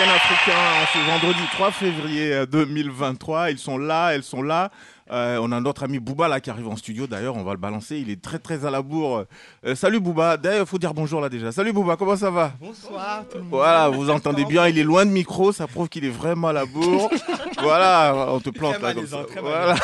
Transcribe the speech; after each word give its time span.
Week-end 0.00 0.14
africain 0.14 0.86
ce 0.94 0.98
vendredi 0.98 1.40
3 1.52 1.70
février 1.72 2.32
euh, 2.32 2.46
2023. 2.46 3.50
Ils 3.50 3.58
sont 3.58 3.76
là, 3.76 4.10
elles 4.14 4.22
sont 4.22 4.42
là. 4.42 4.70
Euh, 5.10 5.38
on 5.42 5.52
a 5.52 5.60
notre 5.60 5.82
ami 5.82 5.98
Booba 5.98 6.28
là 6.28 6.40
qui 6.40 6.48
arrive 6.48 6.68
en 6.68 6.76
studio. 6.76 7.06
D'ailleurs, 7.06 7.36
on 7.36 7.42
va 7.42 7.52
le 7.52 7.58
balancer. 7.58 7.98
Il 7.98 8.08
est 8.08 8.22
très 8.22 8.38
très 8.38 8.64
à 8.64 8.70
la 8.70 8.80
bourre. 8.80 9.24
Euh, 9.66 9.74
salut 9.74 10.00
Booba. 10.00 10.36
D'ailleurs, 10.36 10.64
il 10.64 10.68
faut 10.68 10.78
dire 10.78 10.94
bonjour 10.94 11.20
là 11.20 11.28
déjà. 11.28 11.52
Salut 11.52 11.72
Booba, 11.72 11.96
comment 11.96 12.16
ça 12.16 12.30
va? 12.30 12.52
Bonsoir 12.60 13.24
tout 13.30 13.38
le 13.38 13.42
monde. 13.42 13.50
Voilà, 13.50 13.88
vous 13.88 14.08
entendez 14.08 14.44
bien. 14.44 14.68
Il 14.68 14.78
est 14.78 14.84
loin 14.84 15.04
de 15.04 15.10
micro. 15.10 15.52
Ça 15.52 15.66
prouve 15.66 15.88
qu'il 15.88 16.04
est 16.04 16.10
vraiment 16.10 16.48
à 16.48 16.52
la 16.54 16.64
bourre. 16.64 17.10
voilà, 17.60 18.26
on 18.28 18.40
te 18.40 18.50
plante 18.50 18.80
là 18.80 18.94
comme 18.94 19.06
ça. 19.06 19.26
Voilà. 19.42 19.74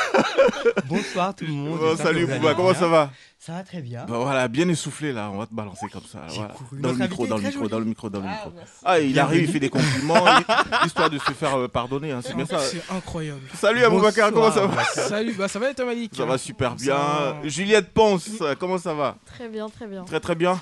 Bonsoir 0.86 1.34
tout 1.34 1.44
le 1.44 1.52
monde. 1.52 1.78
Bon, 1.78 1.96
salut 1.96 2.26
Booba, 2.26 2.54
comment 2.54 2.70
bien. 2.70 2.80
ça 2.80 2.88
va? 2.88 3.10
Ça 3.46 3.52
va 3.52 3.62
très 3.62 3.80
bien. 3.80 4.06
Bah 4.06 4.18
voilà, 4.18 4.48
bien 4.48 4.68
essoufflé 4.68 5.12
là. 5.12 5.30
On 5.32 5.38
va 5.38 5.46
te 5.46 5.54
balancer 5.54 5.86
comme 5.92 6.02
ça. 6.02 6.26
Dans 6.72 6.90
le 6.90 6.96
micro, 6.98 7.28
dans 7.28 7.36
le 7.36 7.42
micro, 7.44 7.58
joli. 7.60 7.70
dans 7.70 7.78
le 7.78 7.84
micro, 7.84 8.10
dans 8.10 8.18
le 8.20 8.26
Ah, 8.26 8.32
micro. 8.46 8.60
Ah, 8.84 8.98
il 8.98 9.16
arrive, 9.20 9.42
il 9.42 9.48
fait 9.48 9.60
des 9.60 9.68
compliments, 9.68 10.24
histoire 10.84 11.08
de 11.08 11.18
se 11.18 11.30
faire 11.30 11.56
euh, 11.56 11.68
pardonner. 11.68 12.10
hein, 12.10 12.22
c'est 12.24 12.34
bien 12.34 12.44
ça. 12.44 12.58
C'est 12.58 12.82
incroyable. 12.90 13.42
Salut 13.54 13.84
Aboubacar, 13.84 14.32
comment 14.32 14.50
ça 14.50 14.62
va 14.62 14.66
Bonsoir. 14.66 14.86
Salut, 15.08 15.34
bah 15.34 15.46
ça 15.46 15.60
va 15.60 15.72
toi 15.74 15.84
Malik 15.84 16.12
Ça 16.16 16.24
va 16.24 16.38
super 16.38 16.74
bien. 16.74 17.36
Juliette 17.44 17.90
Ponce, 17.94 18.42
comment 18.58 18.78
ça 18.78 18.94
va 18.94 19.16
Très 19.26 19.48
bien, 19.48 19.68
très 19.68 19.86
bien. 19.86 20.02
Très 20.02 20.18
très 20.18 20.34
bien. 20.34 20.60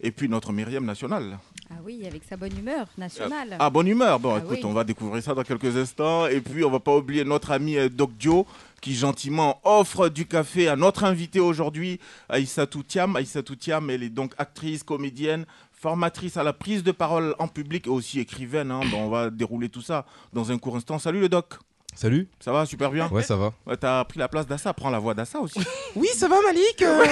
Et 0.00 0.12
puis 0.12 0.28
notre 0.28 0.52
Myriam 0.52 0.84
nationale. 0.84 1.36
Ah 1.72 1.78
oui, 1.84 2.04
avec 2.06 2.22
sa 2.28 2.36
bonne 2.36 2.56
humeur 2.58 2.86
nationale. 2.98 3.56
Ah, 3.58 3.70
bonne 3.70 3.86
humeur. 3.86 4.18
Bon, 4.18 4.34
Ah 4.34 4.38
écoute, 4.38 4.58
oui. 4.62 4.64
on 4.64 4.72
va 4.72 4.82
découvrir 4.82 5.22
ça 5.22 5.34
dans 5.34 5.42
quelques 5.44 5.76
instants. 5.76 6.26
Et 6.26 6.40
puis, 6.40 6.64
on 6.64 6.70
va 6.70 6.80
pas 6.80 6.96
oublier 6.96 7.22
notre 7.24 7.52
ami 7.52 7.76
Doc 7.90 8.10
Dio 8.18 8.44
qui 8.80 8.94
gentiment 8.94 9.60
offre 9.64 10.08
du 10.08 10.26
café 10.26 10.68
à 10.68 10.76
notre 10.76 11.04
invité 11.04 11.40
aujourd'hui, 11.40 12.00
Aïssatou 12.28 12.82
Thiam. 12.82 13.16
Aïssatou 13.16 13.56
Thiam, 13.56 13.90
elle 13.90 14.02
est 14.02 14.08
donc 14.10 14.32
actrice, 14.38 14.82
comédienne, 14.82 15.46
formatrice 15.72 16.36
à 16.36 16.42
la 16.42 16.52
prise 16.52 16.82
de 16.82 16.92
parole 16.92 17.34
en 17.38 17.48
public 17.48 17.86
et 17.86 17.90
aussi 17.90 18.20
écrivaine. 18.20 18.70
hein. 18.70 18.80
On 18.94 19.08
va 19.08 19.30
dérouler 19.30 19.68
tout 19.68 19.82
ça 19.82 20.06
dans 20.32 20.50
un 20.50 20.58
court 20.58 20.76
instant. 20.76 20.98
Salut 20.98 21.20
le 21.20 21.28
Doc. 21.28 21.54
Salut 21.94 22.28
Ça 22.38 22.52
va 22.52 22.64
super 22.64 22.90
bien 22.90 23.08
Ouais, 23.10 23.22
ça 23.22 23.36
va. 23.36 23.52
Ouais, 23.66 23.76
T'as 23.76 24.04
pris 24.04 24.18
la 24.18 24.28
place 24.28 24.46
d'Assa, 24.46 24.72
prends 24.72 24.88
la 24.90 24.98
voix 24.98 25.12
d'Assa 25.14 25.38
aussi. 25.40 25.58
Oui, 25.96 26.06
ça 26.14 26.28
va 26.28 26.36
Malik 26.40 26.80
euh 26.82 27.04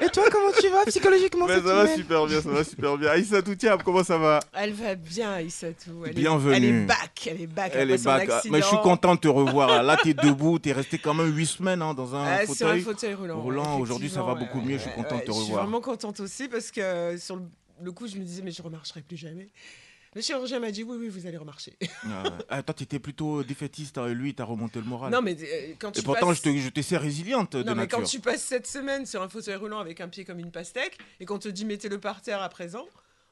Et 0.00 0.08
toi, 0.08 0.24
comment 0.30 0.52
tu 0.58 0.68
vas 0.68 0.84
psychologiquement 0.86 1.46
Mais 1.46 1.56
cette 1.56 1.66
ça 1.66 1.74
va 1.74 1.82
semaine 1.86 1.96
super 1.98 2.26
bien, 2.26 2.40
ça 2.40 2.48
va 2.50 2.64
super 2.64 2.96
bien. 2.96 3.10
Aïssatou 3.10 3.54
Thiam, 3.56 3.82
comment 3.82 4.04
ça 4.04 4.16
va? 4.16 4.38
Elle 4.54 4.72
va 4.72 4.94
bien, 4.94 5.40
Issatou. 5.40 6.04
Elle 6.06 6.14
Bienvenue. 6.14 6.54
Est, 6.54 6.56
elle 6.56 6.64
est 6.64 6.86
back. 6.86 7.28
Elle 7.30 7.40
est 7.42 7.46
back. 7.48 7.72
Elle 7.74 7.80
après 7.82 7.94
est 7.94 7.98
son 7.98 8.04
back. 8.04 8.30
accident. 8.30 8.52
Mais 8.52 8.62
je 8.62 8.66
suis 8.66 8.80
content 8.80 9.14
de 9.16 9.20
te 9.20 9.28
revoir. 9.28 9.82
Là, 9.82 9.96
t'es 10.02 10.14
debout. 10.14 10.58
T'es 10.60 10.72
resté 10.72 10.98
quand 10.98 11.12
même 11.14 11.34
8 11.36 11.46
semaines 11.46 11.82
hein, 11.82 11.94
dans 11.94 12.14
un 12.14 12.24
Ah, 12.24 12.42
sur 12.46 12.52
un 12.68 12.76
fauteuil. 12.76 12.80
fauteuil 12.80 13.14
roulant. 13.14 13.78
Aujourd'hui, 13.80 14.08
ça 14.08 14.22
va 14.22 14.32
effectivement, 14.32 14.54
beaucoup 14.54 14.66
mieux. 14.68 14.78
Je 14.78 14.82
suis 14.82 14.92
content 14.92 15.16
de 15.16 15.22
te 15.22 15.26
Je 15.26 15.32
suis 15.32 15.42
revoir. 15.42 15.64
vraiment 15.64 15.80
contente 15.80 16.20
aussi 16.20 16.48
parce 16.48 16.70
que 16.70 16.80
euh, 16.80 17.18
sur 17.18 17.36
le, 17.36 17.42
le 17.82 17.92
coup, 17.92 18.06
je 18.06 18.16
me 18.16 18.24
disais, 18.24 18.42
mais 18.42 18.52
je 18.52 18.62
remarcherai 18.62 19.02
plus 19.02 19.16
jamais. 19.16 19.48
Le 20.14 20.20
chirurgien 20.20 20.60
m'a 20.60 20.70
dit, 20.70 20.82
oui, 20.82 20.96
oui, 20.98 21.08
vous 21.08 21.26
allez 21.26 21.36
remarcher. 21.38 21.76
Ah. 22.04 22.24
Ah, 22.48 22.62
toi, 22.62 22.74
t'étais 22.74 22.98
plutôt 22.98 23.42
défaitiste. 23.42 23.96
hein, 23.96 24.08
et 24.08 24.14
lui, 24.14 24.30
il 24.30 24.34
t'a 24.34 24.44
remonté 24.44 24.80
le 24.80 24.84
moral. 24.84 25.10
Non, 25.12 25.22
mais 25.22 25.36
euh, 25.40 25.74
quand 25.78 25.92
tu 25.92 26.00
et 26.00 26.02
pourtant, 26.02 26.26
passes... 26.28 26.42
je 26.44 26.68
t'ai 26.68 26.96
résiliente 26.96 27.56
de 27.56 27.62
Non, 27.62 27.74
mais 27.74 27.82
nature. 27.82 27.98
quand 27.98 28.04
tu 28.04 28.20
passes 28.20 28.42
cette 28.42 28.66
semaine 28.66 29.06
sur 29.06 29.22
un 29.22 29.28
fauteuil 29.28 29.56
roulant 29.56 29.78
avec 29.78 30.00
un 30.00 30.08
pied 30.08 30.24
comme 30.24 30.38
une 30.38 30.50
pastèque 30.50 30.98
et 31.20 31.24
qu'on 31.24 31.38
te 31.38 31.48
dit 31.48 31.64
mettez-le 31.64 31.98
par 31.98 32.20
terre 32.20 32.42
à 32.42 32.48
présent, 32.48 32.86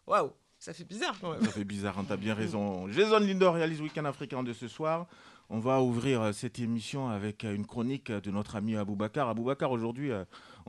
waouh, 0.06 0.32
ça 0.58 0.72
fait 0.72 0.84
bizarre 0.84 1.16
quand 1.20 1.32
même. 1.32 1.44
Ça 1.44 1.50
fait 1.50 1.64
bizarre, 1.64 1.98
hein, 1.98 2.04
t'as 2.08 2.16
bien 2.16 2.34
raison. 2.34 2.88
Jason 2.90 3.18
Lindor 3.18 3.54
réalise 3.56 3.80
Week-end 3.82 4.04
africain 4.04 4.42
de 4.42 4.52
ce 4.52 4.68
soir. 4.68 5.06
On 5.50 5.58
va 5.58 5.82
ouvrir 5.82 6.22
euh, 6.22 6.32
cette 6.32 6.58
émission 6.60 7.08
avec 7.08 7.44
euh, 7.44 7.54
une 7.54 7.66
chronique 7.66 8.10
de 8.12 8.30
notre 8.30 8.56
ami 8.56 8.76
Aboubacar. 8.76 9.28
Aboubacar, 9.28 9.72
aujourd'hui, 9.72 10.12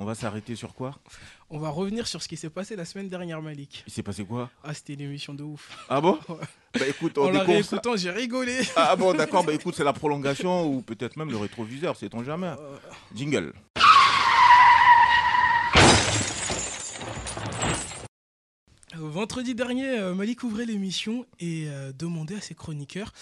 on 0.02 0.04
va 0.04 0.16
s'arrêter 0.16 0.56
sur 0.56 0.74
quoi? 0.74 0.96
On 1.52 1.60
va 1.60 1.70
revenir 1.70 2.08
sur 2.08 2.24
ce 2.24 2.28
qui 2.28 2.36
s'est 2.36 2.50
passé 2.50 2.76
la 2.76 2.86
semaine 2.86 3.08
dernière 3.08 3.40
Malik. 3.40 3.84
Il 3.86 3.94
s'est 3.94 4.02
passé 4.02 4.26
quoi? 4.26 4.50
Ah, 4.64 4.74
c'était 4.74 4.94
une 4.94 5.02
émission 5.02 5.36
de 5.36 5.44
ouf. 5.44 5.70
Ah 5.90 6.02
bon? 6.02 6.18
Bah 6.74 6.88
écoute, 6.88 7.18
on 7.18 7.26
En 7.26 7.32
la 7.32 7.44
réécoutant, 7.44 7.98
j'ai 7.98 8.10
rigolé. 8.10 8.62
Ah 8.78 8.96
bon, 8.96 9.14
d'accord, 9.14 9.44
bah 9.44 9.54
écoute, 9.60 9.76
c'est 9.76 9.84
la 9.84 9.94
prolongation 9.94 10.66
ou 10.66 10.82
peut-être 10.82 11.18
même 11.18 11.30
le 11.30 11.38
rétroviseur, 11.38 11.96
sait-on 11.98 12.24
jamais. 12.24 12.48
Euh, 12.48 12.78
Jingle. 13.14 13.54
Vendredi 18.96 19.54
dernier, 19.54 20.00
euh, 20.00 20.16
Malik 20.16 20.44
ouvrait 20.44 20.66
l'émission 20.66 21.28
et 21.40 21.66
euh, 21.68 21.92
demandait 21.92 22.38
à 22.38 22.42
ses 22.42 22.56
chroniqueurs 22.56 23.14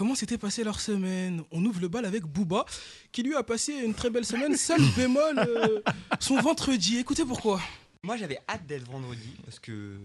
comment 0.00 0.14
s'était 0.14 0.38
passée 0.38 0.64
leur 0.64 0.80
semaine? 0.80 1.42
On 1.52 1.62
ouvre 1.62 1.78
le 1.78 1.88
bal 1.88 2.06
avec 2.06 2.22
Booba, 2.24 2.64
qui 3.12 3.22
lui 3.22 3.34
a 3.36 3.42
passé 3.42 3.74
une 3.74 3.92
très 3.92 4.08
belle 4.08 4.24
semaine, 4.24 4.56
seul 4.56 4.80
bémol, 4.96 5.38
euh, 5.38 5.80
son 6.18 6.40
vendredi. 6.40 6.96
Écoutez 6.96 7.26
pourquoi. 7.26 7.60
Moi 8.02 8.16
j'avais 8.16 8.38
hâte 8.48 8.64
d'être 8.66 8.90
vendredi 8.90 9.28
parce 9.44 9.58
que 9.58 9.98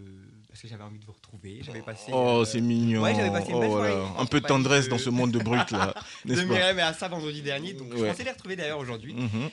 parce 0.49 0.61
que 0.61 0.67
j'avais 0.67 0.83
envie 0.83 0.99
de 0.99 1.05
vous 1.05 1.13
retrouver. 1.13 1.61
J'avais 1.63 1.79
passé. 1.81 2.11
Oh, 2.13 2.41
euh, 2.41 2.45
c'est 2.45 2.59
mignon. 2.59 3.03
ouais, 3.03 3.15
j'avais 3.15 3.31
passé 3.31 3.51
une 3.53 3.59
belle 3.61 3.69
Oh. 3.71 4.19
Un 4.21 4.25
peu 4.25 4.41
de 4.41 4.45
tendresse 4.45 4.89
dans 4.89 4.97
ce 4.97 5.09
monde 5.09 5.31
de 5.31 5.39
brut 5.39 5.71
là. 5.71 5.93
de 6.25 6.41
Myriam 6.41 6.77
et 6.77 6.81
Assa 6.81 7.07
vendredi 7.07 7.41
dernier, 7.41 7.71
donc 7.71 7.87
je 7.95 8.01
Ouais. 8.01 8.09
pensais 8.09 8.25
les 8.25 8.31
retrouver 8.31 8.57
d'ailleurs 8.57 8.79
aujourd'hui. 8.79 9.13
Mhm. 9.13 9.49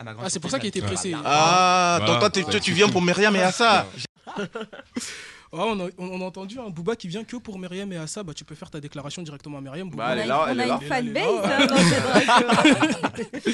À 0.00 0.04
Ah, 0.24 0.28
c'est 0.28 0.40
pour 0.40 0.50
ça 0.50 0.58
qu'il 0.58 0.70
était 0.70 0.82
pressé. 0.82 1.14
Ah, 1.24 1.98
Voilà. 2.00 2.06
toi, 2.06 2.18
toi, 2.18 2.30
t'es- 2.30 2.42
toi, 2.42 2.58
tu 2.58 2.72
viens 2.72 2.88
pour 2.88 3.00
Myriam 3.00 3.36
et 3.36 3.42
Assa. 3.42 3.86
Ah, 4.26 4.34
on, 5.56 5.86
a, 5.86 5.88
on 5.98 6.20
a 6.20 6.24
entendu 6.24 6.58
un 6.58 6.68
Booba 6.70 6.96
qui 6.96 7.08
vient 7.08 7.22
que 7.24 7.36
pour 7.36 7.58
Myriam 7.58 7.92
et 7.92 7.96
Assa. 7.96 8.22
Bah, 8.22 8.32
tu 8.34 8.44
peux 8.44 8.54
faire 8.54 8.70
ta 8.70 8.80
déclaration 8.80 9.22
directement 9.22 9.58
à 9.58 9.60
Myriam. 9.60 9.88
Booba. 9.88 10.04
Bah, 10.06 10.12
elle 10.12 10.18
est 10.20 10.24
on 10.24 10.26
là, 10.28 10.36
a, 10.44 10.50
elle 10.50 10.60
est 10.60 10.66
là. 10.66 10.80
fanbase 10.80 11.24
hein. 11.44 12.60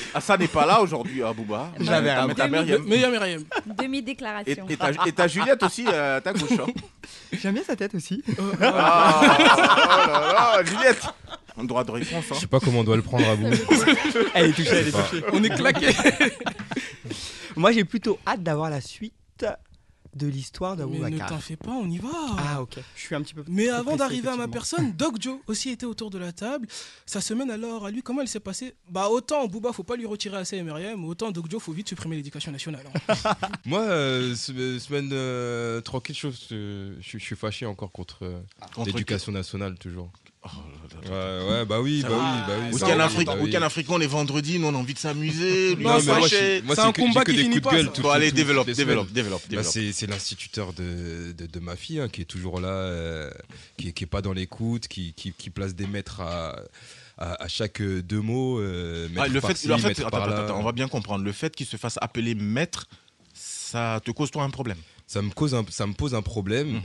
Assa 0.14 0.36
n'est 0.36 0.48
pas 0.48 0.66
là 0.66 0.80
aujourd'hui, 0.80 1.22
hein, 1.22 1.32
Booba. 1.36 1.70
J'avais 1.80 2.08
T'as- 2.08 2.44
un 2.44 2.48
Myriam. 2.48 2.82
Myriam. 2.84 3.42
Et, 3.66 3.82
Demi-déclaration. 3.82 4.66
et 5.06 5.12
t'as 5.12 5.28
Juliette 5.28 5.62
aussi 5.62 5.84
euh, 5.88 6.18
à 6.18 6.20
ta 6.20 6.32
gauche. 6.32 6.50
hein. 6.52 6.66
J'aime 7.32 7.54
bien 7.54 7.64
sa 7.64 7.76
tête 7.76 7.94
aussi. 7.94 8.22
Euh, 8.28 8.32
euh, 8.62 8.70
Ah, 8.74 9.20
oh 9.22 9.42
là 10.08 10.32
là, 10.62 10.64
Juliette. 10.64 11.02
Un 11.58 11.64
droit 11.64 11.84
de 11.84 11.90
réponse. 11.90 12.24
Je 12.28 12.34
Hein. 12.34 12.38
sais 12.40 12.46
pas 12.46 12.60
comment 12.60 12.80
on 12.80 12.84
doit 12.84 12.96
le 12.96 13.02
prendre 13.02 13.28
à 13.28 13.36
bout. 13.36 13.50
Elle 14.34 14.46
est 14.50 14.52
touchée, 14.52 14.70
elle 14.70 14.88
est 14.88 14.92
Bah, 14.92 15.04
touchée. 15.10 15.24
on 15.32 15.42
est 15.44 15.50
claqué. 15.50 15.88
Moi 17.56 17.72
j'ai 17.72 17.84
plutôt 17.84 18.18
hâte 18.26 18.42
d'avoir 18.42 18.70
la 18.70 18.80
suite 18.80 19.44
de 20.14 20.26
l'histoire 20.26 20.76
Mais 20.76 21.10
ne 21.10 21.18
t'en 21.18 21.38
fais 21.38 21.56
pas, 21.56 21.70
on 21.70 21.88
y 21.88 21.98
va. 21.98 22.08
Ah 22.38 22.62
ok. 22.62 22.78
Je 22.96 23.00
suis 23.00 23.14
un 23.14 23.22
petit 23.22 23.34
peu. 23.34 23.44
Mais 23.48 23.68
avant 23.68 23.96
d'arriver 23.96 24.28
à 24.28 24.36
ma 24.36 24.48
personne, 24.48 24.92
Doc 24.96 25.20
Joe 25.20 25.38
aussi 25.46 25.70
était 25.70 25.86
autour 25.86 26.10
de 26.10 26.18
la 26.18 26.32
table. 26.32 26.66
Sa 27.06 27.20
semaine 27.20 27.50
alors, 27.50 27.86
à 27.86 27.90
lui, 27.90 28.02
comment 28.02 28.20
elle 28.20 28.28
s'est 28.28 28.40
passée? 28.40 28.74
Bah 28.88 29.08
autant 29.08 29.46
Booba, 29.46 29.72
faut 29.72 29.84
pas 29.84 29.96
lui 29.96 30.06
retirer 30.06 30.36
assez 30.36 30.60
MRM, 30.62 31.04
autant 31.04 31.30
Doc 31.30 31.50
Joe, 31.50 31.62
faut 31.62 31.72
vite 31.72 31.88
supprimer 31.88 32.16
l'éducation 32.16 32.50
nationale. 32.52 32.84
hein. 33.08 33.14
Moi, 33.66 33.80
euh, 33.82 34.34
se- 34.34 34.78
semaine 34.78 35.10
euh, 35.12 35.80
tranquille, 35.80 36.16
je, 36.16 36.28
je, 36.28 36.94
je 37.00 37.18
suis 37.18 37.36
fâché 37.36 37.66
encore 37.66 37.92
contre 37.92 38.24
euh, 38.24 38.40
Contre 38.74 38.88
l'éducation 38.88 39.32
nationale, 39.32 39.76
toujours. 39.78 40.10
Oh 40.42 40.48
Ouais, 41.10 41.64
bah 41.64 41.80
oui, 41.80 42.02
bah 42.02 42.08
va. 42.10 42.16
oui, 42.16 42.40
bah 42.46 42.54
oui. 42.68 42.74
Week-end 42.74 43.00
africain, 43.00 43.60
bah 43.60 43.66
africain, 43.66 43.92
on 43.94 44.00
est 44.00 44.06
vendredi, 44.06 44.58
nous 44.58 44.66
on 44.68 44.74
a 44.74 44.78
envie 44.78 44.94
de 44.94 44.98
s'amuser. 44.98 45.76
Non, 45.76 45.98
mais 45.98 46.12
moi, 46.12 46.28
C'est 46.28 46.62
un 46.80 46.92
que- 46.92 47.00
combat 47.00 47.24
qui 47.24 47.32
des 47.32 47.42
finit 47.44 47.60
coups 47.60 47.76
de 47.82 47.88
pas, 47.88 48.00
Bon, 48.02 48.10
allez, 48.10 48.32
développe, 48.32 48.68
développe, 48.70 49.10
développe, 49.12 49.42
Bah, 49.50 49.62
c'est 49.62 49.92
c'est 49.92 50.06
l'instituteur 50.06 50.72
de, 50.72 51.32
de, 51.32 51.46
de 51.46 51.60
ma 51.60 51.76
fille 51.76 52.00
hein, 52.00 52.08
qui 52.08 52.20
est 52.22 52.26
toujours 52.26 52.60
là, 52.60 52.68
euh, 52.68 53.30
qui, 53.76 53.92
qui 53.92 54.04
est 54.04 54.06
pas 54.06 54.20
dans 54.22 54.32
l'écoute, 54.32 54.88
qui, 54.88 55.12
qui, 55.14 55.32
qui 55.32 55.50
place 55.50 55.74
des 55.74 55.86
maîtres 55.86 56.20
à, 56.20 56.56
à, 57.18 57.42
à 57.44 57.48
chaque 57.48 57.80
euh, 57.80 58.02
deux 58.02 58.20
mots. 58.20 58.58
euh, 58.60 59.08
Ah, 59.16 59.26
le 59.28 59.40
fait, 59.40 59.70
en 59.72 59.78
fait, 59.78 59.88
maître 59.88 60.00
attends, 60.06 60.10
par-là. 60.10 60.34
attends, 60.36 60.44
attends, 60.44 60.60
on 60.60 60.64
va 60.64 60.72
bien 60.72 60.88
comprendre. 60.88 61.24
Le 61.24 61.32
fait 61.32 61.54
qu'il 61.54 61.66
se 61.66 61.76
fasse 61.76 61.98
appeler 62.00 62.34
maître, 62.34 62.88
ça 63.34 64.00
te 64.04 64.10
cause 64.10 64.30
toi 64.30 64.42
un 64.44 64.50
problème? 64.50 64.78
ça 65.06 65.22
me 65.22 65.30
cause 65.30 65.54
un, 65.56 65.64
ça 65.70 65.86
me 65.88 65.92
pose 65.92 66.14
un 66.14 66.22
problème. 66.22 66.80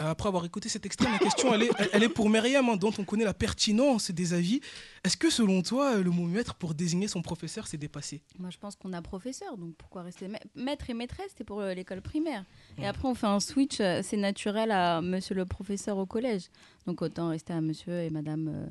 Euh, 0.00 0.10
Après 0.10 0.28
avoir 0.28 0.44
écouté 0.44 0.68
cet 0.68 0.84
extrait, 0.86 1.08
ma 1.08 1.18
question, 1.20 1.54
elle 1.54 1.62
est, 1.64 1.70
elle- 1.78 1.88
elle 1.92 2.02
est 2.02 2.08
pour 2.08 2.28
Myriam, 2.28 2.68
hein, 2.68 2.76
dont 2.76 2.92
on 2.98 3.04
connaît 3.04 3.24
la 3.24 3.32
pertinence 3.34 4.10
des 4.10 4.32
avis. 4.34 4.60
Est-ce 5.04 5.16
que 5.16 5.30
selon 5.30 5.62
toi, 5.62 5.96
le 5.98 6.10
mot 6.10 6.24
maître 6.26 6.54
pour 6.56 6.74
désigner 6.74 7.06
son 7.06 7.22
professeur 7.22 7.68
s'est 7.68 7.76
dépassé? 7.76 8.20
Moi, 8.38 8.50
je 8.50 8.58
pense 8.58 8.74
qu'on 8.74 8.92
a 8.92 9.00
professeur, 9.02 9.56
donc 9.56 9.74
pourquoi 9.76 10.02
rester 10.02 10.26
ma- 10.26 10.40
maître 10.56 10.90
et 10.90 10.94
maîtresse 10.94 11.30
C'est 11.38 11.44
pour 11.44 11.60
euh, 11.60 11.74
l'école 11.74 12.00
primaire. 12.02 12.44
Et 12.78 12.86
après, 12.86 13.06
on 13.06 13.14
fait 13.14 13.28
un 13.28 13.38
switch, 13.40 13.78
euh, 13.80 14.00
c'est 14.02 14.16
naturel 14.16 14.72
à 14.72 15.00
monsieur 15.00 15.36
le 15.36 15.44
professeur 15.44 15.96
au 15.98 16.06
collège. 16.06 16.44
Donc 16.86 17.00
autant 17.00 17.28
rester 17.28 17.52
à 17.52 17.60
monsieur 17.60 18.00
et 18.00 18.10
madame 18.10 18.48
euh, 18.48 18.66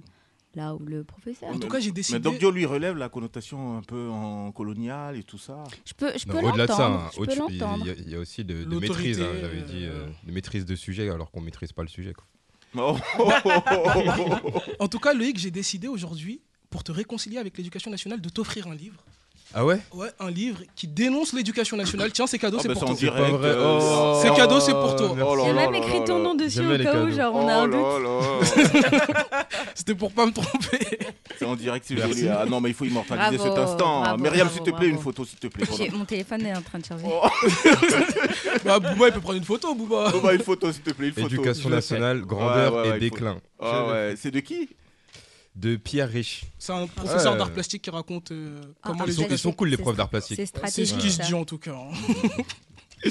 là 0.56 0.76
où 0.76 0.80
le 0.86 1.04
professeur. 1.04 1.50
En 1.50 1.60
tout 1.60 1.68
cas, 1.68 1.80
j'ai 1.80 1.88
Mais 1.88 1.94
décidé. 1.94 2.20
Doc 2.20 2.38
Dio 2.38 2.52
lui 2.52 2.66
relève 2.66 2.96
la 2.98 3.10
connotation 3.10 3.78
un 3.78 3.82
peu 3.82 4.10
en 4.10 4.52
coloniale 4.52 5.18
et 5.18 5.24
tout 5.24 5.38
ça. 5.38 5.64
Je 5.86 5.94
peux, 5.94 6.12
je 6.18 6.26
peux 6.26 6.38
Au-delà 6.38 6.68
de 6.68 6.72
ça, 6.72 6.88
l'entendre. 6.90 7.04
hein, 7.06 7.10
je 7.14 7.20
au- 7.20 7.26
peux 7.26 7.32
il 7.50 7.56
y, 7.56 7.60
l'entendre. 7.60 7.90
a- 7.90 7.94
il 7.94 8.10
y 8.10 8.16
a 8.16 8.20
aussi 8.20 8.44
de, 8.46 8.64
de 8.64 8.80
maîtrise, 8.80 9.22
hein, 9.22 9.28
j'avais 9.42 9.62
dit, 9.62 9.86
euh, 9.86 10.06
euh, 10.06 10.08
de 10.28 10.32
maîtrise 10.32 10.66
de 10.66 10.76
sujet 10.76 11.10
alors 11.10 11.32
qu'on 11.32 11.42
maîtrise 11.42 11.72
pas 11.72 11.82
le 11.82 11.88
sujet. 11.90 12.14
quoi. 12.14 12.26
En 14.80 14.88
tout 14.88 15.00
cas, 15.00 15.14
Loïc, 15.14 15.38
j'ai 15.38 15.52
décidé 15.52 15.88
aujourd'hui, 15.88 16.42
pour 16.70 16.84
te 16.84 16.92
réconcilier 16.92 17.38
avec 17.38 17.58
l'éducation 17.58 17.92
nationale, 17.92 18.22
de 18.22 18.30
t'offrir 18.30 18.68
un 18.68 18.76
livre. 18.76 19.04
Ah 19.56 19.64
ouais 19.66 19.78
Ouais, 19.94 20.08
un 20.20 20.32
livre 20.32 20.58
qui 20.76 20.88
dénonce 20.88 21.32
l'éducation 21.34 21.78
nationale. 21.78 22.12
Tiens, 22.12 22.26
c'est 22.26 22.40
cadeau, 22.40 22.58
Ah 22.60 22.62
c'est 22.64 22.68
bah, 22.70 22.74
pour 22.74 22.98
c'est 22.98 23.06
toi. 23.06 23.16
euh, 23.20 23.56
Oh. 24.16 24.20
C'est 24.22 24.34
cadeau, 24.36 24.60
c'est 24.60 24.72
pour 24.72 24.96
toi. 24.96 25.14
merci. 25.16 25.32
Oh 25.32 25.36
là 25.36 25.44
Il 25.44 25.48
y 25.48 25.50
a 25.50 25.54
là 25.54 25.70
même 25.70 25.76
écrit 25.84 26.04
ton 26.06 26.20
nom 26.20 26.34
dessus 26.34 26.60
au 26.66 26.78
cas 26.84 27.04
où, 27.04 27.12
genre 27.12 27.36
on 27.36 27.48
a 27.48 27.54
un 27.54 27.64
Oh 27.66 27.68
doute. 27.68 28.04
là 28.04 28.80
là. 29.32 29.48
C'était 29.76 29.96
pour 29.96 30.12
pas 30.12 30.26
me 30.26 30.32
tromper. 30.32 30.98
C'est 31.38 31.46
en 31.46 31.56
direct, 31.56 31.86
c'est 31.88 31.98
joli. 31.98 32.28
Ah 32.30 32.46
non, 32.48 32.62
mais 32.62 32.70
il 32.70 32.76
faut 32.76 32.86
immortaliser 32.86 33.38
Bravo, 33.38 33.56
cet 33.56 33.64
instant. 33.64 34.02
bravo, 34.02 34.24
Myriam, 34.24 34.50
s'il 34.50 34.64
te 34.64 34.72
plaît, 34.72 34.88
une 34.88 35.00
photo, 35.00 35.26
s'il 35.26 35.40
te 35.40 35.48
plaît. 35.48 35.66
J'ai- 35.78 35.90
Mon 35.90 36.06
téléphone 36.06 36.46
est 36.46 36.56
en 36.56 36.62
train 36.62 36.80
de 36.80 36.86
charger. 36.86 37.06
Oh, 37.08 37.28
bah, 38.66 38.80
Booba, 38.80 39.08
il 39.08 39.14
peut 39.14 39.20
prendre 39.22 39.38
une 39.38 39.44
photo, 39.44 39.76
Booba. 39.76 40.12
oh, 40.16 40.20
bah, 40.24 40.34
une 40.34 40.42
photo, 40.42 40.72
s'il 40.72 40.82
te 40.84 40.92
plaît, 40.92 41.08
une 41.08 41.14
photo. 41.14 41.28
Éducation 41.28 41.70
nationale, 41.70 42.22
grandeur 42.22 42.86
et 42.96 43.00
déclin. 43.00 43.38
Ah 43.62 43.86
ouais, 43.88 44.16
c'est 44.18 44.32
de 44.32 44.40
qui? 44.40 44.70
De 45.56 45.76
Pierre 45.76 46.10
Rich. 46.10 46.46
C'est 46.58 46.74
un 46.74 46.88
professeur 46.88 47.34
Ouais. 47.34 47.38
d'art 47.38 47.52
plastique 47.52 47.84
qui 47.84 47.90
raconte 47.92 48.32
euh, 48.32 48.60
Ah, 48.82 48.88
comment 48.90 49.04
ah, 49.04 49.06
les 49.06 49.14
Ils 49.14 49.16
sont, 49.16 49.22
c'est- 49.28 49.36
ils 49.36 49.38
sont 49.38 49.52
cool 49.52 49.70
les 49.70 49.78
profs 49.78 49.96
d'art 49.96 50.10
plastique. 50.10 50.36
C'est 50.38 50.46
C'est 50.48 50.52
ce 50.54 50.58
stratégique. 50.58 50.98
qui 50.98 51.12
se 51.12 51.18
ça. 51.18 51.24
dit 51.26 51.34
en 51.36 51.46
tout 51.46 51.60
cas. 51.60 51.78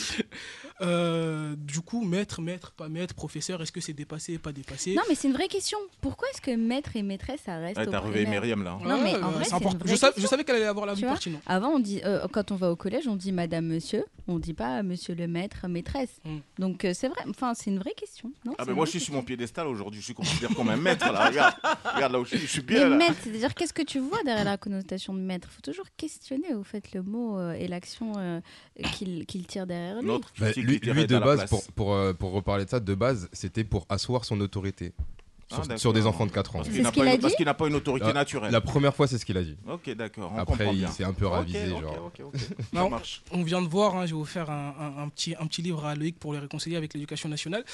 hein. 0.83 0.87
Euh, 0.87 1.55
du 1.57 1.81
coup, 1.81 2.05
maître, 2.05 2.41
maître, 2.41 2.73
pas 2.73 2.89
maître, 2.89 3.15
professeur, 3.15 3.63
est-ce 3.63 3.73
que 3.73 3.81
c'est 3.81 3.93
dépassé, 3.93 4.39
pas 4.39 4.53
dépassé 4.53 4.95
Non, 4.95 5.03
mais 5.09 5.15
c'est 5.15 5.29
une 5.29 5.35
vraie 5.35 5.49
question. 5.49 5.79
Pourquoi 6.01 6.29
est-ce 6.33 6.41
que 6.41 6.55
maître 6.55 6.97
et 6.97 7.03
maîtresse, 7.03 7.41
ça 7.47 7.59
reste 7.59 7.79
au 7.79 7.87
T'as 7.87 8.01
réveillé 8.01 8.25
primaire 8.25 8.43
Myriam 8.43 8.63
là. 8.65 8.79
Non, 8.85 9.01
mais 9.03 9.15
en 9.17 9.31
vrai, 9.31 9.45
c'est 9.45 9.57
une 9.63 9.79
vraie 9.79 9.97
je, 9.97 10.21
je 10.23 10.27
savais 10.27 10.45
qu'elle 10.45 10.57
allait 10.57 10.67
avoir 10.67 10.87
l'avis 10.87 11.01
Tu 11.01 11.05
vois 11.07 11.15
pertinent. 11.15 11.41
Avant, 11.47 11.69
on 11.71 11.79
dit, 11.79 12.01
euh, 12.05 12.27
quand 12.33 12.51
on 12.51 12.57
va 12.57 12.71
au 12.71 12.77
collège, 12.77 13.07
on 13.09 13.17
dit 13.17 13.33
madame, 13.33 13.67
monsieur. 13.67 14.05
On 14.29 14.39
dit 14.39 14.55
pas 14.55 14.83
monsieur 14.85 15.15
le 15.15 15.27
maître, 15.27 15.67
maîtresse. 15.69 16.21
Mm. 16.25 16.37
Donc 16.59 16.85
euh, 16.85 16.93
c'est 16.95 17.09
vrai, 17.09 17.21
enfin, 17.29 17.55
c'est 17.55 17.71
une 17.71 17.79
vraie 17.81 17.95
question. 17.95 18.31
Non 18.45 18.55
Ah 18.59 18.65
ben 18.65 18.71
une 18.71 18.77
moi 18.77 18.85
je 18.87 18.91
suis 18.93 19.01
sur 19.01 19.15
mon 19.15 19.23
piédestal 19.23 19.67
aujourd'hui, 19.67 19.99
je 20.01 20.05
suis 20.07 20.15
considéré 20.15 20.55
comme 20.55 20.69
un 20.69 20.77
maître 20.77 21.11
là, 21.13 21.27
regarde, 21.29 21.55
regarde 21.95 22.13
là 22.13 22.21
où 22.21 22.25
je 22.25 22.37
suis, 22.37 22.39
je 22.39 22.47
suis 22.47 22.63
bien 22.63 22.85
Mais 22.85 22.91
là. 22.91 22.97
maître, 22.97 23.17
c'est-à-dire 23.23 23.53
qu'est-ce 23.55 23.73
que 23.73 23.83
tu 23.83 23.99
vois 23.99 24.23
derrière 24.25 24.45
la 24.45 24.57
connotation 24.59 25.13
de 25.13 25.19
maître? 25.19 25.49
Il 25.51 25.55
faut 25.57 25.61
toujours 25.73 25.87
questionner 25.97 26.55
au 26.55 26.63
fait 26.63 26.93
le 26.93 27.03
mot 27.03 27.37
euh, 27.39 27.53
et 27.55 27.67
l'action 27.67 28.13
euh, 28.17 28.41
qu'il 28.93 29.47
tire 29.47 29.67
derrière 29.67 30.01
lui. 30.01 30.07
Notre 30.07 30.33
Bah, 30.39 30.53
critique 30.53 30.67
lui, 30.81 31.07
de 31.07 31.19
base, 31.19 31.45
pour, 31.49 31.63
pour, 31.75 31.93
euh, 31.95 32.13
pour 32.13 32.33
reparler 32.33 32.65
de 32.65 32.71
ça, 32.71 32.81
de 32.81 32.95
base, 32.95 33.29
c'était 33.33 33.65
pour 33.65 33.87
asseoir 33.89 34.25
son 34.25 34.41
autorité 34.41 34.93
Ah, 35.51 35.63
sur, 35.65 35.79
sur 35.79 35.93
des 35.93 36.07
enfants 36.07 36.25
de 36.27 36.31
4 36.33 36.57
ans. 36.57 36.59
Parce 36.61 36.69
C'est 36.69 36.73
qu'il 36.75 36.83
n'a 36.83 36.89
ce 36.89 36.95
qu'il 36.95 37.03
pas 37.05 37.11
a 37.11 37.15
une- 37.15 37.21
parce 37.21 37.33
dit 37.33 37.37
qu'il 37.37 37.45
n'a 37.47 37.55
pas 37.55 37.67
une 37.69 37.75
autorité 37.75 38.07
La- 38.07 38.13
naturelle. 38.15 38.51
La 38.53 38.61
première 38.61 38.95
fois, 38.95 39.07
c'est 39.07 39.19
ce 39.19 39.25
qu'il 39.27 39.37
a 39.37 39.43
dit. 39.43 39.57
Ok 39.71 39.91
d'accord, 39.91 40.33
on 40.35 40.39
Après, 40.39 40.57
comprend 40.65 40.73
il 40.73 40.89
s'est 40.89 41.05
un 41.05 41.13
peu 41.13 41.27
ravisé. 41.27 41.69
genre. 41.69 42.11
Non. 42.73 42.89
marche. 42.89 43.23
On 43.33 43.43
vient 43.43 43.61
de 43.63 43.69
voir, 43.69 43.97
hein, 43.97 44.07
j'ai 44.07 44.15
offert 44.15 44.49
un, 44.51 44.75
un- 44.79 45.03
un 45.03 45.09
petit, 45.09 45.35
un 45.39 45.47
petit 45.47 45.61
livre 45.63 45.85
à 45.85 45.95
Loïc 45.95 46.19
pour 46.19 46.33
le 46.33 46.39
réconcilier 46.39 46.77
avec 46.77 46.95
l'éducation 46.95 47.29
nationale. 47.29 47.65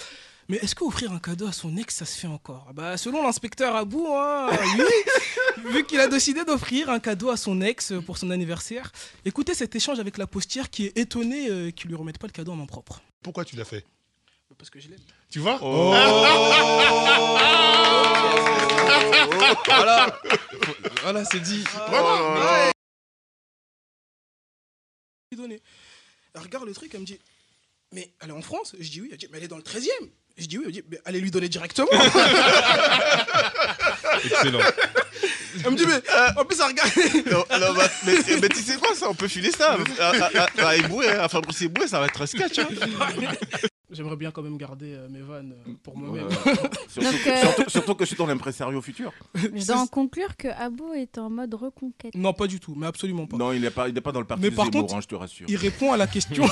Mais 0.51 0.57
est-ce 0.57 0.75
qu'offrir 0.75 1.13
un 1.13 1.19
cadeau 1.19 1.47
à 1.47 1.53
son 1.53 1.77
ex, 1.77 1.95
ça 1.95 2.07
se 2.07 2.19
fait 2.19 2.27
encore 2.27 2.65
Ah 2.71 2.73
bah, 2.73 2.97
Selon 2.97 3.23
l'inspecteur 3.23 3.77
Abou, 3.77 4.07
hein, 4.17 4.49
lui, 4.77 5.73
vu 5.73 5.85
qu'il 5.85 6.01
a 6.01 6.09
décidé 6.09 6.43
d'offrir 6.47 6.89
un 6.89 7.01
cadeau 7.01 7.29
à 7.29 7.37
son 7.37 7.61
ex 7.61 7.93
pour 8.07 8.17
son 8.17 8.31
anniversaire, 8.31 8.91
écoutez 9.27 9.53
cet 9.53 9.77
échange 9.77 10.01
avec 10.01 10.17
la 10.17 10.27
postière 10.27 10.71
qui 10.71 10.87
est 10.87 10.97
étonnée 10.97 11.51
euh, 11.51 11.71
qu'il 11.71 11.91
lui 11.91 11.97
remette 11.97 12.17
pas 12.19 12.29
le 12.29 12.33
cadeau 12.33 12.53
en 12.53 12.57
main 12.57 12.65
propre. 12.65 13.03
Pourquoi 13.23 13.45
tu 13.45 13.57
l'as 13.57 13.67
fait 13.67 13.85
Parce 14.57 14.71
que 14.71 14.81
je 14.81 14.89
l'aime. 14.89 15.01
Tu 15.29 15.39
vois 15.39 15.59
Oh. 15.61 15.93
Voilà, 19.67 20.21
voilà 21.03 21.25
c'est 21.27 21.41
dit. 21.41 21.63
lui 25.31 25.37
donner. 25.37 25.61
Elle 26.35 26.41
regarde 26.41 26.67
le 26.67 26.73
truc, 26.73 26.91
elle 26.95 27.01
me 27.01 27.07
dit 27.07 27.19
Mais 27.93 28.15
elle 28.21 28.31
est 28.31 28.33
en 28.33 28.41
France 28.41 28.75
Je 28.79 28.91
dis 28.91 29.03
oui. 29.03 29.09
Elle 29.13 29.19
dit 29.19 29.29
Mais 29.31 29.37
elle 29.39 29.45
est 29.45 29.49
dans 29.49 29.59
le 29.59 29.63
13 29.63 29.87
e 29.87 30.11
Je 30.39 30.47
dis 30.47 30.59
oui. 30.59 30.65
Elle 30.67 30.73
dit 30.73 30.83
Mais 30.91 31.01
allez 31.05 31.21
lui 31.21 31.31
donner 31.31 31.49
directement. 31.49 31.89
Excellent. 34.25 34.59
elle 35.65 35.71
me 35.71 35.77
dit 35.77 35.87
Mais 35.87 36.01
en 36.37 36.45
plus, 36.45 36.59
elle 36.61 36.67
regarde. 36.67 36.91
Non, 37.31 37.45
non, 37.59 37.75
bah, 37.75 37.89
mais, 38.07 38.15
mais 38.41 38.49
tu 38.49 38.61
sais 38.61 38.77
quoi, 38.77 38.95
ça, 38.95 39.09
on 39.09 39.15
peut 39.15 39.29
filer 39.29 39.51
ça. 39.51 39.77
À, 39.99 40.09
à, 40.11 40.43
à, 40.43 40.69
à 40.69 40.77
Eboué, 40.77 41.09
à 41.09 41.29
Fabrice 41.29 41.63
Eboué, 41.63 41.87
ça 41.89 42.01
va 42.01 42.07
être 42.07 42.23
un 42.23 42.27
sketch. 42.27 42.59
Hein. 42.59 42.67
J'aimerais 43.91 44.17
bien 44.17 44.31
quand 44.31 44.43
même 44.43 44.59
garder 44.59 44.93
euh, 44.93 45.09
mes 45.09 45.23
vannes 45.23 45.55
euh, 45.67 45.73
pour 45.83 45.97
moi-même. 45.97 46.27
Ouais. 46.27 46.33
surtout, 46.89 47.11
Donc, 47.11 47.27
euh, 47.27 47.41
surtout- 47.41 47.71
surtout 47.71 47.95
que 47.95 48.05
je 48.05 48.09
suis 48.09 48.17
dans 48.19 48.27
l'impresario 48.27 48.83
futur. 48.83 49.13
Je 49.35 49.67
dois 49.67 49.81
en 49.81 49.87
conclure 49.87 50.37
que 50.37 50.49
Abou 50.49 50.93
est 50.93 51.17
en 51.17 51.31
mode 51.31 51.55
reconquête. 51.55 52.15
Non, 52.15 52.35
pas 52.35 52.47
du 52.47 52.61
tout, 52.61 52.75
mais 52.75 52.87
absolument 52.87 53.27
pas. 53.27 53.39
Non, 53.39 53.51
il 53.53 53.63
n'est 53.63 53.71
pas, 53.71 53.89
il 53.89 53.95
n'est 53.95 54.03
pas 54.03 54.13
dans 54.13 54.21
le 54.21 54.27
parti 54.27 54.43
Mais 54.43 54.51
de 54.51 54.55
par 54.57 54.67
Zemmour, 54.67 54.83
contre, 54.83 54.97
hein, 54.97 55.01
je 55.01 55.07
te 55.07 55.15
rassure. 55.15 55.47
Il 55.49 55.57
répond 55.57 55.91
à 55.93 55.97
la 55.97 56.07
question 56.07 56.45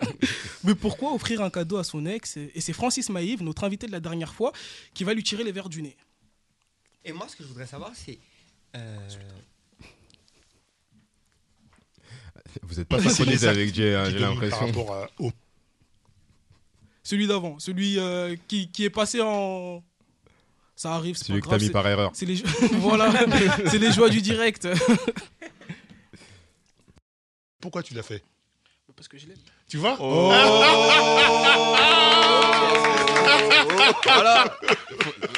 Mais 0.64 0.74
pourquoi 0.74 1.14
offrir 1.14 1.40
un 1.40 1.48
cadeau 1.48 1.78
à 1.78 1.84
son 1.84 2.04
ex 2.04 2.36
Et 2.36 2.60
c'est 2.60 2.74
Francis 2.74 3.08
Maïve, 3.08 3.42
notre 3.42 3.64
invité 3.64 3.86
de 3.86 3.92
la 3.92 4.00
dernière 4.00 4.34
fois, 4.34 4.52
qui 4.92 5.02
va 5.04 5.14
lui 5.14 5.22
tirer 5.22 5.44
les 5.44 5.52
verres 5.52 5.70
du 5.70 5.80
nez. 5.80 5.96
Et 7.06 7.12
moi, 7.12 7.26
ce 7.28 7.36
que 7.36 7.42
je 7.42 7.48
voudrais 7.48 7.66
savoir, 7.66 7.92
c'est. 7.94 8.18
euh, 8.76 8.98
Vous 12.62 12.74
n'êtes 12.76 12.88
pas 12.88 13.00
synchronisé 13.00 13.48
avec 13.48 13.74
Jay, 13.74 13.94
hein, 13.94 14.10
j'ai 14.10 14.18
l'impression. 14.18 14.58
Par 14.58 14.66
rapport 14.68 14.92
à- 14.94 15.08
au 15.20 15.30
Celui 17.06 17.28
d'avant, 17.28 17.56
celui 17.60 18.00
euh, 18.00 18.34
qui, 18.48 18.68
qui 18.68 18.84
est 18.84 18.90
passé 18.90 19.20
en. 19.22 19.80
Ça 20.74 20.90
arrive, 20.92 21.14
c'est 21.16 21.22
pas 21.22 21.26
Celui 21.28 21.40
que 21.40 21.48
t'as 21.48 21.58
mis 21.58 21.66
c'est- 21.66 21.70
par 21.70 21.86
erreur. 21.86 22.10
C'est 22.14 22.26
les, 22.26 22.42
voilà, 22.80 23.12
c'est 23.70 23.78
les 23.78 23.92
joies 23.92 24.08
du 24.08 24.20
direct. 24.20 24.66
Pourquoi 27.60 27.84
tu 27.84 27.94
l'as 27.94 28.02
fait? 28.02 28.24
Parce 28.96 29.06
que 29.06 29.18
je 29.18 29.28
l'aime. 29.28 29.36
Tu 29.68 29.76
vois? 29.76 29.96
Oh. 30.00 30.32
Voilà, 34.04 34.44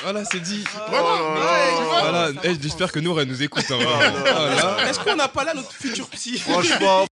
voilà 0.03 0.25
c'est 0.25 0.41
dit. 0.41 0.65
Voilà, 0.89 2.31
eh, 2.45 2.55
j'espère 2.61 2.93
que 2.93 2.99
Nour 3.01 3.21
elle 3.21 3.29
nous 3.29 3.43
écoute. 3.43 3.65
hein, 3.71 3.77
vraiment. 3.77 4.19
Voilà. 4.21 4.89
Est-ce 4.89 5.01
qu'on 5.01 5.17
n'a 5.17 5.29
pas 5.29 5.45
là 5.45 5.55
notre 5.55 5.73
futur 5.73 6.09
psy? 6.11 6.39
Franchement, 6.39 7.07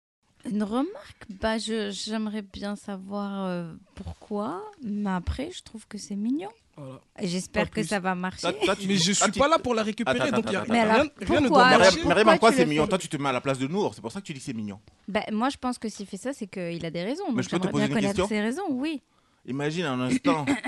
Une 0.50 0.62
remarque? 0.62 1.25
Bah, 1.40 1.58
je- 1.58 1.90
J'aimerais 1.90 2.43
bien 2.43 2.76
savoir 2.76 3.46
euh, 3.46 3.72
pourquoi, 3.94 4.62
mais 4.82 5.10
après, 5.10 5.50
je 5.50 5.62
trouve 5.62 5.87
que 5.88 5.98
c'est 5.98 6.16
mignon. 6.16 6.50
Voilà. 6.76 7.00
J'espère 7.22 7.70
que 7.70 7.82
ça 7.82 8.00
va 8.00 8.14
marcher. 8.14 8.48
Tu- 8.78 8.87
Mais 8.87 8.96
je 8.96 9.12
Ah, 9.12 9.25
suis 9.25 9.32
tu- 9.32 9.38
pas 9.38 9.48
là 9.48 9.58
pour 9.58 9.75
la 9.75 9.82
récupérer, 9.82 10.20
Attends, 10.20 10.37
donc 10.37 10.44
il 10.48 10.52
y 10.52 10.56
a 10.56 10.60
attends, 10.60 10.72
Mais 10.72 10.82
rien, 10.82 10.93
alors, 10.93 11.06
rien 11.19 11.40
ne 11.40 11.48
doit 11.48 11.62
pourquoi 11.64 11.78
marcher. 11.78 12.00
Pourquoi 12.02 12.32
en 12.34 12.38
quoi 12.38 12.52
c'est 12.52 12.66
mignon 12.66 12.87
Toi, 12.87 12.98
tu 12.98 13.08
te 13.08 13.16
mets 13.16 13.28
à 13.31 13.32
la 13.32 13.40
place 13.40 13.58
de 13.58 13.66
Nour, 13.66 13.94
c'est 13.94 14.03
pour 14.03 14.12
ça 14.12 14.20
que 14.20 14.26
tu 14.26 14.34
dis 14.34 14.41
c'est 14.41 14.53
mignon. 14.53 14.79
Bah, 15.08 15.22
moi, 15.32 15.48
je 15.48 15.56
pense 15.56 15.79
que 15.79 15.88
s'il 15.88 16.05
fait 16.06 16.19
ça, 16.19 16.34
c'est 16.34 16.46
qu'il 16.46 16.84
a 16.84 16.91
des 16.91 17.03
raisons. 17.03 17.24
Mais 17.31 17.36
Donc 17.36 17.43
je 17.44 17.48
peux 17.48 17.58
te 17.58 17.69
poser 17.69 17.86
bien 17.88 17.96
une 17.96 18.03
question 18.03 18.29
ses 18.29 18.41
raisons, 18.43 18.67
oui. 18.70 19.00
Imagine 19.46 19.86
un 19.86 20.00
instant 20.00 20.44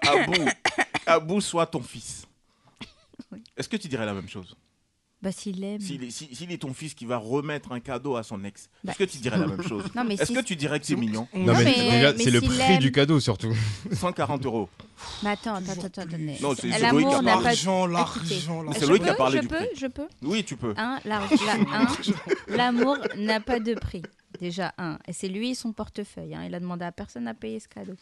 qu'Abou 0.00 0.44
Abou 1.06 1.40
soit 1.42 1.66
ton 1.66 1.82
fils. 1.82 2.24
Oui. 3.30 3.42
Est-ce 3.56 3.68
que 3.68 3.76
tu 3.76 3.88
dirais 3.88 4.06
la 4.06 4.14
même 4.14 4.28
chose? 4.28 4.56
Bah, 5.22 5.30
s'il 5.30 5.62
aime. 5.62 5.80
S'il 5.80 6.02
est, 6.02 6.10
si- 6.10 6.34
s'il 6.34 6.50
est 6.50 6.58
ton 6.58 6.74
fils 6.74 6.94
qui 6.94 7.06
va 7.06 7.16
remettre 7.16 7.70
un 7.70 7.78
cadeau 7.78 8.16
à 8.16 8.24
son 8.24 8.42
ex, 8.42 8.68
Bah. 8.82 8.90
est-ce 8.90 8.98
que 8.98 9.04
tu 9.04 9.18
dirais 9.18 9.38
la 9.38 9.46
même 9.46 9.62
chose? 9.62 9.84
Non, 9.94 10.02
mais 10.02 10.14
Est-ce 10.14 10.26
si- 10.26 10.34
que 10.34 10.40
tu 10.40 10.56
dirais 10.56 10.80
que 10.80 10.86
c'est 10.86 10.96
mignon? 10.96 11.28
Non, 11.32 11.46
Non, 11.46 11.52
mais, 11.58 11.64
mais- 11.64 11.90
déjà, 11.92 12.12
mais 12.12 12.24
c'est 12.24 12.30
le 12.32 12.40
s'il 12.40 12.48
prix 12.50 12.78
du 12.78 12.90
cadeau 12.90 13.20
surtout. 13.20 13.54
140 13.92 14.44
euros. 14.46 14.68
Mais 15.22 15.30
attends, 15.30 15.54
attends, 15.54 15.72
attends, 15.72 16.02
attends. 16.02 16.16
Non, 16.40 16.54
c'est- 16.56 16.62
c'est 16.72 16.90
Loïc 16.90 17.06
qui 17.06 17.12
L'amour 17.12 17.14
a 17.14 17.22
n'a 17.22 17.32
parlé. 17.34 17.42
pas. 17.44 17.48
L'argent, 17.50 17.86
Écoutez, 17.86 17.94
l'argent, 18.34 18.62
l'argent. 18.62 18.72
C'est 18.80 18.84
je 18.86 18.90
Loïc 18.90 19.02
qui 19.04 19.08
a 19.08 19.12
peux, 19.12 19.16
parlé 19.18 19.36
je 19.36 19.42
du 19.42 19.48
peux, 19.48 19.56
prix. 19.56 19.68
je 19.76 19.86
peux. 19.86 20.06
Oui, 20.22 20.44
tu 20.44 20.56
peux. 20.56 20.74
Un, 20.76 20.98
la- 21.04 21.20
un, 21.72 21.86
l'amour 22.56 22.98
n'a 23.16 23.38
pas 23.40 23.60
de 23.60 23.74
prix. 23.74 24.02
Déjà, 24.42 24.74
un. 24.76 24.98
Et 25.06 25.12
c'est 25.12 25.28
lui 25.28 25.50
et 25.50 25.54
son 25.54 25.72
portefeuille. 25.72 26.34
hein. 26.34 26.42
Il 26.44 26.54
a 26.54 26.58
demandé 26.60 26.84
à 26.84 26.90
personne 26.90 27.28
à 27.28 27.32
payer 27.34 27.60
ce 27.60 27.68
cadeau. 27.68 27.94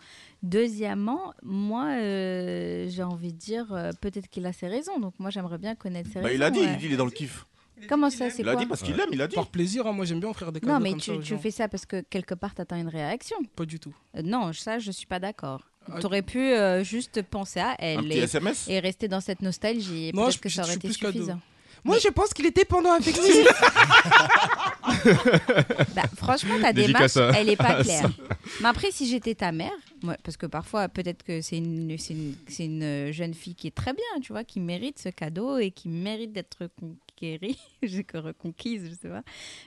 Deuxièmement, 0.43 1.35
moi, 1.43 1.85
euh, 1.91 2.87
j'ai 2.89 3.03
envie 3.03 3.33
de 3.35 3.39
dire, 3.39 3.73
euh, 3.73 3.91
peut-être 4.01 4.27
qu'il 4.29 4.47
a 4.47 4.53
ses 4.55 4.67
raisons. 4.69 4.99
Donc, 4.99 5.13
moi, 5.19 5.29
j'aimerais 5.31 5.59
bien 5.59 5.75
connaître 5.75 6.09
ses 6.11 6.21
Bah, 6.21 6.29
raisons. 6.29 6.35
il 6.37 6.43
a 6.43 6.51
dit, 6.51 6.61
ouais. 6.61 6.67
il 6.73 6.77
dit, 6.79 6.87
il 6.87 6.93
est 6.95 6.97
dans 6.97 7.05
le 7.05 7.11
kiff. 7.11 7.47
Comment 7.89 8.11
ça, 8.11 8.31
c'est 8.31 8.43
Il 8.43 8.49
a 8.49 8.53
quoi 8.53 8.61
dit 8.63 8.67
parce 8.67 8.83
qu'il 8.83 8.99
aime, 8.99 9.09
il 9.13 9.21
a 9.23 9.27
dit. 9.29 9.35
Par 9.35 9.47
plaisir, 9.49 9.87
hein, 9.87 9.93
moi 9.93 10.05
j'aime 10.05 10.21
bien 10.21 10.29
offrir 10.29 10.51
des 10.53 10.61
cadeaux 10.61 10.73
Non, 10.73 10.81
mais 10.81 10.91
comme 10.93 11.23
tu, 11.23 11.37
fais 11.39 11.51
ça 11.51 11.67
parce 11.69 11.87
que 11.87 12.01
quelque 12.03 12.35
part, 12.35 12.55
tu 12.55 12.61
attends 12.61 12.77
une 12.77 12.89
réaction. 12.89 13.37
Pas 13.57 13.65
du 13.65 13.79
tout. 13.81 13.95
Euh, 14.17 14.23
non, 14.23 14.53
ça, 14.53 14.79
je 14.79 14.91
suis 14.91 15.07
pas 15.07 15.19
d'accord. 15.19 15.63
Ah, 15.91 15.99
Tu 15.99 16.05
aurais 16.07 16.21
pu 16.23 16.39
euh, 16.41 16.85
juste 16.85 17.23
penser 17.23 17.59
à 17.61 17.71
Un 17.71 17.77
elle 17.79 17.99
petit 18.01 18.19
et, 18.19 18.23
SMS 18.23 18.69
et 18.69 18.81
rester 18.81 19.09
dans 19.09 19.21
cette 19.23 19.41
nostalgie. 19.41 20.13
Peut-être 20.13 20.31
je- 20.33 20.39
que 20.41 20.49
je 20.51 20.57
ça 20.57 20.63
aurait 20.63 20.71
suis 20.73 20.79
été 20.79 20.89
plus 20.89 20.97
cadeau. 20.99 21.27
Moi 21.85 21.99
je 21.99 22.09
pense 22.09 22.33
qu'il 22.35 22.47
est 22.47 22.55
dépendant 22.57 22.93
affectif. 22.93 23.47
Bah, 25.95 26.03
franchement, 26.17 26.55
ta 26.61 26.73
Dédicace 26.73 27.15
démarche, 27.15 27.37
à- 27.37 27.41
elle 27.41 27.49
est 27.49 27.57
pas 27.57 27.65
à 27.79 27.83
claire. 27.83 28.11
Mais 28.61 28.69
après, 28.69 28.91
si 28.91 29.09
j'étais 29.09 29.35
ta 29.35 29.53
mère, 29.53 29.73
moi, 30.03 30.17
parce 30.23 30.37
que 30.37 30.47
parfois, 30.47 30.89
peut-être 30.89 31.23
que 31.23 31.41
c'est 31.41 31.59
une, 31.59 31.97
c'est 31.99 32.15
une, 32.15 32.35
c'est 32.49 32.65
une 32.67 33.11
jeune 33.13 33.35
fille 33.35 33.55
qui 33.55 33.67
est 33.67 33.75
très 33.75 33.93
bien, 33.93 34.21
tu 34.23 34.33
vois, 34.33 34.45
qui 34.45 34.61
mérite 34.61 34.99
ce 34.99 35.09
cadeau 35.09 35.59
et 35.59 35.71
qui 35.71 35.89
mérite 35.89 36.33
d'être 36.33 36.59
reconquérie, 36.63 37.59
j'ai 37.83 38.05
que 38.05 38.19
reconquise, 38.19 38.89
je 38.91 38.95
sais 38.95 39.09
pas. 39.09 39.23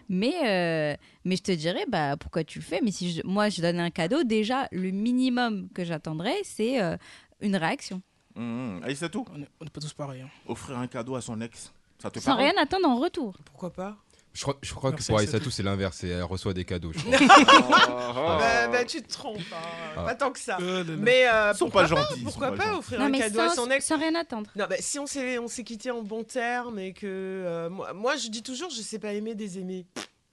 Mais, 0.09 0.33
euh, 0.45 0.95
mais 1.25 1.35
je 1.35 1.43
te 1.43 1.51
dirais, 1.51 1.85
bah, 1.87 2.17
pourquoi 2.17 2.43
tu 2.43 2.59
le 2.59 2.65
fais? 2.65 2.79
Mais 2.83 2.91
si 2.91 3.11
je- 3.13 3.21
moi, 3.25 3.49
je 3.49 3.61
donne 3.61 3.79
un 3.79 3.91
cadeau, 3.91 4.23
déjà, 4.23 4.67
le 4.71 4.91
minimum 4.91 5.67
que 5.73 5.83
j'attendrais, 5.83 6.37
c'est 6.43 6.81
euh, 6.81 6.97
une 7.41 7.55
réaction. 7.55 8.01
Mmh. 8.35 8.79
Aïssatou 8.83 9.25
On 9.33 9.37
n'est 9.37 9.47
on 9.61 9.65
est 9.65 9.69
pas 9.69 9.79
tous 9.81 9.93
pareils. 9.93 10.21
hein. 10.21 10.29
Offrir 10.47 10.77
un 10.79 10.87
cadeau 10.87 11.15
à 11.15 11.21
son 11.21 11.39
ex, 11.41 11.71
ça 12.01 12.11
te 12.11 12.19
Sans 12.19 12.31
parle 12.35 12.41
rien 12.41 12.53
attendre 12.61 12.87
en 12.87 12.97
retour. 12.99 13.37
Pourquoi 13.45 13.71
pas 13.71 13.97
Je 14.33 14.41
crois, 14.41 14.57
je 14.61 14.73
crois 14.73 14.91
que 14.91 15.03
pour 15.05 15.19
Aïssatou. 15.19 15.49
C'est 15.51 15.63
l'inverse. 15.63 16.03
Elle 16.03 16.23
reçoit 16.23 16.53
des 16.53 16.65
cadeaux. 16.65 16.91
je 16.93 16.99
crois. 17.27 17.77
Ah, 17.79 18.37
bah, 18.39 18.67
bah, 18.69 18.85
tu 18.85 19.01
te 19.01 19.11
trompes, 19.11 19.37
hein. 19.53 19.93
Ah. 19.97 20.03
pas 20.03 20.15
tant 20.15 20.31
que 20.31 20.39
ça. 20.39 20.57
Euh, 20.61 20.83
là, 20.83 20.91
là. 20.91 20.97
Mais 20.97 21.27
euh, 21.27 21.51
Ils 21.53 21.57
sont 21.57 21.65
pourquoi 21.65 21.81
pas 21.83 21.87
gentils. 21.87 22.13
ils 22.15 22.17
sont 22.19 22.23
Pourquoi 22.25 22.51
pas 22.51 22.57
pas 22.57 22.63
gentils. 22.65 22.77
offrir 22.79 22.99
Non, 22.99 23.05
un 23.05 23.09
mais 23.09 23.19
cadeau 23.19 23.39
à 23.39 23.49
sans, 23.49 23.65
son 23.65 23.71
ex 23.71 23.85
sans 23.85 23.97
rien 23.97 24.15
attendre. 24.15 24.49
Non, 24.55 24.65
bah, 24.69 24.75
si 24.79 24.99
on 24.99 25.05
s'est 25.05 25.37
on 25.39 25.47
s'est 25.47 25.63
quitté 25.63 25.91
en 25.91 26.01
bon 26.01 26.23
terme 26.23 26.79
et 26.79 26.93
que 26.93 27.05
euh, 27.07 27.69
moi, 27.69 27.93
moi, 27.93 28.15
je 28.17 28.27
dis 28.29 28.43
toujours 28.43 28.69
je 28.69 28.81
sais 28.81 28.99
pas 28.99 29.13
aimer 29.13 29.35
des 29.35 29.59
aimés. 29.59 29.85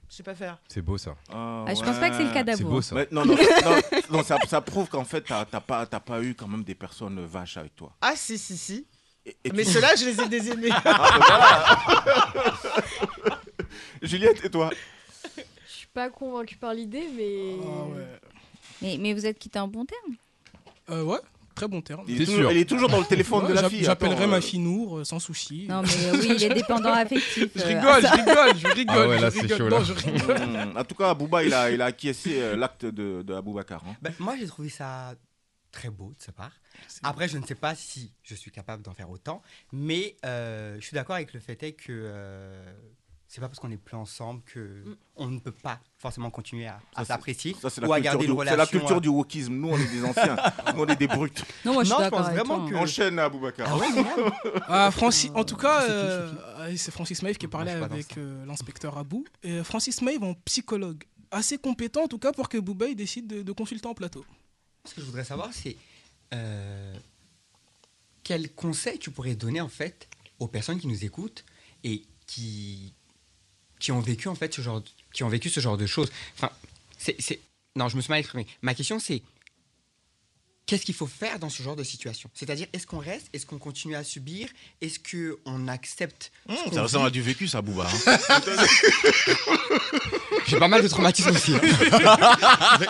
Je 0.09 0.17
sais 0.17 0.23
pas 0.25 0.35
faire. 0.35 0.59
C'est 0.67 0.83
beau 0.83 0.99
ça. 0.99 1.15
Ah, 1.33 1.65
Ah, 1.69 1.73
je 1.75 1.81
pense 1.85 1.97
pas 1.99 2.11
que 2.11 2.17
c'est 2.17 2.25
le 2.25 2.33
cas 2.33 2.43
C'est 2.57 2.65
beau 2.65 2.83
ça. 2.83 2.97
Mais 2.97 3.07
non, 3.13 3.25
non, 3.25 3.37
non, 3.37 3.81
non, 4.11 4.23
ça, 4.25 4.39
ça 4.49 4.61
prouve 4.61 4.89
qu'en 4.89 5.05
fait, 5.05 5.21
t'as 5.21 5.45
t'as 5.45 5.61
pas, 5.61 5.87
t'as 5.87 6.01
pas 6.01 6.21
eu 6.21 6.35
quand 6.35 6.49
même 6.49 6.65
des 6.65 6.75
personnes 6.75 7.25
vaches 7.25 7.57
avec 7.59 7.77
toi. 7.77 7.93
Ah 8.01 8.15
si 8.17 8.37
si 8.37 8.57
si. 8.57 8.87
Et- 9.27 9.37
et 9.45 9.51
Mais 9.53 9.65
tu- 9.65 9.71
ceux-là 9.73 9.95
je 9.97 10.05
les 10.07 10.21
ai 10.21 10.29
désaimés. 10.29 10.71
Ah, 10.85 11.75
ben. 12.05 13.33
Juliette, 14.03 14.45
et 14.45 14.51
toi 14.51 14.71
Je 15.67 15.73
suis 15.73 15.87
pas 15.93 16.09
convaincue 16.11 16.57
par 16.57 16.73
l'idée, 16.75 17.09
mais. 17.17 17.57
Ah 17.63 17.85
ouais. 17.85 18.07
Mais, 18.83 18.97
mais 18.99 19.13
vous 19.13 19.27
êtes 19.27 19.39
quitté 19.39 19.59
en 19.59 19.69
bon 19.69 19.85
terme 19.85 20.15
Euh, 20.91 21.03
ouais, 21.05 21.19
très 21.55 21.69
bon 21.69 21.83
terme. 21.83 22.03
il 22.09 22.23
est, 22.23 22.25
toujours, 22.25 22.51
sûr 22.51 22.51
est 22.61 22.65
toujours 22.65 22.89
dans 22.89 22.99
le 23.01 23.05
téléphone 23.05 23.43
Ouais, 23.45 23.51
de 23.51 23.55
la 23.55 23.69
fille. 23.69 23.85
J'appellerai 23.85 24.27
ma 24.27 24.37
euh, 24.39 24.41
fille 24.41 24.59
Nour 24.59 24.99
euh, 25.01 25.05
sans 25.05 25.19
souci. 25.19 25.67
Non, 25.69 25.83
mais 25.83 25.89
euh, 26.07 26.13
oui, 26.19 26.33
il 26.37 26.43
est 26.43 26.55
dépendant 26.55 26.93
affectif. 26.95 27.49
Je 27.55 27.61
euh, 27.61 27.67
rigole, 27.67 28.03
je 28.03 28.17
rigole, 28.17 28.57
je 28.59 28.67
rigole. 28.69 28.97
Ah 28.99 29.09
ouais, 29.09 29.19
je 29.19 29.23
là, 29.23 29.31
c'est 29.31 29.41
rigole. 29.43 29.59
chaud, 29.59 29.69
Non, 29.69 29.79
là. 29.79 29.85
je 29.85 29.93
rigole. 29.93 30.79
En 30.79 30.85
tout 30.85 30.95
cas, 30.95 31.13
Bouba, 31.13 31.45
il 31.45 31.53
a, 31.53 31.71
il 31.71 31.83
a 31.83 31.87
acquiescé 31.87 32.41
euh, 32.41 32.57
l'acte 32.57 32.87
de, 32.87 33.21
de 33.21 33.35
Aboubacar. 33.35 33.83
hein. 33.87 33.95
Ben, 34.01 34.15
moi, 34.19 34.35
j'ai 34.41 34.47
trouvé 34.47 34.71
ça 34.71 35.13
très 35.73 35.91
beau 35.91 36.13
de 36.19 36.23
sa 36.23 36.33
part. 36.33 36.53
Après, 37.03 37.29
je 37.29 37.39
ne 37.39 37.47
sais 37.47 37.55
pas 37.55 37.75
si 37.75 38.13
je 38.23 38.35
suis 38.35 38.51
capable 38.51 38.83
d'en 38.83 38.95
faire 38.95 39.11
autant, 39.11 39.43
mais 39.73 40.17
euh, 40.25 40.77
je 40.81 40.85
suis 40.87 40.95
d'accord 40.95 41.17
avec 41.17 41.33
le 41.33 41.41
fait 41.41 41.63
est 41.63 41.73
que 41.73 41.87
euh, 41.91 42.73
c'est 43.29 43.41
pas 43.41 43.47
parce 43.49 43.61
qu'on 43.61 43.69
n'est 43.69 43.77
plus 43.77 43.97
ensemble 43.97 44.43
que 44.45 44.59
Mm. 44.85 44.97
on 45.17 45.27
ne 45.29 45.39
peut 45.39 45.53
pas 45.53 45.79
forcément 45.99 46.31
continuer 46.31 46.67
à, 46.67 47.05
s'apprécier 47.05 47.55
Ça, 47.61 47.71
c'est 47.71 47.81
la, 47.81 47.87
ou 47.89 47.93
à 47.93 47.97
culture 47.97 48.13
garder 48.13 48.27
du- 48.27 48.33
une 48.33 48.45
c'est 48.49 48.57
la 48.57 48.67
culture 48.67 48.97
euh, 48.97 49.01
du 49.01 49.09
wokisme. 49.09 49.53
Nous, 49.55 49.69
on 49.69 49.79
est 49.79 49.87
des 49.93 50.05
anciens. 50.05 50.35
Nous, 50.75 50.81
on 50.83 50.87
est 50.87 50.97
des 50.97 51.07
brutes. 51.07 51.45
Non, 51.65 51.75
moi 51.75 51.85
je 51.85 51.91
Non, 51.91 52.11
pense 52.11 52.27
avec 52.27 52.39
vraiment 52.39 52.61
toi, 52.63 52.71
que- 52.71 52.75
hein. 52.75 52.79
Enchaîne, 52.83 53.19
Aboubacar. 53.21 53.69
Ah 53.71 53.77
ouais, 53.77 54.33
Ah, 54.67 54.91
Francis, 54.93 55.31
en 55.35 55.45
tout 55.45 55.57
cas, 55.57 55.85
C'est 56.77 56.91
Francis 56.91 57.23
Maïf 57.23 57.39
qui 57.39 57.47
parlait 57.47 57.71
avec 57.73 58.19
euh, 58.19 58.45
l'inspecteur 58.47 58.99
Abou. 58.99 59.25
Et 59.45 59.63
Francis 59.63 60.03
Maïf 60.03 60.21
en 60.23 60.35
psychologue. 60.45 61.05
Assez 61.33 61.59
compétent 61.59 62.03
en 62.03 62.09
tout 62.09 62.19
cas 62.19 62.33
pour 62.33 62.49
que 62.49 62.59
Boubaï 62.59 62.97
décide 62.97 63.29
de, 63.29 63.43
de 63.43 63.53
consulter 63.53 63.87
en 63.87 63.95
plateau. 63.95 64.25
Ce 64.85 64.95
que 64.95 65.01
je 65.01 65.07
voudrais 65.07 65.25
savoir, 65.25 65.53
c'est 65.53 65.77
euh, 66.33 66.97
quel 68.23 68.53
conseil 68.55 68.99
tu 68.99 69.11
pourrais 69.11 69.35
donner 69.35 69.61
en 69.61 69.69
fait 69.69 70.09
aux 70.39 70.49
personnes 70.49 70.81
qui 70.81 70.87
nous 70.87 71.05
écoutent 71.05 71.45
et 71.85 72.03
qui 72.27 72.93
qui 73.79 73.93
ont 73.93 74.01
vécu 74.01 74.29
en 74.29 74.35
fait 74.35 74.53
ce 74.53 74.61
genre 74.61 74.81
de- 74.83 74.89
qui 75.13 75.25
ont 75.25 75.29
vécu 75.29 75.49
ce 75.51 75.61
genre 75.61 75.77
de 75.79 75.87
choses? 75.87 76.11
Enfin, 76.35 76.51
c'est 76.99 77.41
non, 77.77 77.89
je 77.89 77.97
me 77.97 78.01
suis 78.03 78.11
mal 78.11 78.21
exprimé. 78.21 78.47
Ma 78.63 78.75
question 78.75 78.99
c'est 78.99 79.23
qu'est-ce 80.71 80.85
qu'il 80.85 80.95
faut 80.95 81.09
faire 81.09 81.41
dans 81.41 81.49
ce 81.49 81.65
genre 81.65 81.75
de 81.75 81.83
situation? 81.83 82.31
C'est-à-dire 82.33 82.69
est-ce 82.73 82.87
qu'on 82.87 83.01
reste, 83.01 83.29
est-ce 83.33 83.45
qu'on 83.45 83.59
continue 83.59 83.97
à 83.97 84.05
subir, 84.05 84.49
est-ce 84.81 85.01
que 85.01 85.41
on 85.45 85.67
accepte 85.67 86.31
ce 86.49 86.55
qu'on 86.63 86.73
ça 86.73 86.83
ressemble 86.85 87.09
à 87.09 87.11
du 87.11 87.21
vécu, 87.23 87.49
ça, 87.49 87.61
Bouba. 87.61 87.89
hein. 88.07 88.41
J'ai 90.47 90.61
pas 90.61 90.69
mal 90.69 90.81
de 90.81 90.87
traumatisme 90.87 91.31
aussi. 91.31 91.55
hein. 91.57 91.61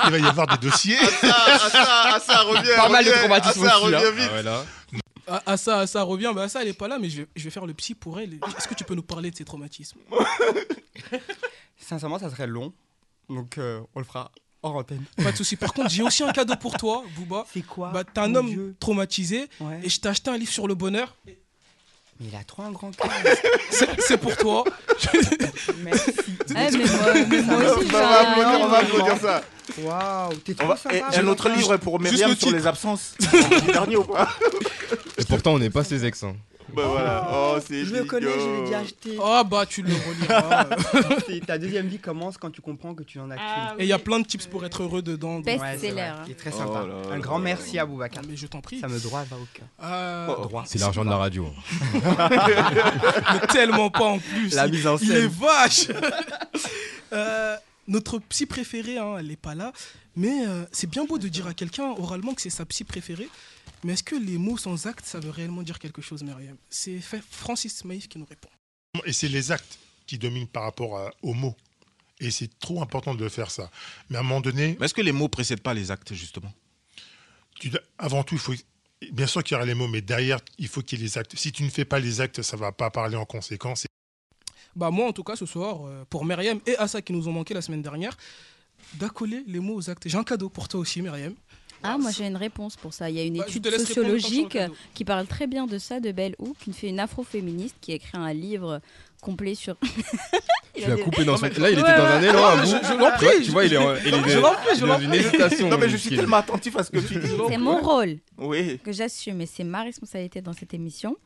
Il 0.04 0.10
va, 0.10 0.18
y 0.18 0.26
avoir 0.26 0.46
des 0.46 0.68
dossiers. 0.68 0.98
Ah, 1.22 1.58
ça, 1.70 1.70
ah, 1.74 2.20
ça 2.20 2.42
revient. 2.42 2.70
Pas 2.76 2.88
mal 2.90 3.02
de 3.02 3.10
Ah, 3.10 3.42
ça 3.42 3.50
aussi, 3.50 3.66
hein. 3.66 3.78
revient 3.78 4.12
vite. 4.20 4.28
Ah 4.30 4.34
ouais, 4.34 4.42
là. 4.42 4.66
Ah, 5.26 5.42
ah, 5.46 5.56
ça, 5.56 5.86
ça 5.86 6.02
revient, 6.02 6.32
bah 6.34 6.48
ça 6.50 6.60
elle 6.60 6.68
est 6.68 6.72
pas 6.74 6.88
là, 6.88 6.98
mais 6.98 7.08
je 7.08 7.22
vais, 7.22 7.28
je 7.34 7.44
vais 7.44 7.50
faire 7.50 7.64
le 7.64 7.72
psy 7.72 7.94
pour 7.94 8.20
elle. 8.20 8.34
Est-ce 8.58 8.68
que 8.68 8.74
tu 8.74 8.84
peux 8.84 8.94
nous 8.94 9.02
parler 9.02 9.30
de 9.30 9.36
ces 9.36 9.44
traumatismes? 9.46 10.00
Sincèrement, 11.78 12.18
ça 12.18 12.28
serait 12.28 12.46
long. 12.46 12.74
Donc 13.30 13.56
euh, 13.56 13.80
on 13.94 14.00
le 14.00 14.04
fera 14.04 14.32
hors 14.62 14.76
antenne. 14.76 15.02
Pas 15.22 15.32
de 15.32 15.36
souci. 15.36 15.56
Par 15.56 15.72
contre, 15.72 15.90
j'ai 15.90 16.02
aussi 16.02 16.22
un 16.22 16.32
cadeau 16.32 16.54
pour 16.56 16.76
toi, 16.76 17.02
Bouba. 17.16 17.44
C'est 17.52 17.62
quoi 17.62 17.90
Bah, 17.92 18.02
t'es 18.04 18.20
un 18.20 18.34
homme 18.34 18.48
Dieu 18.48 18.74
traumatisé 18.80 19.48
Ouais. 19.60 19.80
et 19.82 19.88
je 19.88 20.00
t'ai 20.00 20.08
acheté 20.08 20.30
un 20.30 20.36
livre 20.36 20.52
sur 20.52 20.66
le 20.68 20.74
bonheur. 20.74 21.16
Mais 21.26 22.26
il 22.30 22.36
a 22.36 22.44
trop 22.44 22.62
un 22.62 22.70
grand 22.70 22.90
cœur. 22.94 23.08
C'est 24.06 24.18
pour 24.18 24.36
toi. 24.36 24.64
Merci. 25.82 26.12
Eh, 26.50 26.52
mais 26.52 26.70
moi, 26.70 27.14
mais 27.28 27.42
moi 27.42 27.56
aussi, 27.76 27.86
On 27.88 27.92
va 27.92 27.98
j'ai 28.00 28.04
un- 28.04 28.30
applaudir, 28.30 28.60
on 28.60 28.68
va 28.68 28.78
applaudir 28.78 29.16
ça. 29.18 29.42
Waouh, 29.78 30.34
t'es 30.44 30.52
On 30.52 30.56
trop 30.56 30.68
va- 30.68 30.76
sympa. 30.76 30.96
et 30.96 31.16
un 31.16 31.26
autre 31.28 31.48
livre 31.48 31.76
pour 31.78 31.98
Myriam 32.00 32.30
le 32.30 32.36
sur 32.36 32.48
titre. 32.48 32.56
les 32.58 32.66
absences. 32.66 33.14
Dernier 33.66 33.96
ou 33.96 34.04
pas 34.04 34.28
Et 35.16 35.24
pourtant, 35.24 35.54
on 35.54 35.58
n'est 35.58 35.70
pas 35.70 35.84
ses 35.84 36.04
ex. 36.04 36.22
hein. 36.24 36.34
Bah 36.74 36.82
voilà. 36.86 37.28
Oh, 37.32 37.58
c'est 37.66 37.84
Je 37.84 37.94
le 37.94 38.04
connais, 38.04 38.30
je 38.30 38.46
l'ai 38.60 38.60
déjà 38.66 38.78
acheté. 38.80 39.16
Ah 39.22 39.42
bah 39.44 39.64
tu 39.66 39.82
le 39.82 39.92
reliras. 39.94 40.64
Ta 41.46 41.58
deuxième 41.58 41.86
vie 41.88 41.98
commence 41.98 42.36
quand 42.38 42.50
tu 42.50 42.60
comprends 42.60 42.94
que 42.94 43.02
tu 43.02 43.18
n'en 43.18 43.30
as 43.30 43.36
Ah, 43.38 43.70
qu'une. 43.72 43.80
Et 43.80 43.84
il 43.84 43.88
y 43.88 43.92
a 43.92 43.98
plein 43.98 44.20
de 44.20 44.26
tips 44.26 44.46
pour 44.46 44.64
être 44.64 44.82
heureux 44.82 45.02
dedans. 45.02 45.36
donc- 45.36 45.44
Best 45.46 45.60
Ouais, 45.60 45.78
c'est 45.80 46.36
très 46.36 46.50
Oh 46.54 46.58
sympa. 46.58 46.86
là 46.86 46.94
un 47.12 47.18
grand 47.18 47.38
merci 47.38 47.78
à 47.78 47.86
Boubacar. 47.86 48.22
Mais 48.28 48.36
je 48.36 48.46
t'en 48.46 48.60
prie. 48.60 48.78
Ça 48.80 48.88
me 48.88 48.98
droit 49.00 49.24
va 49.24 49.36
au 49.36 49.46
cœur. 49.52 49.66
Euh, 49.82 50.26
Oh. 50.38 50.42
Droit. 50.44 50.64
C'est 50.66 50.78
l'argent 50.78 51.04
de 51.04 51.10
la 51.10 51.16
radio. 51.16 51.48
mais 53.32 53.46
tellement 53.48 53.90
pas 53.90 54.04
en 54.04 54.18
plus. 54.18 54.54
La 54.54 54.68
mise 54.68 54.86
en 54.86 54.96
Il 54.98 55.10
est 55.12 55.20
scène. 55.22 55.28
vache 55.28 55.86
Euh, 57.12 57.56
Notre 57.88 58.18
psy 58.20 58.46
préférée, 58.46 58.98
hein, 58.98 59.16
elle 59.18 59.26
n'est 59.26 59.36
pas 59.36 59.54
là. 59.56 59.72
Mais 60.16 60.46
euh, 60.46 60.64
c'est 60.70 60.88
bien 60.88 61.04
beau 61.04 61.18
de 61.18 61.26
dire 61.28 61.46
à 61.48 61.54
quelqu'un 61.54 61.92
oralement 61.98 62.34
que 62.34 62.42
c'est 62.42 62.50
sa 62.50 62.64
psy 62.64 62.84
préférée. 62.84 63.28
Mais 63.84 63.94
est-ce 63.94 64.02
que 64.02 64.14
les 64.16 64.36
mots 64.38 64.58
sans 64.58 64.86
acte, 64.86 65.04
ça 65.06 65.20
veut 65.20 65.30
réellement 65.30 65.62
dire 65.62 65.78
quelque 65.78 66.02
chose, 66.02 66.22
Myriam? 66.22 66.56
C'est 66.68 67.00
Francis 67.00 67.84
Maïf 67.84 68.08
qui 68.08 68.18
nous 68.18 68.26
répond. 68.26 68.48
Et 69.06 69.12
c'est 69.12 69.28
les 69.28 69.52
actes 69.52 69.78
qui 70.06 70.18
dominent 70.18 70.46
par 70.48 70.64
rapport 70.64 70.98
à- 70.98 71.10
aux 71.22 71.32
mots. 71.34 71.56
Et 72.18 72.30
c'est 72.30 72.50
trop 72.58 72.82
important 72.82 73.14
de 73.14 73.26
faire 73.28 73.50
ça. 73.50 73.70
Mais 74.10 74.16
à 74.16 74.20
un 74.20 74.22
moment 74.22 74.40
donné, 74.42 74.76
Mais 74.78 74.84
est-ce 74.86 74.92
que 74.94 75.00
les 75.00 75.12
mots 75.12 75.28
précèdent 75.28 75.62
pas 75.62 75.72
les 75.72 75.90
actes, 75.90 76.12
justement? 76.12 76.52
Tu 77.58 77.70
avant 77.98 78.22
tout, 78.22 78.34
il 78.34 78.40
faut. 78.40 78.54
Bien 79.12 79.26
sûr 79.26 79.42
qu'il 79.42 79.54
y 79.54 79.56
aura 79.56 79.64
les 79.64 79.72
mots, 79.74 79.88
mais 79.88 80.02
derrière, 80.02 80.40
il 80.58 80.68
faut 80.68 80.82
qu'il 80.82 80.98
y 80.98 81.02
ait 81.02 81.04
les 81.06 81.16
actes. 81.16 81.34
Si 81.36 81.50
tu 81.52 81.62
ne 81.62 81.70
fais 81.70 81.86
pas 81.86 81.98
les 81.98 82.20
actes, 82.20 82.42
ça 82.42 82.56
va 82.58 82.72
pas 82.72 82.90
parler 82.90 83.16
en 83.16 83.24
conséquence. 83.24 83.86
Bah 84.76 84.90
moi, 84.90 85.08
en 85.08 85.12
tout 85.14 85.24
cas, 85.24 85.36
ce 85.36 85.46
soir, 85.46 85.86
euh, 85.86 86.04
pour 86.10 86.26
Myriam 86.26 86.60
et 86.66 86.76
Assa 86.76 87.00
qui 87.00 87.12
nous 87.14 87.26
ont 87.26 87.32
manqué 87.32 87.54
la 87.54 87.62
semaine 87.62 87.80
dernière, 87.80 88.16
d'accoler 88.94 89.42
les 89.46 89.58
mots 89.60 89.76
aux 89.76 89.88
actes. 89.88 90.06
J'ai 90.06 90.18
un 90.18 90.24
cadeau 90.24 90.50
pour 90.50 90.68
toi 90.68 90.80
aussi, 90.80 91.00
Myriam. 91.00 91.34
Ah, 91.82 91.96
moi 91.98 92.10
j'ai 92.10 92.26
une 92.26 92.36
réponse 92.36 92.76
pour 92.76 92.92
ça. 92.92 93.08
Il 93.10 93.16
y 93.16 93.20
a 93.20 93.24
une 93.24 93.38
Bah, 93.38 93.44
étude 93.48 93.68
sociologique 93.70 94.58
qui 94.94 95.04
parle 95.04 95.26
très 95.26 95.46
bien 95.46 95.66
de 95.66 95.78
ça, 95.78 96.00
de 96.00 96.12
Belle 96.12 96.34
Hook, 96.38 96.56
une, 96.66 96.72
fait 96.74 96.88
une 96.88 97.00
afroféministe 97.00 97.76
qui 97.80 97.92
a 97.92 97.94
écrit 97.94 98.16
un 98.18 98.32
livre 98.32 98.80
complet 99.22 99.54
sur. 99.54 99.76
Il 100.76 100.84
Tu 100.84 100.90
a 100.90 100.94
l'as 100.96 101.02
coupé 101.02 101.24
dans 101.24 101.36
son. 101.36 101.46
Là, 101.46 101.70
il 101.70 101.78
était 101.78 101.96
dans 101.96 102.04
un 102.04 102.22
élan 102.22 102.44
à 102.46 102.64
Je- 102.64 102.70
bout. 102.70 102.78
je 102.84 102.88
l'en 102.90 102.94
Tu 102.94 102.96
vois- 102.98 103.10
prie, 103.10 103.42
Tu 103.44 103.50
vois, 103.50 103.64
il 103.64 103.72
est 103.74 103.76
dans 104.86 104.98
une 105.00 105.12
hésitation. 105.14 105.68
Non, 105.68 105.76
mais 105.78 105.88
je 105.88 105.96
suis 105.96 106.10
tellement 106.16 106.36
attentif 106.36 106.76
à 106.76 106.84
ce 106.84 106.90
que 106.92 106.98
tu 107.00 107.18
dis. 107.18 107.28
C'est 107.48 107.58
mon 107.58 107.78
rôle 107.80 108.18
Oui. 108.38 108.78
que 108.78 108.92
j'assume 108.92 109.40
et 109.40 109.46
c'est 109.46 109.64
ma 109.64 109.82
responsabilité 109.82 110.40
dans 110.40 110.52
cette 110.52 110.72
émission 110.72 111.16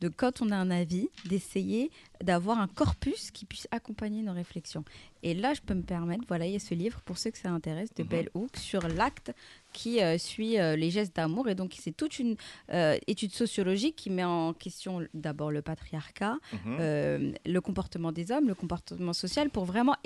de 0.00 0.08
quand 0.08 0.40
on 0.40 0.50
a 0.50 0.56
un 0.56 0.70
avis 0.70 1.10
d'essayer 1.26 1.90
d'avoir 2.22 2.58
un 2.58 2.66
corpus 2.66 3.30
qui 3.30 3.44
puisse 3.44 3.68
accompagner 3.70 4.22
nos 4.22 4.32
réflexions. 4.32 4.84
Et 5.22 5.34
là, 5.34 5.52
je 5.54 5.60
peux 5.60 5.74
me 5.74 5.82
permettre, 5.82 6.24
voilà, 6.26 6.46
il 6.46 6.52
y 6.54 6.56
a 6.56 6.58
ce 6.60 6.74
livre 6.74 7.00
pour 7.04 7.18
ceux 7.18 7.30
que 7.30 7.38
ça 7.38 7.50
intéresse 7.50 7.90
de 7.94 8.02
Mhm. 8.02 8.08
Bell 8.08 8.30
Hook 8.34 8.56
sur 8.56 8.88
l'acte 8.88 9.32
qui 9.74 10.00
euh, 10.00 10.16
suit 10.16 10.58
euh, 10.58 10.76
les 10.76 10.88
gestes 10.90 11.14
d'amour. 11.16 11.48
Et 11.50 11.54
donc, 11.54 11.74
c'est 11.78 11.92
toute 11.94 12.18
une 12.18 12.36
euh, 12.72 12.96
étude 13.08 13.32
sociologique 13.32 13.96
qui 13.96 14.08
met 14.08 14.24
en 14.24 14.54
question 14.54 15.06
d'abord 15.12 15.50
le 15.50 15.60
patriarcat, 15.60 16.36
Mhm. 16.52 17.34
le 17.44 17.58
comportement 17.60 18.12
des 18.12 18.30
hommes, 18.30 18.46
le 18.48 18.54
comportement 18.54 19.12
social, 19.12 19.50
pour 19.50 19.64
vraiment 19.64 19.96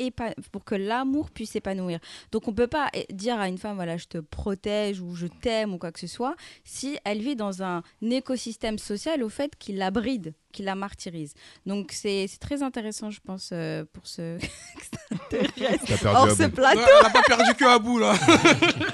pour 0.50 0.64
que 0.64 0.74
l'amour 0.74 1.30
puisse 1.30 1.50
s'épanouir. 1.50 2.00
Donc 2.32 2.48
on 2.48 2.52
peut 2.54 2.66
pas 2.66 2.88
eh, 2.94 3.06
dire 3.12 3.38
à 3.38 3.48
une 3.48 3.58
femme 3.58 3.76
voilà 3.76 3.96
je 3.98 4.06
te 4.06 4.18
protège 4.18 5.00
ou 5.00 5.14
je 5.14 5.26
t'aime 5.26 5.74
ou 5.74 5.78
quoi 5.78 5.92
que 5.92 6.00
ce 6.00 6.06
soit 6.06 6.34
si 6.64 6.96
elle 7.04 7.18
vit 7.20 7.36
dans 7.36 7.62
un 7.62 7.82
écosystème 8.02 8.78
social 8.78 9.22
au 9.22 9.28
fait 9.28 9.52
qui 9.58 9.72
la 9.74 9.90
bride, 9.90 10.34
qui 10.58 10.64
la 10.64 10.74
martyrise. 10.74 11.34
Donc 11.66 11.92
c'est 11.92 12.26
très 12.40 12.62
intéressant 12.64 13.10
je 13.10 13.20
pense 13.24 13.50
euh, 13.52 13.84
pour 13.92 14.06
ce 14.08 14.38
hors 16.04 16.30
ce 16.30 16.42
bout. 16.44 16.50
plateau. 16.56 16.80
Ouais, 16.80 16.86
elle 17.00 17.06
a 17.06 17.10
pas 17.10 17.22
perdu 17.22 17.54
que 17.56 17.64
à 17.64 17.78
bout 17.78 17.98
là. 17.98 18.14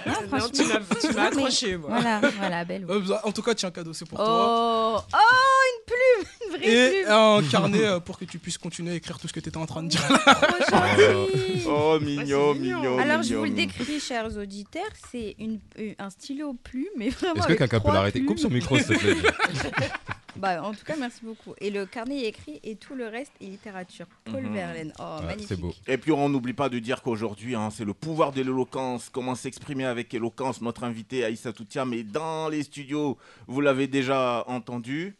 Non, 0.06 0.12
Non, 0.12 0.28
franchement. 0.28 0.48
tu 1.00 1.14
mais- 1.14 1.20
accroché, 1.22 1.76
moi. 1.76 1.90
Voilà, 1.90 2.20
voilà, 2.38 2.64
belle. 2.64 2.86
Euh, 2.88 3.00
bah, 3.00 3.20
en 3.24 3.32
tout 3.32 3.42
cas, 3.42 3.54
tiens, 3.54 3.70
cadeau, 3.70 3.92
c'est 3.92 4.04
pour 4.08 4.18
toi. 4.18 4.26
Oh, 4.28 5.00
oh, 5.12 5.62
une 5.70 5.84
plume, 5.86 6.28
une 6.44 6.56
vraie 6.58 6.68
Et 6.68 7.02
plume. 7.02 7.12
un 7.12 7.42
carnet 7.50 7.84
euh, 7.86 8.00
pour 8.00 8.18
que 8.18 8.24
tu 8.26 8.38
puisses 8.38 8.58
continuer 8.58 8.92
à 8.92 8.94
écrire 8.94 9.18
tout 9.18 9.28
ce 9.28 9.32
que 9.32 9.40
tu 9.40 9.48
étais 9.48 9.56
en 9.56 9.66
train 9.66 9.82
de 9.82 9.88
dire. 9.88 10.02
Trop 10.06 10.76
gentil. 10.78 11.64
Oh, 11.66 11.98
mignon, 12.00 12.54
mignon. 12.54 12.80
mignon. 12.80 12.98
Alors, 12.98 13.22
je 13.22 13.34
vous 13.34 13.44
le 13.44 13.50
décris, 13.50 14.00
chers 14.00 14.36
auditeurs, 14.36 14.82
c'est 15.10 15.34
une, 15.38 15.60
un 15.98 16.10
stylo 16.10 16.54
plume, 16.54 16.84
mais 16.96 17.08
vraiment. 17.10 17.36
Est-ce 17.36 17.46
que 17.48 17.52
quelqu'un 17.54 17.80
peut 17.80 17.92
l'arrêter? 17.92 18.22
Coupe 18.24 18.38
son 18.38 18.50
micro, 18.50 18.76
s'il 18.76 18.86
te 18.86 18.94
plaît. 18.98 19.16
Bah, 20.36 20.62
en 20.62 20.72
tout 20.72 20.84
cas, 20.84 20.96
merci 20.98 21.24
beaucoup. 21.24 21.54
Et 21.60 21.70
le 21.70 21.86
carnet 21.86 22.22
est 22.24 22.28
écrit 22.28 22.60
et 22.62 22.76
tout 22.76 22.94
le 22.94 23.06
reste 23.06 23.32
est 23.40 23.44
littérature. 23.46 24.06
Paul 24.24 24.42
Mhm. 24.42 24.52
Verlaine. 24.54 24.92
Oh, 24.98 25.22
magnifique. 25.24 25.82
Et 25.86 25.96
puis 25.98 26.12
on 26.12 26.28
n'oublie 26.28 26.52
pas 26.54 26.68
de 26.68 26.78
dire 26.78 27.02
qu'aujourd'hui, 27.02 27.54
hein, 27.54 27.70
c'est 27.70 27.84
le 27.84 27.94
pouvoir 27.94 28.32
de 28.32 28.38
l'éloquence. 28.42 29.08
Comment 29.10 29.34
s'exprimer 29.34 29.84
avec 29.84 30.12
éloquence 30.14 30.60
Notre 30.60 30.84
invité 30.84 31.24
Aïssa 31.24 31.52
Toutiam 31.52 31.92
est 31.92 32.02
dans 32.02 32.48
les 32.48 32.62
studios. 32.64 33.16
Vous 33.46 33.60
l'avez 33.60 33.86
déjà 33.86 34.44
entendu. 34.48 35.16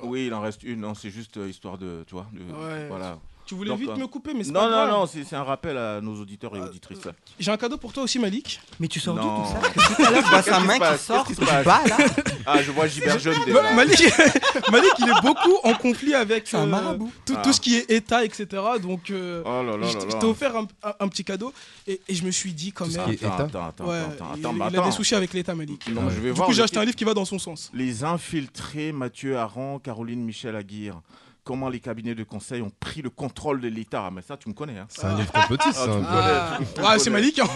Oui, 0.00 0.26
il 0.26 0.34
en 0.34 0.40
reste 0.40 0.62
une. 0.64 0.80
Non, 0.80 0.94
c'est 0.94 1.10
juste 1.10 1.36
euh, 1.36 1.48
histoire 1.48 1.78
de, 1.78 2.04
tu 2.06 2.14
vois, 2.14 2.26
de- 2.32 2.40
Ouais. 2.42 2.88
voilà. 2.88 3.18
Tu 3.46 3.54
voulais 3.54 3.68
Donc, 3.68 3.78
vite 3.78 3.90
euh, 3.90 3.96
me 3.96 4.06
couper, 4.06 4.32
mais 4.32 4.42
c'est 4.42 4.52
non, 4.52 4.60
pas 4.60 4.66
non, 4.66 4.70
grave. 4.72 4.90
non, 4.90 5.06
c'est 5.06 5.22
c'est 5.24 5.36
un 5.36 5.42
rappel 5.44 5.76
à 5.76 6.00
nos 6.00 6.14
auditeurs 6.18 6.56
et 6.56 6.60
auditrices. 6.60 7.00
J'ai 7.38 7.50
un 7.50 7.56
cadeau 7.58 7.76
pour 7.76 7.92
toi 7.92 8.02
aussi, 8.04 8.18
Malik. 8.18 8.60
Mais 8.80 8.88
tu 8.88 9.00
sors 9.00 9.14
d'où, 9.14 9.22
tout 9.22 9.52
ça 9.52 9.60
Parce 9.74 9.88
que 9.88 9.94
tout 9.96 10.02
à 10.02 10.10
l'heure, 10.10 10.22
je 10.24 10.28
vois 10.30 10.42
Qu'est-ce 10.42 10.50
sa 10.50 10.60
qui 10.60 10.66
main 10.66 10.74
qui 10.74 10.80
passe 10.80 11.04
sort 11.04 11.26
Qu'est-ce 11.26 11.40
du 11.40 11.44
qui 11.46 11.50
se 11.50 11.54
passe 11.54 11.64
bas, 11.64 11.80
là. 11.86 11.96
Ah, 12.46 12.62
je 12.62 12.70
vois 12.72 12.86
Gilbert 12.86 13.18
Jeune 13.18 13.38
Ma- 13.38 13.44
déjà. 13.46 13.72
Malik, 13.74 14.00
Malik, 14.72 14.92
il 14.98 15.08
est 15.08 15.20
beaucoup 15.22 15.56
en 15.62 15.74
conflit 15.74 16.14
avec 16.14 16.52
un 16.54 16.60
euh, 16.60 16.66
marabout. 16.66 17.10
tout, 17.26 17.34
Ah. 17.36 17.42
tout 17.42 17.52
ce 17.52 17.60
qui 17.60 17.76
est 17.76 17.90
État, 17.90 18.24
etc. 18.24 18.46
Donc, 18.82 19.10
euh, 19.10 19.42
Oh 19.44 19.62
là 19.62 19.76
là 19.76 19.86
je 19.88 19.98
t- 19.98 20.18
t'ai 20.18 20.26
offert 20.26 20.56
un, 20.56 20.66
un- 20.82 20.94
un 21.00 21.08
petit 21.08 21.24
cadeau 21.24 21.52
et, 21.86 22.00
et 22.08 22.14
je 22.14 22.24
me 22.24 22.30
suis 22.30 22.52
dit 22.52 22.72
quand 22.72 22.86
même. 22.86 23.00
Attends, 23.00 23.44
attends, 23.44 23.66
attends, 23.66 23.84
Ouais, 23.88 23.98
attends, 23.98 24.32
il, 24.36 24.40
attends, 24.40 24.54
il 24.56 24.62
a 24.62 24.70
des 24.70 24.78
attends. 24.78 24.90
soucis 24.90 25.14
avec 25.14 25.32
l'État, 25.34 25.54
Malik. 25.54 25.86
Non, 25.88 26.08
je 26.10 26.16
vais 26.20 26.28
du 26.28 26.30
voir 26.32 26.46
coup, 26.48 26.52
j'ai 26.54 26.58
le- 26.58 26.64
acheté 26.64 26.78
un 26.78 26.84
livre 26.84 26.96
qui 26.96 27.04
va 27.04 27.12
dans 27.14 27.24
son 27.24 27.38
sens. 27.38 27.70
Les 27.74 28.04
infiltrés, 28.04 28.92
Mathieu 28.92 29.36
Aran, 29.38 29.78
Caroline 29.78 30.22
Michel 30.24 30.56
Aguirre. 30.56 31.00
Comment 31.44 31.68
les 31.68 31.78
cabinets 31.78 32.14
de 32.14 32.24
conseil 32.24 32.62
ont 32.62 32.72
pris 32.80 33.02
le 33.02 33.10
contrôle 33.10 33.60
de 33.60 33.68
l'État. 33.68 34.10
Mais 34.10 34.22
ça, 34.22 34.36
tu 34.38 34.48
me 34.48 34.54
connais. 34.54 34.78
Hein. 34.78 34.86
C'est 34.88 35.04
un 35.04 35.14
livre 35.16 35.30
complotiste, 35.30 35.74
ça. 35.74 36.00
Ah, 36.08 36.58
ouais, 36.92 36.98
c'est. 36.98 37.10
Malik. 37.10 37.38
hein. 37.38 37.46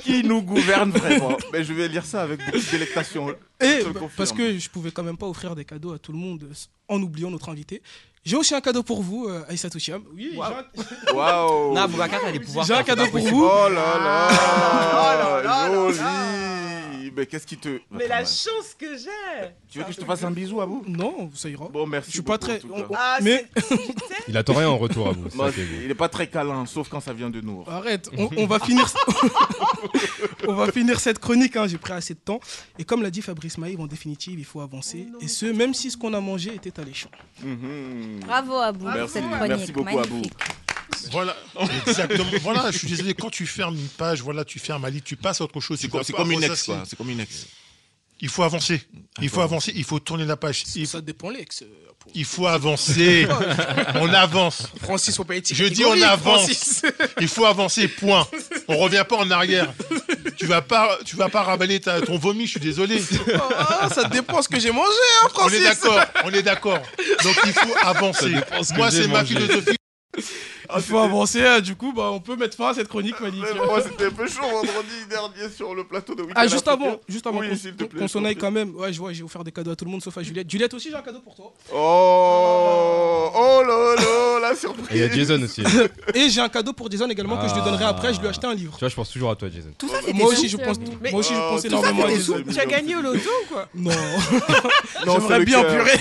Qui 0.00 0.22
nous 0.24 0.40
gouverne 0.40 0.90
vraiment 0.90 1.36
Mais 1.52 1.62
je 1.62 1.74
vais 1.74 1.88
lire 1.88 2.06
ça 2.06 2.22
avec 2.22 2.40
beaucoup 2.44 2.58
de 2.58 2.70
délectation. 2.70 3.28
Et 3.60 3.82
le 3.84 3.92
bah, 3.92 4.00
parce 4.16 4.32
que 4.32 4.58
je 4.58 4.70
pouvais 4.70 4.90
quand 4.92 5.02
même 5.02 5.18
pas 5.18 5.26
offrir 5.26 5.54
des 5.54 5.66
cadeaux 5.66 5.92
à 5.92 5.98
tout 5.98 6.12
le 6.12 6.18
monde 6.18 6.48
en 6.88 7.00
oubliant 7.02 7.30
notre 7.30 7.50
invité. 7.50 7.82
J'ai 8.24 8.36
aussi 8.36 8.54
un 8.54 8.60
cadeau 8.60 8.82
pour 8.82 9.02
vous, 9.02 9.26
euh, 9.28 9.44
Aïssa 9.48 9.68
Touchiam. 9.68 10.02
Oui, 10.14 10.30
j'ai 10.32 10.40
un- 10.40 11.14
Waouh 11.14 11.74
Non, 11.74 11.86
Boubacar, 11.88 12.20
pouvoirs. 12.44 12.64
J'ai 12.66 12.72
un 12.74 12.82
cadeau 12.82 13.06
pour 13.08 13.20
vous. 13.20 13.44
Oh 13.44 13.68
là 13.68 13.98
là, 13.98 14.28
là 14.32 15.42
là 15.42 15.68
Joli 15.68 15.98
là 15.98 17.10
Mais 17.14 17.26
qu'est-ce 17.26 17.46
qui 17.46 17.56
te... 17.58 17.80
Mais 17.90 18.08
la 18.08 18.20
chance 18.24 18.74
que 18.78 18.96
j'ai 18.96 19.50
Tu 19.70 19.78
veux 19.78 19.84
que 19.84 19.92
je 19.92 19.98
te 19.98 20.04
fasse 20.06 20.24
un 20.24 20.30
bisou 20.30 20.60
à 20.62 20.66
vous 20.66 20.82
Non, 20.88 21.30
ça 21.34 21.48
ira. 21.50 21.68
Bon, 21.68 21.86
merci. 21.86 22.10
Je 22.10 22.14
suis 22.16 22.22
pas 22.22 22.38
très. 22.38 22.60
Ah, 22.96 23.18
mais 23.20 23.46
Il 24.28 24.36
attend 24.38 24.54
rien 24.54 24.68
en 24.70 24.78
retour 24.78 25.08
à 25.08 25.12
vous. 25.12 25.28
il 25.84 25.90
est 25.90 25.94
pas 25.94 26.08
très 26.08 26.26
câlin, 26.26 26.64
sauf 26.66 26.88
quand 26.88 27.00
ça 27.00 27.12
vient 27.12 27.28
de 27.30 27.40
nous. 27.42 27.62
arrête, 27.68 28.08
on, 28.16 28.30
on 28.38 28.46
va 28.46 28.58
finir. 28.58 28.86
on 30.48 30.54
va 30.54 30.72
finir 30.72 30.98
cette 30.98 31.18
chronique. 31.18 31.56
hein, 31.56 31.66
J'ai 31.68 31.78
pris 31.78 31.92
assez 31.92 32.14
de 32.14 32.18
temps. 32.20 32.40
Et 32.78 32.84
comme 32.84 33.02
l'a 33.02 33.10
dit 33.10 33.20
Fabrice 33.22 33.58
Maïv, 33.58 33.80
en 33.80 33.86
définitive, 33.86 34.38
il 34.38 34.44
faut 34.44 34.60
avancer. 34.62 35.06
Et 35.20 35.28
ce, 35.28 35.46
même 35.46 35.74
si 35.74 35.90
ce 35.90 35.96
qu'on 35.96 36.14
a 36.14 36.20
mangé 36.20 36.54
était 36.54 36.80
alléchant. 36.80 37.10
Mhm. 37.42 38.13
Bravo 38.20 38.56
à 38.56 38.72
vous 38.72 38.90
pour 38.90 39.08
cette 39.08 39.24
chronique. 39.30 39.48
merci 39.48 39.72
beaucoup 39.72 39.98
à 39.98 40.02
vous. 40.02 40.14
magnifique. 40.14 40.32
Voilà, 41.10 41.36
exactement. 41.86 42.30
voilà, 42.42 42.70
je 42.70 42.78
suis 42.78 42.88
désolé, 42.88 43.14
quand 43.14 43.30
tu 43.30 43.46
fermes 43.46 43.76
une 43.76 43.88
page, 43.88 44.22
voilà, 44.22 44.44
tu 44.44 44.58
fermes 44.58 44.84
un 44.84 44.90
livre, 44.90 45.04
tu 45.04 45.16
passes 45.16 45.40
à 45.40 45.44
autre 45.44 45.60
chose. 45.60 45.78
C'est 45.78 45.88
comme, 45.88 46.04
comme 46.04 46.32
une 46.32 46.42
ex, 46.42 46.64
quoi. 46.64 46.82
C'est 46.86 46.96
comme 46.96 47.10
une 47.10 47.20
ex. 47.20 47.46
Il 48.20 48.28
faut 48.28 48.42
avancer. 48.42 48.80
Il 49.20 49.28
faut 49.28 49.40
avancer, 49.40 49.72
il 49.74 49.84
faut 49.84 49.98
tourner 49.98 50.24
la 50.24 50.36
page. 50.36 50.64
Il, 50.74 50.86
Ça 50.86 51.00
dépend 51.00 51.30
l'ex. 51.30 51.64
Il 52.14 52.24
faut 52.24 52.46
avancer. 52.46 53.26
on 54.00 54.12
avance. 54.12 54.68
Francis, 54.82 55.18
Je 55.52 55.64
dis 55.64 55.84
on 55.84 56.00
avance. 56.02 56.20
Francis. 56.20 56.82
Il 57.20 57.28
faut 57.28 57.46
avancer, 57.46 57.88
point. 57.88 58.26
On 58.68 58.76
revient 58.78 59.04
pas 59.08 59.16
en 59.16 59.30
arrière. 59.30 59.72
Tu 60.36 60.46
vas 60.46 60.62
pas, 60.62 60.98
tu 61.04 61.16
vas 61.16 61.28
pas 61.28 61.42
ravaler 61.42 61.80
ta- 61.80 62.00
ton 62.00 62.18
vomi, 62.18 62.44
je 62.46 62.52
suis 62.52 62.60
désolé. 62.60 63.00
Ah, 63.58 63.88
ça 63.92 64.04
dépend 64.08 64.42
ce 64.42 64.48
que 64.48 64.58
j'ai 64.60 64.70
mangé, 64.72 64.88
hein, 65.22 65.26
On 65.26 65.38
Francis. 65.38 65.58
est 65.60 65.62
d'accord, 65.64 66.00
on 66.24 66.30
est 66.32 66.42
d'accord. 66.42 66.78
Donc 67.22 67.36
il 67.46 67.52
faut 67.52 67.74
avancer. 67.82 68.34
Moi, 68.76 68.90
c'est 68.90 69.06
ma 69.08 69.20
mangé. 69.22 69.36
Il 70.16 70.82
faut 70.82 70.98
avancer. 70.98 71.44
hein, 71.44 71.60
Du 71.60 71.74
coup, 71.76 71.92
bah, 71.92 72.10
on 72.12 72.20
peut 72.20 72.36
mettre 72.36 72.56
fin 72.56 72.68
à 72.68 72.74
cette 72.74 72.88
chronique, 72.88 73.18
Malik. 73.20 73.42
Moi, 73.56 73.80
c'était 73.82 74.06
un 74.06 74.10
peu 74.10 74.26
chaud 74.26 74.42
vendredi 74.42 75.06
dernier 75.08 75.48
sur 75.54 75.74
le 75.74 75.84
plateau 75.84 76.14
de 76.14 76.22
Week-end 76.22 76.34
Ah, 76.36 76.46
juste 76.46 76.66
avant, 76.68 76.96
juste 77.08 77.26
avant 77.26 77.40
qu'on- 77.40 78.08
s'en 78.08 78.24
aille 78.24 78.36
quand 78.36 78.50
même. 78.50 78.74
Ouais, 78.76 78.92
je 78.92 78.98
vois, 78.98 79.12
j'ai 79.12 79.22
offert 79.22 79.44
des 79.44 79.52
cadeaux 79.52 79.72
à 79.72 79.76
tout 79.76 79.84
le 79.84 79.90
monde 79.90 80.02
sauf 80.02 80.16
à 80.18 80.22
Juliette. 80.22 80.50
Juliette 80.50 80.72
aussi, 80.74 80.88
j'ai 80.90 80.96
un 80.96 81.02
cadeau 81.02 81.20
pour 81.20 81.34
toi. 81.34 81.52
Oh, 81.74 83.30
oh 83.34 83.62
là 83.66 83.94
là, 83.96 84.02
la 84.50 84.54
surprise. 84.56 84.86
Et 84.90 84.94
il 84.94 85.00
y 85.00 85.02
a 85.04 85.10
Jason 85.10 85.42
aussi. 85.42 85.62
Et 86.14 86.28
j'ai 86.30 86.40
un 86.40 86.48
cadeau 86.48 86.72
pour 86.72 86.90
Jason 86.90 87.08
également 87.08 87.36
que 87.36 87.48
je 87.48 87.54
lui 87.54 87.62
donnerai 87.62 87.84
Ah. 87.84 87.90
après. 87.90 88.12
Je 88.14 88.18
lui 88.20 88.26
ai 88.26 88.30
acheté 88.30 88.46
un 88.46 88.54
livre. 88.54 88.74
Tu 88.74 88.80
vois, 88.80 88.88
je 88.88 88.94
pense 88.94 89.10
toujours 89.10 89.30
à 89.30 89.36
toi, 89.36 89.48
Jason. 89.52 89.70
Tout 89.78 89.88
ça, 89.88 90.00
c'était 90.00 90.12
Moi 90.12 90.26
aussi, 90.28 90.48
je 90.48 90.56
pense, 90.56 90.76
Mais- 91.00 91.10
moi 91.10 91.20
aussi, 91.20 91.34
je 91.34 91.38
pense 91.38 91.64
énormément 91.64 92.04
à 92.04 92.08
Jason. 92.10 92.42
Tu 92.52 92.58
as 92.60 92.66
gagné 92.66 92.96
au 92.96 93.00
loto 93.02 93.18
ou 93.18 93.52
quoi? 93.52 93.68
Non, 93.74 93.90
Non, 95.06 95.14
j'aimerais 95.20 95.38
c'est 95.40 95.44
bien 95.44 95.62
purée. 95.64 95.98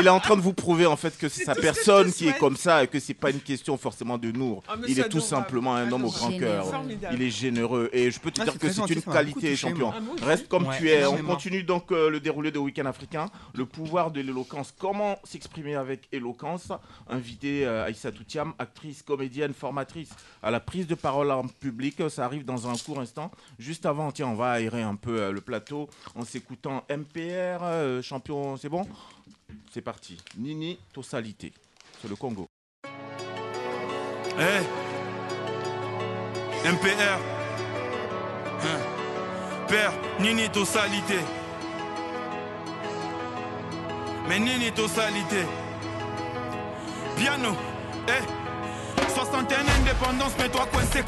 Il 0.00 0.06
est 0.06 0.10
en 0.10 0.20
train 0.20 0.36
de 0.36 0.40
vous 0.40 0.52
prouver 0.52 0.86
en 0.86 0.96
fait 0.96 1.16
que 1.18 1.28
c'est 1.28 1.44
sa 1.44 1.54
personne 1.54 2.12
qui 2.12 2.28
est 2.28 2.38
comme 2.38 2.56
ça 2.56 2.84
et 2.84 2.86
que 2.86 2.98
c'est 3.00 3.14
pas 3.14 3.30
une 3.30 3.40
question 3.40 3.76
forcément 3.76 4.18
de 4.18 4.30
nous. 4.30 4.60
Ah, 4.68 4.74
Il 4.88 4.94
c'est 4.94 5.02
est 5.02 5.08
tout 5.08 5.20
simplement 5.20 5.74
un 5.74 5.90
homme 5.90 6.04
au 6.04 6.10
grand 6.10 6.30
cœur. 6.32 6.66
Il 7.12 7.22
est 7.22 7.30
généreux 7.30 7.90
et 7.92 8.10
je 8.10 8.18
peux 8.20 8.30
te 8.30 8.40
Ah, 8.40 8.44
dire 8.44 8.52
c'est 8.54 8.58
que 8.68 8.72
c'est 8.72 8.94
une 8.94 9.02
qualité, 9.02 9.56
champion. 9.56 9.92
Ah. 9.94 10.24
Reste 10.26 10.48
comme 10.48 10.66
tu 10.78 10.88
es. 10.90 11.04
On 11.06 11.16
continue 11.18 11.62
donc 11.62 11.92
euh, 11.92 12.08
le 12.10 12.20
déroulé 12.20 12.50
de 12.50 12.58
Week-end 12.58 12.86
africain. 12.86 13.26
Le 13.54 13.64
pouvoir 13.66 14.10
de 14.10 14.20
l'éloquence. 14.20 14.72
Comment 14.78 15.18
s'exprimer 15.24 15.74
avec 15.74 16.08
éloquence? 16.12 16.68
Invité 17.08 17.62
euh, 17.64 17.69
Aïssa 17.84 18.12
Toutiam, 18.12 18.54
actrice, 18.58 19.02
comédienne, 19.02 19.54
formatrice 19.54 20.10
à 20.42 20.50
la 20.50 20.60
prise 20.60 20.86
de 20.86 20.94
parole 20.94 21.30
en 21.30 21.46
public. 21.46 22.08
Ça 22.08 22.24
arrive 22.24 22.44
dans 22.44 22.68
un 22.68 22.76
court 22.76 23.00
instant. 23.00 23.30
Juste 23.58 23.86
avant, 23.86 24.12
tiens, 24.12 24.28
on 24.28 24.34
va 24.34 24.52
aérer 24.52 24.82
un 24.82 24.96
peu 24.96 25.20
euh, 25.20 25.32
le 25.32 25.40
plateau 25.40 25.88
en 26.14 26.24
s'écoutant 26.24 26.84
MPR, 26.90 27.62
euh, 27.62 28.02
champion, 28.02 28.56
c'est 28.56 28.68
bon? 28.68 28.86
C'est 29.72 29.82
parti. 29.82 30.18
Nini 30.36 30.78
Tossalité. 30.92 31.52
C'est 32.00 32.08
le 32.08 32.16
Congo. 32.16 32.46
Hey. 34.38 34.64
MPR. 36.64 37.18
Hein. 38.62 38.78
Père, 39.68 39.92
Nini 40.20 40.48
Tossalité. 40.50 41.18
Mais 44.28 44.38
Nini 44.38 44.72
Tossalité. 44.72 45.44
Piano. 47.20 47.54
Eh. 48.06 48.39
61 49.24 49.58
indépendance, 49.80 50.32
mais 50.38 50.48
toi 50.48 50.66
coincé. 50.72 51.04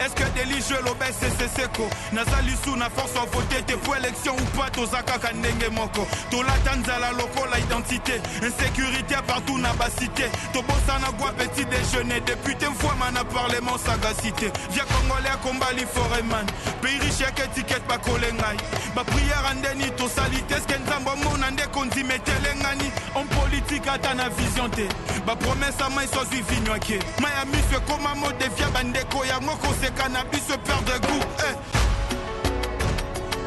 Est-ce 0.00 0.14
que 0.14 0.28
délit 0.30 0.62
je 0.62 0.74
l'obèse 0.84 1.16
c'est 1.18 1.60
seco 1.60 1.88
nazali 2.12 2.54
sous 2.62 2.76
na 2.76 2.88
force 2.88 3.16
à 3.16 3.26
voter 3.26 3.62
t'es 3.66 3.74
pour 3.74 3.96
élection 3.96 4.32
ou 4.34 4.56
pas 4.56 4.70
tozaka 4.70 5.18
kandenge 5.18 5.68
moko. 5.72 6.06
Tolata 6.30 6.76
nzala 6.76 7.10
lokola 7.12 7.58
identité. 7.58 8.20
Insécurité 8.42 9.16
partout 9.26 9.58
na 9.58 9.72
basité 9.72 10.26
tobosana 10.52 11.10
gwa 11.18 11.32
petit 11.32 11.64
déjeuner. 11.66 12.20
Député 12.20 12.68
mfwama 12.68 13.10
na 13.10 13.24
parlement 13.24 13.76
sagacité. 13.78 14.52
Via 14.70 14.84
congolais 14.84 15.30
akombali 15.30 15.84
foreman 15.92 16.46
pays 16.80 16.98
riche 17.00 17.20
yake 17.20 17.42
étiquette 17.50 17.86
bakole 17.88 18.30
ngai 18.34 18.56
bapriere 18.94 19.46
andeni 19.50 19.90
tosali 19.96 20.42
te 20.48 20.54
eske 20.54 20.78
nzambe 20.78 21.10
amona 21.10 21.50
nde 21.50 21.66
konzimetele 21.72 22.54
ngani 22.60 22.90
homme 23.14 23.28
politique 23.28 23.88
ata 23.88 24.14
na 24.14 24.28
vision 24.28 24.70
te 24.70 24.86
bapromese 25.26 25.82
amai 25.86 26.06
sozwi 26.06 26.42
vinywake 26.42 26.98
mai 27.20 27.32
ya 27.32 27.44
miso 27.50 27.76
ekoma 27.76 28.14
modefia 28.14 28.68
bandeko. 28.70 29.24
Yango 29.24 29.56
koseka 29.62 30.08
na 30.08 30.24
biso 30.24 30.56
perdre 30.66 30.98
goût 31.00 31.26
eh. 31.48 31.54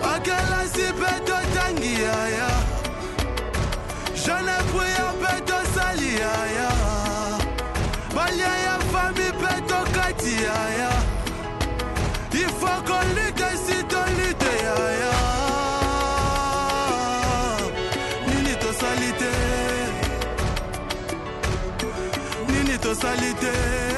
bakelasi 0.02 0.82
mpe 0.98 1.12
totangi 1.26 1.94
yaya 2.04 2.50
jeune 4.24 4.56
priere 4.70 5.12
mpe 5.20 5.42
tosali 5.48 6.10
yaya 6.22 6.70
balia 8.16 8.54
ya 8.66 8.80
fami 8.92 9.28
mpe 9.38 9.54
tokati 9.70 10.34
yaya 10.44 10.92
ifo 12.34 12.74
kolute 12.88 13.50
si 13.66 13.78
tolute 13.92 14.54
yaya 14.66 15.14
nini 18.28 18.56
tosali 18.62 19.12
te 19.20 19.32
nini 22.52 22.78
tosali 22.78 23.34
te 23.42 23.91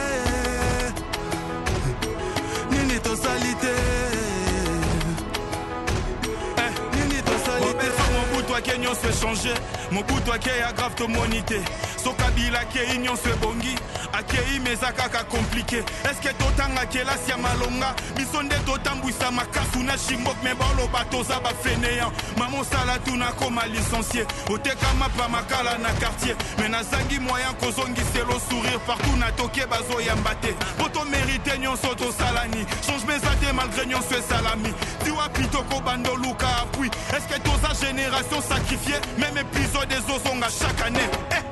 ake 8.64 8.78
nyonso 8.80 9.10
echange 9.10 9.54
mobutu 9.92 10.34
ake 10.34 10.50
ya 10.50 10.72
grave 10.74 10.96
tomoni 10.96 11.42
te 11.42 11.62
sokabila 12.04 12.60
akei 12.60 12.98
nyonso 12.98 13.30
ebongi 13.30 13.76
akei 14.14 14.60
me 14.60 14.72
eza 14.72 14.92
kaka 14.92 15.24
komplike. 15.24 15.84
Eske 16.12 16.34
totanga 16.38 16.86
kelasi 16.86 17.32
ya 17.32 17.38
malonga 17.38 17.96
biso 18.16 18.44
nde 18.44 18.56
totambwisa 18.66 19.32
makasu 19.32 19.80
na 19.84 19.98
shimbok 19.98 20.44
me 20.44 20.54
baloba 20.54 21.06
toza 21.06 21.40
bafeneyan 21.40 22.12
mama 22.38 22.60
osala 22.60 23.00
tu 23.00 23.16
nakoma 23.18 23.66
licencie 23.68 24.26
oteka 24.50 24.94
mapa 25.00 25.28
makala 25.30 25.78
na 25.78 25.90
quartier. 25.94 26.36
Me 26.58 26.68
nazangi 26.68 27.20
moyen 27.20 27.54
kozongiselo 27.60 28.40
sourire 28.50 28.80
partout 28.86 29.18
na 29.18 29.32
toke 29.32 29.66
bazoyamba 29.66 30.36
te 30.42 30.54
mpo 30.80 30.90
tomerite 30.90 31.58
nyonso 31.60 31.96
tosalani 31.96 32.66
changement 32.86 33.18
eza 33.18 33.36
te 33.42 33.52
malgré 33.54 33.86
nyonso 33.86 34.16
esalami 34.18 34.74
tiwapi 35.04 35.44
tokobanda 35.48 36.12
oluka 36.12 36.48
apui 36.62 36.90
eske 37.18 37.40
toza 37.40 37.74
génération 37.82 38.42
sacrifié 38.54 38.96
même 39.18 39.38
épisode 39.38 39.92
ezozonga 39.92 40.48
chaque 40.50 40.82
année. 40.88 41.10
Eh. 41.32 41.44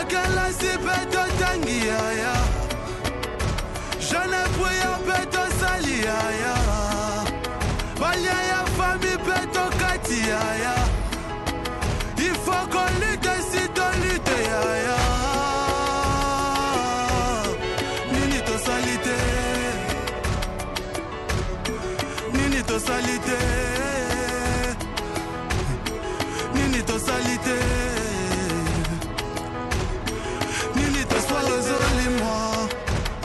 akelasi 0.00 0.70
mpe 0.82 0.96
totangi 1.12 1.78
yaya 1.90 2.34
jeune 4.08 4.42
puya 4.56 4.90
mpe 5.04 5.18
tosali 5.34 5.96
yaya 6.06 6.54
balia 8.00 8.38
ya 8.50 8.60
fami 8.76 9.12
mpe 9.22 9.38
tokati 9.54 10.18
yaya 10.30 10.74
ifo 12.28 12.58
kolute 12.72 13.34
si 13.50 13.62
tolute 13.76 14.38
yaya 14.50 14.98
nini 18.12 18.38
tosali 18.48 18.96
te 19.06 19.16
nini 22.32 22.60
tosali 22.62 23.16
te 23.26 23.38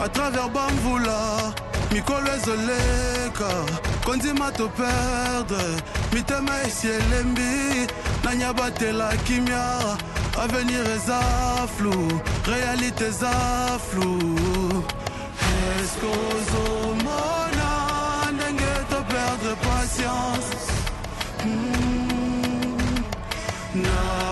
à 0.06 0.08
travers 0.08 0.48
bamvula 0.50 1.52
mikolo 1.92 2.30
ezoleka 2.36 3.50
kondima 4.04 4.52
toperdre 4.52 5.66
mitema 6.12 6.52
esi 6.66 6.86
elembi 6.86 7.86
nanya 8.24 8.52
batela 8.52 9.08
kimia 9.26 9.66
avenir 10.42 10.86
eza 10.96 11.20
flou 11.76 12.06
réalité 12.46 13.06
eza 13.06 13.34
flou 13.88 14.84
eske 15.80 16.08
ozomona 16.34 17.70
ndenge 18.34 18.72
toperdre 18.90 19.52
patience? 19.66 20.50
Hmm. 21.42 22.06
na 23.74 24.26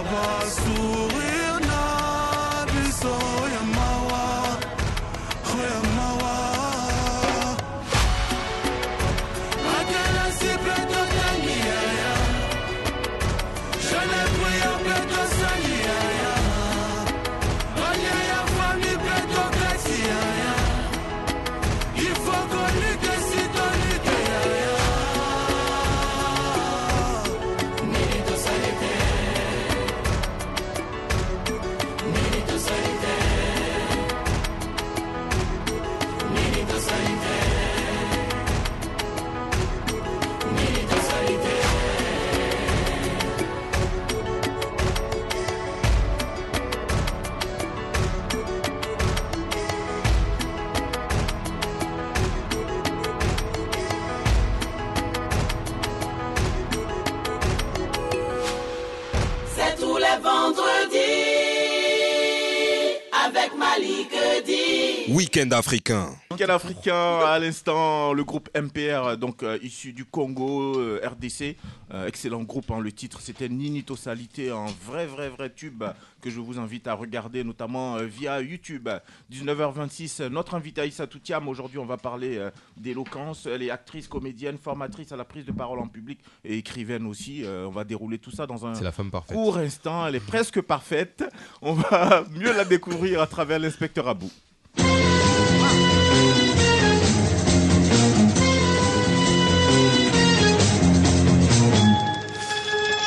Week-end 65.35 65.51
africain. 65.51 66.11
Week-end 66.31 66.49
africain, 66.49 67.19
à 67.27 67.41
l'instant, 67.41 68.13
le 68.13 68.23
groupe 68.23 68.49
MPR, 68.57 69.17
donc 69.17 69.43
euh, 69.43 69.59
issu 69.63 69.93
du 69.93 70.05
Congo, 70.05 70.79
euh, 70.79 71.01
RDC. 71.05 71.57
Euh, 71.93 72.07
excellent 72.07 72.45
groupe, 72.45 72.71
hein, 72.71 72.79
le 72.79 72.93
titre 72.93 73.21
c'était 73.21 73.49
Nini 73.49 73.83
Tosalité, 73.83 74.51
un 74.51 74.67
vrai, 74.87 75.07
vrai, 75.07 75.29
vrai 75.31 75.51
tube 75.51 75.83
que 76.21 76.31
je 76.31 76.39
vous 76.39 76.61
invite 76.61 76.87
à 76.87 76.95
regarder, 76.95 77.43
notamment 77.43 77.97
euh, 77.97 78.05
via 78.05 78.41
YouTube. 78.41 78.89
19h26, 79.33 80.29
notre 80.29 80.55
invité 80.55 80.83
Aïssa 80.83 81.09
Toutiam. 81.09 81.49
Aujourd'hui, 81.49 81.79
on 81.79 81.85
va 81.85 81.97
parler 81.97 82.39
euh, 82.39 82.51
d'éloquence. 82.77 83.47
Elle 83.47 83.63
est 83.65 83.71
actrice, 83.71 84.07
comédienne, 84.07 84.57
formatrice 84.57 85.11
à 85.11 85.17
la 85.17 85.25
prise 85.25 85.45
de 85.45 85.53
parole 85.53 85.81
en 85.81 85.89
public 85.89 86.21
et 86.45 86.59
écrivaine 86.59 87.07
aussi. 87.07 87.45
Euh, 87.45 87.67
on 87.67 87.73
va 87.73 87.83
dérouler 87.83 88.19
tout 88.19 88.31
ça 88.31 88.47
dans 88.47 88.67
un 88.67 88.75
C'est 88.75 88.85
la 88.85 88.93
femme 88.93 89.11
parfaite. 89.11 89.37
court 89.37 89.59
instant. 89.59 90.07
Elle 90.07 90.15
est 90.15 90.27
presque 90.27 90.61
parfaite. 90.61 91.25
On 91.61 91.73
va 91.73 92.25
mieux 92.31 92.53
la 92.53 92.65
découvrir 92.65 93.21
à 93.21 93.27
travers 93.27 93.59
l'inspecteur 93.59 94.07
Abou. 94.07 94.31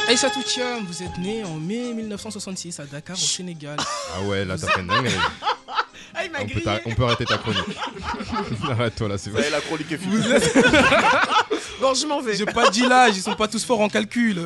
Aïssa 0.08 0.30
Toutiam, 0.30 0.84
vous 0.86 1.04
êtes 1.04 1.18
né 1.18 1.44
en 1.44 1.56
mai 1.56 1.94
1966 1.94 2.80
à 2.80 2.86
Dakar, 2.86 3.16
au 3.16 3.20
Sénégal. 3.20 3.78
Ah 4.16 4.22
ouais, 4.24 4.46
là 4.46 4.58
t'as 4.58 4.68
fait 4.68 4.80
une 4.82 4.88
dinguerie. 4.88 5.14
Ah, 6.14 6.24
il 6.26 6.32
m'a 6.32 6.40
on, 6.42 6.48
peut 6.48 6.62
on 6.86 6.92
peut 6.96 7.04
arrêter 7.04 7.26
ta 7.26 7.38
chronique. 7.38 7.62
Arrête-toi 8.72 9.10
là, 9.10 9.18
c'est 9.18 9.32
Ça 9.32 9.40
y 9.40 9.44
est, 9.44 9.50
la 9.50 9.62
chronique 9.62 9.92
est 9.92 9.98
Vous 9.98 10.22
finie. 10.22 10.34
êtes- 10.34 10.56
Bon, 11.80 11.94
je 11.94 12.08
m'en 12.08 12.22
vais. 12.22 12.36
J'ai 12.36 12.46
pas 12.46 12.72
dit 12.72 12.82
l'âge, 12.82 13.18
ils 13.18 13.22
sont 13.22 13.36
pas 13.36 13.48
tous 13.48 13.64
forts 13.64 13.82
en 13.82 13.88
calcul. 13.88 14.42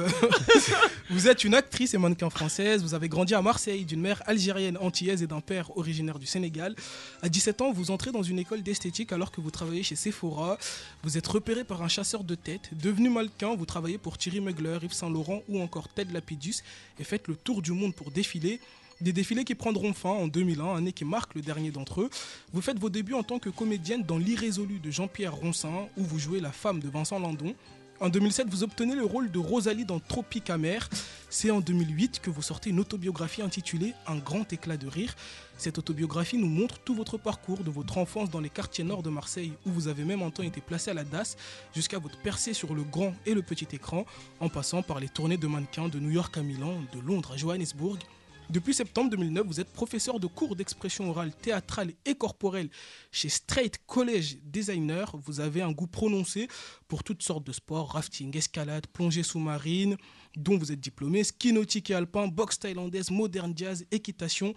vous 1.10 1.30
êtes 1.30 1.46
une 1.46 1.54
actrice 1.56 1.94
et 1.94 1.98
mannequin 1.98 2.30
française. 2.30 2.84
Vous 2.84 2.94
avez 2.94 3.08
grandi 3.08 3.34
à 3.34 3.42
Marseille 3.42 3.86
d'une 3.86 4.02
mère 4.02 4.22
algérienne 4.26 4.78
antillaise 4.78 5.24
et 5.24 5.28
d'un 5.28 5.40
père 5.40 5.78
originaire 5.78 6.20
du 6.20 6.26
Sénégal. 6.26 6.76
À 7.22 7.30
17 7.30 7.62
ans, 7.62 7.72
vous 7.72 7.90
entrez 7.90 8.12
dans 8.12 8.22
une 8.22 8.38
école 8.38 8.64
d'esthétique 8.64 9.14
alors 9.14 9.32
que 9.32 9.40
vous 9.40 9.50
travaillez 9.50 9.82
chez 9.82 9.96
Sephora. 9.96 10.58
Vous 11.04 11.18
êtes 11.18 11.28
repéré 11.28 11.64
par 11.64 11.82
un 11.82 11.88
chasseur 11.88 12.26
de 12.26 12.36
tête. 12.36 12.70
Devenu 12.74 13.10
mannequin, 13.10 13.56
vous 13.56 13.66
travaillez 13.66 13.98
pour 13.98 14.18
Thierry 14.18 14.42
Mugler, 14.42 14.80
Yves 14.84 14.92
Saint 14.92 15.10
Laurent 15.10 15.42
ou 15.48 15.62
encore 15.62 15.88
Ted 15.88 16.12
Lapidus 16.12 16.56
et 17.00 17.06
faites 17.06 17.30
le 17.30 17.36
tour 17.36 17.62
du 17.62 17.72
monde 17.72 17.96
pour 17.96 18.12
défiler. 18.12 18.60
Des 19.02 19.14
défilés 19.14 19.44
qui 19.46 19.56
prendront 19.56 19.94
fin 19.94 20.12
en 20.12 20.28
2001, 20.28 20.76
année 20.76 20.94
qui 20.94 21.06
marque 21.06 21.34
le 21.34 21.42
dernier 21.42 21.72
d'entre 21.72 22.02
eux. 22.02 22.10
Vous 22.54 22.62
faites 22.62 22.78
vos 22.78 22.90
débuts 22.90 23.16
en 23.16 23.24
tant 23.24 23.40
que 23.40 23.50
comédienne 23.50 24.04
dans 24.04 24.20
L'Irrésolu 24.20 24.78
de 24.78 24.92
Jean-Pierre 24.92 25.34
Ronsin, 25.34 25.88
où 25.98 26.04
vous 26.04 26.20
jouez 26.20 26.40
la 26.40 26.52
femme 26.52 26.80
de 26.80 26.88
Vincent 26.88 27.18
Landon. 27.20 27.56
En 28.00 28.10
2007, 28.10 28.48
vous 28.48 28.62
obtenez 28.62 28.94
le 28.94 29.04
rôle 29.04 29.32
de 29.32 29.40
Rosalie 29.40 29.86
dans 29.86 30.00
Tropique 30.00 30.52
amer. 30.52 30.88
C'est 31.32 31.50
en 31.50 31.62
2008 31.62 32.20
que 32.20 32.30
vous 32.30 32.44
sortez 32.44 32.70
une 32.70 32.80
autobiographie 32.80 33.42
intitulée 33.42 33.96
Un 34.06 34.18
grand 34.18 34.54
éclat 34.54 34.78
de 34.78 34.88
rire. 34.88 35.16
Cette 35.58 35.80
autobiographie 35.80 36.38
nous 36.38 36.48
montre 36.48 36.78
tout 36.80 36.94
votre 36.94 37.18
parcours 37.18 37.64
de 37.64 37.72
votre 37.72 37.98
enfance 37.98 38.30
dans 38.30 38.40
les 38.40 38.50
quartiers 38.50 38.84
nord 38.84 39.02
de 39.02 39.10
Marseille, 39.10 39.54
où 39.66 39.72
vous 39.72 39.88
avez 39.88 40.04
même 40.04 40.22
un 40.22 40.30
temps 40.30 40.44
été 40.44 40.62
placé 40.62 40.92
à 40.92 40.94
la 40.94 41.04
DAS, 41.04 41.38
jusqu'à 41.74 41.98
votre 41.98 42.20
percée 42.22 42.54
sur 42.54 42.76
le 42.76 42.84
grand 42.84 43.16
et 43.26 43.34
le 43.34 43.42
petit 43.42 43.68
écran, 43.74 44.06
en 44.40 44.50
passant 44.50 44.84
par 44.84 45.00
les 45.00 45.10
tournées 45.10 45.38
de 45.38 45.48
mannequins 45.48 45.88
de 45.88 46.00
New 46.00 46.12
York 46.12 46.38
à 46.38 46.44
Milan, 46.44 46.82
de 46.94 47.00
Londres 47.00 47.32
à 47.34 47.38
Johannesburg. 47.38 47.98
Depuis 48.52 48.74
septembre 48.74 49.10
2009, 49.12 49.48
vous 49.48 49.62
êtes 49.62 49.72
professeur 49.72 50.20
de 50.20 50.28
cours 50.28 50.58
d'expression 50.58 51.10
orale 51.10 51.32
théâtrale 51.32 51.94
et 52.04 52.16
corporelle 52.16 52.70
chez 53.10 53.30
Straight 53.30 53.80
College 53.88 54.40
Designer. 54.44 55.10
Vous 55.24 55.40
avez 55.40 55.62
un 55.62 55.72
goût 55.72 55.88
prononcé 55.88 56.50
pour 56.90 57.06
toutes 57.06 57.24
sortes 57.24 57.46
de 57.46 57.54
sports, 57.54 57.94
rafting, 57.94 58.36
escalade, 58.36 58.88
plongée 58.88 59.24
sous-marine, 59.24 59.96
dont 60.36 60.58
vous 60.58 60.74
êtes 60.74 60.82
diplômé, 60.82 61.24
ski 61.24 61.54
nautique 61.54 61.92
et 61.92 61.94
alpin, 61.94 62.28
boxe 62.28 62.60
thaïlandaise, 62.60 63.10
moderne 63.10 63.54
jazz, 63.56 63.86
équitation. 63.90 64.54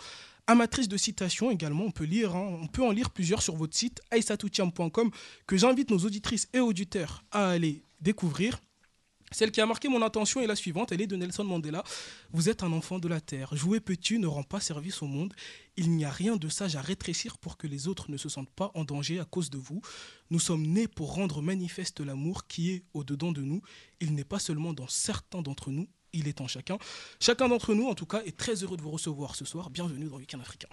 Amatrice 0.49 0.89
de 0.89 0.97
citations 0.97 1.53
également, 1.53 1.85
on 1.85 1.93
peut 1.93 2.03
lire, 2.03 2.35
hein, 2.35 2.59
on 2.63 2.67
peut 2.67 2.83
en 2.83 2.91
lire 2.91 3.11
plusieurs 3.11 3.43
sur 3.43 3.55
votre 3.55 3.77
site 3.77 4.03
aissatoutiam.com 4.11 5.13
que 5.47 5.57
j'invite 5.57 5.93
nos 5.93 5.99
auditrices 5.99 6.49
et 6.53 6.59
auditeurs 6.59 7.23
à 7.31 7.51
aller 7.51 7.81
découvrir. 8.01 8.59
Celle 9.35 9.51
qui 9.51 9.61
a 9.61 9.67
marqué 9.67 9.89
mon 9.89 10.01
attention 10.03 10.41
est 10.43 10.47
la 10.47 10.55
suivante, 10.55 10.93
elle 10.93 11.01
est 11.01 11.09
de 11.09 11.17
Nelson 11.17 11.43
Mandela. 11.43 11.83
Vous 12.31 12.49
êtes 12.49 12.63
un 12.63 12.73
enfant 12.73 13.01
de 13.01 13.09
la 13.09 13.21
terre. 13.21 13.57
Jouer 13.57 13.81
petit 13.81 14.21
ne 14.21 14.29
rend 14.29 14.45
pas 14.45 14.61
service 14.61 15.03
au 15.03 15.07
monde. 15.07 15.35
Il 15.77 15.91
n'y 15.91 16.05
a 16.05 16.11
rien 16.11 16.37
de 16.37 16.49
sage 16.49 16.77
à 16.77 16.81
rétrécir 16.81 17.37
pour 17.39 17.57
que 17.57 17.67
les 17.67 17.89
autres 17.89 18.13
ne 18.13 18.17
se 18.17 18.29
sentent 18.29 18.53
pas 18.55 18.71
en 18.75 18.85
danger 18.85 19.19
à 19.19 19.25
cause 19.25 19.51
de 19.51 19.59
vous. 19.59 19.83
Nous 20.31 20.39
sommes 20.39 20.63
nés 20.65 20.87
pour 20.87 21.15
rendre 21.15 21.43
manifeste 21.43 21.99
l'amour 21.99 22.47
qui 22.47 22.71
est 22.71 22.85
au-dedans 22.95 23.33
de 23.33 23.43
nous. 23.43 23.61
Il 23.99 24.15
n'est 24.15 24.23
pas 24.23 24.39
seulement 24.39 24.73
dans 24.73 24.87
certains 24.87 25.43
d'entre 25.43 25.73
nous, 25.73 25.89
il 26.13 26.29
est 26.29 26.41
en 26.41 26.47
chacun. 26.47 26.79
Chacun 27.19 27.49
d'entre 27.49 27.75
nous, 27.75 27.89
en 27.89 27.97
tout 27.97 28.07
cas, 28.07 28.23
est 28.23 28.37
très 28.37 28.63
heureux 28.63 28.77
de 28.77 28.83
vous 28.83 28.93
recevoir 28.93 29.35
ce 29.35 29.45
soir. 29.45 29.69
Bienvenue 29.69 30.09
dans 30.09 30.17
Week-end 30.19 30.39
Africain. 30.39 30.69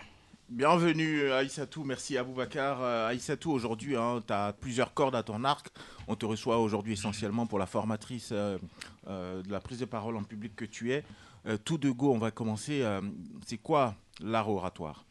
Bienvenue 0.51 1.31
Aïssatou, 1.31 1.85
merci 1.85 2.17
Aboubacar. 2.17 2.81
Euh, 2.81 3.07
Aïssatou, 3.07 3.53
aujourd'hui, 3.53 3.95
tu 4.27 4.33
as 4.33 4.51
plusieurs 4.51 4.93
cordes 4.93 5.15
à 5.15 5.23
ton 5.23 5.45
arc. 5.45 5.69
On 6.09 6.17
te 6.17 6.25
reçoit 6.25 6.59
aujourd'hui 6.59 6.91
essentiellement 6.91 7.47
pour 7.47 7.57
la 7.57 7.65
formatrice 7.65 8.31
euh, 8.33 8.57
euh, 9.07 9.41
de 9.43 9.49
la 9.49 9.61
prise 9.61 9.79
de 9.79 9.85
parole 9.85 10.17
en 10.17 10.23
public 10.23 10.53
que 10.53 10.65
tu 10.65 10.91
es. 10.91 11.05
Euh, 11.45 11.57
tout 11.57 11.77
de 11.77 11.89
go, 11.89 12.13
on 12.13 12.17
va 12.17 12.31
commencer. 12.31 12.81
euh, 12.81 12.99
c'est 13.47 13.59
quoi 13.59 13.95
l'art 14.19 14.49
oratoire? 14.49 15.05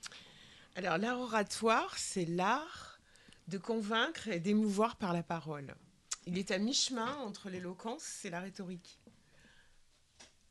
Alors, 0.76 0.98
l'art 0.98 1.18
oratoire, 1.18 1.94
c'est 1.96 2.26
l'art 2.26 3.00
de 3.48 3.56
convaincre 3.56 4.28
et 4.28 4.40
d'émouvoir 4.40 4.96
par 4.96 5.14
la 5.14 5.22
parole. 5.22 5.74
Il 6.26 6.36
est 6.36 6.50
à 6.50 6.58
mi-chemin 6.58 7.16
entre 7.24 7.48
l'éloquence 7.48 8.26
et 8.26 8.30
la 8.30 8.40
rhétorique. 8.40 8.99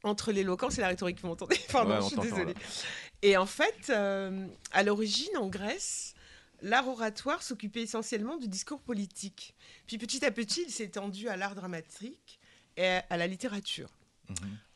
Entre 0.04 0.32
l'éloquence 0.32 0.78
et 0.78 0.82
la 0.82 0.88
rhétorique, 0.88 1.20
vous 1.22 1.28
m'entendez 1.28 1.60
Pardon, 1.72 1.96
Ouais, 1.96 2.02
je 2.02 2.08
suis 2.08 2.18
désolée. 2.18 2.54
là. 2.54 2.60
Et 3.22 3.36
en 3.36 3.46
fait, 3.46 3.90
euh, 3.90 4.48
à 4.72 4.84
l'origine, 4.84 5.36
en 5.38 5.48
Grèce, 5.48 6.14
l'art 6.62 6.88
oratoire 6.88 7.44
s'occupait 7.44 7.82
essentiellement 7.82 8.38
du 8.38 8.48
discours 8.48 8.82
politique. 8.82 9.56
Puis 9.88 9.98
petit 9.98 10.24
à 10.26 10.32
petit, 10.32 10.64
il 10.68 10.72
s'est 10.72 10.86
étendu 10.86 11.28
à 11.28 11.36
l'art 11.36 11.56
dramatique 11.56 12.40
et 12.78 13.00
à 13.10 13.18
la 13.18 13.28
littérature. 13.28 13.90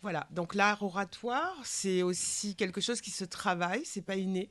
Voilà, 0.02 0.28
donc 0.32 0.56
l'art 0.56 0.82
oratoire, 0.82 1.56
c'est 1.64 2.02
aussi 2.02 2.56
quelque 2.56 2.82
chose 2.82 3.02
qui 3.02 3.12
se 3.12 3.24
travaille, 3.24 3.86
c'est 3.86 4.02
pas 4.02 4.16
inné. 4.16 4.50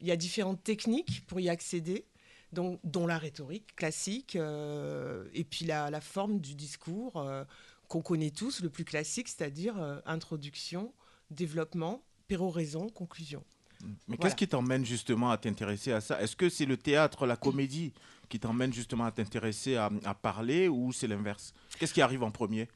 Il 0.00 0.08
y 0.08 0.10
a 0.10 0.16
différentes 0.16 0.62
techniques 0.64 1.24
pour 1.28 1.38
y 1.38 1.48
accéder, 1.48 2.04
dont, 2.52 2.80
dont 2.82 3.06
la 3.06 3.18
rhétorique 3.18 3.74
classique, 3.76 4.34
euh, 4.34 5.24
et 5.32 5.44
puis 5.44 5.64
la, 5.64 5.90
la 5.90 6.00
forme 6.00 6.40
du 6.40 6.56
discours 6.56 7.18
euh, 7.18 7.44
qu'on 7.92 8.00
connaît 8.00 8.30
tous, 8.30 8.60
le 8.62 8.70
plus 8.70 8.84
classique, 8.86 9.28
c'est-à-dire 9.28 9.76
euh, 9.78 9.98
introduction, 10.06 10.94
développement, 11.30 12.02
péroraison, 12.26 12.88
conclusion. 12.88 13.44
Mais 13.82 13.88
Voilà. 14.06 14.22
qu'est-ce 14.22 14.36
qui 14.36 14.48
t'emmène 14.48 14.86
justement 14.86 15.30
à 15.30 15.36
t'intéresser 15.36 15.92
à 15.92 16.00
ça? 16.00 16.22
Est-ce 16.22 16.34
que 16.34 16.48
c'est 16.48 16.64
le 16.64 16.78
théâtre, 16.78 17.26
la 17.26 17.36
comédie 17.36 17.92
qui 18.30 18.40
t'emmène 18.40 18.72
justement 18.72 19.04
à 19.04 19.12
t'intéresser 19.12 19.76
à, 19.76 19.90
à 20.04 20.14
parler 20.14 20.68
ou 20.68 20.90
c'est 20.92 21.06
l'inverse? 21.06 21.52
Qu'est-ce 21.78 21.92
qui 21.92 22.00
arrive 22.00 22.22
en 22.22 22.30
premier? 22.30 22.66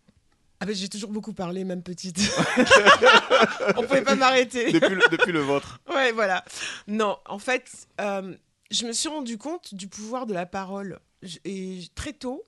Ah 0.61 0.67
ben 0.67 0.75
j'ai 0.75 0.89
toujours 0.91 1.11
beaucoup 1.13 1.33
parlé, 1.33 1.65
même 1.65 1.83
petite. 1.83 2.19
On 3.77 3.83
pouvait 3.85 4.03
pas 4.03 4.17
m'arrêter. 4.17 4.71
depuis, 4.73 4.95
le, 4.95 5.03
depuis 5.11 5.33
le 5.33 5.41
vôtre. 5.41 5.81
Ouais, 5.89 6.13
voilà. 6.13 6.45
Non, 6.89 7.19
en 7.27 7.39
fait, 7.39 7.87
euh, 8.03 8.35
je 8.71 8.87
me 8.87 8.93
suis 8.93 9.09
rendu 9.09 9.39
compte 9.39 9.75
du 9.75 9.89
pouvoir 9.89 10.27
de 10.27 10.35
la 10.35 10.45
parole. 10.47 10.99
Et 11.45 11.81
très 11.95 12.13
tôt, 12.13 12.45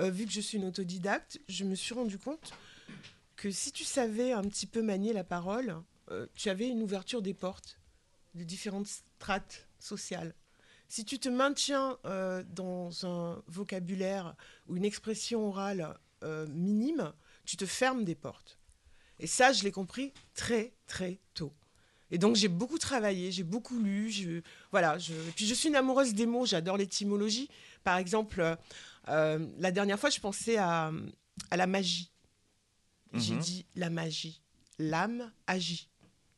euh, 0.00 0.10
vu 0.10 0.24
que 0.24 0.32
je 0.32 0.40
suis 0.40 0.58
une 0.58 0.64
autodidacte, 0.64 1.40
je 1.48 1.64
me 1.64 1.74
suis 1.74 1.94
rendu 1.94 2.18
compte 2.18 2.52
que 3.36 3.50
si 3.50 3.70
tu 3.72 3.84
savais 3.84 4.32
un 4.32 4.42
petit 4.42 4.66
peu 4.66 4.82
manier 4.82 5.12
la 5.12 5.24
parole, 5.24 5.76
euh, 6.10 6.26
tu 6.34 6.48
avais 6.48 6.68
une 6.68 6.82
ouverture 6.82 7.22
des 7.22 7.34
portes 7.34 7.78
de 8.34 8.44
différentes 8.44 8.86
strates 8.86 9.68
sociales. 9.78 10.34
Si 10.88 11.04
tu 11.04 11.18
te 11.18 11.28
maintiens 11.28 11.98
euh, 12.04 12.42
dans 12.48 13.06
un 13.06 13.42
vocabulaire 13.46 14.34
ou 14.68 14.76
une 14.76 14.84
expression 14.84 15.48
orale 15.48 15.98
minime, 16.48 17.14
tu 17.46 17.56
te 17.56 17.64
fermes 17.64 18.04
des 18.04 18.14
portes. 18.14 18.58
Et 19.18 19.26
ça, 19.26 19.52
je 19.52 19.64
l'ai 19.64 19.72
compris 19.72 20.12
très, 20.34 20.74
très 20.86 21.18
tôt. 21.32 21.54
Et 22.10 22.18
donc, 22.18 22.36
j'ai 22.36 22.48
beaucoup 22.48 22.78
travaillé, 22.78 23.32
j'ai 23.32 23.42
beaucoup 23.42 23.78
lu. 23.78 24.42
Voilà, 24.70 24.98
et 24.98 25.32
puis, 25.34 25.46
je 25.46 25.54
suis 25.54 25.70
une 25.70 25.76
amoureuse 25.76 26.12
des 26.12 26.26
mots, 26.26 26.44
j'adore 26.44 26.76
l'étymologie. 26.76 27.48
Par 27.84 27.96
exemple, 27.96 28.58
euh, 29.08 29.46
la 29.58 29.70
dernière 29.72 29.98
fois, 29.98 30.10
je 30.10 30.20
pensais 30.20 30.56
à, 30.56 30.92
à 31.50 31.56
la 31.56 31.66
magie. 31.66 32.10
J'ai 33.14 33.34
Mhm. 33.34 33.40
dit 33.40 33.66
la 33.74 33.90
magie. 33.90 34.40
L'âme 34.78 35.32
agit, 35.46 35.88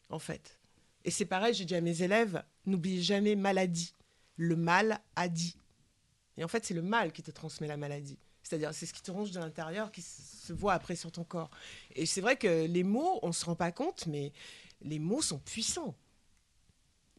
en 0.08 0.18
fait. 0.18 0.58
Et 1.04 1.10
c'est 1.10 1.26
pareil, 1.26 1.52
j'ai 1.54 1.64
dit 1.64 1.74
à 1.74 1.80
mes 1.80 2.02
élèves, 2.02 2.42
n'oubliez 2.66 3.02
jamais 3.02 3.36
maladie. 3.36 3.94
Le 4.36 4.56
mal 4.56 5.00
a 5.16 5.28
dit. 5.28 5.56
Et 6.36 6.44
en 6.44 6.48
fait, 6.48 6.64
c'est 6.64 6.74
le 6.74 6.82
mal 6.82 7.12
qui 7.12 7.22
te 7.22 7.30
transmet 7.30 7.66
la 7.68 7.76
maladie. 7.76 8.18
C'est-à-dire, 8.42 8.72
c'est 8.74 8.86
ce 8.86 8.92
qui 8.94 9.02
te 9.02 9.10
ronge 9.10 9.30
de 9.30 9.38
l'intérieur 9.38 9.92
qui 9.92 10.02
se 10.02 10.52
voit 10.52 10.72
après 10.72 10.96
sur 10.96 11.12
ton 11.12 11.24
corps. 11.24 11.50
Et 11.94 12.06
c'est 12.06 12.20
vrai 12.20 12.36
que 12.36 12.66
les 12.66 12.82
mots, 12.82 13.18
on 13.22 13.28
ne 13.28 13.32
se 13.32 13.44
rend 13.44 13.54
pas 13.54 13.70
compte, 13.70 14.06
mais 14.06 14.32
les 14.80 14.98
mots 14.98 15.22
sont 15.22 15.38
puissants. 15.38 15.94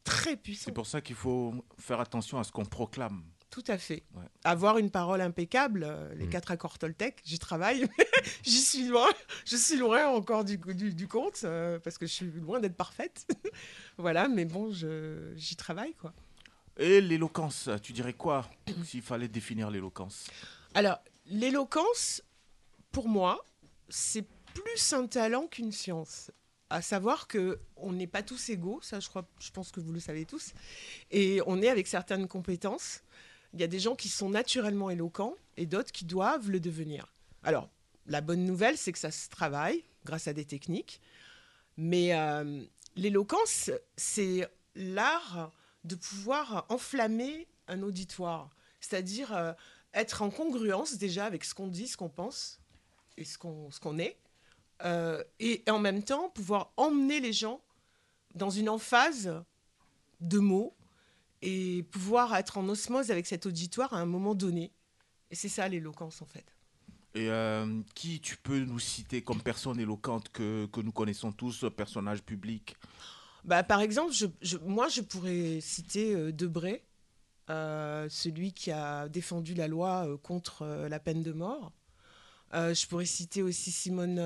Très 0.03 0.35
puissants. 0.35 0.65
C'est 0.65 0.71
pour 0.73 0.87
ça 0.87 0.99
qu'il 0.99 1.15
faut 1.15 1.53
faire 1.79 1.99
attention 2.01 2.37
à 2.39 2.43
ce 2.43 2.51
qu'on 2.51 2.65
proclame. 2.65 3.23
Tout 3.53 3.63
à 3.67 3.77
fait. 3.77 4.01
Ouais. 4.15 4.23
Avoir 4.45 4.79
une 4.79 4.89
parole 4.89 5.21
impeccable, 5.21 5.83
euh, 5.83 6.11
Mm. 6.15 6.17
les 6.17 6.27
quatre 6.27 6.49
accords 6.49 6.79
Toltec, 6.79 7.21
j'y 7.23 7.37
travaille. 7.37 7.87
j'y 8.43 8.57
suis 8.59 8.87
loin. 8.87 9.07
Je 9.45 9.55
suis 9.55 9.77
loin 9.77 10.07
encore 10.07 10.43
du, 10.43 10.57
du, 10.57 10.91
du 10.91 11.07
compte, 11.07 11.41
euh, 11.43 11.77
parce 11.77 11.99
que 11.99 12.07
je 12.07 12.11
suis 12.13 12.31
loin 12.31 12.59
d'être 12.59 12.75
parfaite. 12.75 13.27
voilà, 13.99 14.27
mais 14.27 14.45
bon, 14.45 14.71
j'y 15.35 15.55
travaille, 15.55 15.93
quoi. 15.93 16.13
Et 16.77 16.99
l'éloquence, 16.99 17.69
tu 17.83 17.93
dirais 17.93 18.13
quoi 18.13 18.49
s'il 18.85 19.03
fallait 19.03 19.27
définir 19.27 19.69
l'éloquence? 19.69 20.25
Alors, 20.73 20.97
l'éloquence, 21.27 22.23
pour 22.91 23.07
moi, 23.07 23.45
c'est 23.87 24.25
plus 24.55 24.93
un 24.93 25.05
talent 25.05 25.45
qu'une 25.45 25.71
science. 25.71 26.31
À 26.71 26.81
savoir 26.81 27.27
que 27.27 27.59
on 27.75 27.93
n'est 27.93 28.07
pas 28.07 28.23
tous 28.23 28.49
égaux, 28.49 28.79
ça 28.81 28.99
je 28.99 29.07
crois, 29.09 29.29
je 29.39 29.51
pense 29.51 29.71
que 29.71 29.79
vous 29.79 29.91
le 29.93 29.99
savez 29.99 30.25
tous, 30.25 30.53
et 31.11 31.39
on 31.45 31.61
est 31.61 31.69
avec 31.69 31.85
certaines 31.85 32.27
compétences. 32.27 33.03
Il 33.53 33.61
y 33.61 33.63
a 33.63 33.67
des 33.67 33.79
gens 33.79 33.95
qui 33.95 34.09
sont 34.09 34.29
naturellement 34.29 34.89
éloquents 34.89 35.35
et 35.57 35.65
d'autres 35.65 35.91
qui 35.91 36.05
doivent 36.05 36.49
le 36.49 36.59
devenir. 36.59 37.13
Alors, 37.43 37.69
la 38.07 38.21
bonne 38.21 38.45
nouvelle, 38.45 38.77
c'est 38.77 38.91
que 38.91 38.99
ça 38.99 39.11
se 39.11 39.29
travaille 39.29 39.83
grâce 40.05 40.27
à 40.27 40.33
des 40.33 40.45
techniques, 40.45 40.99
mais 41.77 42.15
euh, 42.15 42.63
l'éloquence, 42.95 43.71
c'est 43.95 44.47
l'art 44.75 45.51
de 45.83 45.95
pouvoir 45.95 46.65
enflammer 46.69 47.47
un 47.67 47.83
auditoire, 47.83 48.49
c'est-à-dire 48.79 49.33
euh, 49.33 49.53
être 49.93 50.21
en 50.21 50.29
congruence 50.29 50.97
déjà 50.97 51.25
avec 51.25 51.43
ce 51.43 51.53
qu'on 51.53 51.67
dit, 51.67 51.87
ce 51.87 51.97
qu'on 51.97 52.09
pense 52.09 52.59
et 53.17 53.25
ce 53.25 53.37
qu'on 53.37 53.99
est, 53.99 54.17
euh, 54.83 55.23
et 55.39 55.63
en 55.69 55.79
même 55.79 56.03
temps 56.03 56.29
pouvoir 56.29 56.73
emmener 56.77 57.19
les 57.19 57.33
gens 57.33 57.61
dans 58.35 58.49
une 58.49 58.69
emphase 58.69 59.43
de 60.19 60.39
mots 60.39 60.75
et 61.45 61.83
pouvoir 61.83 62.33
être 62.35 62.57
en 62.57 62.67
osmose 62.69 63.11
avec 63.11 63.25
cet 63.27 63.45
auditoire 63.45 63.93
à 63.93 63.99
un 63.99 64.05
moment 64.05 64.33
donné. 64.33 64.71
Et 65.29 65.35
c'est 65.35 65.49
ça 65.49 65.67
l'éloquence 65.67 66.21
en 66.21 66.25
fait. 66.25 66.45
Et 67.15 67.29
euh, 67.29 67.81
qui 67.93 68.21
tu 68.21 68.37
peux 68.37 68.59
nous 68.59 68.79
citer 68.79 69.21
comme 69.21 69.41
personne 69.41 69.79
éloquente 69.79 70.29
que, 70.29 70.65
que 70.67 70.79
nous 70.81 70.91
connaissons 70.91 71.31
tous, 71.31 71.65
personnage 71.75 72.23
public? 72.23 72.75
Bah, 73.43 73.61
par 73.61 73.81
exemple, 73.81 74.13
je, 74.13 74.25
je- 74.41 74.57
moi, 74.57 74.87
je 74.87 75.01
pourrais 75.01 75.59
citer 75.59 76.15
euh, 76.15 76.31
Debré, 76.31 76.85
euh, 77.49 78.07
celui 78.09 78.53
qui 78.53 78.71
a 78.71 79.09
défendu 79.09 79.53
la 79.53 79.67
loi 79.67 80.07
euh, 80.07 80.17
contre 80.17 80.65
la 80.89 80.99
peine 80.99 81.21
de 81.23 81.33
mort. 81.33 81.73
Je 82.53 82.85
pourrais 82.87 83.05
citer 83.05 83.41
aussi 83.41 83.71
Simone, 83.71 84.19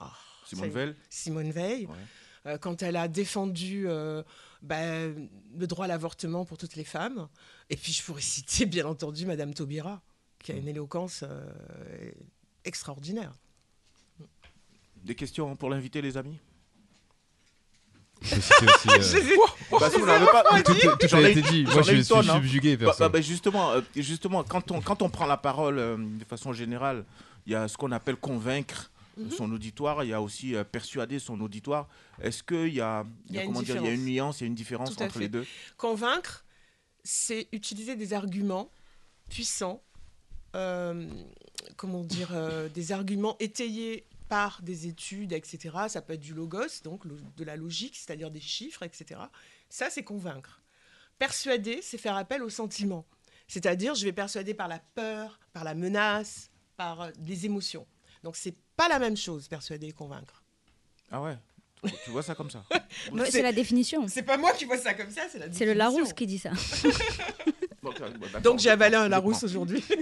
ah, 0.00 0.12
Simone 0.46 0.70
Veil. 0.70 0.94
Simone 1.10 1.50
Veil, 1.50 1.86
Ouais. 1.86 1.94
Euh, 2.46 2.58
quand 2.58 2.82
elle 2.82 2.96
a 2.96 3.08
défendu 3.08 3.84
euh, 3.88 4.22
bah, 4.62 5.06
le 5.08 5.66
droit 5.66 5.84
à 5.86 5.88
l'avortement 5.88 6.44
pour 6.44 6.58
toutes 6.58 6.76
les 6.76 6.84
femmes. 6.84 7.28
Et 7.70 7.76
puis, 7.76 7.92
je 7.92 8.02
pourrais 8.02 8.20
citer, 8.22 8.66
bien 8.66 8.86
entendu, 8.86 9.26
Madame 9.26 9.52
Taubira, 9.54 10.00
qui 10.42 10.52
a 10.52 10.54
une 10.56 10.68
éloquence 10.68 11.24
euh, 11.24 11.44
extraordinaire. 12.64 13.32
Des 15.04 15.14
questions 15.14 15.54
pour 15.56 15.70
l'invité, 15.70 16.02
les 16.02 16.16
amis? 16.16 16.38
Je 18.22 18.36
aussi, 18.36 19.18
euh, 19.18 19.28
pas 19.70 20.42
quoi 20.42 20.62
Tout- 20.62 21.16
a 21.16 21.28
été 21.28 21.42
dit. 21.42 21.64
Moi, 21.64 21.82
je 21.82 21.94
suis 21.96 22.04
tonne, 22.06 22.28
hein. 22.30 22.34
subjugué, 22.36 22.76
Bah, 22.76 22.94
bah, 22.98 23.08
bah, 23.08 23.20
justement, 23.20 23.72
euh, 23.72 23.80
justement 23.94 24.42
quand, 24.42 24.70
on, 24.70 24.80
quand 24.80 25.02
on 25.02 25.10
prend 25.10 25.26
la 25.26 25.36
parole 25.36 25.78
euh, 25.78 25.96
de 25.98 26.24
façon 26.24 26.52
générale, 26.52 27.04
il 27.46 27.52
y 27.52 27.54
a 27.54 27.68
ce 27.68 27.76
qu'on 27.76 27.92
appelle 27.92 28.16
convaincre 28.16 28.90
Mhm. 29.16 29.30
son 29.30 29.50
auditoire, 29.52 30.04
il 30.04 30.10
y 30.10 30.12
a 30.12 30.20
aussi 30.20 30.54
euh, 30.54 30.64
persuader 30.64 31.18
son 31.18 31.40
auditoire. 31.40 31.88
Est-ce 32.20 32.42
qu'il 32.42 32.74
y 32.74 32.80
a, 32.80 33.04
il 33.28 33.34
y 33.34 33.38
a 33.38 33.44
une 33.44 33.48
comment 33.48 33.62
dire, 33.62 33.76
il 33.76 33.84
y 33.84 33.88
a 33.88 33.92
une 33.92 34.04
nuance, 34.04 34.40
il 34.40 34.44
y 34.44 34.46
a 34.46 34.48
une 34.48 34.54
différence 34.54 34.90
entre 35.00 35.18
les 35.18 35.28
deux? 35.28 35.46
Convaincre, 35.76 36.44
c'est 37.02 37.48
utiliser 37.52 37.96
des 37.96 38.12
arguments 38.12 38.70
puissants, 39.30 39.82
euh, 40.54 41.08
comment 41.76 42.04
dire, 42.04 42.30
euh, 42.32 42.68
des 42.68 42.92
arguments 42.92 43.36
étayés 43.38 44.06
par 44.28 44.60
des 44.62 44.86
études, 44.86 45.32
etc. 45.32 45.74
Ça 45.88 46.02
peut 46.02 46.14
être 46.14 46.20
du 46.20 46.34
logos, 46.34 46.82
donc 46.84 47.04
de 47.06 47.44
la 47.44 47.56
logique, 47.56 47.96
c'est-à-dire 47.96 48.30
des 48.30 48.40
chiffres, 48.40 48.82
etc. 48.82 49.20
Ça, 49.68 49.88
c'est 49.88 50.02
convaincre. 50.02 50.62
Persuader, 51.18 51.80
c'est 51.80 51.98
faire 51.98 52.16
appel 52.16 52.42
au 52.42 52.50
sentiment. 52.50 53.06
C'est-à-dire, 53.48 53.94
je 53.94 54.04
vais 54.04 54.12
persuader 54.12 54.52
par 54.52 54.68
la 54.68 54.80
peur, 54.80 55.38
par 55.52 55.64
la 55.64 55.74
menace, 55.74 56.50
par 56.76 57.12
des 57.12 57.46
émotions. 57.46 57.86
Donc, 58.26 58.34
c'est 58.34 58.56
pas 58.76 58.88
la 58.88 58.98
même 58.98 59.16
chose, 59.16 59.46
persuader 59.46 59.86
et 59.86 59.92
convaincre. 59.92 60.42
Ah 61.12 61.22
ouais 61.22 61.38
tu, 62.04 62.10
vois 62.10 62.24
ça 62.24 62.34
comme 62.34 62.50
ça 62.50 62.64
c'est 63.30 63.42
la 63.42 63.52
définition. 63.52 64.08
C'est 64.08 64.24
pas 64.24 64.36
moi 64.36 64.52
qui 64.52 64.64
vois 64.64 64.78
ça 64.78 64.94
comme 64.94 65.10
ça, 65.10 65.20
c'est 65.30 65.38
la 65.38 65.52
C'est 65.52 65.64
le. 65.64 65.74
Larousse 65.74 66.12
qui 66.12 66.26
dit 66.26 66.38
ça. 66.38 66.50
Donc, 68.42 68.58
j'ai 68.58 68.70
avalé 68.70 68.96
un 68.96 69.08
Larousse 69.08 69.44
aujourd'hui. 69.44 69.84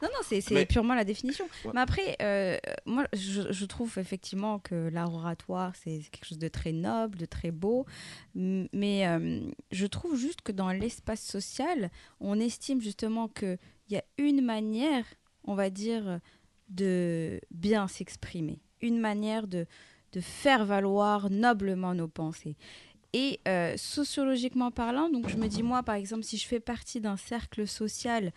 Non, 0.00 0.08
non, 0.08 0.20
c'est 0.28 0.42
Mais- 0.50 0.66
purement 0.66 0.94
la 0.94 1.04
définition. 1.04 1.44
Ouais. 1.64 1.70
Mais 1.74 1.80
après, 1.80 2.16
euh, 2.20 2.58
moi, 2.86 3.06
je, 3.12 3.52
je 3.52 3.64
trouve 3.64 3.98
effectivement 3.98 4.58
que 4.58 4.88
l'art 4.92 5.14
oratoire, 5.14 5.74
c'est 5.76 6.00
quelque 6.10 6.24
chose 6.24 6.40
de 6.40 6.48
très 6.48 6.72
noble, 6.72 7.16
de 7.18 7.24
très 7.24 7.52
beau. 7.52 7.86
Mais 8.34 9.06
euh, 9.06 9.40
je 9.70 9.86
trouve 9.86 10.16
juste 10.16 10.40
que 10.42 10.50
dans 10.50 10.72
l'espace 10.72 11.22
social, 11.22 11.88
on 12.18 12.40
estime 12.40 12.80
justement 12.80 13.28
qu'il 13.28 13.58
y 13.90 13.96
a 13.96 14.02
une 14.18 14.44
manière, 14.44 15.04
on 15.44 15.54
va 15.54 15.70
dire, 15.70 16.18
de 16.72 17.40
bien 17.50 17.88
s'exprimer. 17.88 18.58
Une 18.80 18.98
manière 18.98 19.46
de, 19.46 19.66
de 20.12 20.20
faire 20.20 20.64
valoir 20.64 21.30
noblement 21.30 21.94
nos 21.94 22.08
pensées. 22.08 22.56
Et 23.12 23.40
euh, 23.46 23.76
sociologiquement 23.76 24.70
parlant, 24.70 25.10
donc 25.10 25.28
je 25.28 25.36
me 25.36 25.46
dis, 25.46 25.62
moi, 25.62 25.82
par 25.82 25.96
exemple, 25.96 26.24
si 26.24 26.38
je 26.38 26.46
fais 26.46 26.60
partie 26.60 27.00
d'un 27.00 27.18
cercle 27.18 27.68
social 27.68 28.32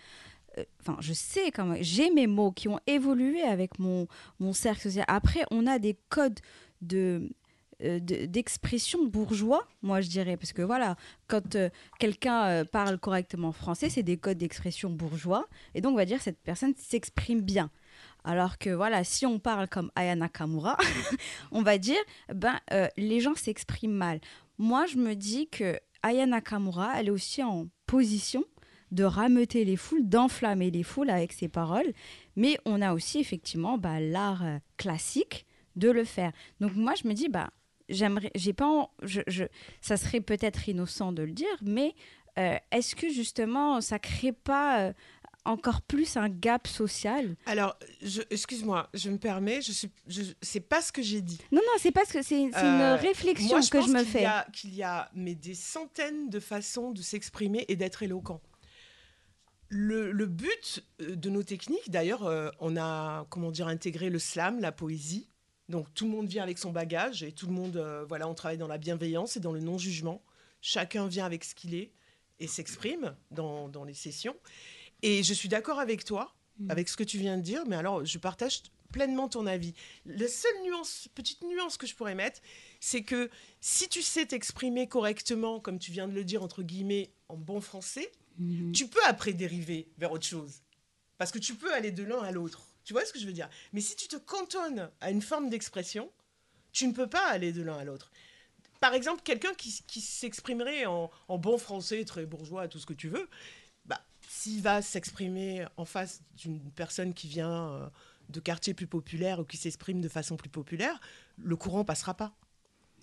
euh, 0.57 0.63
enfin, 0.81 0.97
je 0.99 1.13
sais 1.13 1.51
même, 1.57 1.77
j'ai 1.81 2.11
mes 2.11 2.27
mots 2.27 2.51
qui 2.51 2.67
ont 2.67 2.79
évolué 2.85 3.41
avec 3.41 3.79
mon, 3.79 4.07
mon 4.39 4.53
cercle 4.53 4.83
social. 4.83 5.05
Après, 5.07 5.43
on 5.51 5.65
a 5.65 5.79
des 5.79 5.97
codes 6.09 6.39
de 6.81 7.29
euh, 7.83 7.99
de- 7.99 8.25
d'expression 8.25 9.05
bourgeois, 9.05 9.67
moi 9.81 9.99
je 9.99 10.09
dirais, 10.09 10.37
parce 10.37 10.53
que 10.53 10.61
voilà, 10.61 10.95
quand 11.27 11.57
quelqu'un 11.99 12.63
parle 12.65 12.97
correctement 12.97 13.51
français, 13.51 13.89
c'est 13.89 14.03
des 14.03 14.15
codes 14.17 14.37
d'expression 14.37 14.89
bourgeois, 14.89 15.45
et 15.73 15.81
donc 15.81 15.93
on 15.93 15.97
va 15.97 16.05
dire 16.05 16.21
cette 16.21 16.39
personne 16.39 16.73
s'exprime 16.77 17.41
bien. 17.41 17.69
Alors 18.25 18.57
que 18.57 18.71
voilà, 18.71 19.03
si 19.03 19.27
on 19.27 19.37
parle 19.37 19.67
comme 19.67 19.91
Aya 19.95 20.15
Nakamura, 20.15 20.77
on 21.51 21.61
va 21.61 21.77
dire, 21.77 22.01
ben 22.33 22.59
euh, 22.73 22.87
les 22.97 23.19
gens 23.21 23.35
s'expriment 23.35 23.93
mal. 23.93 24.19
Moi, 24.57 24.87
je 24.87 24.97
me 24.97 25.13
dis 25.13 25.47
que 25.47 25.79
Aya 26.01 26.25
Nakamura, 26.25 26.99
elle 26.99 27.07
est 27.07 27.11
aussi 27.11 27.43
en 27.43 27.67
position 27.85 28.43
de 28.91 29.03
rameuter 29.03 29.63
les 29.63 29.77
foules, 29.77 30.09
d'enflammer 30.09 30.71
les 30.71 30.81
foules 30.81 31.11
avec 31.11 31.33
ses 31.33 31.47
paroles. 31.47 31.93
Mais 32.35 32.57
on 32.65 32.81
a 32.81 32.93
aussi 32.93 33.19
effectivement 33.19 33.77
bah, 33.77 33.99
l'art 33.99 34.43
euh, 34.43 34.57
classique 34.77 35.45
de 35.75 35.91
le 35.91 36.03
faire. 36.03 36.31
Donc 36.59 36.73
moi, 36.75 36.93
je 36.95 37.07
me 37.07 37.13
dis, 37.13 37.29
bah, 37.29 37.51
j'aimerais, 37.89 38.31
j'ai 38.33 38.53
pas, 38.53 38.89
ça 39.81 39.97
serait 39.97 40.21
peut-être 40.21 40.67
innocent 40.67 41.11
de 41.11 41.21
le 41.21 41.31
dire, 41.31 41.57
mais 41.61 41.93
euh, 42.39 42.57
est-ce 42.71 42.95
que 42.95 43.09
justement, 43.09 43.81
ça 43.81 43.99
crée 43.99 44.31
pas 44.31 44.93
encore 45.45 45.81
plus 45.81 46.17
un 46.17 46.27
gap 46.29 46.67
social 46.67 47.35
Alors, 47.45 47.77
je- 48.01 48.21
excuse-moi, 48.29 48.89
je 48.93 49.09
me 49.09 49.17
permets, 49.17 49.61
je 49.61 49.71
suis, 49.71 49.89
je, 50.07 50.23
c'est 50.41 50.59
pas 50.59 50.81
ce 50.81 50.91
que 50.91 51.01
j'ai 51.01 51.21
dit. 51.21 51.39
Non, 51.51 51.61
non, 51.65 51.73
c'est 51.79 51.91
parce 51.91 52.11
que 52.11 52.21
c'est, 52.21 52.49
c'est 52.51 52.57
Euh, 52.63 52.95
une 52.95 52.99
réflexion 53.01 53.57
moi, 53.57 53.61
que 53.61 53.77
pense 53.77 53.87
je 53.87 53.93
me 53.93 54.03
fais. 54.03 54.25
Qu'il 54.53 54.73
y 54.75 54.83
a 54.83 55.09
mais 55.13 55.35
des 55.35 55.53
centaines 55.55 56.29
de 56.29 56.39
façons 56.39 56.91
de 56.91 57.01
s'exprimer 57.01 57.65
et 57.67 57.75
d'être 57.75 58.03
éloquent. 58.03 58.41
Le, 59.69 60.11
le 60.11 60.25
but 60.27 60.83
euh, 61.01 61.15
de 61.15 61.29
nos 61.29 61.43
techniques, 61.43 61.89
d'ailleurs, 61.89 62.25
euh, 62.25 62.49
on 62.59 62.77
a 62.77 63.25
comment 63.29 63.51
dire 63.51 63.67
intégré 63.67 64.09
le 64.09 64.19
slam, 64.19 64.59
la 64.59 64.71
poésie. 64.71 65.29
Donc 65.69 65.91
tout 65.95 66.05
le 66.05 66.11
monde 66.11 66.27
vient 66.27 66.43
avec 66.43 66.59
son 66.59 66.71
bagage 66.71 67.23
et 67.23 67.31
tout 67.31 67.47
le 67.47 67.53
monde, 67.53 67.77
euh, 67.77 68.05
voilà, 68.07 68.27
on 68.29 68.35
travaille 68.35 68.59
dans 68.59 68.67
la 68.67 68.77
bienveillance 68.77 69.35
et 69.37 69.39
dans 69.39 69.51
le 69.51 69.59
non-jugement. 69.61 70.21
Chacun 70.61 71.07
vient 71.07 71.25
avec 71.25 71.43
ce 71.43 71.55
qu'il 71.55 71.73
est 71.73 71.91
et 72.39 72.47
s'exprime 72.47 73.15
dans, 73.31 73.67
dans 73.69 73.83
les 73.83 73.93
sessions. 73.95 74.35
Et 75.01 75.23
je 75.23 75.33
suis 75.33 75.49
d'accord 75.49 75.79
avec 75.79 76.03
toi, 76.05 76.33
avec 76.69 76.89
ce 76.89 76.97
que 76.97 77.03
tu 77.03 77.17
viens 77.17 77.37
de 77.37 77.41
dire, 77.41 77.63
mais 77.67 77.75
alors 77.75 78.05
je 78.05 78.17
partage 78.17 78.63
pleinement 78.91 79.27
ton 79.27 79.45
avis. 79.45 79.73
La 80.05 80.27
seule 80.27 80.63
nuance, 80.63 81.09
petite 81.13 81.43
nuance 81.43 81.77
que 81.77 81.85
je 81.85 81.95
pourrais 81.95 82.15
mettre, 82.15 82.39
c'est 82.79 83.03
que 83.03 83.29
si 83.59 83.89
tu 83.89 84.01
sais 84.01 84.25
t'exprimer 84.25 84.87
correctement, 84.87 85.59
comme 85.59 85.79
tu 85.79 85.91
viens 85.91 86.07
de 86.07 86.13
le 86.13 86.23
dire, 86.23 86.43
entre 86.43 86.63
guillemets, 86.63 87.11
en 87.27 87.35
bon 87.35 87.59
français, 87.59 88.09
tu 88.73 88.87
peux 88.87 89.03
après 89.05 89.33
dériver 89.33 89.89
vers 89.97 90.11
autre 90.11 90.25
chose. 90.25 90.61
Parce 91.17 91.31
que 91.31 91.39
tu 91.39 91.55
peux 91.55 91.73
aller 91.73 91.91
de 91.91 92.03
l'un 92.03 92.19
à 92.19 92.31
l'autre. 92.31 92.67
Tu 92.83 92.93
vois 92.93 93.05
ce 93.05 93.13
que 93.13 93.19
je 93.19 93.25
veux 93.25 93.33
dire? 93.33 93.49
Mais 93.73 93.81
si 93.81 93.95
tu 93.95 94.07
te 94.07 94.17
cantonnes 94.17 94.89
à 95.01 95.11
une 95.11 95.21
forme 95.21 95.49
d'expression, 95.49 96.11
tu 96.71 96.87
ne 96.87 96.93
peux 96.93 97.07
pas 97.07 97.25
aller 97.27 97.51
de 97.51 97.63
l'un 97.63 97.77
à 97.77 97.83
l'autre. 97.83 98.11
Par 98.81 98.93
exemple, 98.93 99.21
quelqu'un 99.23 99.53
qui, 99.53 99.81
qui 99.87 100.01
s'exprimerait 100.01 100.85
en, 100.85 101.09
en 101.27 101.37
bon 101.37 101.57
français, 101.57 102.03
très 102.05 102.25
bourgeois, 102.25 102.67
tout 102.67 102.79
ce 102.79 102.85
que 102.85 102.93
tu 102.93 103.09
veux, 103.09 103.27
s'il 104.45 104.61
va 104.61 104.83
s'exprimer 104.83 105.65
en 105.75 105.85
face 105.85 106.21
d'une 106.37 106.59
personne 106.59 107.15
qui 107.15 107.27
vient 107.27 107.71
euh, 107.71 107.89
de 108.29 108.39
quartiers 108.39 108.75
plus 108.75 108.85
populaires 108.85 109.39
ou 109.39 109.43
qui 109.43 109.57
s'exprime 109.57 110.01
de 110.01 110.07
façon 110.07 110.37
plus 110.37 110.49
populaire, 110.49 111.01
le 111.39 111.55
courant 111.55 111.83
passera 111.83 112.13
pas. 112.13 112.35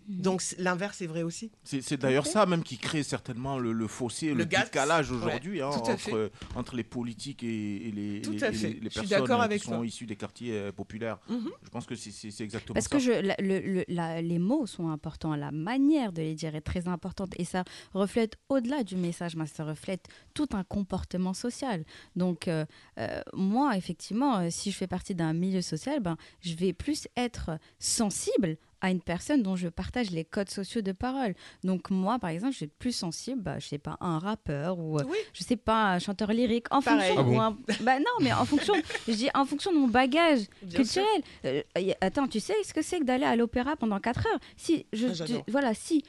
Donc 0.09 0.43
c- 0.43 0.57
l'inverse 0.59 1.01
est 1.03 1.07
vrai 1.07 1.23
aussi. 1.23 1.51
C'est 1.65 1.97
d'ailleurs 1.97 2.27
ça 2.27 2.47
même 2.47 2.62
qui 2.62 2.79
crée 2.79 3.03
certainement 3.03 3.59
le, 3.59 3.73
le 3.73 3.87
fossé, 3.87 4.29
le, 4.31 4.35
Le 4.35 4.45
gap, 4.45 4.65
décalage 4.65 5.11
ouais, 5.11 5.17
aujourd'hui 5.17 5.61
hein, 5.61 5.69
entre, 5.69 6.31
entre 6.55 6.77
les 6.77 6.85
politiques 6.85 7.43
et, 7.43 7.88
et 7.88 7.93
les, 7.93 8.23
Tout 8.23 8.33
les- 8.33 8.45
à 8.45 8.49
et 8.51 8.53
fait. 8.53 8.69
les- 8.69 8.81
les 8.81 8.91
Je 8.91 8.99
suis 9.01 9.09
personnes 9.09 9.41
avec 9.41 9.61
qui 9.61 9.67
sont 9.69 9.77
toi. 9.77 9.87
issues 9.87 10.07
des 10.07 10.17
quartiers 10.17 10.53
euh, 10.55 10.73
populaires. 10.73 11.19
Mhm. 11.29 11.51
Je 11.62 11.69
pense 11.71 11.87
que 11.87 11.95
c'est- 11.95 12.41
exactement 12.43 12.75
Parce 12.75 12.87
ça. 12.88 12.97
que 12.97 12.99
je, 13.03 13.12
la- 13.12 13.37
le- 13.38 13.61
le- 13.61 13.85
la- 13.88 14.21
les 14.23 14.38
mots 14.38 14.67
sont 14.67 14.88
importants, 14.88 15.35
la 15.37 15.51
manière 15.53 16.12
de 16.12 16.23
les 16.23 16.35
dire 16.35 16.55
est 16.55 16.61
très 16.61 16.88
importante 16.88 17.33
et 17.38 17.45
ça 17.45 17.65
reflète 17.95 18.37
au-delà 18.49 18.83
du 18.85 18.97
message, 18.97 19.37
mais 19.37 19.47
ça 19.47 19.65
reflète 19.65 20.07
tout 20.35 20.49
un 20.53 20.65
comportement 20.65 21.35
social. 21.35 21.85
Donc 22.17 22.49
euh, 22.49 22.65
euh, 22.99 23.21
moi, 23.35 23.77
effectivement, 23.77 24.51
si 24.51 24.71
je 24.71 24.77
fais 24.77 24.87
partie 24.87 25.15
d'un 25.15 25.33
milieu 25.33 25.62
social, 25.62 26.01
ben, 26.01 26.17
je 26.41 26.55
vais 26.55 26.73
plus 26.73 27.09
être 27.17 27.51
sensible 27.79 28.57
à 28.83 28.90
une 28.90 29.01
personne 29.01 29.42
dont 29.42 29.57
je 29.57 29.68
partage 29.68 30.11
les 30.11 30.25
codes 30.25 30.51
sociaux 30.51 30.83
de 30.83 30.92
parole. 30.92 31.35
Donc 31.64 31.88
moi, 31.90 32.18
par 32.18 32.29
exemple, 32.31 32.53
je 32.59 32.64
être 32.66 32.75
plus 32.79 32.92
sensible, 32.95 33.40
bah, 33.40 33.59
je 33.59 33.66
sais 33.68 33.79
pas, 33.79 33.97
à 34.01 34.07
un 34.07 34.18
rappeur 34.18 34.79
ou 34.79 34.99
euh, 34.99 35.05
je 35.33 35.42
sais 35.45 35.57
pas, 35.57 35.92
un 35.95 35.99
chanteur 35.99 36.33
lyrique, 36.33 36.66
en 36.71 36.83
Pareil. 36.83 37.14
fonction. 37.14 37.25
Ah 37.25 37.29
ou 37.29 37.33
bon 37.33 37.40
un- 37.40 37.57
bah 37.81 37.99
non, 37.99 38.05
mais 38.21 38.33
en 38.33 38.45
fonction, 38.45 38.75
je 39.09 39.12
dis 39.14 39.31
en 39.35 39.47
fonction 39.47 39.73
de 39.73 39.79
mon 39.79 39.88
bagage 39.88 40.40
Bien 40.62 40.77
culturel. 40.81 41.07
Euh, 41.47 41.62
attends, 42.03 42.27
tu 42.29 42.40
sais 42.40 42.55
ce 42.64 42.75
que 42.75 42.83
c'est 42.83 42.99
que 42.99 43.05
d'aller 43.05 43.25
à 43.25 43.37
l'opéra 43.37 43.77
pendant 43.77 44.01
4 44.01 44.27
heures? 44.27 44.40
Si 44.57 44.85
je, 44.92 45.07
Ah, 45.07 45.25
tu- 45.25 45.51
voilà, 45.51 45.73
si 45.75 46.03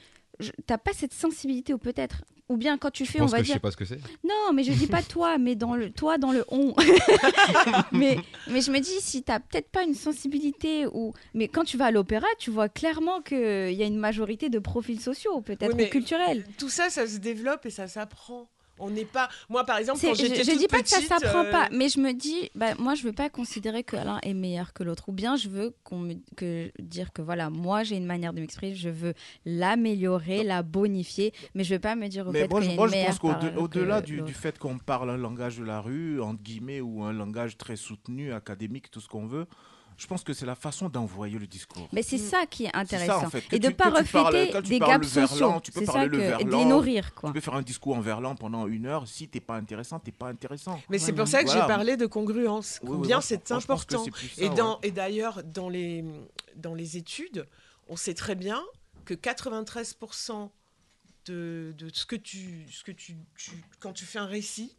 t'as 0.66 0.78
pas 0.78 0.92
cette 0.92 1.14
sensibilité 1.14 1.72
ou 1.72 1.78
peut-être, 1.78 2.24
ou 2.48 2.56
bien 2.56 2.76
quand 2.78 2.90
tu 2.90 3.04
Je 3.04 3.10
fais, 3.10 3.20
on 3.20 3.26
va 3.26 3.38
que 3.38 3.44
je 3.44 3.46
dire. 3.46 3.54
sais 3.54 3.60
pas 3.60 3.70
ce 3.70 3.76
que 3.76 3.84
c'est. 3.84 3.98
Non, 4.22 4.52
mais 4.52 4.64
je 4.64 4.72
dis 4.72 4.86
pas 4.86 5.02
toi, 5.02 5.38
mais 5.38 5.54
dans 5.54 5.74
le 5.74 5.90
toi 5.90 6.18
dans 6.18 6.32
le 6.32 6.44
on. 6.48 6.74
mais 7.92 8.18
mais 8.48 8.60
je 8.60 8.70
me 8.70 8.80
dis 8.80 9.00
si 9.00 9.22
t'as 9.22 9.40
peut-être 9.40 9.70
pas 9.70 9.82
une 9.82 9.94
sensibilité 9.94 10.86
ou 10.92 11.12
mais 11.32 11.48
quand 11.48 11.64
tu 11.64 11.76
vas 11.76 11.86
à 11.86 11.90
l'opéra, 11.90 12.26
tu 12.38 12.50
vois 12.50 12.68
clairement 12.68 13.20
que 13.22 13.70
il 13.70 13.76
y 13.76 13.82
a 13.82 13.86
une 13.86 13.98
majorité 13.98 14.48
de 14.50 14.58
profils 14.58 15.00
sociaux, 15.00 15.40
peut-être 15.40 15.70
Oui, 15.70 15.74
mais 15.76 15.86
ou 15.86 15.90
culturels. 15.90 16.44
Tout 16.58 16.68
ça, 16.68 16.90
ça 16.90 17.06
se 17.06 17.18
développe 17.18 17.66
et 17.66 17.70
ça 17.70 17.88
s'apprend. 17.88 18.48
On 18.78 18.90
n'est 18.90 19.04
pas. 19.04 19.28
Moi, 19.48 19.64
par 19.64 19.78
exemple, 19.78 20.00
quand 20.00 20.14
je, 20.14 20.24
j'étais 20.26 20.42
je 20.42 20.50
toute 20.50 20.58
dis 20.58 20.66
pas 20.66 20.82
que 20.82 20.88
ça 20.88 21.00
s'apprend 21.00 21.44
euh, 21.44 21.50
pas, 21.50 21.68
mais 21.70 21.88
je 21.88 22.00
me 22.00 22.12
dis, 22.12 22.50
bah, 22.56 22.74
moi, 22.76 22.94
je 22.96 23.04
veux 23.04 23.12
pas 23.12 23.30
considérer 23.30 23.84
que 23.84 23.94
l'un 23.94 24.18
est 24.22 24.34
meilleur 24.34 24.72
que 24.72 24.82
l'autre, 24.82 25.08
ou 25.08 25.12
bien 25.12 25.36
je 25.36 25.48
veux 25.48 25.74
qu'on 25.84 25.98
me, 26.00 26.14
que 26.36 26.72
dire 26.80 27.12
que 27.12 27.22
voilà, 27.22 27.50
moi, 27.50 27.84
j'ai 27.84 27.96
une 27.96 28.04
manière 28.06 28.32
de 28.32 28.40
m'exprimer, 28.40 28.74
je 28.74 28.88
veux 28.88 29.14
l'améliorer, 29.44 30.42
la 30.44 30.62
bonifier, 30.62 31.32
mais 31.54 31.64
je 31.64 31.74
veux 31.74 31.80
pas 31.80 31.94
me 31.96 32.08
dire 32.08 32.26
au 32.26 32.32
Mais 32.32 32.40
fait 32.42 32.48
moi, 32.50 32.60
je, 32.60 32.70
moi, 32.72 32.88
je 32.88 32.94
pense 33.06 33.18
qu'au-de- 33.18 33.32
parole 33.48 33.58
au-delà 33.58 34.00
que 34.00 34.06
du, 34.06 34.16
l'autre. 34.16 34.26
du 34.26 34.34
fait 34.34 34.58
qu'on 34.58 34.78
parle 34.78 35.10
un 35.10 35.16
langage 35.16 35.58
de 35.58 35.64
la 35.64 35.80
rue, 35.80 36.20
entre 36.20 36.42
guillemets, 36.42 36.80
ou 36.80 37.02
un 37.02 37.12
langage 37.12 37.56
très 37.56 37.76
soutenu, 37.76 38.32
académique, 38.32 38.90
tout 38.90 39.00
ce 39.00 39.08
qu'on 39.08 39.26
veut, 39.26 39.46
je 39.96 40.06
pense 40.06 40.24
que 40.24 40.32
c'est 40.32 40.46
la 40.46 40.54
façon 40.54 40.88
d'envoyer 40.88 41.38
le 41.38 41.46
discours. 41.46 41.88
Mais 41.92 42.02
c'est 42.02 42.18
ça 42.18 42.46
qui 42.46 42.64
est 42.64 42.70
ça, 42.72 42.78
intéressant, 42.78 43.24
en 43.26 43.30
fait. 43.30 43.42
Que 43.42 43.56
et 43.56 43.58
de 43.58 43.68
tu- 43.68 43.74
pas 43.74 43.84
tu 44.02 44.04
parles- 44.10 44.26
refléter 44.34 44.62
tu 44.62 44.68
des 44.68 44.78
gaps 44.78 45.06
sociaux. 45.08 45.60
Tu 45.62 45.70
peux 45.72 45.80
C'est 45.80 45.86
parler 45.86 46.00
ça 46.02 46.06
le 46.06 46.10
que 46.18 46.22
et 46.22 46.44
de 46.44 46.50
verlan, 46.50 46.58
les 46.58 46.64
nourrir, 46.64 47.14
quoi. 47.14 47.30
Tu 47.30 47.34
peux 47.34 47.40
faire 47.40 47.54
un 47.54 47.62
discours 47.62 47.96
en 47.96 48.00
verlan 48.00 48.34
pendant 48.34 48.66
une 48.66 48.86
heure. 48.86 49.06
Si 49.06 49.28
t'es 49.28 49.40
pas 49.40 49.56
intéressant, 49.56 49.98
t'es 50.00 50.12
pas 50.12 50.28
intéressant. 50.28 50.80
Mais 50.88 50.98
c'est 50.98 51.12
pour 51.12 51.28
ça 51.28 51.42
que 51.42 51.46
Voilà. 51.48 51.62
j'ai 51.62 51.66
parlé 51.68 51.96
de 51.96 52.06
congruence. 52.06 52.80
Oui, 52.82 52.90
oui, 52.90 52.96
Combien 52.98 53.20
c'est 53.20 53.50
important. 53.52 54.04
ça, 54.04 54.10
et 54.38 54.48
dans- 54.50 54.74
ouais. 54.80 54.88
et 54.88 54.90
d'ailleurs, 54.90 55.42
dans 55.44 55.68
les, 55.68 56.04
dans 56.56 56.74
les 56.74 56.96
études, 56.96 57.46
on 57.88 57.96
sait 57.96 58.14
très 58.14 58.34
bien 58.34 58.62
que 59.04 59.14
93% 59.14 60.50
de, 61.26 61.74
de 61.78 61.88
ce 61.92 62.04
que, 62.06 62.16
tu, 62.16 62.66
ce 62.70 62.82
que 62.84 62.92
tu, 62.92 63.16
tu- 63.36 63.62
Quand 63.80 63.92
tu 63.92 64.04
fais 64.04 64.18
un 64.18 64.26
récit, 64.26 64.76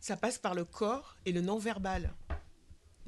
ça 0.00 0.16
passe 0.16 0.38
par 0.38 0.54
le 0.54 0.64
corps 0.64 1.16
et 1.24 1.32
le 1.32 1.40
non-verbal. 1.40 2.12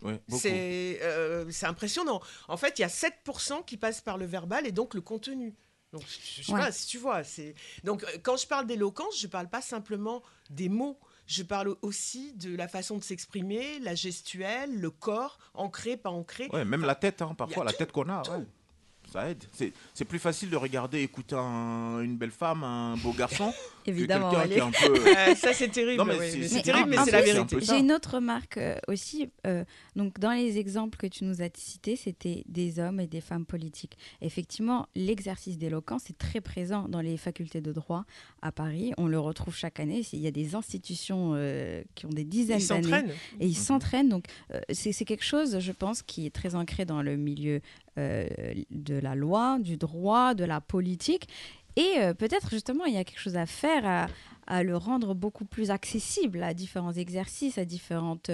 Ouais, 0.03 0.21
beaucoup. 0.29 0.41
C'est 0.43 0.99
euh, 1.03 1.51
c'est 1.51 1.67
impressionnant. 1.67 2.21
En 2.49 2.57
fait, 2.57 2.79
il 2.79 2.83
y 2.83 2.85
a 2.85 2.89
7% 2.89 3.65
qui 3.65 3.77
passent 3.77 4.01
par 4.01 4.19
le 4.19 4.27
verbal 4.27 4.67
et 4.67 4.73
donc 4.73 4.95
le 4.95 5.01
contenu. 5.01 5.55
Donc, 5.93 6.03
je, 6.03 6.41
je 6.43 6.47
sais 6.47 6.53
Ouais. 6.53 6.61
pas 6.61 6.71
si 6.73 6.87
tu 6.87 6.99
vois. 6.99 7.25
c'est 7.25 7.55
Donc, 7.85 8.05
euh, 8.05 8.09
quand 8.23 8.37
je 8.37 8.47
parle 8.47 8.67
d'éloquence, 8.67 9.19
je 9.21 9.27
parle 9.27 9.49
pas 9.49 9.63
simplement 9.63 10.23
des 10.51 10.69
mots. 10.69 10.99
Je 11.27 11.43
parle 11.43 11.77
aussi 11.83 12.33
de 12.35 12.55
la 12.57 12.69
façon 12.69 12.97
de 12.99 13.05
s'exprimer, 13.05 13.79
la 13.81 13.95
gestuelle, 13.95 14.81
le 14.81 14.91
corps, 14.91 15.39
ancré, 15.55 15.97
pas 15.97 16.11
ancré. 16.11 16.49
Ouais, 16.53 16.65
même 16.65 16.83
la 16.85 16.95
tête, 16.95 17.21
hein, 17.23 17.35
parfois, 17.37 17.63
a 17.63 17.67
la 17.67 17.73
tout, 17.73 17.79
tête 17.79 17.93
qu'on 17.93 18.09
a. 18.09 18.23
ouais. 18.23 18.45
ça 19.13 19.29
aide. 19.31 19.43
C'est 19.53 19.73
c'est 19.95 20.05
plus 20.07 20.19
facile 20.19 20.49
de 20.51 20.57
regarder, 20.57 21.01
écouter 21.03 21.37
un- 21.37 22.01
une 22.01 22.17
belle 22.17 22.31
femme, 22.31 22.65
un 22.65 22.97
beau 22.99 23.13
garçon, 23.13 23.53
Évidemment, 23.88 24.31
quelqu'un 24.31 24.46
qui 24.48 24.55
est 24.55 24.61
un 24.61 24.66
allez. 24.90 25.01
peu. 25.01 25.05
Ouais, 25.29 25.35
ça, 25.35 25.53
c'est 25.53 25.68
terrible, 25.68 25.98
Non, 25.98 26.05
mais 26.05 26.18
oui, 26.18 26.27
c'est- 26.31 26.38
mais 26.38 26.48
c'est 26.48 26.57
c'est 26.57 26.62
terrible, 26.62 26.90
mais 26.90 26.96
c'est 27.05 27.11
la 27.12 27.22
vérité. 27.22 27.57
un. 27.57 27.61
J'ai 27.61 27.79
une 27.79 27.92
autre 27.92 28.14
remarque 28.14 28.57
euh, 28.59 28.77
aussi. 28.88 29.31
euh, 29.46 29.64
donc, 29.96 30.18
dans 30.18 30.33
les 30.33 30.59
exemples 30.59 30.98
que 30.98 31.07
tu 31.07 31.24
nous 31.24 31.42
as 31.42 31.48
cités, 31.55 31.96
c'était 31.96 32.44
des 32.48 32.79
hommes 32.79 33.01
et 33.01 33.07
des 33.07 33.20
femmes 33.20 33.46
politiques. 33.46 33.96
Effectivement, 34.22 34.87
l'exercice 34.94 35.59
d'éloquence 35.59 36.11
est 36.11 36.18
très 36.18 36.40
présent 36.40 36.88
dans 36.88 37.01
les 37.01 37.16
facultés 37.16 37.61
de 37.61 37.72
droit 37.72 38.05
à 38.42 38.53
Paris. 38.53 38.92
On 38.98 39.07
le 39.07 39.18
retrouve 39.18 39.55
chaque 39.55 39.81
année. 39.81 40.03
Il 40.12 40.20
y 40.20 40.27
a 40.27 40.31
des 40.31 40.55
institutions 40.55 41.33
euh, 41.35 41.83
qui 41.94 42.07
ont 42.07 42.11
des 42.11 42.24
dizaines 42.24 42.61
Ils 42.61 42.68
d'années. 42.68 42.83
s'entraînent. 42.83 43.11
Et 43.40 43.46
ils 43.46 43.48
Mhm. 43.48 43.55
s'entraînent. 43.55 44.09
Donc, 44.09 44.24
euh, 44.55 44.61
c'est 44.70 44.92
c'est 44.92 45.05
quelque 45.05 45.24
chose, 45.24 45.59
je 45.61 45.72
pense, 45.72 46.03
qui 46.03 46.27
est 46.27 46.31
très 46.35 46.54
ancré 46.54 46.85
dans 46.85 47.02
le 47.02 47.17
milieu 47.17 47.60
euh, 47.98 48.29
de 48.71 48.94
la 48.94 49.17
loi, 49.17 49.58
du 49.60 49.77
droit, 49.77 50.35
de 50.35 50.44
la 50.44 50.60
politique. 50.60 51.27
Et 51.79 51.94
euh, 52.00 52.12
peut-être 52.14 52.50
justement, 52.50 52.85
il 52.85 52.94
y 52.94 52.98
a 52.98 53.04
quelque 53.04 53.20
chose 53.20 53.37
à 53.37 53.46
faire 53.46 53.87
à, 53.87 54.06
à 54.50 54.62
le 54.62 54.76
rendre 54.76 55.14
beaucoup 55.14 55.44
plus 55.44 55.70
accessible 55.70 56.42
à 56.42 56.54
différents 56.54 56.92
exercices, 56.94 57.56
à 57.58 57.64
différentes 57.64 58.31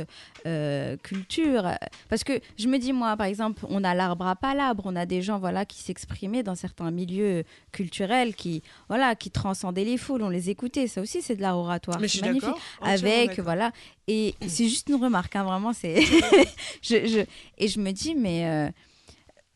euh, 0.47 0.97
cultures. 1.03 1.68
Parce 2.09 2.22
que 2.24 2.32
je 2.57 2.68
me 2.68 2.78
dis, 2.78 2.92
moi, 2.92 3.16
par 3.16 3.26
exemple, 3.26 3.66
on 3.68 3.82
a 3.84 3.95
l'arbre 3.95 4.26
à 4.26 4.36
palabre, 4.36 4.84
on 4.86 4.95
a 4.97 5.07
des 5.07 5.22
gens 5.22 5.38
voilà, 5.38 5.64
qui 5.64 5.78
s'exprimaient 5.82 6.42
dans 6.45 6.55
certains 6.55 6.90
milieux 6.90 7.42
culturels, 7.72 8.34
qui, 8.34 8.62
voilà, 8.88 9.14
qui 9.16 9.30
transcendaient 9.30 9.84
les 9.84 9.99
foules, 9.99 10.22
on 10.22 10.28
les 10.30 10.51
écoutait. 10.51 10.86
Ça 10.86 11.01
aussi, 11.01 11.20
c'est 11.20 11.36
de 11.36 11.42
l'art 11.42 11.59
oratoire. 11.59 11.99
Mais 12.01 12.07
je 12.09 12.12
C'est 12.12 12.18
suis 12.18 12.26
magnifique. 12.26 12.62
Avec, 12.80 13.40
voilà. 13.40 13.72
Et 14.07 14.34
c'est 14.47 14.68
juste 14.68 14.88
une 14.88 15.03
remarque, 15.03 15.34
hein, 15.36 15.45
vraiment. 15.45 15.72
c'est 15.72 16.01
je, 16.82 17.07
je- 17.07 17.26
Et 17.59 17.68
je 17.68 17.80
me 17.80 17.90
dis, 17.90 18.14
mais. 18.14 18.47
euh, 18.47 18.70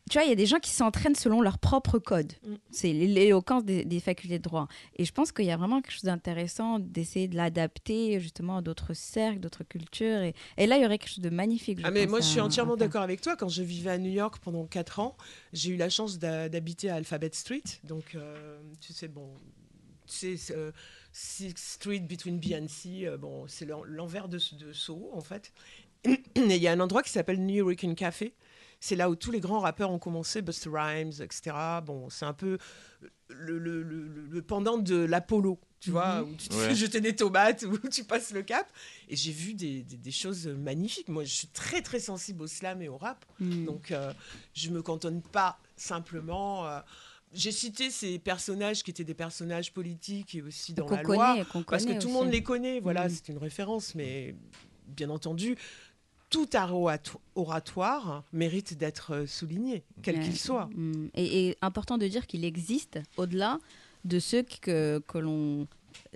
tu 0.09 0.17
vois, 0.17 0.25
il 0.25 0.29
y 0.29 0.33
a 0.33 0.35
des 0.35 0.45
gens 0.45 0.59
qui 0.59 0.71
s'entraînent 0.71 1.15
selon 1.15 1.41
leur 1.41 1.57
propre 1.59 1.99
code. 1.99 2.33
Mm. 2.45 2.55
C'est 2.71 2.91
l'éloquence 2.93 3.63
des, 3.63 3.85
des 3.85 3.99
facultés 3.99 4.37
de 4.39 4.43
droit. 4.43 4.67
Et 4.97 5.05
je 5.05 5.11
pense 5.13 5.31
qu'il 5.31 5.45
y 5.45 5.51
a 5.51 5.57
vraiment 5.57 5.81
quelque 5.81 5.93
chose 5.93 6.03
d'intéressant 6.03 6.79
d'essayer 6.79 7.27
de 7.27 7.35
l'adapter 7.35 8.19
justement 8.19 8.57
à 8.57 8.61
d'autres 8.61 8.93
cercles, 8.93 9.39
d'autres 9.39 9.63
cultures. 9.63 10.21
Et, 10.21 10.33
et 10.57 10.67
là, 10.67 10.77
il 10.77 10.83
y 10.83 10.85
aurait 10.85 10.97
quelque 10.97 11.09
chose 11.09 11.19
de 11.23 11.29
magnifique. 11.29 11.79
Ah 11.83 11.91
mais 11.91 12.07
moi 12.07 12.19
je 12.19 12.25
suis 12.25 12.39
entièrement 12.39 12.75
d'accord 12.75 13.03
avec 13.03 13.21
toi. 13.21 13.35
Quand 13.35 13.49
je 13.49 13.63
vivais 13.63 13.91
à 13.91 13.97
New 13.97 14.11
York 14.11 14.39
pendant 14.41 14.65
4 14.65 14.99
ans, 14.99 15.15
j'ai 15.53 15.71
eu 15.71 15.77
la 15.77 15.89
chance 15.89 16.19
d'habiter 16.19 16.89
à 16.89 16.95
Alphabet 16.95 17.29
Street. 17.33 17.63
Donc 17.83 18.15
euh, 18.15 18.59
tu 18.81 18.93
sais, 18.93 19.07
bon, 19.07 19.29
c'est 20.05 20.35
euh, 20.51 20.71
Sixth 21.11 21.75
Street 21.75 21.99
between 22.01 22.39
B 22.39 22.53
and 22.53 22.67
C. 22.67 23.05
euh, 23.05 23.17
bon, 23.17 23.45
c'est 23.47 23.65
l'en- 23.65 23.83
l'envers 23.83 24.27
de, 24.27 24.39
de 24.57 24.73
Soho 24.73 25.11
en 25.13 25.21
fait. 25.21 25.53
Et 26.05 26.17
il 26.35 26.51
y 26.57 26.67
a 26.67 26.71
un 26.71 26.79
endroit 26.79 27.03
qui 27.03 27.11
s'appelle 27.11 27.45
New 27.45 27.55
York 27.67 27.95
Café. 27.95 28.33
C'est 28.79 28.95
là 28.95 29.09
où 29.09 29.15
tous 29.15 29.31
les 29.31 29.39
grands 29.41 29.59
rappeurs 29.59 29.91
ont 29.91 29.99
commencé, 29.99 30.41
Busta 30.41 30.69
Rhymes, 30.71 31.11
etc. 31.21 31.51
Bon, 31.85 32.09
c'est 32.09 32.25
un 32.25 32.33
peu 32.33 32.57
le, 33.27 33.57
le- 33.59 33.83
le- 33.83 34.07
le- 34.07 34.25
le 34.25 34.41
pendant 34.41 34.77
de 34.77 34.95
l'Apollo, 34.95 35.59
tu 35.81 35.91
vois, 35.91 36.21
Mhm. 36.21 36.29
où 36.29 36.35
tu 36.35 36.47
te 36.49 36.55
Ouais. 36.55 36.69
fais 36.69 36.75
jeter 36.75 37.01
des 37.01 37.15
tomates, 37.15 37.63
où 37.69 37.77
tu 37.89 38.03
passes 38.05 38.31
le 38.31 38.41
cap. 38.41 38.71
Et 39.09 39.15
j'ai 39.15 39.31
vu 39.33 39.53
des, 39.53 39.83
des- 39.83 39.97
des 39.97 40.11
choses 40.11 40.47
magnifiques. 40.47 41.09
Moi, 41.09 41.25
je 41.25 41.33
suis 41.33 41.47
très, 41.49 41.81
très 41.81 41.99
sensible 41.99 42.41
au 42.43 42.47
slam 42.47 42.81
et 42.81 42.87
au 42.89 42.97
rap. 42.97 43.25
Mhm. 43.39 43.65
Donc, 43.65 43.91
euh, 43.91 44.13
je 44.53 44.69
me 44.69 44.81
cantonne 44.81 45.21
pas 45.21 45.59
simplement. 45.75 46.65
euh, 46.67 46.79
j'ai 47.31 47.51
cité 47.51 47.91
ces 47.91 48.17
personnages 48.17 48.81
qui 48.81 48.89
étaient 48.89 49.03
des 49.03 49.13
personnages 49.13 49.71
politiques 49.71 50.33
et 50.35 50.41
aussi 50.41 50.73
dans 50.73 50.87
la 50.89 51.03
loi, 51.03 51.33
connaît, 51.33 51.45
qu'on 51.45 51.63
parce 51.63 51.85
que 51.85 51.99
tout 51.99 52.07
le 52.07 52.13
monde 52.13 52.31
les 52.31 52.41
connaît. 52.41 52.79
Voilà, 52.79 53.03
Mhm. 53.03 53.09
c'est 53.09 53.27
une 53.29 53.37
référence, 53.37 53.93
mais 53.93 54.35
bien 54.87 55.11
entendu, 55.11 55.55
tout 56.29 56.47
oratoire 57.35 58.23
mérite 58.33 58.77
d'être 58.77 59.13
euh, 59.13 59.25
souligné, 59.27 59.83
quel 60.01 60.17
Ouais. 60.17 60.23
qu'il 60.23 60.37
soit. 60.37 60.69
Mm. 60.75 61.07
Et, 61.15 61.47
et 61.49 61.57
important 61.61 61.97
de 61.97 62.07
dire 62.07 62.27
qu'il 62.27 62.45
existe 62.45 62.99
au-delà 63.17 63.59
de 64.05 64.19
ceux 64.19 64.43
que, 64.43 64.99
que 65.07 65.17
l'on 65.17 65.67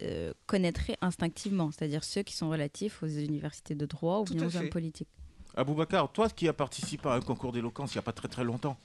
euh, 0.01 0.33
connaîtrait 0.45 0.97
instinctivement, 1.01 1.71
c'est-à-dire 1.71 2.03
ceux 2.03 2.23
qui 2.23 2.33
sont 2.35 2.49
relatifs 2.49 3.03
aux 3.03 3.07
universités 3.07 3.75
de 3.75 3.85
droit 3.85 4.19
ou 4.19 4.23
bien 4.23 4.47
aux 4.47 4.55
hommes 4.55 4.69
politiques. 4.69 5.09
Aboubacar, 5.55 6.11
toi 6.11 6.29
qui 6.29 6.47
as 6.47 6.53
participé 6.53 7.09
à 7.09 7.13
un 7.13 7.21
concours 7.21 7.51
d'éloquence 7.51 7.93
il 7.93 7.97
n'y 7.97 7.99
a 7.99 8.03
pas 8.03 8.11
très 8.13 8.27
très 8.27 8.43
longtemps, 8.43 8.77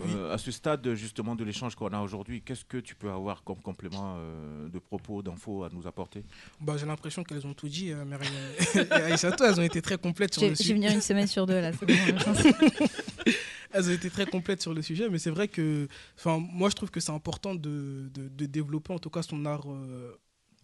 euh, 0.00 0.32
à 0.32 0.38
ce 0.38 0.50
stade 0.50 0.94
justement 0.94 1.34
de 1.34 1.42
l'échange 1.44 1.74
qu'on 1.74 1.88
a 1.88 2.00
aujourd'hui, 2.00 2.42
qu'est-ce 2.42 2.64
que 2.64 2.78
tu 2.78 2.94
peux 2.94 3.10
avoir 3.10 3.42
comme 3.42 3.60
complément 3.60 4.16
euh, 4.18 4.68
de 4.68 4.78
propos, 4.78 5.22
d'infos 5.22 5.64
à 5.64 5.68
nous 5.72 5.86
apporter? 5.86 6.24
Bah, 6.60 6.76
j'ai 6.76 6.86
l'impression 6.86 7.24
qu'elles 7.24 7.46
ont 7.46 7.54
tout 7.54 7.68
dit, 7.68 7.90
euh, 7.90 8.04
Myriam 8.04 8.32
et 8.74 8.92
Aïssatou. 8.92 9.42
Elles 9.44 9.58
ont 9.60 9.64
été 9.64 9.82
très 9.82 9.98
complètes 9.98 10.34
sur 10.34 10.42
le 10.42 10.48
je 10.48 10.52
vais 10.52 10.56
sujet. 10.56 10.74
venir 10.74 10.92
une 10.92 11.00
semaine 11.00 11.26
sur 11.26 11.46
deux 11.46 11.60
là. 11.60 11.72
c'est 11.72 11.86
bon, 11.86 11.94
je 11.94 12.24
pense. 12.24 12.38
Elles 13.72 13.88
ont 13.88 13.92
été 13.92 14.10
très 14.10 14.26
complètes 14.26 14.62
sur 14.62 14.74
le 14.74 14.82
sujet, 14.82 15.08
mais 15.08 15.18
c'est 15.18 15.30
vrai 15.30 15.46
que, 15.48 15.86
enfin, 16.18 16.38
moi 16.40 16.70
je 16.70 16.74
trouve 16.74 16.90
que 16.90 16.98
c'est 17.00 17.12
important 17.12 17.54
de, 17.54 18.10
de- 18.12 18.28
de 18.28 18.46
développer 18.46 18.92
en 18.92 18.98
tout 18.98 19.10
cas 19.10 19.22
son 19.22 19.44
art 19.46 19.62
euh, 19.70 20.18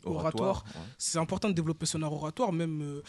oratoire. 0.05 0.25
Oratoire, 0.25 0.65
ouais. 0.75 0.81
C'est 0.99 1.19
important 1.19 1.49
de 1.49 1.55
développer 1.55 1.87
son 1.87 2.03
art 2.03 2.13
oratoire, 2.13 2.53
même 2.53 2.83
euh, 2.83 3.03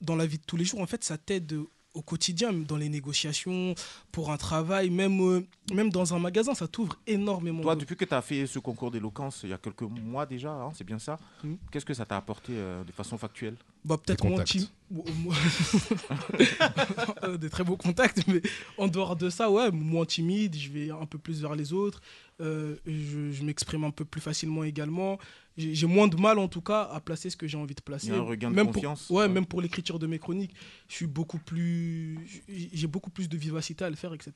dans 0.00 0.16
la 0.16 0.24
vie 0.26 0.38
de 0.38 0.44
tous 0.46 0.56
les 0.56 0.64
jours. 0.64 0.80
En 0.80 0.86
fait, 0.86 1.04
ça 1.04 1.18
t'aide 1.18 1.54
au 1.94 2.02
quotidien, 2.02 2.52
dans 2.52 2.76
les 2.76 2.88
négociations, 2.88 3.74
pour 4.12 4.30
un 4.30 4.36
travail, 4.36 4.90
même, 4.90 5.20
euh, 5.20 5.44
même 5.74 5.90
dans 5.90 6.14
un 6.14 6.18
magasin, 6.18 6.54
ça 6.54 6.68
t'ouvre 6.68 6.96
énormément. 7.06 7.62
Toi, 7.62 7.74
de- 7.74 7.80
depuis 7.80 7.96
que 7.96 8.04
tu 8.04 8.14
as 8.14 8.22
fait 8.22 8.46
ce 8.46 8.58
concours 8.60 8.90
d'éloquence 8.90 9.40
il 9.42 9.50
y 9.50 9.52
a 9.52 9.58
quelques 9.58 9.82
mois 9.82 10.24
déjà, 10.26 10.52
hein, 10.52 10.70
c'est 10.74 10.84
bien 10.84 10.98
ça, 11.00 11.18
qu'est-ce 11.70 11.84
que 11.84 11.94
ça 11.94 12.04
t'a 12.06 12.16
apporté 12.16 12.52
euh, 12.54 12.84
de 12.84 12.92
façon 12.92 13.18
factuelle? 13.18 13.56
Bah, 13.84 13.96
peut-être 13.96 14.22
Des 14.22 14.28
moins 14.28 14.38
contacts. 14.38 14.58
tim- 14.58 14.68
mo- 14.90 15.04
mo- 15.24 15.32
Euh, 17.22 17.36
des 17.38 17.48
très 17.50 17.64
beaux 17.64 17.76
contacts, 17.76 18.26
mais 18.26 18.42
en 18.78 18.88
dehors 18.88 19.16
de 19.16 19.30
ça, 19.30 19.50
ouais, 19.50 19.70
moins 19.70 20.04
timide, 20.04 20.54
je 20.56 20.70
vais 20.70 20.90
un 20.90 21.06
peu 21.06 21.18
plus 21.18 21.40
vers 21.40 21.54
les 21.54 21.72
autres, 21.72 22.00
euh, 22.40 22.76
je, 22.86 23.30
je 23.30 23.42
m'exprime 23.42 23.84
un 23.84 23.90
peu 23.90 24.04
plus 24.04 24.20
facilement 24.20 24.64
également. 24.64 25.18
J'ai 25.56 25.74
j'ai 25.74 25.86
moins 25.86 26.08
de 26.08 26.16
mal, 26.16 26.38
en 26.38 26.48
tout 26.48 26.60
cas, 26.62 26.82
à 26.92 27.00
placer 27.00 27.28
ce 27.30 27.36
que 27.36 27.46
j'ai 27.46 27.56
envie 27.58 27.74
de 27.74 27.80
placer. 27.82 28.08
Il 28.08 28.12
y 28.12 28.16
a 28.16 28.18
un 28.18 28.22
regain 28.22 28.50
de 28.50 28.54
même 28.54 28.72
confiance, 28.72 29.06
Pour, 29.06 29.16
ouais, 29.16 29.22
ouais. 29.24 29.28
même 29.28 29.46
pour 29.46 29.60
l'écriture 29.60 29.98
de 29.98 30.06
mes 30.06 30.18
chroniques, 30.18 30.54
je 30.88 30.94
suis 30.94 31.06
beaucoup 31.06 31.38
plus, 31.38 32.18
j'ai 32.48 32.86
beaucoup 32.86 33.10
plus 33.10 33.28
de 33.28 33.36
vivacité 33.36 33.84
à 33.84 33.90
le 33.90 33.96
faire, 33.96 34.14
etc. 34.14 34.32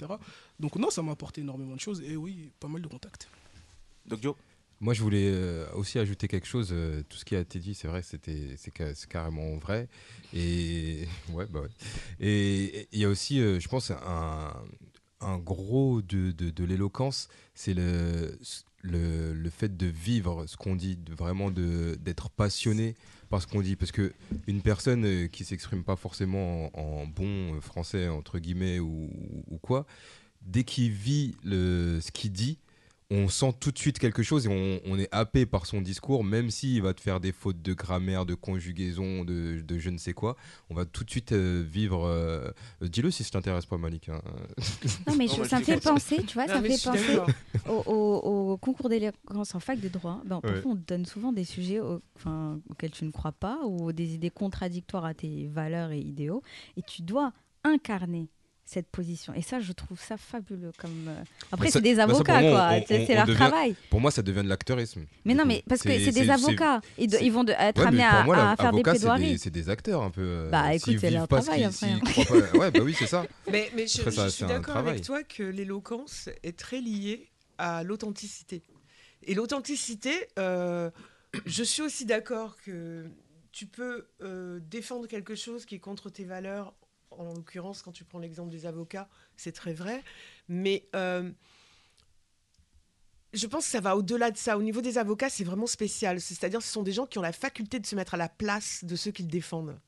Donc 0.60 0.76
non, 0.76 0.90
ça 0.90 1.02
m'a 1.02 1.12
apporté 1.12 1.40
énormément 1.40 1.74
de 1.74 1.80
choses 1.80 2.02
et 2.02 2.16
oui, 2.16 2.50
pas 2.60 2.68
mal 2.68 2.82
de 2.82 2.88
contacts. 2.88 3.28
Donc 4.06 4.22
Joe? 4.22 4.34
Moi, 4.84 4.92
je 4.92 5.00
voulais 5.02 5.30
euh, 5.32 5.64
aussi 5.72 5.98
ajouter 5.98 6.28
quelque 6.28 6.46
chose. 6.46 6.68
euh, 6.70 7.02
tout 7.08 7.16
ce 7.16 7.24
qui 7.24 7.34
a 7.34 7.40
été 7.40 7.58
dit, 7.58 7.74
c'est 7.74 7.88
vrai, 7.88 8.02
c'était, 8.02 8.54
c'est, 8.58 8.70
ca- 8.76 8.94
c'est 8.94 9.08
carrément 9.08 9.56
vrai. 9.56 9.88
Et 10.34 11.08
ouais, 11.32 11.46
bah 11.46 11.60
ouais. 11.62 11.68
Et 12.20 12.86
il 12.92 12.98
y 13.00 13.06
a 13.06 13.08
aussi, 13.08 13.40
euh, 13.40 13.58
je 13.60 13.66
pense, 13.68 13.90
un, 13.92 14.52
un 15.22 15.38
gros 15.38 16.02
de, 16.02 16.32
de, 16.32 16.64
l'éloquence, 16.64 17.28
c'est 17.54 17.72
le, 17.72 18.38
le, 18.82 19.32
le 19.32 19.50
fait 19.50 19.74
de 19.74 19.86
vivre 19.86 20.44
ce 20.46 20.58
qu'on 20.58 20.76
dit, 20.76 20.96
de 20.96 21.14
vraiment 21.14 21.50
d'être 21.50 22.28
passionné 22.28 22.94
par 23.30 23.40
ce 23.40 23.46
qu'on 23.46 23.62
dit. 23.62 23.76
Parce 23.76 23.90
que 23.90 24.12
une 24.46 24.60
personne 24.60 25.30
qui 25.30 25.46
s'exprime 25.46 25.82
pas 25.82 25.96
forcément 25.96 26.70
en, 26.78 27.00
en 27.04 27.06
bon 27.06 27.58
français 27.62 28.08
entre 28.08 28.38
guillemets 28.38 28.80
ou, 28.80 29.08
ou 29.50 29.56
quoi, 29.62 29.86
dès 30.42 30.62
qu'il 30.64 30.90
vit 30.90 31.34
le, 31.42 32.00
ce 32.02 32.10
qu'il 32.12 32.32
dit 32.32 32.58
on 33.16 33.28
sent 33.28 33.52
tout 33.60 33.70
de 33.70 33.78
suite 33.78 33.98
quelque 33.98 34.22
chose 34.22 34.46
et 34.46 34.48
on, 34.48 34.80
on 34.92 34.98
est 34.98 35.08
happé 35.12 35.46
par 35.46 35.66
son 35.66 35.80
discours, 35.80 36.24
même 36.24 36.50
s'il 36.50 36.82
va 36.82 36.94
te 36.94 37.00
faire 37.00 37.20
des 37.20 37.32
fautes 37.32 37.62
de 37.62 37.72
grammaire, 37.72 38.26
de 38.26 38.34
conjugaison, 38.34 39.24
de, 39.24 39.60
de 39.60 39.78
je 39.78 39.90
ne 39.90 39.98
sais 39.98 40.12
quoi. 40.14 40.36
On 40.70 40.74
va 40.74 40.84
tout 40.84 41.04
de 41.04 41.10
suite 41.10 41.32
euh, 41.32 41.62
vivre. 41.66 42.04
euh, 42.06 42.50
Dis-le 42.80 43.10
si 43.10 43.22
ça 43.24 43.30
t'intéresse 43.30 43.66
pas, 43.66 43.78
Malik. 43.78 44.08
hein. 44.08 44.20
Non, 45.06 45.14
mais 45.16 45.28
je- 45.28 45.44
ça 45.44 45.58
me 45.60 45.64
fait 45.64 45.80
penser, 45.80 46.22
tu 46.26 46.34
vois, 46.34 46.46
Non, 46.46 46.54
ça 46.54 46.60
me 46.60 46.68
fait 46.68 46.84
penser 46.84 47.18
au, 47.68 47.72
au- 47.86 48.52
au 48.52 48.56
concours 48.56 48.88
d'éloquence 48.88 49.54
en 49.54 49.60
fac 49.60 49.80
de 49.80 49.88
droit. 49.88 50.20
Ben, 50.24 50.40
Ouais. 50.44 50.62
on 50.66 50.74
te 50.76 50.86
donne 50.86 51.04
souvent 51.06 51.32
des 51.32 51.44
sujets 51.44 51.80
au- 51.80 52.02
auxquels 52.70 52.90
tu 52.90 53.04
ne 53.04 53.10
crois 53.10 53.32
pas 53.32 53.60
ou 53.64 53.92
des 53.92 54.14
idées 54.14 54.30
contradictoires 54.30 55.04
à 55.04 55.14
tes 55.14 55.46
valeurs 55.46 55.92
et 55.92 56.00
idéaux. 56.00 56.42
Et 56.76 56.82
tu 56.82 57.02
dois 57.02 57.32
incarner 57.64 58.28
cette 58.74 58.88
position. 58.88 59.32
Et 59.34 59.42
ça, 59.42 59.60
je 59.60 59.72
trouve 59.72 59.98
ça 60.00 60.16
fabuleux. 60.16 60.72
Comme, 60.78 61.08
euh, 61.08 61.22
Après, 61.52 61.66
Bah, 61.66 61.70
ça- 61.70 61.78
c'est 61.78 61.80
des 61.82 61.94
bah, 61.94 62.02
avocats, 62.04 62.40
moi, 62.40 62.50
quoi. 62.50 62.80
C'est 62.86 63.14
leur 63.14 63.24
devient- 63.26 63.36
travail. 63.38 63.76
Pour 63.88 64.00
moi, 64.00 64.10
ça 64.10 64.20
devient 64.22 64.42
de 64.42 64.48
l'acteurisme. 64.48 65.04
Mais 65.24 65.34
non, 65.34 65.44
mais 65.46 65.62
parce 65.68 65.80
que 65.82 65.98
c'est 65.98 66.12
des 66.12 66.28
avocats. 66.28 66.80
Ils 66.98 67.14
ils 67.22 67.30
vont 67.32 67.44
de- 67.44 67.52
être 67.52 67.80
Ouais, 67.80 67.86
amenés 67.88 68.04
à- 68.04 68.16
pour 68.16 68.24
moi, 68.26 68.50
à 68.50 68.56
faire 68.56 68.72
des 68.72 68.82
plaidoiries. 68.82 69.38
C'est 69.38 69.50
des 69.50 69.70
acteurs 69.70 70.02
un 70.02 70.10
peu. 70.10 70.20
euh, 70.22 70.50
Bah, 70.50 70.74
écoute, 70.74 70.96
c'est 71.00 71.10
leur 71.10 71.26
travail, 71.28 71.64
après, 71.64 71.86
hein. 71.90 72.00
pas- 72.02 72.58
Ouais, 72.58 72.70
bah 72.70 72.80
oui, 72.82 72.94
c'est 72.98 73.06
ça. 73.06 73.24
Mais, 73.50 73.70
mais 73.76 73.86
je, 73.86 73.98
Après, 74.00 74.10
je 74.10 74.16
ça, 74.16 74.28
suis 74.30 74.44
d'accord 74.46 74.76
avec 74.76 75.00
toi 75.02 75.22
que 75.22 75.42
l'éloquence 75.42 76.28
est 76.42 76.58
très 76.58 76.80
liée 76.80 77.28
à 77.58 77.82
l'authenticité. 77.84 78.62
Et 79.26 79.34
l'authenticité, 79.34 80.12
euh, 80.38 80.90
je 81.46 81.62
suis 81.62 81.82
aussi 81.82 82.04
d'accord 82.04 82.56
que 82.64 83.06
tu 83.52 83.66
peux 83.66 84.06
euh, 84.22 84.58
défendre 84.70 85.06
quelque 85.06 85.34
chose 85.36 85.64
qui 85.64 85.76
est 85.76 85.78
contre 85.78 86.10
tes 86.10 86.24
valeurs. 86.24 86.74
En 87.18 87.34
l'occurrence, 87.34 87.82
quand 87.82 87.92
tu 87.92 88.04
prends 88.04 88.18
l'exemple 88.18 88.50
des 88.50 88.66
avocats, 88.66 89.08
c'est 89.36 89.52
très 89.52 89.72
vrai. 89.72 90.02
Mais 90.48 90.88
euh, 90.94 91.30
je 93.32 93.46
pense 93.46 93.64
que 93.64 93.70
ça 93.70 93.80
va 93.80 93.96
au-delà 93.96 94.30
de 94.30 94.36
ça. 94.36 94.56
Au 94.56 94.62
niveau 94.62 94.80
des 94.80 94.98
avocats, 94.98 95.30
c'est 95.30 95.44
vraiment 95.44 95.66
spécial. 95.66 96.20
C'est-à-dire 96.20 96.62
ce 96.62 96.72
sont 96.72 96.82
des 96.82 96.92
gens 96.92 97.06
qui 97.06 97.18
ont 97.18 97.22
la 97.22 97.32
faculté 97.32 97.78
de 97.80 97.86
se 97.86 97.96
mettre 97.96 98.14
à 98.14 98.16
la 98.16 98.28
place 98.28 98.84
de 98.84 98.96
ceux 98.96 99.10
qu'ils 99.10 99.28
défendent. 99.28 99.78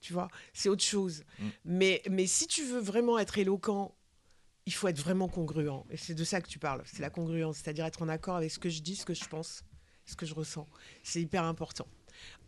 Tu 0.00 0.12
vois, 0.12 0.28
c'est 0.52 0.68
autre 0.68 0.84
chose. 0.84 1.24
Mm. 1.38 1.48
Mais, 1.64 2.02
mais 2.10 2.26
si 2.26 2.46
tu 2.46 2.64
veux 2.64 2.80
vraiment 2.80 3.18
être 3.18 3.38
éloquent, 3.38 3.94
il 4.66 4.72
faut 4.72 4.88
être 4.88 4.98
vraiment 4.98 5.28
congruent. 5.28 5.84
Et 5.90 5.96
c'est 5.96 6.14
de 6.14 6.24
ça 6.24 6.40
que 6.40 6.48
tu 6.48 6.58
parles. 6.58 6.82
C'est 6.84 7.00
la 7.00 7.10
congruence, 7.10 7.56
c'est-à-dire 7.58 7.86
être 7.86 8.02
en 8.02 8.08
accord 8.08 8.36
avec 8.36 8.50
ce 8.50 8.58
que 8.58 8.68
je 8.68 8.82
dis, 8.82 8.96
ce 8.96 9.04
que 9.04 9.14
je 9.14 9.24
pense, 9.24 9.64
ce 10.04 10.14
que 10.14 10.26
je 10.26 10.34
ressens. 10.34 10.66
C'est 11.02 11.20
hyper 11.20 11.44
important. 11.44 11.86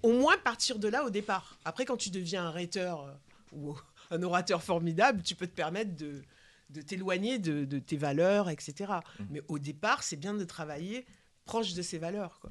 Au 0.02 0.12
moins 0.12 0.36
partir 0.38 0.78
de 0.78 0.88
là 0.88 1.04
au 1.04 1.10
départ. 1.10 1.58
Après, 1.64 1.84
quand 1.84 1.96
tu 1.96 2.10
deviens 2.10 2.44
un 2.44 2.50
rhéteur 2.50 3.04
euh, 3.04 3.12
ou 3.52 3.76
un 4.11 4.22
orateur 4.22 4.62
formidable, 4.62 5.22
tu 5.22 5.34
peux 5.34 5.46
te 5.46 5.54
permettre 5.54 5.94
de, 5.96 6.22
de 6.70 6.82
t'éloigner 6.82 7.38
de, 7.38 7.64
de 7.64 7.78
tes 7.78 7.96
valeurs, 7.96 8.48
etc. 8.50 8.92
Mais 9.30 9.42
au 9.48 9.58
départ, 9.58 10.02
c'est 10.02 10.16
bien 10.16 10.34
de 10.34 10.44
travailler 10.44 11.06
proche 11.44 11.74
de 11.74 11.82
ces 11.82 11.98
valeurs. 11.98 12.38
quoi. 12.40 12.50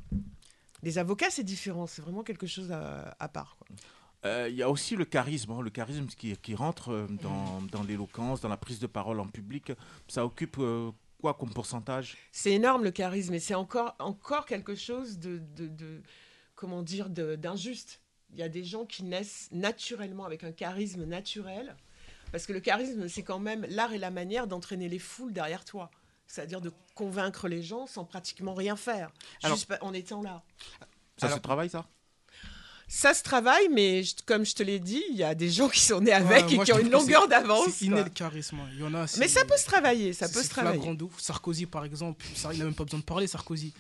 Les 0.84 0.98
avocats, 0.98 1.30
c'est 1.30 1.44
différent. 1.44 1.88
C'est 1.88 2.02
vraiment 2.02 2.24
quelque 2.24 2.48
chose 2.48 2.72
à, 2.72 3.16
à 3.20 3.28
part. 3.30 3.56
quoi. 3.58 3.68
Euh, 4.26 4.48
Il 4.50 4.56
y 4.56 4.64
a 4.64 4.70
aussi 4.70 4.96
le 4.96 5.06
charisme, 5.06 5.52
hein, 5.52 5.62
le 5.62 5.70
charisme 5.70 6.08
qui, 6.08 6.36
qui 6.38 6.56
rentre 6.56 6.90
euh, 6.92 7.08
dans, 7.22 7.62
Mm. 7.62 7.68
dans 7.70 7.84
l'éloquence, 7.84 8.42
dans 8.42 8.50
la 8.50 8.58
prise 8.58 8.80
de 8.80 8.88
parole 8.88 9.20
en 9.20 9.28
public. 9.28 9.72
Ça 10.10 10.26
occupe 10.26 10.58
euh, 10.60 10.92
quoi 11.22 11.34
comme 11.34 11.54
pourcentage? 11.54 12.18
C'est 12.32 12.52
énorme 12.52 12.84
le 12.84 12.92
charisme, 12.92 13.34
et 13.34 13.40
c'est 13.40 13.56
encore, 13.56 13.96
encore 14.00 14.46
quelque 14.46 14.76
chose 14.76 15.20
de, 15.20 15.42
de- 15.56 15.68
de- 15.68 16.02
comment 16.56 16.82
dire, 16.84 17.10
d'injuste. 17.10 18.02
Il 18.34 18.40
y 18.40 18.44
a 18.44 18.50
des 18.50 18.64
gens 18.64 18.86
qui 18.86 19.04
naissent 19.04 19.50
naturellement 19.52 20.26
avec 20.26 20.44
un 20.44 20.52
charisme 20.52 21.04
naturel, 21.06 21.76
parce 22.32 22.46
que 22.46 22.54
le 22.54 22.60
charisme, 22.60 23.08
c'est 23.08 23.24
quand 23.24 23.40
même 23.40 23.66
l'art 23.70 23.94
et 23.94 23.98
la 23.98 24.12
manière 24.12 24.48
d'entraîner 24.48 24.88
les 24.88 25.00
foules 25.00 25.34
derrière 25.34 25.66
toi. 25.66 25.90
C'est-à-dire 26.28 26.62
de 26.62 26.72
convaincre 26.94 27.48
les 27.48 27.64
gens 27.64 27.88
sans 27.88 28.06
pratiquement 28.06 28.54
rien 28.54 28.76
faire, 28.76 29.12
Alors- 29.42 29.58
juste 29.58 29.74
en 29.82 29.94
étant 29.94 30.22
là. 30.22 30.44
Ça 31.18 31.30
se 31.30 31.40
travaille, 31.40 31.70
ça? 31.70 31.86
Ça 32.92 33.14
se 33.14 33.22
travaille, 33.22 33.70
mais 33.72 34.02
je- 34.04 34.16
comme 34.26 34.44
je 34.46 34.56
te 34.56 34.64
l'ai 34.64 34.80
dit, 34.80 35.04
il 35.12 35.16
y 35.16 35.24
a 35.24 35.36
des 35.36 35.50
gens 35.52 35.70
qui 35.70 35.80
sont 35.80 36.02
nés 36.02 36.12
avec 36.12 36.28
Ouais, 36.48 36.54
et 36.54 36.56
moi, 36.56 36.66
qui 36.66 36.72
je 36.72 36.76
ont 36.76 36.80
une 36.82 36.90
longueur 36.90 37.28
d'avance. 37.28 37.68
C'est 37.72 37.86
inné 37.86 38.04
le 38.04 38.10
charisme. 38.10 38.58
Il 38.74 38.80
y 38.80 38.84
en 38.84 38.94
a. 38.96 39.06
Mais 39.20 39.28
ça 39.28 39.46
peut 39.46 39.58
se 39.58 39.66
travailler, 39.66 40.12
ça 40.14 40.28
peut 40.28 40.42
se 40.42 40.50
travailler. 40.50 40.82
ouf. 41.02 41.22
Sarkozy, 41.22 41.68
par 41.68 41.86
exemple, 41.86 42.26
ça, 42.36 42.50
il 42.52 42.60
a 42.62 42.66
même 42.66 42.74
pas 42.74 42.84
besoin 42.86 43.00
de 43.00 43.06
parler, 43.06 43.28
Sarkozy. 43.28 43.74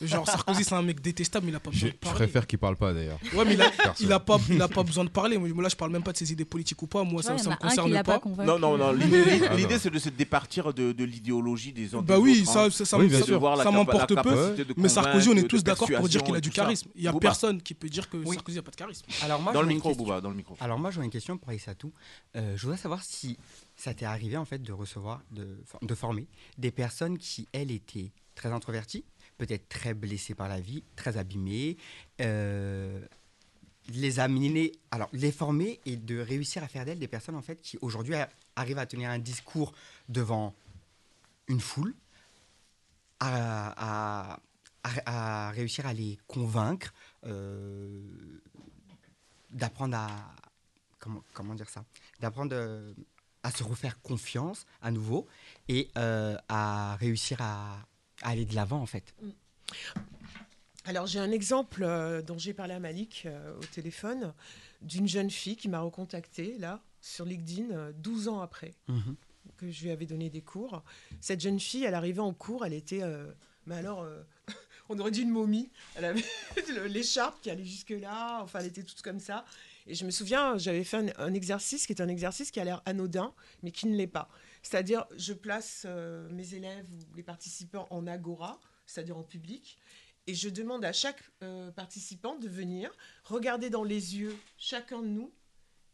Genre, 0.00 0.28
Sarkozy, 0.28 0.64
c'est 0.64 0.74
un 0.74 0.82
mec 0.82 1.00
détestable, 1.00 1.46
mais 1.46 1.52
il 1.52 1.54
a 1.56 1.60
pas 1.60 1.70
besoin 1.70 1.88
Je, 1.88 1.92
de 1.92 1.96
je 1.96 1.96
parler. 1.98 2.18
préfère 2.26 2.46
qu'il 2.48 2.58
parle 2.58 2.74
pas 2.76 2.92
d'ailleurs. 2.92 3.18
Ouais, 3.32 3.44
mais 3.44 3.54
il 3.54 3.62
a, 3.62 3.70
Perso. 3.70 3.92
il 4.04 4.12
a 4.12 4.18
pas, 4.18 4.38
il 4.50 4.60
a 4.60 4.66
pas 4.68 4.82
besoin 4.82 5.04
de 5.04 5.08
parler. 5.10 5.38
Moi, 5.38 5.62
là, 5.62 5.68
je 5.68 5.76
parle 5.76 5.92
même 5.92 6.02
pas 6.02 6.10
de 6.12 6.16
ses 6.16 6.32
idées 6.32 6.44
politiques 6.44 6.80
ou 6.82 6.86
pas. 6.88 7.04
Moi, 7.04 7.22
ça, 7.22 7.34
Ouais, 7.34 7.46
en 7.46 7.50
me 7.50 7.56
concerne 7.56 8.02
pas. 8.02 8.20
Non, 8.44 8.58
non, 8.58 8.76
non. 8.76 8.88
Ah 8.90 8.92
L'idée, 8.92 9.40
non. 9.48 9.54
l'idée, 9.56 9.78
c'est 9.78 9.90
de 9.90 9.98
se 9.98 10.08
départir 10.10 10.72
de, 10.74 10.90
de 10.92 11.04
l'idéologie 11.04 11.72
des 11.72 11.94
autres. 11.94 12.04
Bah 12.06 12.18
oui, 12.18 12.44
ça, 12.44 12.64
hein. 12.64 12.70
ça, 12.70 12.84
ça, 12.84 12.98
Oui, 12.98 13.08
ça- 13.10 13.70
m'emporte 13.70 14.14
peu. 14.22 14.56
Mais 14.76 14.88
Sarkozy, 14.88 15.28
on 15.28 15.36
est 15.36 15.46
tous 15.48 15.62
d'accord 15.62 15.88
pour 15.88 16.08
dire 16.08 16.22
qu'il 16.22 16.34
a 16.36 16.40
du 16.40 16.50
charisme. 16.50 16.88
Il 16.96 17.02
y 17.02 17.08
a 17.08 17.12
Booba. 17.12 17.28
personne 17.28 17.60
qui 17.62 17.74
peut 17.74 17.88
dire 17.88 18.08
que 18.10 18.16
Oui. 18.16 18.36
Sarkozy 18.44 18.58
a 18.58 18.62
pas 18.62 18.70
de 18.70 18.76
charisme. 18.76 19.06
Alors 19.22 19.40
moi, 19.40 19.52
Dans 19.52 19.62
le 19.62 19.68
micro, 19.68 19.88
question. 19.90 20.04
Bouba, 20.04 20.20
dans 20.20 20.28
le 20.30 20.36
micro. 20.36 20.56
Alors 20.60 20.78
moi, 20.78 20.90
j'aurais 20.90 21.06
une 21.06 21.10
question 21.12 21.38
pour 21.38 21.48
Aïssatou. 21.48 21.92
Euh, 22.36 22.56
je 22.56 22.62
voudrais 22.62 22.76
savoir 22.78 23.02
si 23.02 23.38
ça 23.76 23.94
t'est 23.94 24.04
arrivé 24.04 24.36
en 24.36 24.44
fait 24.44 24.58
de 24.62 24.72
recevoir, 24.72 25.22
de, 25.30 25.58
de 25.82 25.94
former 25.94 26.26
des 26.58 26.70
personnes 26.70 27.16
qui, 27.18 27.48
elles, 27.52 27.70
étaient 27.70 28.12
très 28.34 28.50
introverties, 28.52 29.04
peut-être 29.38 29.68
très 29.68 29.94
blessées 29.94 30.34
par 30.34 30.48
la 30.48 30.60
vie, 30.60 30.82
très 30.96 31.16
abîmées, 31.16 31.76
euh, 32.20 33.00
les 33.88 34.20
amener, 34.20 34.72
alors 34.90 35.08
les 35.12 35.32
former 35.32 35.80
et 35.86 35.96
de 35.96 36.18
réussir 36.18 36.62
à 36.62 36.68
faire 36.68 36.84
d'elles 36.84 36.98
des 36.98 37.08
personnes 37.08 37.34
en 37.36 37.42
fait 37.42 37.60
qui 37.60 37.78
aujourd'hui 37.80 38.14
a- 38.14 38.28
arrivent 38.56 38.78
à 38.78 38.86
tenir 38.86 39.10
un 39.10 39.18
discours 39.18 39.72
devant 40.08 40.54
une 41.48 41.60
foule, 41.60 41.94
à, 43.20 44.32
à- 44.32 44.40
à- 44.82 45.46
à 45.48 45.50
réussir 45.50 45.86
à 45.86 45.92
les 45.94 46.18
convaincre, 46.26 46.92
euh, 46.92 47.13
d'apprendre 49.50 49.96
à 49.96 50.08
comment, 50.98 51.22
comment 51.32 51.54
dire 51.54 51.68
ça, 51.68 51.84
d'apprendre 52.20 52.54
euh, 52.56 52.92
à 53.42 53.50
se 53.50 53.62
refaire 53.62 54.00
confiance 54.00 54.66
à 54.82 54.90
nouveau 54.90 55.26
et 55.68 55.90
euh, 55.98 56.36
à 56.48 56.96
réussir 56.96 57.40
à, 57.40 57.78
à 58.22 58.30
aller 58.30 58.44
de 58.44 58.54
l'avant 58.54 58.80
en 58.80 58.86
fait. 58.86 59.14
Alors 60.86 61.06
j'ai 61.06 61.18
un 61.18 61.30
exemple 61.30 61.82
euh, 61.82 62.20
dont 62.22 62.36
j'ai 62.38 62.52
parlé 62.52 62.74
à 62.74 62.80
Malik 62.80 63.22
euh, 63.26 63.56
au 63.58 63.64
téléphone 63.64 64.34
d'une 64.82 65.08
jeune 65.08 65.30
fille 65.30 65.56
qui 65.56 65.68
m'a 65.68 65.80
recontacté 65.80 66.58
là 66.58 66.80
sur 67.00 67.24
LinkedIn 67.24 67.70
euh, 67.74 67.92
12 67.96 68.28
ans 68.28 68.40
après 68.40 68.74
Mhm. 68.88 69.16
que 69.56 69.70
je 69.70 69.82
lui 69.84 69.90
avais 69.90 70.06
donné 70.06 70.30
des 70.30 70.42
cours. 70.42 70.82
Cette 71.20 71.40
jeune 71.40 71.60
fille, 71.60 71.84
elle 71.84 71.94
arrivait 71.94 72.20
en 72.20 72.32
cours, 72.34 72.64
elle 72.64 72.72
était, 72.72 73.02
euh, 73.02 73.30
mais 73.66 73.76
alors, 73.76 74.00
euh, 74.02 74.22
on 74.88 74.98
aurait 74.98 75.10
dit 75.10 75.22
une 75.22 75.30
momie. 75.30 75.70
L'écharpe 76.88 77.40
qui 77.40 77.50
allait 77.50 77.64
jusque 77.64 77.90
là, 77.90 78.40
enfin 78.42 78.60
elle 78.60 78.66
était 78.66 78.82
toute 78.82 79.02
comme 79.02 79.20
ça. 79.20 79.44
Et 79.86 79.94
je 79.94 80.04
me 80.04 80.10
souviens, 80.10 80.56
j'avais 80.56 80.84
fait 80.84 80.96
un, 80.96 81.26
un 81.26 81.34
exercice 81.34 81.86
qui 81.86 81.92
est 81.92 82.00
un 82.00 82.08
exercice 82.08 82.50
qui 82.50 82.60
a 82.60 82.64
l'air 82.64 82.82
anodin, 82.86 83.34
mais 83.62 83.70
qui 83.70 83.86
ne 83.86 83.96
l'est 83.96 84.06
pas. 84.06 84.28
C'est-à-dire, 84.62 85.04
je 85.16 85.34
place 85.34 85.82
euh, 85.84 86.28
mes 86.30 86.54
élèves 86.54 86.86
ou 86.90 87.14
les 87.14 87.22
participants 87.22 87.86
en 87.90 88.06
agora, 88.06 88.58
c'est-à-dire 88.86 89.18
en 89.18 89.22
public, 89.22 89.78
et 90.26 90.34
je 90.34 90.48
demande 90.48 90.86
à 90.86 90.92
chaque 90.92 91.22
euh, 91.42 91.70
participant 91.70 92.36
de 92.38 92.48
venir 92.48 92.90
regarder 93.24 93.68
dans 93.68 93.84
les 93.84 94.16
yeux 94.16 94.34
chacun 94.56 95.02
de 95.02 95.08
nous, 95.08 95.32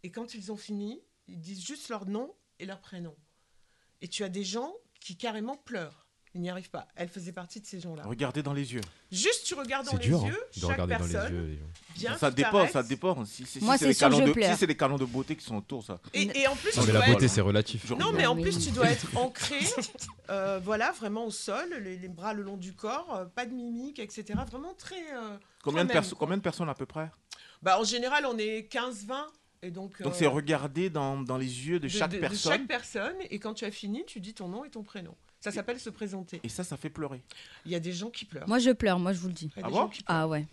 et 0.04 0.12
quand 0.12 0.34
ils 0.34 0.52
ont 0.52 0.56
fini, 0.56 1.02
ils 1.26 1.40
disent 1.40 1.66
juste 1.66 1.88
leur 1.88 2.06
nom 2.06 2.32
et 2.60 2.66
leur 2.66 2.80
prénom. 2.80 3.16
Et 4.02 4.08
tu 4.08 4.22
as 4.22 4.28
des 4.28 4.44
gens 4.44 4.72
qui 5.00 5.16
carrément 5.16 5.56
pleurent. 5.56 6.06
Ils 6.34 6.40
n'y 6.42 6.48
arrivent 6.48 6.70
pas. 6.70 6.86
Elle 6.94 7.08
faisait 7.08 7.32
partie 7.32 7.60
de 7.60 7.66
ces 7.66 7.80
gens-là. 7.80 8.04
Regardez 8.06 8.40
dans 8.42 8.52
les 8.52 8.72
yeux. 8.72 8.80
Juste 9.10 9.44
tu 9.46 9.54
regardes 9.54 9.86
dans 9.86 9.96
les 9.96 10.12
hein, 10.14 10.26
yeux, 10.26 10.32
de 10.54 10.60
chaque 10.60 10.70
regarder 10.80 10.94
dans 10.96 11.04
les 11.06 11.12
personne, 11.12 11.34
yeux. 11.34 11.46
les 11.46 11.56
gens. 11.56 11.64
bien 11.96 12.16
ça 12.18 12.30
dépend, 12.30 12.68
ça 12.68 12.82
dépend. 12.84 13.24
Si, 13.24 13.44
si- 13.44 13.58
si 13.58 13.64
Moi, 13.64 13.76
c'est 13.76 13.92
sûr, 13.92 14.08
canons 14.08 14.24
de, 14.24 14.32
pleure. 14.32 14.52
si 14.52 14.56
c'est 14.58 14.66
les 14.66 14.76
canons 14.76 14.96
de 14.96 15.04
beauté 15.06 15.34
qui 15.34 15.44
sont 15.44 15.56
autour, 15.56 15.84
ça. 15.84 15.98
Et, 16.14 16.22
et 16.40 16.46
en 16.46 16.54
plus, 16.54 16.76
Non, 16.76 16.82
tu 16.82 16.86
mais 16.86 16.92
la 16.92 17.00
dois 17.00 17.08
beauté, 17.14 17.24
être- 17.24 17.30
c'est 17.32 17.40
relatif. 17.40 17.90
Non, 17.90 18.12
mais 18.12 18.26
en 18.26 18.36
Oui. 18.36 18.42
plus, 18.42 18.58
tu 18.64 18.70
dois 18.70 18.88
être 18.90 19.08
ancré, 19.16 19.58
euh, 20.30 20.60
voilà, 20.62 20.92
vraiment 20.92 21.26
au 21.26 21.30
sol, 21.32 21.68
les, 21.82 21.96
les 21.98 22.08
bras 22.08 22.32
le 22.32 22.42
long 22.42 22.56
du 22.56 22.74
corps, 22.74 23.12
euh, 23.16 23.24
pas 23.24 23.44
de 23.46 23.52
mimique, 23.52 23.98
etc. 23.98 24.24
Vraiment 24.48 24.74
très. 24.74 25.12
euh, 25.14 25.36
Combien 25.64 25.84
de, 25.84 25.90
quoi. 25.92 26.02
combien 26.18 26.36
de 26.36 26.42
personnes 26.42 26.68
à 26.68 26.74
peu 26.74 26.86
près? 26.86 27.10
Bah, 27.62 27.78
en 27.80 27.84
général, 27.84 28.24
on 28.26 28.38
est 28.38 28.72
15-20. 28.72 29.14
Et 29.62 29.70
donc, 29.70 30.00
Donc 30.00 30.12
euh, 30.12 30.16
c'est 30.16 30.26
regarder 30.26 30.88
dans, 30.88 31.20
dans 31.20 31.36
les 31.36 31.66
yeux 31.68 31.78
de, 31.80 31.88
chaque 31.88 32.12
personne. 32.18 32.52
chaque 32.52 32.66
personne. 32.66 33.16
Et 33.30 33.38
quand 33.38 33.52
tu 33.52 33.64
as 33.66 33.70
fini, 33.70 34.04
tu 34.06 34.18
dis 34.20 34.32
ton 34.32 34.48
nom 34.48 34.64
et 34.64 34.70
ton 34.70 34.82
prénom. 34.82 35.14
Ça 35.40 35.50
s'appelle 35.50 35.80
se 35.80 35.88
présenter. 35.90 36.38
Et 36.42 36.48
ça, 36.50 36.64
ça 36.64 36.76
fait 36.76 36.90
pleurer. 36.90 37.22
Il 37.64 37.72
y 37.72 37.74
a 37.74 37.80
des 37.80 37.92
gens 37.94 38.10
qui 38.10 38.26
pleurent. 38.26 38.46
Moi, 38.46 38.58
je 38.58 38.70
pleure, 38.72 38.98
moi, 38.98 39.12
je 39.14 39.18
vous 39.20 39.28
le 39.28 39.32
dis. 39.34 39.50
Ah 39.62 39.70
bon. 39.70 39.90
Ah 40.06 40.28
ouais. 40.28 40.46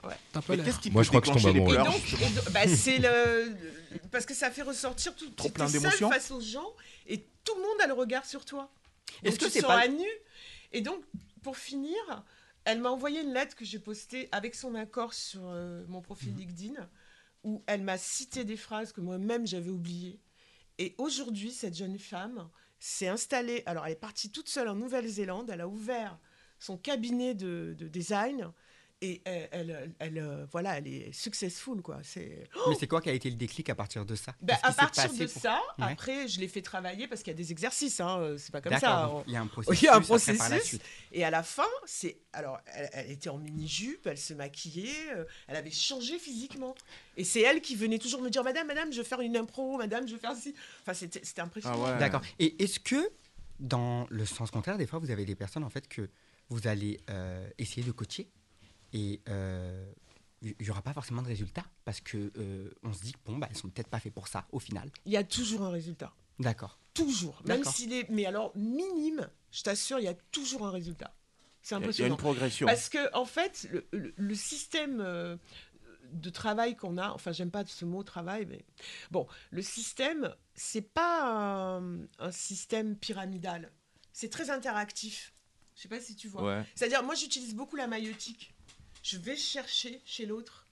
L'air. 0.49 0.63
qu'est-ce 0.65 0.79
qui 0.79 0.91
Moi, 0.91 1.03
je 1.03 1.09
crois 1.09 1.19
que 1.21 1.27
je 1.27 1.33
tombe 1.33 1.45
amoureux. 1.47 1.77
Bah, 2.51 2.67
c'est 2.67 2.97
le, 2.99 3.53
parce 4.11 4.25
que 4.25 4.33
ça 4.33 4.49
fait 4.49 4.61
ressortir 4.61 5.13
tout. 5.15 5.29
Trop 5.31 5.49
plein 5.49 5.69
d'émotions. 5.69 6.09
face 6.09 6.31
aux 6.31 6.39
gens 6.41 6.73
et 7.05 7.25
tout 7.43 7.53
le 7.55 7.61
monde 7.61 7.81
a 7.83 7.87
le 7.87 7.93
regard 7.93 8.25
sur 8.25 8.45
toi. 8.45 8.71
Est-ce 9.23 9.37
que 9.39 9.45
tu 9.45 9.51
c'est 9.51 9.59
sens 9.61 9.67
pas- 9.69 9.79
à 9.81 9.87
nu 9.89 10.07
Et 10.71 10.79
donc, 10.81 11.01
pour 11.43 11.57
finir, 11.57 11.97
elle 12.63 12.79
m'a 12.79 12.89
envoyé 12.89 13.21
une 13.21 13.33
lettre 13.33 13.55
que 13.55 13.65
j'ai 13.65 13.79
postée 13.79 14.29
avec 14.31 14.55
son 14.55 14.73
accord 14.75 15.13
sur 15.13 15.41
euh, 15.45 15.83
mon 15.89 16.01
profil 16.01 16.31
Mhm. 16.33 16.37
LinkedIn, 16.39 16.89
où 17.43 17.61
elle 17.67 17.81
m'a 17.83 17.97
cité 17.97 18.45
des 18.45 18.57
phrases 18.57 18.91
que 18.93 19.01
moi-même 19.01 19.45
j'avais 19.47 19.69
oubliées. 19.69 20.19
Et 20.77 20.95
aujourd'hui, 20.97 21.51
cette 21.51 21.75
jeune 21.75 21.97
femme 21.99 22.47
s'est 22.79 23.07
installée. 23.07 23.63
Alors, 23.65 23.85
elle 23.85 23.93
est 23.93 23.95
partie 23.95 24.31
toute 24.31 24.49
seule 24.49 24.67
en 24.67 24.75
Nouvelle-Zélande. 24.75 25.49
Elle 25.49 25.61
a 25.61 25.67
ouvert 25.67 26.19
son 26.59 26.77
cabinet 26.77 27.33
de, 27.33 27.75
de 27.77 27.87
design. 27.87 28.51
Et 28.99 29.21
elle, 29.25 29.47
elle- 29.51 29.91
elle, 29.99 30.17
euh, 30.17 30.45
voilà, 30.51 30.79
elle 30.79 30.87
est 30.87 31.11
successful, 31.13 31.83
quoi. 31.83 31.99
C'est 32.01 32.49
Mais 32.67 32.73
c'est 32.79 32.87
quoi 32.87 32.99
qui 32.99 33.09
a 33.09 33.13
été 33.13 33.29
le 33.29 33.35
déclic 33.35 33.69
à 33.69 33.75
partir 33.75 34.05
de 34.05 34.15
ça? 34.15 34.33
Ben, 34.41 34.55
Qu'est-ce 34.55 34.65
à 34.65 34.73
partir 34.73 35.03
passé 35.03 35.17
de 35.19 35.31
pour- 35.31 35.39
ça, 35.41 35.61
Ouais. 35.77 35.85
après, 35.91 36.27
je 36.27 36.39
l'ai 36.39 36.47
fait 36.47 36.63
travailler 36.63 37.07
parce 37.07 37.21
qu'il 37.21 37.29
y 37.31 37.35
a 37.35 37.37
des 37.37 37.51
exercices, 37.51 37.99
hein, 37.99 38.17
euh, 38.19 38.37
c'est 38.39 38.51
pas 38.51 38.59
comme 38.59 38.75
ça. 38.79 39.11
il 39.27 39.33
y 39.33 39.35
a 39.35 39.41
un 39.41 39.45
Il 39.45 39.49
processus. 39.49 39.81
y 39.83 39.87
a 39.87 39.93
un 39.93 39.97
après, 39.97 40.07
par 40.07 40.27
la 40.27 40.33
processus. 40.57 40.63
suite. 40.67 40.81
Et 41.11 41.23
à 41.23 41.29
la 41.29 41.43
fin, 41.43 41.61
c'est 41.85 42.17
alors 42.33 42.59
elle, 42.73 42.89
elle 42.93 43.11
était 43.11 43.29
en 43.29 43.37
mini-jupe, 43.37 44.07
elle 44.07 44.17
se 44.17 44.33
maquillait, 44.33 44.89
euh, 45.15 45.25
elle 45.47 45.57
avait 45.57 45.69
changé 45.69 46.17
physiquement. 46.17 46.73
Et 47.17 47.23
c'est 47.23 47.41
elle 47.41 47.61
qui 47.61 47.75
venait 47.75 47.99
toujours 47.99 48.23
me 48.23 48.29
dire 48.31 48.43
Madame, 48.43 48.65
Madame, 48.65 48.91
je 48.91 48.97
veux 48.97 49.03
faire 49.03 49.21
une 49.21 49.37
impro, 49.37 49.77
Madame, 49.77 50.07
je 50.07 50.13
veux 50.13 50.19
faire 50.19 50.35
ci. 50.35 50.55
Enfin, 50.81 50.95
c'était 50.95 51.21
c'était 51.23 51.41
impressionnant. 51.41 51.83
Ah 51.85 51.93
ouais. 51.93 51.99
D'accord. 51.99 52.21
Et 52.39 52.63
est-ce 52.63 52.79
que, 52.79 53.11
dans 53.59 54.07
le 54.09 54.25
sens 54.25 54.49
contraire, 54.49 54.79
des 54.79 54.87
fois, 54.87 54.97
vous 54.97 55.11
avez 55.11 55.23
des 55.25 55.35
personnes 55.35 55.63
en 55.63 55.69
fait 55.69 55.87
que 55.87 56.09
vous 56.49 56.67
allez 56.67 56.99
euh, 57.11 57.47
essayer 57.59 57.83
de 57.85 57.91
coacher? 57.91 58.27
Et 58.97 59.21
euh, 59.29 59.91
il 60.41 60.55
n'y 60.59 60.69
aura 60.69 60.81
pas 60.81 60.93
forcément 60.93 61.21
de 61.21 61.27
résultat 61.27 61.63
parce 61.85 61.99
que 62.01 62.31
euh, 62.37 62.71
on 62.83 62.93
se 62.93 63.01
dit 63.01 63.13
bon 63.25 63.37
bah 63.37 63.47
elles 63.49 63.57
sont 63.57 63.69
peut-être 63.69 63.89
pas 63.89 63.99
faites 63.99 64.13
pour 64.13 64.27
ça 64.27 64.47
au 64.51 64.59
final. 64.59 64.89
Il 65.05 65.11
y 65.11 65.17
a 65.17 65.23
toujours 65.23 65.61
un 65.63 65.69
résultat. 65.69 66.13
D'accord. 66.39 66.79
Toujours. 66.93 67.41
Même 67.45 67.63
s'il 67.63 67.93
est, 67.93 68.09
mais 68.09 68.25
alors 68.25 68.51
minime, 68.55 69.27
je 69.51 69.61
t'assure, 69.63 69.99
il 69.99 70.05
y 70.05 70.07
a 70.07 70.13
toujours 70.31 70.65
un 70.65 70.71
résultat. 70.71 71.13
C'est 71.61 71.75
Il 71.75 71.79
y 71.79 71.79
a- 71.79 71.79
il 71.79 71.81
y 71.81 71.83
a 71.83 71.87
impressionnant. 71.89 72.15
une 72.15 72.17
progression. 72.21 72.67
Parce 72.67 72.89
que, 72.89 73.13
en 73.15 73.25
fait, 73.25 73.67
le, 73.71 73.87
le- 73.91 74.13
le 74.15 74.35
système 74.35 75.01
euh, 75.01 75.35
de 76.13 76.29
travail 76.29 76.75
qu'on 76.75 76.97
a, 76.97 77.09
enfin, 77.11 77.31
j'aime 77.33 77.51
pas 77.51 77.65
ce 77.65 77.83
mot 77.85 78.01
travail, 78.03 78.45
mais 78.45 78.63
bon, 79.11 79.27
le 79.51 79.61
système, 79.61 80.33
c'est 80.55 80.81
pas 80.93 81.77
un, 81.77 81.99
un 82.19 82.31
système 82.31 82.95
pyramidal. 82.95 83.71
C'est 84.13 84.29
très 84.29 84.49
interactif. 84.49 85.33
Je 85.75 85.81
sais 85.83 85.89
pas 85.89 85.99
si 85.99 86.15
tu 86.15 86.27
vois. 86.29 86.43
Ouais. 86.43 86.65
C'est-à-dire, 86.75 87.03
moi, 87.03 87.15
j'utilise 87.15 87.53
beaucoup 87.53 87.75
la 87.75 87.87
maïotique. 87.87 88.55
Je 89.09 89.17
vais 89.17 89.37
chercher 89.37 90.01
chez 90.03 90.25
l'autre 90.25 90.67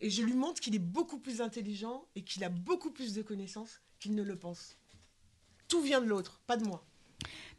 et 0.00 0.08
je 0.08 0.22
lui 0.22 0.34
montre 0.34 0.60
qu'il 0.60 0.76
est 0.76 0.78
beaucoup 0.78 1.18
plus 1.18 1.40
intelligent 1.40 2.06
et 2.14 2.22
qu'il 2.22 2.44
a 2.44 2.48
beaucoup 2.48 2.92
plus 2.92 3.14
de 3.14 3.22
connaissances 3.22 3.80
qu'il 3.98 4.14
ne 4.14 4.22
le 4.22 4.36
pense. 4.36 4.76
Tout 5.66 5.82
vient 5.82 6.00
de 6.00 6.06
l'autre, 6.06 6.40
pas 6.46 6.56
de 6.56 6.64
moi. 6.64 6.86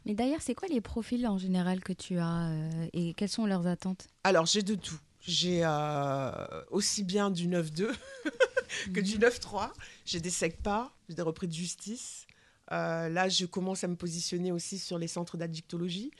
Mais 0.06 0.14
d'ailleurs, 0.14 0.40
c'est 0.40 0.54
quoi 0.54 0.68
les 0.68 0.80
profils 0.80 1.26
en 1.26 1.36
général 1.36 1.84
que 1.84 1.92
tu 1.92 2.16
as 2.16 2.48
euh, 2.48 2.88
et 2.94 3.12
quelles 3.12 3.28
sont 3.28 3.44
leurs 3.44 3.66
attentes? 3.66 4.08
Alors, 4.24 4.46
j'ai 4.46 4.62
de 4.62 4.74
tout. 4.74 4.98
J'ai 5.20 5.60
euh, 5.66 6.30
aussi 6.70 7.04
bien 7.04 7.30
du 7.30 7.46
9-2 7.46 7.92
que 8.94 9.00
du 9.00 9.18
9-3. 9.18 9.70
J'ai 10.06 10.20
des 10.20 10.30
SECPA, 10.30 10.94
j'ai 11.10 11.14
des 11.14 11.20
repris 11.20 11.46
de 11.46 11.52
justice. 11.52 12.26
Euh, 12.72 13.10
là, 13.10 13.28
je 13.28 13.44
commence 13.44 13.84
à 13.84 13.88
me 13.88 13.96
positionner 13.96 14.50
aussi 14.50 14.78
sur 14.78 14.96
les 14.96 15.08
centres 15.08 15.36
d'addictologie. 15.36 16.10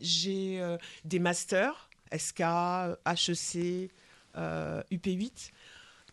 J'ai 0.00 0.76
des 1.04 1.18
masters, 1.18 1.85
SK, 2.16 2.40
HEC, 3.06 3.90
euh, 4.36 4.82
UP8. 4.90 5.50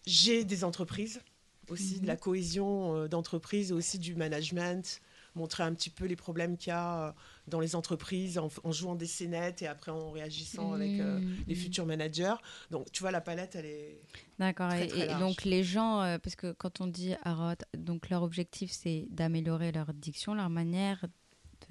J'ai 0.05 0.43
des 0.43 0.63
entreprises 0.63 1.21
aussi, 1.69 1.99
de 2.01 2.07
la 2.07 2.17
cohésion 2.17 2.95
euh, 2.95 3.07
d'entreprise 3.07 3.71
et 3.71 3.73
aussi 3.73 3.97
du 3.99 4.15
management, 4.15 4.99
montrer 5.35 5.63
un 5.63 5.73
petit 5.73 5.89
peu 5.89 6.05
les 6.05 6.15
problèmes 6.17 6.57
qu'il 6.57 6.69
y 6.69 6.71
a 6.71 7.07
euh, 7.07 7.11
dans 7.47 7.59
les 7.61 7.75
entreprises 7.75 8.37
en, 8.37 8.49
en 8.63 8.71
jouant 8.71 8.95
des 8.95 9.05
scénettes 9.07 9.61
et 9.61 9.67
après 9.67 9.91
en 9.91 10.11
réagissant 10.11 10.73
avec 10.73 10.99
euh, 10.99 11.19
Mhm. 11.19 11.35
les 11.47 11.55
futurs 11.55 11.85
managers. 11.85 12.35
Donc, 12.69 12.91
tu 12.91 13.01
vois, 13.01 13.11
la 13.11 13.21
palette, 13.21 13.55
elle 13.55 13.65
est. 13.65 14.01
D'accord. 14.39 14.69
Très, 14.69 14.85
Et, 14.85 14.87
très 14.89 14.99
et 14.99 15.07
large. 15.07 15.19
donc 15.21 15.43
les 15.45 15.63
gens, 15.63 16.01
euh, 16.01 16.17
parce 16.19 16.35
que 16.35 16.51
quand 16.51 16.81
on 16.81 16.87
dit 16.87 17.13
Arot, 17.23 17.55
donc 17.77 18.09
leur 18.09 18.23
objectif 18.23 18.71
c'est 18.71 19.07
d'améliorer 19.09 19.71
leur 19.71 19.93
diction, 19.93 20.33
leur 20.35 20.49
manière 20.49 21.05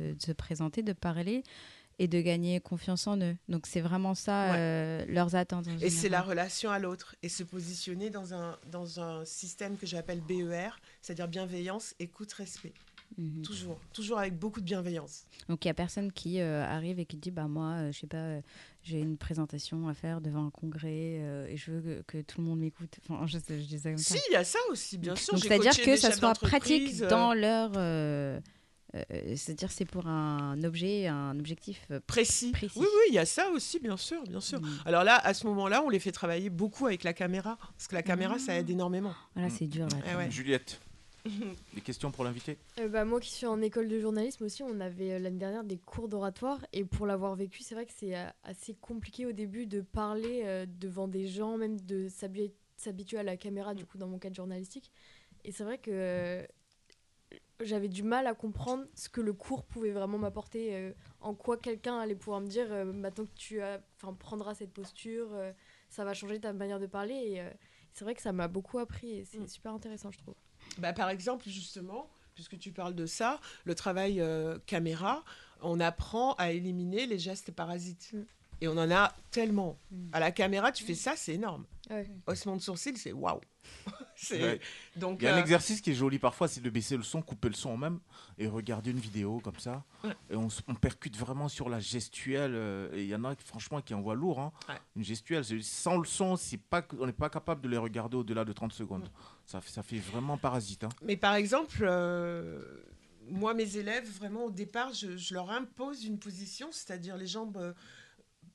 de, 0.00 0.14
de 0.14 0.20
se 0.22 0.32
présenter, 0.32 0.82
de 0.82 0.94
parler 0.94 1.42
et 1.98 2.08
de 2.08 2.20
gagner 2.20 2.60
confiance 2.60 3.06
en 3.06 3.18
eux. 3.20 3.36
Donc 3.48 3.66
c'est 3.66 3.80
vraiment 3.80 4.14
ça 4.14 4.52
Ouais. 4.52 4.56
euh, 4.58 5.04
leurs 5.08 5.34
attentes. 5.34 5.68
en 5.68 5.78
Et 5.78 5.90
c'est 5.90 6.08
la 6.08 6.22
relation 6.22 6.70
à 6.70 6.78
l'autre 6.78 7.16
et 7.22 7.28
se 7.28 7.42
positionner 7.42 8.10
dans 8.10 8.34
un, 8.34 8.58
dans 8.70 9.00
un 9.00 9.24
système 9.24 9.76
que 9.76 9.86
j'appelle 9.86 10.20
BER, 10.20 10.78
c'est-à-dire 11.00 11.28
bienveillance, 11.28 11.94
écoute, 11.98 12.32
respect. 12.32 12.72
Mhm. 13.18 13.42
Toujours, 13.42 13.80
toujours 13.92 14.18
avec 14.18 14.38
beaucoup 14.38 14.60
de 14.60 14.64
bienveillance. 14.64 15.24
Donc 15.48 15.64
il 15.64 15.68
y 15.68 15.70
a 15.70 15.74
personne 15.74 16.12
qui 16.12 16.40
euh, 16.40 16.64
arrive 16.64 16.98
et 16.98 17.04
qui 17.04 17.16
dit 17.16 17.30
bah 17.30 17.46
moi 17.46 17.72
euh, 17.72 17.92
je 17.92 18.00
sais 18.00 18.06
pas 18.06 18.16
euh, 18.16 18.40
j'ai 18.82 19.00
une 19.00 19.16
présentation 19.16 19.88
à 19.88 19.94
faire 19.94 20.20
devant 20.20 20.46
un 20.46 20.50
congrès 20.50 21.20
et 21.48 21.56
je 21.56 21.70
veux 21.72 21.80
que, 21.80 22.02
que 22.18 22.22
tout 22.22 22.40
le 22.40 22.46
monde 22.46 22.60
m'écoute. 22.60 22.98
Enfin 23.08 23.26
je, 23.26 23.38
dis 23.38 23.78
ça 23.78 23.90
comme 23.90 23.98
ça. 23.98 24.14
Si, 24.14 24.20
il 24.30 24.32
y 24.32 24.36
a 24.36 24.44
ça 24.44 24.58
aussi, 24.70 24.98
bien 24.98 25.14
sûr. 25.14 25.34
Donc 25.34 25.42
J'ai 25.42 25.48
c'est-à-dire 25.48 25.72
coaché 25.72 25.84
que 25.84 25.96
ça 25.96 26.12
soit 26.12 26.34
pratique 26.34 27.00
dans 27.02 27.34
leur 27.34 27.72
euh, 28.94 29.02
euh, 29.12 29.36
c'est-à-dire 29.36 29.70
c'est 29.72 29.84
pour 29.84 30.06
un 30.06 30.62
objet, 30.64 31.06
un 31.06 31.38
objectif 31.38 31.86
euh, 31.90 32.00
précis. 32.06 32.52
précis. 32.52 32.78
Oui, 32.78 32.86
oui, 32.86 33.02
il 33.08 33.14
y 33.14 33.18
a 33.18 33.26
ça 33.26 33.50
aussi, 33.50 33.78
bien 33.78 33.96
sûr, 33.96 34.22
bien 34.24 34.40
sûr. 34.40 34.60
Alors 34.84 35.04
là, 35.04 35.16
à 35.16 35.34
ce 35.34 35.46
moment-là, 35.46 35.82
on 35.84 35.88
les 35.88 35.98
fait 36.00 36.12
travailler 36.12 36.50
beaucoup 36.50 36.86
avec 36.86 37.02
la 37.04 37.12
caméra, 37.12 37.56
parce 37.76 37.88
que 37.88 37.94
la 37.94 38.02
caméra, 38.02 38.38
ça 38.38 38.54
aide 38.58 38.68
énormément. 38.70 39.14
Voilà, 39.34 39.50
c'est 39.50 39.66
dur 39.66 39.86
là. 39.88 39.96
Eh 40.12 40.16
ouais. 40.16 40.30
Juliette, 40.30 40.80
des 41.74 41.80
questions 41.80 42.10
pour 42.10 42.24
l'invité? 42.24 42.58
Euh, 42.80 42.88
bah, 42.88 43.04
moi 43.04 43.20
qui 43.20 43.30
suis 43.30 43.46
en 43.46 43.62
école 43.62 43.88
de 43.88 43.98
journalisme 44.00 44.44
aussi, 44.44 44.62
on 44.62 44.80
avait 44.80 45.18
l'année 45.18 45.38
dernière 45.38 45.64
des 45.64 45.78
cours 45.78 46.08
d'oratoire 46.08 46.58
et 46.72 46.84
pour 46.84 47.06
l'avoir 47.06 47.34
vécu, 47.36 47.62
c'est 47.62 47.74
vrai 47.74 47.86
que 47.86 47.92
c'est 47.96 48.14
assez 48.42 48.74
compliqué 48.74 49.24
au 49.26 49.32
début 49.32 49.66
de 49.66 49.80
parler 49.80 50.42
euh, 50.44 50.66
devant 50.68 51.08
des 51.08 51.26
gens, 51.28 51.56
même 51.56 51.80
de 51.80 52.08
s'habi- 52.08 52.52
s'habituer 52.76 53.18
à 53.18 53.22
la 53.22 53.36
caméra, 53.36 53.74
du 53.74 53.86
coup, 53.86 53.96
dans 53.98 54.08
mon 54.08 54.18
cadre 54.18 54.34
journalistique. 54.36 54.90
Et 55.44 55.52
c'est 55.52 55.64
vrai 55.64 55.78
que 55.78 55.90
euh, 55.92 56.44
j'avais 57.64 57.88
du 57.88 58.02
mal 58.02 58.26
à 58.26 58.34
comprendre 58.34 58.84
ce 58.94 59.08
que 59.08 59.20
le 59.20 59.32
cours 59.32 59.64
pouvait 59.64 59.90
vraiment 59.90 60.18
m'apporter, 60.18 60.74
euh, 60.74 60.92
en 61.20 61.34
quoi 61.34 61.56
quelqu'un 61.56 61.98
allait 61.98 62.14
pouvoir 62.14 62.40
me 62.40 62.46
dire 62.46 62.66
euh, 62.70 62.84
maintenant 62.84 63.24
que 63.24 63.34
tu 63.34 63.60
as, 63.60 63.80
prendras 64.18 64.54
cette 64.54 64.72
posture, 64.72 65.28
euh, 65.32 65.52
ça 65.88 66.04
va 66.04 66.14
changer 66.14 66.40
ta 66.40 66.52
manière 66.52 66.80
de 66.80 66.86
parler. 66.86 67.14
Et 67.14 67.42
c'est 67.92 68.04
vrai 68.04 68.14
que 68.14 68.22
ça 68.22 68.32
m'a 68.32 68.48
beaucoup 68.48 68.78
appris 68.78 69.10
et 69.10 69.24
c'est 69.24 69.46
super 69.48 69.72
intéressant, 69.72 70.10
je 70.10 70.18
trouve. 70.18 70.34
Bah, 70.78 70.92
par 70.92 71.10
exemple, 71.10 71.48
justement, 71.48 72.08
puisque 72.34 72.58
tu 72.58 72.72
parles 72.72 72.94
de 72.94 73.06
ça, 73.06 73.40
le 73.64 73.74
travail 73.74 74.22
caméra, 74.66 75.24
on 75.60 75.80
apprend 75.80 76.32
à 76.34 76.52
éliminer 76.52 77.06
les 77.06 77.18
gestes 77.18 77.52
parasites. 77.52 78.14
Et 78.62 78.68
on 78.68 78.78
en 78.78 78.88
a 78.92 79.12
tellement. 79.32 79.76
À 80.12 80.20
la 80.20 80.30
caméra, 80.30 80.70
tu 80.70 80.84
fais 80.84 80.94
ça, 80.94 81.14
c'est 81.16 81.34
énorme. 81.34 81.66
Haussement 82.28 82.54
de 82.56 82.62
sourcil, 82.62 82.96
c'est 82.96 83.10
waouh. 83.12 83.40
C'est- 84.14 84.40
Ouais. 84.40 84.60
Donc, 84.96 85.18
Il 85.20 85.24
y 85.24 85.28
a 85.28 85.34
un 85.34 85.38
euh, 85.38 85.40
exercice 85.40 85.80
qui 85.80 85.90
est 85.90 85.94
joli 85.94 86.20
parfois, 86.20 86.46
c'est 86.46 86.60
de 86.60 86.70
baisser 86.70 86.96
le 86.96 87.02
son, 87.02 87.22
couper 87.22 87.48
le 87.48 87.54
son 87.54 87.76
même 87.76 87.98
et 88.38 88.46
regarder 88.46 88.92
une 88.92 89.00
vidéo 89.00 89.40
comme 89.40 89.58
ça. 89.58 89.84
Et 90.30 90.36
on, 90.36 90.46
percute 90.80 91.16
vraiment 91.16 91.48
sur 91.48 91.68
la 91.68 91.80
gestuelle. 91.80 92.52
euh, 92.54 92.88
et 92.94 93.02
il 93.02 93.08
y 93.08 93.14
en 93.16 93.24
a 93.24 93.34
franchement 93.34 93.80
qui 93.80 93.94
envoient 93.94 94.14
lourd. 94.14 94.38
hein. 94.40 94.52
Une 94.94 95.02
gestuelle, 95.04 95.44
sans 95.64 95.96
le 95.98 96.04
son, 96.06 96.36
c'est 96.36 96.56
pas, 96.56 96.82
que- 96.82 96.94
on 97.00 97.06
n'est 97.06 97.12
pas 97.12 97.30
capable 97.30 97.62
de 97.62 97.68
les 97.68 97.78
regarder 97.78 98.16
au-delà 98.16 98.44
de 98.44 98.52
30 98.52 98.72
secondes. 98.72 99.10
Ça, 99.44 99.60
fait- 99.60 99.70
ça 99.72 99.82
fait 99.82 99.98
vraiment 99.98 100.38
parasite. 100.38 100.84
hein. 100.84 100.90
Mais 101.02 101.16
par 101.16 101.34
exemple, 101.34 101.78
euh, 101.82 102.62
moi, 103.28 103.54
mes 103.54 103.76
élèves, 103.76 104.08
vraiment, 104.18 104.44
au 104.44 104.50
départ, 104.52 104.92
je, 104.94 105.16
je 105.16 105.34
leur 105.34 105.50
impose 105.50 106.04
une 106.04 106.18
position, 106.20 106.68
c'est-à-dire 106.70 107.16
les 107.16 107.26
jambes 107.26 107.56
euh, 107.56 107.72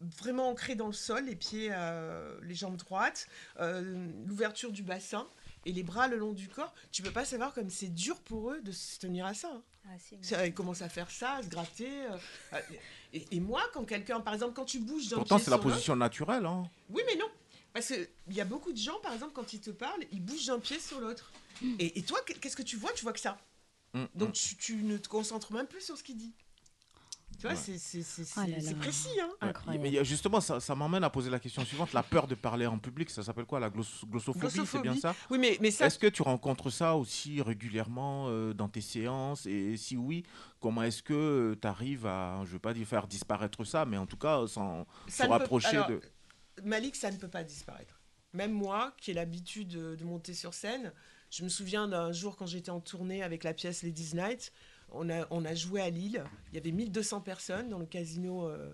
vraiment 0.02 0.50
ancrées 0.50 0.76
dans 0.76 0.88
le 0.88 0.94
sol, 0.94 1.26
les 1.26 1.36
pieds, 1.36 1.70
euh, 1.72 2.38
les 2.44 2.56
jambes 2.56 2.78
droites, 2.78 3.28
euh, 3.60 4.08
l'ouverture 4.26 4.72
du 4.72 4.84
bassin 4.84 5.28
et 5.66 5.72
les 5.74 5.84
bras 5.84 6.08
le 6.08 6.18
long 6.18 6.34
du 6.34 6.48
corps. 6.48 6.74
Tu 6.92 7.02
peux 7.02 7.12
pas 7.12 7.26
savoir 7.26 7.54
comme 7.54 7.70
c'est 7.70 7.88
dur 7.94 8.20
pour 8.22 8.52
eux 8.52 8.62
de 8.62 8.72
se 8.72 9.00
tenir 9.00 9.26
à 9.26 9.34
ça. 9.34 9.50
hein. 9.54 9.98
Ça, 10.22 10.46
Ils 10.46 10.54
commencent 10.54 10.82
à 10.82 10.90
faire 10.90 11.10
ça, 11.12 11.34
à 11.36 11.44
se 11.44 11.48
gratter. 11.50 12.06
euh, 12.54 12.60
et, 13.14 13.26
et 13.32 13.40
moi, 13.40 13.62
quand 13.74 13.86
quelqu'un, 13.86 14.20
par 14.20 14.34
exemple, 14.34 14.54
quand 14.54 14.66
tu 14.66 14.80
bouges 14.80 15.08
d'un 15.10 15.18
Pourtant, 15.18 15.38
c'est 15.40 15.50
la 15.52 15.58
position 15.58 15.96
naturelle. 15.96 16.46
hein. 16.46 16.70
oui, 16.90 17.02
mais 17.08 17.16
non. 17.16 17.28
Parce 17.74 17.88
qu'il 17.88 18.34
y 18.36 18.42
a 18.42 18.46
beaucoup 18.46 18.72
de 18.72 18.78
gens, 18.78 19.00
par 19.02 19.14
exemple, 19.14 19.34
quand 19.34 19.54
ils 19.54 19.60
te 19.62 19.70
parlent, 19.70 20.04
ils 20.12 20.22
bougent 20.22 20.48
d'un 20.48 20.60
pied 20.60 20.80
sur 20.80 21.00
l'autre. 21.00 21.32
Et, 21.80 22.00
et 22.00 22.04
toi, 22.04 22.20
qu'est-ce 22.42 22.56
que 22.56 22.64
tu 22.64 22.76
vois? 22.76 22.92
Tu 22.94 23.04
vois 23.04 23.14
que 23.14 23.20
ça. 23.20 23.38
Mm, 23.94 24.06
Donc 24.16 24.30
mm. 24.30 24.34
tu, 24.34 24.56
tu 24.58 24.76
ne 24.84 24.98
te 24.98 25.08
concentres 25.08 25.52
même 25.54 25.68
plus 25.68 25.82
sur 25.82 25.98
ce 25.98 26.04
qu'il 26.04 26.18
dit. 26.18 26.34
Tu 27.38 27.44
vois, 27.44 27.52
Ouais. 27.52 27.56
c'est 27.56 27.78
c'est- 27.78 28.02
c'est- 28.02 28.24
Oh 28.36 28.76
précis. 28.80 29.10
Hein 29.22 29.54
Ouais. 29.68 29.78
Mais 29.78 30.04
justement, 30.04 30.42
ça, 30.42 30.60
ça 30.60 30.74
m'emmène 30.74 31.04
à 31.04 31.10
poser 31.12 31.30
la 31.30 31.40
question 31.40 31.64
suivante 31.64 31.94
la 31.94 32.02
peur 32.02 32.26
de 32.28 32.34
parler 32.34 32.66
en 32.66 32.80
public, 32.80 33.10
ça 33.12 33.22
s'appelle 33.22 33.46
quoi 33.46 33.60
La 33.60 33.70
gloss- 33.70 34.06
glossophobie, 34.06 34.66
c'est 34.66 34.82
bien 34.82 34.96
ça? 34.96 35.14
Oui, 35.30 35.38
mais, 35.38 35.58
mais 35.62 35.70
ça. 35.70 35.86
Est-ce 35.86 36.00
que 36.00 36.08
tu 36.08 36.24
rencontres 36.24 36.72
ça 36.72 36.96
aussi 36.96 37.42
régulièrement 37.42 38.26
euh, 38.30 38.54
dans 38.54 38.68
tes 38.70 38.82
séances? 38.82 39.46
Et 39.46 39.78
si 39.78 39.98
oui, 39.98 40.24
comment 40.60 40.82
est-ce 40.82 41.04
que 41.04 41.56
tu 41.62 41.68
arrives 41.68 42.08
à, 42.08 42.38
je 42.44 42.50
ne 42.50 42.54
veux 42.54 42.60
pas 42.60 42.74
dire 42.74 42.88
faire 42.88 43.06
disparaître 43.08 43.64
ça, 43.64 43.86
mais 43.86 43.98
en 43.98 44.08
tout 44.08 44.18
cas, 44.18 44.48
s'en 44.48 44.88
ça 45.08 45.24
se 45.24 45.28
peut- 45.28 45.30
rapprocher 45.34 45.78
alors, 45.78 45.90
de. 45.90 46.02
Malik, 46.64 46.96
ça 46.96 47.12
ne 47.12 47.18
peut 47.18 47.28
pas 47.30 47.44
disparaître. 47.44 48.02
Même 48.34 48.52
moi, 48.52 48.94
qui 48.98 49.12
ai 49.12 49.14
l'habitude 49.14 49.68
de, 49.70 49.96
de 49.96 50.04
monter 50.04 50.34
sur 50.34 50.54
scène, 50.56 50.92
je 51.30 51.44
me 51.44 51.50
souviens 51.50 51.88
d'un 51.88 52.12
jour 52.12 52.36
quand 52.36 52.46
j'étais 52.48 52.72
en 52.72 52.80
tournée 52.80 53.22
avec 53.22 53.44
la 53.44 53.54
pièce 53.54 53.84
Ladies 53.84 54.16
Night, 54.16 54.52
on 54.92 55.10
a, 55.10 55.28
on 55.32 55.44
a 55.46 55.54
joué 55.56 55.82
à 55.82 55.90
Lille, 55.90 56.24
il 56.52 56.56
y 56.56 56.58
avait 56.58 56.72
1200 56.72 57.22
personnes 57.22 57.70
dans 57.70 57.80
le 57.80 57.86
casino, 57.86 58.48
euh, 58.48 58.72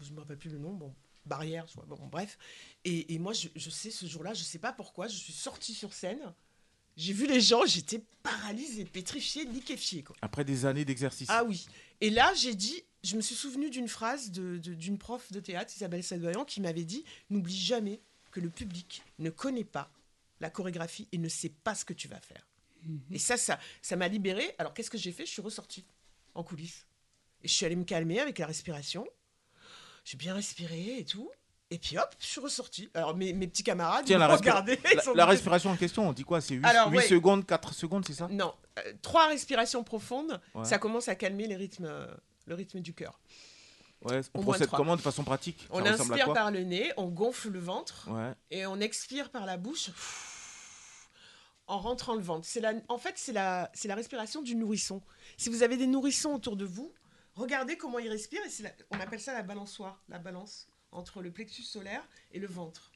je 0.00 0.10
ne 0.10 0.14
me 0.16 0.20
rappelle 0.20 0.38
plus 0.38 0.50
le 0.50 0.58
nom, 0.58 0.72
bon, 0.72 0.94
Barrière, 1.26 1.66
je 1.68 1.74
vois, 1.74 1.84
bon, 1.84 1.98
bref. 2.10 2.38
Et, 2.84 3.14
et 3.14 3.18
moi, 3.18 3.32
je, 3.32 3.48
je 3.54 3.70
sais, 3.70 3.90
ce 3.90 4.06
jour-là, 4.06 4.34
je 4.34 4.40
ne 4.40 4.44
sais 4.46 4.58
pas 4.58 4.72
pourquoi, 4.72 5.08
je 5.08 5.16
suis 5.16 5.32
sortie 5.32 5.74
sur 5.74 5.92
scène, 5.92 6.20
j'ai 6.96 7.12
vu 7.12 7.26
les 7.26 7.40
gens, 7.40 7.64
j'étais 7.66 8.02
paralysée, 8.22 8.84
pétrifiée, 8.84 9.44
liquéfiée. 9.44 10.02
Quoi. 10.02 10.16
Après 10.22 10.44
des 10.44 10.66
années 10.66 10.84
d'exercice. 10.84 11.28
Ah 11.30 11.44
oui. 11.44 11.66
Et 12.00 12.10
là, 12.10 12.32
j'ai 12.34 12.54
dit, 12.56 12.82
je 13.04 13.14
me 13.16 13.20
suis 13.20 13.36
souvenu 13.36 13.70
d'une 13.70 13.86
phrase 13.88 14.32
de- 14.32 14.58
de- 14.58 14.74
d'une 14.74 14.98
prof 14.98 15.30
de 15.30 15.38
théâtre, 15.38 15.72
Isabelle 15.76 16.02
Sadoyan, 16.02 16.44
qui 16.44 16.60
m'avait 16.60 16.84
dit 16.84 17.04
N'oublie 17.30 17.56
jamais 17.56 18.00
que 18.32 18.40
le 18.40 18.50
public 18.50 19.02
ne 19.20 19.30
connaît 19.30 19.62
pas 19.64 19.92
la 20.40 20.50
chorégraphie 20.50 21.06
et 21.12 21.18
ne 21.18 21.28
sait 21.28 21.48
pas 21.50 21.76
ce 21.76 21.84
que 21.84 21.92
tu 21.92 22.08
vas 22.08 22.20
faire. 22.20 22.46
Et 23.10 23.18
ça, 23.18 23.36
ça 23.36 23.58
ça 23.82 23.96
m'a 23.96 24.08
libérée. 24.08 24.54
Alors, 24.58 24.74
qu'est-ce 24.74 24.90
que 24.90 24.98
j'ai 24.98 25.12
fait? 25.12 25.26
Je 25.26 25.30
suis 25.32 25.42
ressortie 25.42 25.84
en 26.34 26.42
coulisses. 26.42 26.86
Et 27.42 27.48
je 27.48 27.52
suis 27.54 27.66
allée 27.66 27.76
me 27.76 27.84
calmer 27.84 28.20
avec 28.20 28.38
la 28.38 28.46
respiration. 28.46 29.06
J'ai 30.04 30.16
bien 30.16 30.34
respiré 30.34 30.98
et 30.98 31.04
tout. 31.04 31.30
Et 31.70 31.78
puis 31.78 31.98
hop, 31.98 32.14
je 32.18 32.26
suis 32.26 32.40
ressortie. 32.40 32.88
Alors, 32.94 33.14
mes, 33.14 33.34
mes 33.34 33.46
petits 33.46 33.62
camarades, 33.62 34.06
Tiens, 34.06 34.16
ils 34.16 34.20
la, 34.20 34.34
regardé. 34.34 34.78
la- 35.14 35.26
respiration 35.26 35.70
en 35.70 35.76
question, 35.76 36.08
on 36.08 36.12
dit 36.14 36.24
quoi? 36.24 36.40
C'est 36.40 36.54
8, 36.54 36.64
Alors, 36.64 36.90
ouais. 36.90 37.02
secondes, 37.06 37.44
4 37.46 37.74
secondes, 37.74 38.06
c'est 38.06 38.14
ça? 38.14 38.26
Non, 38.28 38.54
euh, 38.78 38.92
trois 39.02 39.28
respirations 39.28 39.84
profondes, 39.84 40.40
Ouais. 40.54 40.64
ça 40.64 40.78
commence 40.78 41.08
à 41.08 41.14
calmer 41.14 41.46
les 41.46 41.56
rythmes, 41.56 41.90
le 42.46 42.54
rythme 42.54 42.80
du 42.80 42.94
cœur. 42.94 43.20
Ouais, 44.00 44.20
on 44.32 44.38
Au 44.38 44.42
procède 44.44 44.68
comment? 44.70 44.96
De 44.96 45.02
façon 45.02 45.24
pratique? 45.24 45.66
On 45.70 45.84
inspire 45.84 46.32
par 46.32 46.50
le 46.50 46.62
nez, 46.62 46.90
on 46.96 47.08
gonfle 47.08 47.50
le 47.50 47.58
ventre 47.60 48.08
et 48.50 48.64
on 48.64 48.80
expire 48.80 49.28
par 49.30 49.44
la 49.44 49.56
bouche 49.58 49.90
en 51.68 51.78
rentrant 51.78 52.14
le 52.14 52.22
ventre. 52.22 52.46
C'est 52.46 52.60
la, 52.60 52.72
en 52.88 52.98
fait, 52.98 53.14
c'est 53.16 53.32
la, 53.32 53.70
c'est 53.74 53.88
la 53.88 53.94
respiration 53.94 54.42
du 54.42 54.54
nourrisson. 54.56 55.02
Si 55.36 55.48
vous 55.50 55.62
avez 55.62 55.76
des 55.76 55.86
nourrissons 55.86 56.30
autour 56.34 56.56
de 56.56 56.64
vous, 56.64 56.92
regardez 57.34 57.76
comment 57.76 57.98
ils 57.98 58.08
respirent 58.08 58.44
et 58.44 58.50
c'est 58.50 58.62
la- 58.64 58.72
on 58.90 58.98
appelle 59.00 59.20
ça 59.20 59.32
la 59.32 59.42
balançoire, 59.42 60.02
la 60.08 60.18
balance 60.18 60.68
entre 60.90 61.22
le 61.22 61.30
plexus 61.30 61.62
solaire 61.62 62.02
et 62.32 62.38
le 62.38 62.46
ventre. 62.46 62.90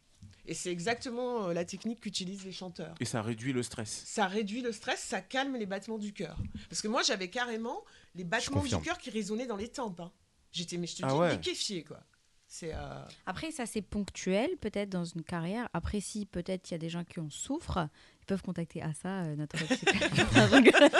Et 0.47 0.55
c'est 0.55 0.71
exactement 0.73 1.49
euh, 1.49 1.53
la 1.53 1.65
technique 1.65 2.01
qu'utilisent 2.01 2.45
les 2.45 2.53
chanteurs. 2.53 2.95
Et 3.01 3.05
ça 3.05 3.23
réduit 3.23 3.53
le 3.53 3.63
stress. 3.63 4.03
Ça 4.07 4.27
réduit 4.27 4.63
le 4.63 4.73
stress, 4.73 5.01
ça 5.01 5.21
calme 5.21 5.57
les 5.57 5.67
battements 5.67 5.99
du 5.99 6.13
cœur. 6.13 6.37
Parce 6.69 6.81
que 6.81 6.89
moi, 6.89 7.03
j'avais 7.03 7.29
carrément 7.29 7.85
les 8.15 8.25
battements 8.25 8.63
du 8.63 8.77
cœur 8.79 8.99
qui 8.99 9.11
résonnaient 9.11 9.47
dans 9.47 9.57
les 9.57 9.69
tempes. 9.69 10.01
hein. 10.01 10.13
J'étais, 10.53 10.77
mais 10.79 10.87
je 10.87 10.97
te 10.97 11.05
Ah 11.05 11.09
dis, 11.09 11.15
ouais. 11.15 11.33
liquéfiée, 11.33 11.85
quoi. 11.85 12.01
C'est... 12.47 12.73
euh, 12.75 13.05
Après, 13.25 13.51
ça 13.51 13.65
c'est 13.67 13.81
ponctuel 13.81 14.51
peut-être 14.61 14.91
dans 14.91 15.05
une 15.07 15.23
carrière. 15.23 15.69
Après, 15.73 16.01
si 16.01 16.27
peut-être 16.27 16.71
il 16.71 16.75
y 16.75 16.77
a 16.77 16.79
des 16.79 16.91
gens 16.91 17.03
qui 17.05 17.19
en 17.19 17.31
souffrent 17.31 17.89
ils 18.23 18.27
peuvent 18.27 18.43
contacter 18.43 18.81
Assa, 18.83 19.09
euh, 19.25 19.37
notre. 19.37 19.57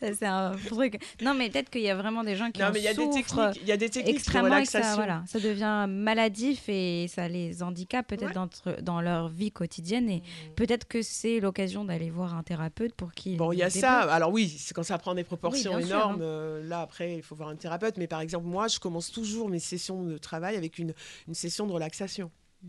Ça, 0.00 0.14
c'est 0.14 0.26
un 0.26 0.52
truc. 0.66 0.98
Non, 1.22 1.34
mais 1.34 1.50
peut-être 1.50 1.68
qu'il 1.70 1.82
y 1.82 1.90
a 1.90 1.94
vraiment 1.94 2.24
des 2.24 2.34
gens 2.36 2.50
qui 2.50 2.60
Non, 2.60 2.68
en 2.68 2.72
mais 2.72 2.80
il 2.80 2.84
y 2.84 2.88
a 2.88 2.94
des 2.94 2.96
souffrent 3.04 3.12
techniques- 3.52 3.58
il 3.62 3.68
y 3.68 3.72
a 3.72 3.76
des 3.76 3.90
techniques 3.90 4.14
de 4.14 4.18
extrêmement 4.18 4.56
et 4.56 4.62
que 4.64 4.68
ça, 4.70 4.78
relaxation. 4.78 4.96
voilà, 4.96 5.22
ça 5.26 5.38
devient 5.40 5.86
maladif 5.88 6.68
et 6.68 7.06
ça 7.08 7.28
les 7.28 7.62
handicape 7.62 8.06
peut-être 8.08 8.28
Ouais. 8.28 8.32
dans, 8.32 8.48
dans 8.82 9.00
leur 9.00 9.28
vie 9.28 9.50
quotidienne. 9.52 10.08
Et 10.08 10.22
peut-être 10.56 10.86
que 10.88 11.02
c'est 11.02 11.40
l'occasion 11.40 11.84
d'aller 11.84 12.10
voir 12.10 12.34
un 12.34 12.42
thérapeute 12.42 12.94
pour 12.94 13.12
qu'il. 13.12 13.36
Bon, 13.36 13.52
il 13.52 13.58
y 13.58 13.62
a 13.62 13.70
ça. 13.70 14.00
Alors 14.12 14.32
oui, 14.32 14.48
c'est 14.48 14.72
quand 14.74 14.82
ça 14.82 14.98
prend 14.98 15.14
des 15.14 15.24
proportions 15.24 15.74
Oui, 15.74 15.84
sûr, 15.84 15.94
énormes. 15.96 16.22
hein. 16.22 16.24
euh, 16.24 16.66
là, 16.68 16.80
après, 16.80 17.16
il 17.16 17.22
faut 17.22 17.34
voir 17.34 17.50
un 17.50 17.56
thérapeute. 17.56 17.96
Mais 17.98 18.06
par 18.06 18.20
exemple, 18.20 18.46
moi, 18.46 18.68
je 18.68 18.78
commence 18.78 19.10
toujours 19.10 19.48
mes 19.48 19.58
sessions 19.58 20.02
de 20.04 20.16
travail 20.18 20.56
avec 20.56 20.78
une, 20.78 20.94
une 21.28 21.34
session 21.34 21.66
de 21.66 21.72
relaxation. 21.72 22.30
Mm. 22.62 22.68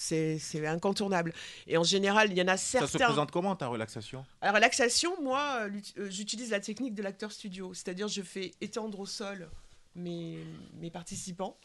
C'est 0.00 0.64
incontournable. 0.64 1.32
Et 1.66 1.76
en 1.76 1.82
général, 1.82 2.30
il 2.30 2.38
y 2.38 2.42
en 2.42 2.46
a 2.46 2.56
Ça 2.56 2.78
certains. 2.86 2.86
se 2.98 3.04
présente 3.04 3.32
comment 3.32 3.56
ta 3.56 3.66
relaxation? 3.66 4.24
La 4.40 4.52
relaxation, 4.52 5.20
moi, 5.20 5.62
euh, 5.62 5.70
euh, 5.98 6.08
j'utilise 6.08 6.50
la 6.52 6.60
technique 6.60 6.94
de 6.94 7.02
l'acteur 7.02 7.32
studio. 7.32 7.74
C'est-à-dire, 7.74 8.06
je 8.06 8.22
fais 8.22 8.52
étendre 8.60 9.00
au 9.00 9.06
sol 9.06 9.50
mes, 9.96 10.38
mes 10.74 10.90
participants. 10.90 11.56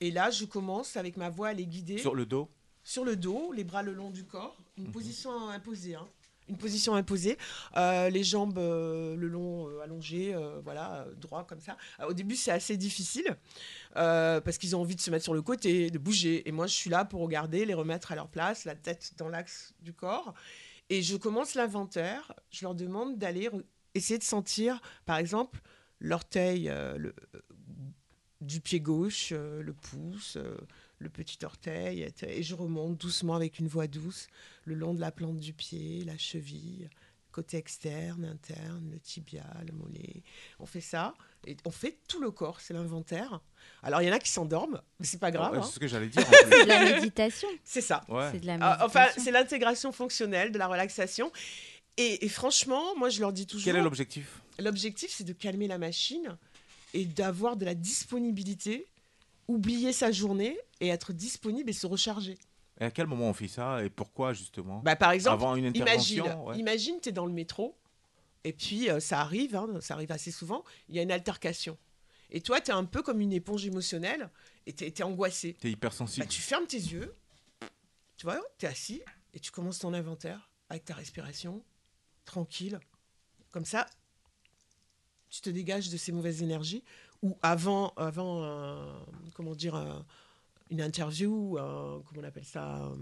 Et 0.00 0.10
là, 0.10 0.30
je 0.30 0.44
commence 0.44 0.96
avec 0.96 1.16
ma 1.16 1.28
voix 1.30 1.48
à 1.48 1.52
les 1.52 1.66
guider. 1.66 1.98
Sur 1.98 2.16
le 2.16 2.26
dos? 2.26 2.48
Sur 2.82 3.04
le 3.04 3.14
dos, 3.14 3.52
les 3.52 3.62
bras 3.62 3.82
le 3.84 3.92
long 3.92 4.10
du 4.10 4.24
corps. 4.24 4.56
Une 4.76 4.86
Mhm. 4.86 4.92
position 4.92 5.48
imposée. 5.50 5.94
hein. 5.94 6.08
Une 6.48 6.56
position 6.56 6.94
imposée. 6.94 7.36
Euh, 7.76 8.08
les 8.08 8.24
jambes 8.24 8.58
euh, 8.58 9.16
le 9.16 9.28
long 9.28 9.68
euh, 9.68 9.80
allongées, 9.80 10.34
euh, 10.34 10.60
voilà, 10.64 11.06
droit 11.16 11.44
comme 11.44 11.60
ça. 11.60 11.76
Au 12.06 12.12
début, 12.14 12.36
c'est 12.36 12.50
assez 12.50 12.76
difficile 12.76 13.36
parce 13.94 14.58
qu'ils 14.58 14.76
ont 14.76 14.80
envie 14.80 14.94
de 14.94 15.00
se 15.00 15.10
mettre 15.10 15.24
sur 15.24 15.34
le 15.34 15.42
côté, 15.42 15.90
de 15.90 15.98
bouger. 15.98 16.48
Et 16.48 16.52
moi, 16.52 16.66
je 16.66 16.74
suis 16.74 16.90
là 16.90 17.04
pour 17.04 17.20
regarder, 17.20 17.64
les 17.64 17.74
remettre 17.74 18.12
à 18.12 18.14
leur 18.14 18.28
place, 18.28 18.64
la 18.64 18.74
tête 18.74 19.12
dans 19.18 19.28
l'axe 19.28 19.74
du 19.82 19.92
corps. 19.92 20.34
Et 20.88 21.02
je 21.02 21.16
commence 21.16 21.54
l'inventaire. 21.54 22.32
Je 22.50 22.64
leur 22.64 22.74
demande 22.74 23.18
d'aller 23.18 23.50
essayer 23.94 24.18
de 24.18 24.24
sentir, 24.24 24.80
par 25.04 25.18
exemple, 25.18 25.60
l'orteil 26.00 26.72
du 28.40 28.60
pied 28.60 28.80
gauche, 28.80 29.32
le 29.32 29.72
pouce, 29.72 30.38
le 30.98 31.08
petit 31.08 31.38
orteil. 31.44 32.02
et- 32.02 32.38
Et 32.38 32.42
je 32.42 32.54
remonte 32.54 32.96
doucement 32.98 33.34
avec 33.34 33.58
une 33.58 33.68
voix 33.68 33.86
douce 33.86 34.26
le 34.64 34.74
long 34.74 34.94
de 34.94 35.00
la 35.00 35.12
plante 35.12 35.38
du 35.38 35.52
pied, 35.52 36.04
la 36.04 36.18
cheville, 36.18 36.88
côté 37.32 37.56
externe, 37.56 38.24
interne, 38.24 38.90
le 38.90 38.98
tibia, 38.98 39.44
le 39.66 39.72
mollet. 39.72 40.22
On 40.58 40.66
fait 40.66 40.80
ça. 40.80 41.14
Et 41.46 41.56
on 41.64 41.70
fait 41.70 41.98
tout 42.08 42.20
le 42.20 42.32
corps, 42.32 42.60
c'est 42.60 42.74
l'inventaire. 42.74 43.40
Alors 43.84 44.02
il 44.02 44.08
y 44.08 44.10
en 44.10 44.14
a 44.14 44.18
qui 44.18 44.30
s'endorment, 44.30 44.80
mais 44.98 45.06
c'est 45.06 45.18
pas 45.20 45.30
grave. 45.30 45.52
ouais, 45.52 45.58
hein. 45.58 45.62
c'est 45.62 45.74
ce 45.74 45.78
que 45.78 45.86
j'allais 45.86 46.08
dire. 46.08 46.22
C'est 46.50 46.64
de 46.64 46.68
la 46.68 46.80
méditation. 46.96 47.48
C'est 47.62 47.80
ça. 47.80 48.04
Ouais. 48.08 48.28
C'est 48.32 48.40
de 48.40 48.46
la 48.46 48.58
Ah, 48.60 48.84
enfin, 48.84 49.00
méditation. 49.02 49.22
c'est 49.24 49.30
l'intégration 49.30 49.92
fonctionnelle 49.92 50.50
de 50.50 50.58
la 50.58 50.66
relaxation. 50.66 51.30
Et, 51.96 52.24
et 52.24 52.28
franchement, 52.28 52.96
moi, 52.96 53.08
je 53.08 53.20
leur 53.20 53.32
dis 53.32 53.46
toujours. 53.46 53.64
Quel 53.66 53.76
est 53.76 53.82
l'objectif? 53.82 54.40
L'objectif, 54.58 55.10
c'est 55.12 55.24
de 55.24 55.32
calmer 55.32 55.68
la 55.68 55.78
machine 55.78 56.36
et 56.92 57.04
d'avoir 57.04 57.56
de 57.56 57.64
la 57.64 57.74
disponibilité, 57.74 58.86
oublier 59.48 59.92
sa 59.92 60.12
journée 60.12 60.58
et 60.80 60.88
être 60.88 61.12
disponible 61.12 61.70
et 61.70 61.72
se 61.72 61.86
recharger. 61.86 62.38
Et 62.80 62.84
à 62.84 62.90
quel 62.90 63.06
moment 63.06 63.28
on 63.28 63.32
fait 63.32 63.48
ça 63.48 63.84
et 63.84 63.90
pourquoi 63.90 64.32
justement? 64.32 64.80
Bah, 64.80 64.94
par 64.94 65.10
exemple, 65.10 65.34
Avant 65.34 65.56
une 65.56 65.74
imagine, 65.74 66.22
ouais. 66.46 66.58
imagine, 66.58 67.00
tu 67.00 67.08
es 67.08 67.12
dans 67.12 67.26
le 67.26 67.32
métro 67.32 67.76
et 68.44 68.52
puis 68.52 68.88
euh, 68.88 69.00
ça 69.00 69.20
arrive, 69.20 69.56
hein, 69.56 69.66
ça 69.80 69.94
arrive 69.94 70.12
assez 70.12 70.30
souvent, 70.30 70.62
il 70.88 70.94
y 70.94 70.98
a 71.00 71.02
une 71.02 71.10
altercation. 71.10 71.76
Et 72.30 72.40
toi, 72.40 72.60
tu 72.60 72.70
es 72.70 72.74
un 72.74 72.84
peu 72.84 73.02
comme 73.02 73.20
une 73.20 73.32
éponge 73.32 73.66
émotionnelle 73.66 74.30
et 74.66 74.72
tu 74.74 74.84
es, 74.84 75.02
angoissé. 75.02 75.54
T'es 75.54 75.70
hypersensible. 75.70 76.26
Bah, 76.26 76.30
tu 76.30 76.40
fermes 76.40 76.66
tes 76.66 76.76
yeux, 76.76 77.14
tu 78.16 78.26
vois, 78.26 78.40
tu 78.58 78.66
es 78.66 78.68
assis 78.68 79.02
et 79.34 79.40
tu 79.40 79.50
commences 79.50 79.78
ton 79.78 79.94
inventaire 79.94 80.50
avec 80.68 80.84
ta 80.84 80.94
respiration, 80.94 81.64
tranquille. 82.24 82.78
Comme 83.50 83.64
ça, 83.64 83.86
tu 85.30 85.40
te 85.40 85.50
dégages 85.50 85.88
de 85.88 85.96
ces 85.96 86.12
mauvaises 86.12 86.42
énergies. 86.42 86.84
Ou 87.22 87.36
avant, 87.42 87.92
avant 87.96 88.44
un- 88.44 89.04
comment 89.34 89.54
dire, 89.54 89.74
un- 89.74 90.04
une 90.70 90.80
interview, 90.80 91.58
un- 91.58 92.02
comment 92.06 92.20
on 92.22 92.24
appelle 92.24 92.44
ça 92.44 92.76
euh, 92.86 92.94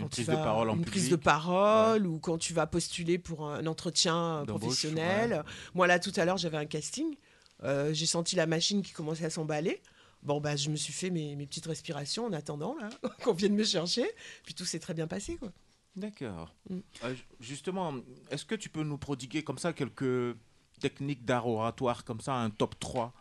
Une 0.00 0.08
prise 0.08 0.26
de 0.26 0.34
parole 0.34 0.70
en 0.70 0.76
une 0.76 0.84
prise 0.84 1.10
de 1.10 1.16
parole 1.16 2.06
ou 2.06 2.18
quand 2.18 2.38
tu 2.38 2.54
vas 2.54 2.66
postuler 2.66 3.18
pour 3.18 3.48
un 3.48 3.66
entretien 3.66 4.42
professionnel. 4.46 5.32
ouais. 5.32 5.52
Moi 5.74 5.86
là 5.86 5.98
tout 5.98 6.12
à 6.16 6.24
l'heure 6.24 6.38
j'avais 6.38 6.56
un 6.58 6.66
casting, 6.66 7.16
Euh, 7.64 7.92
j'ai 7.94 8.06
senti 8.06 8.34
la 8.34 8.46
machine 8.46 8.82
qui 8.82 8.90
commençait 8.92 9.24
à 9.26 9.30
s'emballer. 9.30 9.80
Bon 10.24 10.40
bah 10.40 10.56
je 10.56 10.68
me 10.68 10.74
suis 10.74 10.92
fait 10.92 11.10
mes, 11.10 11.36
mes 11.36 11.46
petites 11.46 11.66
respirations 11.66 12.26
en 12.26 12.32
attendant 12.32 12.74
là 12.80 12.88
qu'on 13.22 13.34
vienne 13.34 13.54
me 13.54 13.62
chercher. 13.62 14.10
Puis 14.44 14.54
tout 14.54 14.64
s'est 14.64 14.80
très 14.80 14.94
bien 14.94 15.06
passé 15.06 15.36
quoi. 15.36 15.52
D'accord. 15.94 16.52
Mm. 16.70 16.78
Euh, 17.04 17.14
ju- 17.14 17.24
justement, 17.38 17.94
est-ce 18.30 18.44
que 18.44 18.56
tu 18.56 18.68
peux 18.68 18.82
nous 18.82 18.98
prodiguer 18.98 19.44
comme 19.44 19.58
ça 19.58 19.72
quelques 19.72 20.34
techniques 20.82 21.24
d'art 21.24 21.46
oratoire, 21.46 22.04
comme 22.04 22.20
ça, 22.20 22.34
un 22.34 22.50
top 22.50 22.78
3, 22.78 23.12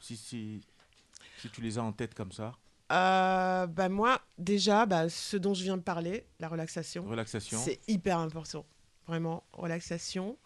si, 0.00 0.16
si, 0.16 0.60
si 1.38 1.48
tu 1.50 1.60
les 1.60 1.78
as 1.78 1.82
en 1.82 1.92
tête 1.92 2.14
comme 2.14 2.32
ça? 2.32 2.52
Euh, 2.92 3.68
bah 3.68 3.88
moi 3.88 4.20
déjà 4.36 4.84
bah, 4.84 5.08
ce 5.08 5.36
dont 5.36 5.54
je 5.54 5.62
viens 5.62 5.76
de 5.76 5.82
parler, 5.82 6.26
la 6.40 6.48
relaxation. 6.48 7.04
Relaxation. 7.04 7.58
C'est 7.58 7.78
hyper 7.86 8.18
important. 8.18 8.66
Vraiment, 9.06 9.44
relaxation. 9.52 10.36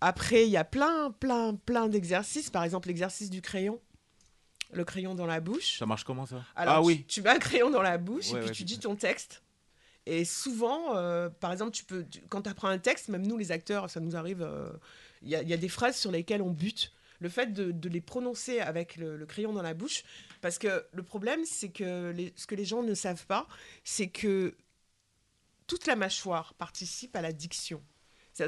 Après, 0.00 0.44
il 0.44 0.50
y 0.50 0.56
a 0.56 0.64
plein, 0.64 1.12
plein, 1.12 1.54
plein 1.54 1.88
d'exercices. 1.88 2.50
Par 2.50 2.64
exemple, 2.64 2.88
l'exercice 2.88 3.30
du 3.30 3.40
crayon. 3.42 3.80
Le 4.72 4.84
crayon 4.84 5.14
dans 5.14 5.26
la 5.26 5.40
bouche. 5.40 5.78
Ça 5.78 5.86
marche 5.86 6.02
comment 6.04 6.26
ça? 6.26 6.42
Alors, 6.56 6.74
Ah 6.74 6.80
tu- 6.80 6.86
oui. 6.86 7.04
tu, 7.06 7.22
mets 7.22 7.30
un 7.30 7.38
crayon 7.38 7.70
dans 7.70 7.80
la 7.82 7.96
bouche 7.96 8.30
Ouais, 8.32 8.38
et 8.38 8.40
puis 8.40 8.48
ouais, 8.48 8.54
tu 8.54 8.64
dis 8.64 8.78
ton 8.80 8.96
texte. 8.96 9.42
Et 10.06 10.24
souvent, 10.24 10.96
euh, 10.96 11.30
par 11.30 11.52
exemple, 11.52 11.70
tu 11.70 11.84
peux, 11.84 12.04
tu- 12.04 12.20
quand 12.28 12.42
tu 12.42 12.50
apprends 12.50 12.68
un 12.68 12.78
texte, 12.78 13.08
même 13.08 13.26
nous 13.26 13.36
les 13.38 13.52
acteurs, 13.52 13.88
ça 13.88 14.00
nous 14.00 14.16
arrive, 14.16 14.42
euh, 14.42 14.68
il 15.24 15.30
y, 15.30 15.36
a- 15.36 15.42
il 15.42 15.48
y 15.48 15.52
a 15.52 15.56
des 15.56 15.68
phrases 15.68 15.96
sur 15.96 16.10
lesquelles 16.12 16.42
on 16.42 16.50
bute. 16.50 16.92
Le 17.20 17.28
fait 17.28 17.52
de, 17.52 17.70
de 17.72 17.88
les 17.88 18.00
prononcer 18.00 18.60
avec 18.60 18.96
le, 18.96 19.16
le 19.16 19.26
crayon 19.26 19.52
dans 19.52 19.62
la 19.62 19.72
bouche, 19.74 20.02
parce 20.40 20.58
que 20.58 20.84
le 20.92 21.02
problème, 21.02 21.40
c'est 21.44 21.70
que 21.70 22.10
les- 22.10 22.32
ce 22.36 22.46
que 22.46 22.54
les 22.54 22.64
gens 22.64 22.82
ne 22.82 22.94
savent 22.94 23.26
pas, 23.26 23.46
c'est 23.84 24.08
que 24.08 24.54
toute 25.66 25.86
la 25.86 25.96
mâchoire 25.96 26.54
participe 26.54 27.16
à 27.16 27.22
la 27.22 27.32
diction. 27.32 27.82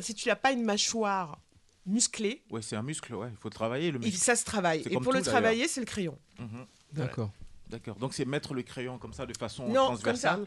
Si 0.00 0.14
tu 0.14 0.28
n'as 0.28 0.36
pas 0.36 0.52
une 0.52 0.64
mâchoire 0.64 1.40
musclée, 1.86 2.42
Ouais, 2.50 2.60
c'est 2.62 2.76
un 2.76 2.82
muscle, 2.82 3.14
ouais. 3.14 3.28
Il 3.30 3.36
faut 3.36 3.48
le 3.48 3.54
travailler, 3.54 3.90
le 3.92 3.98
muscle. 4.00 4.16
ça 4.18 4.34
se 4.36 4.44
travaille. 4.44 4.80
Et 4.80 4.92
comme 4.92 5.04
pour 5.04 5.12
le 5.12 5.20
tout, 5.20 5.26
travailler, 5.26 5.68
c'est 5.68 5.80
le 5.80 5.86
crayon. 5.86 6.18
Mhm. 6.38 6.66
D'accord. 6.92 7.30
D'accord. 7.68 7.96
Donc 7.96 8.14
c'est 8.14 8.24
mettre 8.24 8.52
le 8.54 8.62
crayon 8.62 8.98
comme 8.98 9.12
ça 9.12 9.26
de 9.26 9.36
façon 9.36 9.64
Non, 9.68 9.86
comme 9.86 9.94
transversale. 9.96 10.46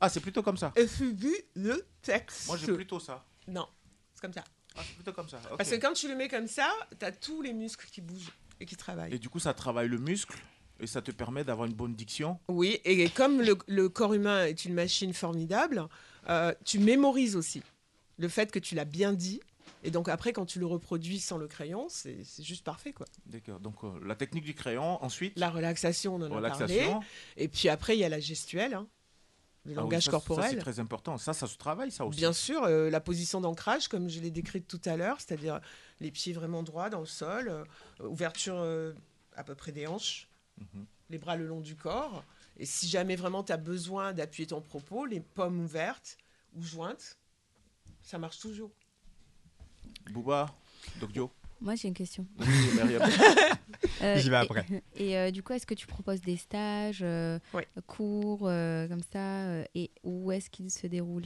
Ah, 0.00 0.08
c'est 0.08 0.20
plutôt 0.20 0.42
comme 0.42 0.56
ça. 0.58 0.72
Et 0.76 0.86
suivi 0.86 1.32
le 1.54 1.86
texte. 2.02 2.46
Moi, 2.46 2.56
j'ai 2.58 2.72
plutôt 2.74 3.00
ça. 3.00 3.24
Non, 3.48 3.66
c'est 4.14 4.20
comme 4.20 4.32
ça. 4.32 4.44
Ah, 4.76 4.80
c'est 4.84 4.94
plutôt 4.94 5.12
comme 5.12 5.28
ça. 5.28 5.38
Parce 5.56 5.70
que 5.70 5.76
quand 5.76 5.92
tu 5.92 6.08
le 6.08 6.16
mets 6.16 6.28
comme 6.28 6.48
ça, 6.48 6.68
tu 6.98 7.04
as 7.04 7.12
tous 7.12 7.42
les 7.42 7.52
muscles 7.52 7.86
qui 7.90 8.00
bougent 8.00 8.32
et 8.60 8.66
qui 8.66 8.76
travaillent. 8.76 9.14
Et 9.14 9.18
du 9.18 9.28
coup, 9.28 9.38
ça 9.38 9.54
travaille 9.54 9.88
le 9.88 9.98
muscle 9.98 10.36
et 10.80 10.86
ça 10.86 11.00
te 11.02 11.10
permet 11.12 11.44
d'avoir 11.44 11.66
une 11.68 11.74
bonne 11.74 11.94
diction. 11.94 12.38
Oui, 12.48 12.80
et 12.84 13.08
comme 13.10 13.40
le, 13.40 13.56
le 13.68 13.88
corps 13.88 14.14
humain 14.14 14.46
est 14.46 14.64
une 14.64 14.74
machine 14.74 15.14
formidable, 15.14 15.86
euh, 16.28 16.52
tu 16.64 16.78
mémorises 16.80 17.36
aussi 17.36 17.62
le 18.16 18.28
fait 18.28 18.50
que 18.50 18.58
tu 18.58 18.74
l'as 18.74 18.84
bien 18.84 19.12
dit. 19.12 19.40
Et 19.86 19.90
donc 19.90 20.08
après, 20.08 20.32
quand 20.32 20.46
tu 20.46 20.58
le 20.58 20.66
reproduis 20.66 21.20
sans 21.20 21.36
le 21.36 21.46
crayon, 21.46 21.86
c'est 21.90 22.16
juste 22.42 22.64
parfait. 22.64 22.92
quoi. 22.92 23.06
D'accord. 23.26 23.60
Donc 23.60 23.84
euh, 23.84 23.92
la 24.04 24.14
technique 24.16 24.44
du 24.44 24.54
crayon, 24.54 25.02
ensuite. 25.04 25.38
La 25.38 25.50
relaxation, 25.50 26.14
on 26.16 26.22
en 26.22 26.30
a 26.32 26.34
Relaxation. 26.34 26.90
parlé. 26.92 27.06
Et 27.36 27.48
puis 27.48 27.68
après, 27.68 27.94
il 27.94 28.00
y 28.00 28.04
a 28.04 28.08
la 28.08 28.18
gestuelle, 28.20 28.74
hein, 28.74 28.88
le 29.64 29.72
Ah 29.72 29.74
oui, 29.76 29.82
langage 29.82 30.04
ça, 30.04 30.10
corporel. 30.10 30.44
Ça, 30.44 30.50
c'est 30.50 30.56
très 30.58 30.78
important. 30.80 31.16
Ça, 31.18 31.32
ça 31.32 31.46
se 31.46 31.56
travaille, 31.56 31.90
ça 31.90 32.04
aussi. 32.04 32.18
Bien 32.18 32.32
sûr, 32.32 32.64
euh, 32.64 32.90
la 32.90 33.00
position 33.00 33.40
d'ancrage, 33.40 33.88
comme 33.88 34.08
je 34.10 34.20
l'ai 34.20 34.30
décrite 34.30 34.66
tout 34.68 34.80
à 34.84 34.96
l'heure, 34.96 35.18
c'est-à-dire 35.20 35.60
les 36.00 36.10
pieds 36.10 36.32
vraiment 36.34 36.62
droits 36.62 36.90
dans 36.90 37.00
le 37.00 37.06
sol, 37.06 37.48
euh, 37.48 37.64
ouverture 38.06 38.56
euh, 38.58 38.92
à 39.36 39.44
peu 39.44 39.54
près 39.54 39.72
des 39.72 39.86
hanches, 39.86 40.28
Mhm. 40.58 40.84
les 41.10 41.18
bras 41.18 41.36
le 41.36 41.46
long 41.46 41.60
du 41.60 41.74
corps. 41.76 42.22
Et 42.58 42.66
si 42.66 42.86
jamais 42.88 43.16
vraiment 43.16 43.42
tu 43.42 43.52
as 43.52 43.56
besoin 43.56 44.12
d'appuyer 44.12 44.46
ton 44.46 44.60
propos, 44.60 45.06
les 45.06 45.18
pommes 45.20 45.60
ouvertes 45.60 46.16
ou 46.54 46.62
jointes, 46.62 47.18
ça 48.02 48.18
marche 48.18 48.38
toujours. 48.38 48.70
Bouba, 50.10 50.54
Dokyo. 51.00 51.30
Moi, 51.64 51.76
j'ai 51.76 51.88
une 51.88 51.94
question. 51.94 52.26
Oui, 52.40 52.46
Myriam. 52.74 53.02
J'y 54.16 54.28
vais 54.28 54.36
après. 54.36 54.66
Et, 54.96 55.16
euh, 55.16 55.30
du 55.30 55.42
coup, 55.42 55.54
est-ce 55.54 55.64
que 55.64 55.72
tu 55.72 55.86
proposes 55.86 56.20
des 56.20 56.36
stages, 56.36 57.00
euh, 57.02 57.38
cours, 57.86 58.42
euh, 58.42 58.86
comme 58.86 59.00
ça, 59.00 59.46
euh, 59.46 59.64
et 59.74 59.90
où 60.02 60.30
est-ce 60.30 60.50
qu'ils 60.50 60.70
se 60.70 60.86
déroulent 60.86 61.24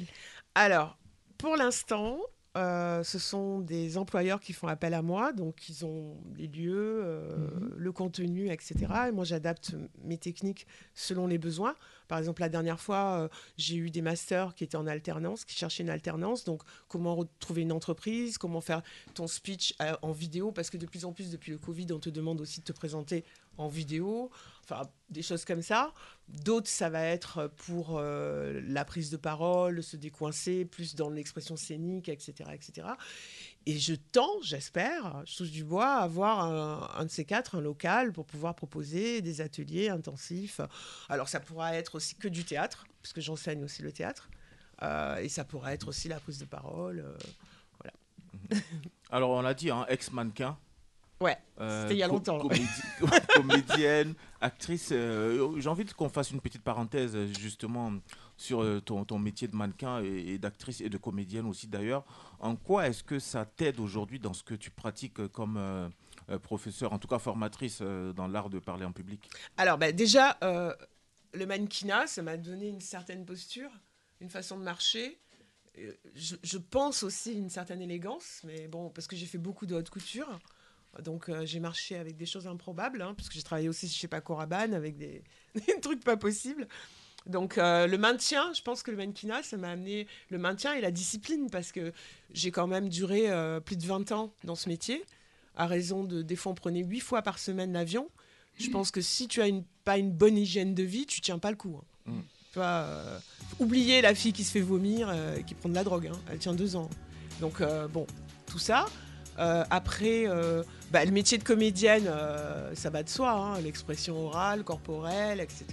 Alors, 0.55 0.97
pour 1.39 1.57
l'instant, 1.57 2.21
euh, 2.59 3.05
ce 3.05 3.21
sont 3.21 3.61
des 3.61 3.99
employeurs 3.99 4.41
qui 4.41 4.53
font 4.53 4.67
appel 4.67 4.93
à 4.93 5.01
moi, 5.01 5.33
donc 5.33 5.69
ils 5.69 5.85
ont 5.85 6.17
les 6.37 6.49
lieux, 6.49 7.03
euh, 7.05 7.49
le 7.77 7.93
contenu, 7.93 8.51
etc. 8.51 8.75
Et 9.09 9.13
moi, 9.13 9.25
j'adapte 9.25 9.77
mes 10.03 10.19
techniques 10.19 10.67
selon 10.93 11.29
les 11.29 11.39
besoins. 11.39 11.77
Par 12.09 12.19
exemple, 12.19 12.41
la 12.41 12.49
dernière 12.49 12.81
fois, 12.81 13.21
euh, 13.21 13.29
j'ai 13.57 13.77
eu 13.77 13.91
des 13.91 14.03
masters 14.03 14.57
qui 14.57 14.65
étaient 14.65 14.77
en 14.77 14.89
alternance, 14.89 15.45
qui 15.45 15.55
cherchaient 15.55 15.85
une 15.85 15.91
alternance. 15.91 16.43
Donc, 16.43 16.63
comment 16.89 17.15
retrouver 17.15 17.63
une 17.63 17.71
entreprise, 17.71 18.39
comment 18.39 18.61
faire 18.61 18.83
ton 19.15 19.29
speech 19.29 19.75
en 20.03 20.11
vidéo, 20.11 20.51
parce 20.51 20.69
que 20.69 20.79
de 20.79 20.87
plus 20.87 21.05
en 21.05 21.13
plus, 21.13 21.31
depuis 21.31 21.53
le 21.53 21.59
Covid, 21.59 21.87
on 21.93 22.01
te 22.01 22.11
demande 22.11 22.41
aussi 22.41 22.59
de 22.61 22.65
te 22.65 22.73
présenter 22.73 23.25
en 23.59 23.69
vidéo, 23.69 24.31
enfin 24.65 24.89
des 25.11 25.23
choses 25.23 25.45
comme 25.45 25.63
ça. 25.63 25.93
D'autres, 26.29 26.69
ça 26.69 26.91
va 26.91 27.03
être 27.05 27.51
pour 27.67 27.99
euh, 27.99 28.61
la 28.67 28.85
prise 28.85 29.11
de 29.11 29.17
parole, 29.17 29.83
se 29.83 29.97
décoincer, 29.97 30.65
plus 30.65 30.95
dans 30.95 31.11
l'expression 31.11 31.57
scénique, 31.57 32.09
etc., 32.09 32.51
etc. 32.53 32.89
Et 33.67 33.79
je 33.79 33.95
tends, 33.95 34.41
j'espère, 34.43 35.23
je 35.27 35.45
du 35.45 35.65
bois, 35.65 35.97
à 35.97 36.03
avoir 36.03 36.41
un, 36.99 37.05
de 37.05 37.11
ces 37.11 37.25
quatre, 37.25 37.57
un 37.57 37.61
local, 37.61 38.13
pour 38.13 38.27
pouvoir 38.27 38.55
proposer 38.55 39.23
des 39.23 39.41
ateliers 39.41 39.89
intensifs. 39.89 40.61
Alors 41.09 41.29
ça 41.29 41.41
pourra 41.41 41.75
être 41.75 41.97
aussi 41.97 42.15
que 42.15 42.29
du 42.29 42.45
théâtre, 42.45 42.87
parce 43.03 43.13
que 43.13 43.21
j'enseigne 43.21 43.65
aussi 43.65 43.83
le 43.83 43.93
théâtre. 43.93 44.29
Euh, 44.83 45.17
et 45.17 45.29
ça 45.29 45.45
pourrait 45.45 45.75
être 45.75 45.89
aussi 45.89 46.09
la 46.09 46.21
prise 46.21 46.39
de 46.39 46.45
parole. 46.45 47.01
euh, 47.01 47.17
voilà. 47.81 48.61
Alors, 49.11 49.31
on 49.31 49.43
l'a 49.43 49.55
dit, 49.55 49.71
hein, 49.71 49.87
ex-mannequin. 49.89 50.59
Ouais, 51.21 51.37
Euh, 51.61 51.83
c'était 51.83 51.95
il 51.95 51.99
y 51.99 52.03
a 52.03 52.09
longtemps. 52.09 52.39
comédi- 52.39 52.83
comédienne, 53.35 54.15
actrice. 54.41 54.91
euh, 54.93 55.59
J'ai 55.61 55.69
envie 55.69 55.85
qu'on 55.87 56.09
fasse 56.09 56.31
une 56.31 56.41
petite 56.41 56.63
parenthèse 56.63 57.17
justement 57.39 57.93
sur 58.37 58.63
euh, 58.63 58.81
ton, 58.81 59.05
ton 59.05 59.19
métier 59.19 59.49
de 59.49 59.57
mannequin 59.57 60.01
et, 60.03 60.35
et 60.35 60.39
d'actrice 60.39 60.81
et 60.81 60.89
de 60.89 60.97
comédienne 60.99 61.47
aussi 61.47 61.67
d'ailleurs. 61.67 62.05
En 62.39 62.55
quoi 62.55 62.87
est-ce 62.87 63.03
que 63.03 63.19
ça 63.19 63.45
t'aide 63.45 63.81
aujourd'hui 63.81 64.21
dans 64.21 64.33
ce 64.33 64.45
que 64.45 64.55
tu 64.55 64.71
pratiques 64.71 65.27
comme 65.29 65.57
euh, 65.57 65.89
professeur, 66.43 66.93
en 66.93 66.99
tout 67.01 67.09
cas 67.09 67.19
formatrice 67.19 67.83
dans 67.83 68.29
l'art 68.29 68.51
de 68.51 68.61
parler 68.61 68.85
en 68.85 68.93
public? 68.93 69.29
Alors, 69.57 69.79
bah, 69.79 69.91
déjà, 69.91 70.39
le 70.43 71.47
mannequinat, 71.47 72.07
ça 72.07 72.23
m'a 72.23 72.37
donné 72.37 72.69
une 72.69 72.81
certaine 72.81 73.25
posture, 73.25 73.71
une 74.21 74.31
façon 74.31 74.59
de 74.59 74.63
marcher. 74.63 75.19
Je, 76.15 76.37
je 76.43 76.59
pense 76.59 77.03
aussi 77.03 77.33
une 77.35 77.51
certaine 77.51 77.81
élégance, 77.81 78.41
mais 78.45 78.69
bon, 78.69 78.91
parce 78.91 79.07
que 79.07 79.17
j'ai 79.17 79.27
fait 79.27 79.39
beaucoup 79.39 79.65
de 79.67 79.75
haute 79.75 79.91
couture. 79.91 80.29
Donc, 81.03 81.29
euh, 81.29 81.47
j'ai 81.47 81.61
marché 81.61 81.97
avec 81.97 82.17
des 82.17 82.27
choses 82.27 82.47
improbables, 82.47 83.03
hein, 83.03 83.15
parce 83.17 83.29
que 83.29 83.35
j'ai 83.35 83.43
travaillé 83.43 83.69
aussi 83.69 83.89
chez 83.89 84.09
Paco 84.09 84.35
Rabanne 84.35 84.75
avec 84.75 84.97
des, 84.97 85.23
des 85.55 85.81
trucs 85.81 86.03
pas 86.03 86.17
possibles. 86.17 86.67
Donc, 87.27 87.59
euh, 87.59 87.87
le 87.87 87.99
maintien, 87.99 88.53
je 88.55 88.63
pense 88.63 88.83
que 88.83 88.91
le 88.91 88.97
mannequinat, 88.97 89.43
ça 89.43 89.57
m'a 89.57 89.71
amené 89.71 90.07
le 90.31 90.39
maintien 90.39 90.73
et 90.75 90.81
la 90.81 90.91
discipline, 90.91 91.51
parce 91.51 91.73
que 91.73 91.93
j'ai 92.33 92.51
quand 92.51 92.67
même 92.67 92.89
duré 92.89 93.31
euh, 93.31 93.61
plus 93.61 93.77
de 93.77 93.87
20 93.87 94.13
ans 94.13 94.33
dans 94.45 94.55
ce 94.55 94.69
métier, 94.69 95.05
à 95.55 95.67
raison 95.67 96.05
de, 96.05 96.23
des 96.23 96.37
fois, 96.37 96.53
on 96.53 96.55
prenait 96.55 96.83
8 96.83 97.01
fois 97.01 97.23
par 97.23 97.39
semaine 97.39 97.73
l'avion. 97.73 98.09
Je 98.59 98.71
pense 98.71 98.91
que 98.91 99.01
si 99.01 99.29
tu 99.29 99.41
as 99.41 99.47
une, 99.47 99.63
pas 99.85 99.99
une 99.99 100.11
bonne 100.11 100.37
hygiène 100.37 100.75
de 100.75 100.83
vie, 100.83 101.07
tu 101.07 101.21
tiens 101.21 101.39
pas 101.39 101.51
le 101.51 101.57
coup. 101.57 101.79
hein. 102.07 102.11
Mm. 102.13 102.21
Tu 102.53 102.59
vois, 102.59 102.87
oubliez 103.61 104.01
la 104.01 104.15
fille 104.15 104.33
qui 104.33 104.43
se 104.43 104.51
fait 104.51 104.61
vomir 104.63 105.13
et 105.37 105.45
qui 105.45 105.55
prend 105.55 105.69
de 105.69 105.75
la 105.75 105.85
drogue. 105.85 106.09
hein. 106.09 106.19
Elle 106.31 106.39
tient 106.39 106.55
deux 106.55 106.75
ans. 106.77 106.89
Donc, 107.41 107.63
bon, 107.93 108.07
tout 108.47 108.59
ça. 108.59 108.87
Euh, 109.39 109.65
après, 109.71 110.25
euh, 110.27 110.63
bah, 110.91 111.05
le 111.05 111.11
métier 111.11 111.39
de 111.39 111.45
comédienne, 111.45 112.07
euh, 112.09 112.75
ça 112.75 112.91
va 112.91 113.03
de 113.03 113.09
soi. 113.09 113.31
hein. 113.31 113.61
L'expression 113.61 114.27
orale, 114.27 114.65
corporelle, 114.65 115.41
etc. 115.41 115.67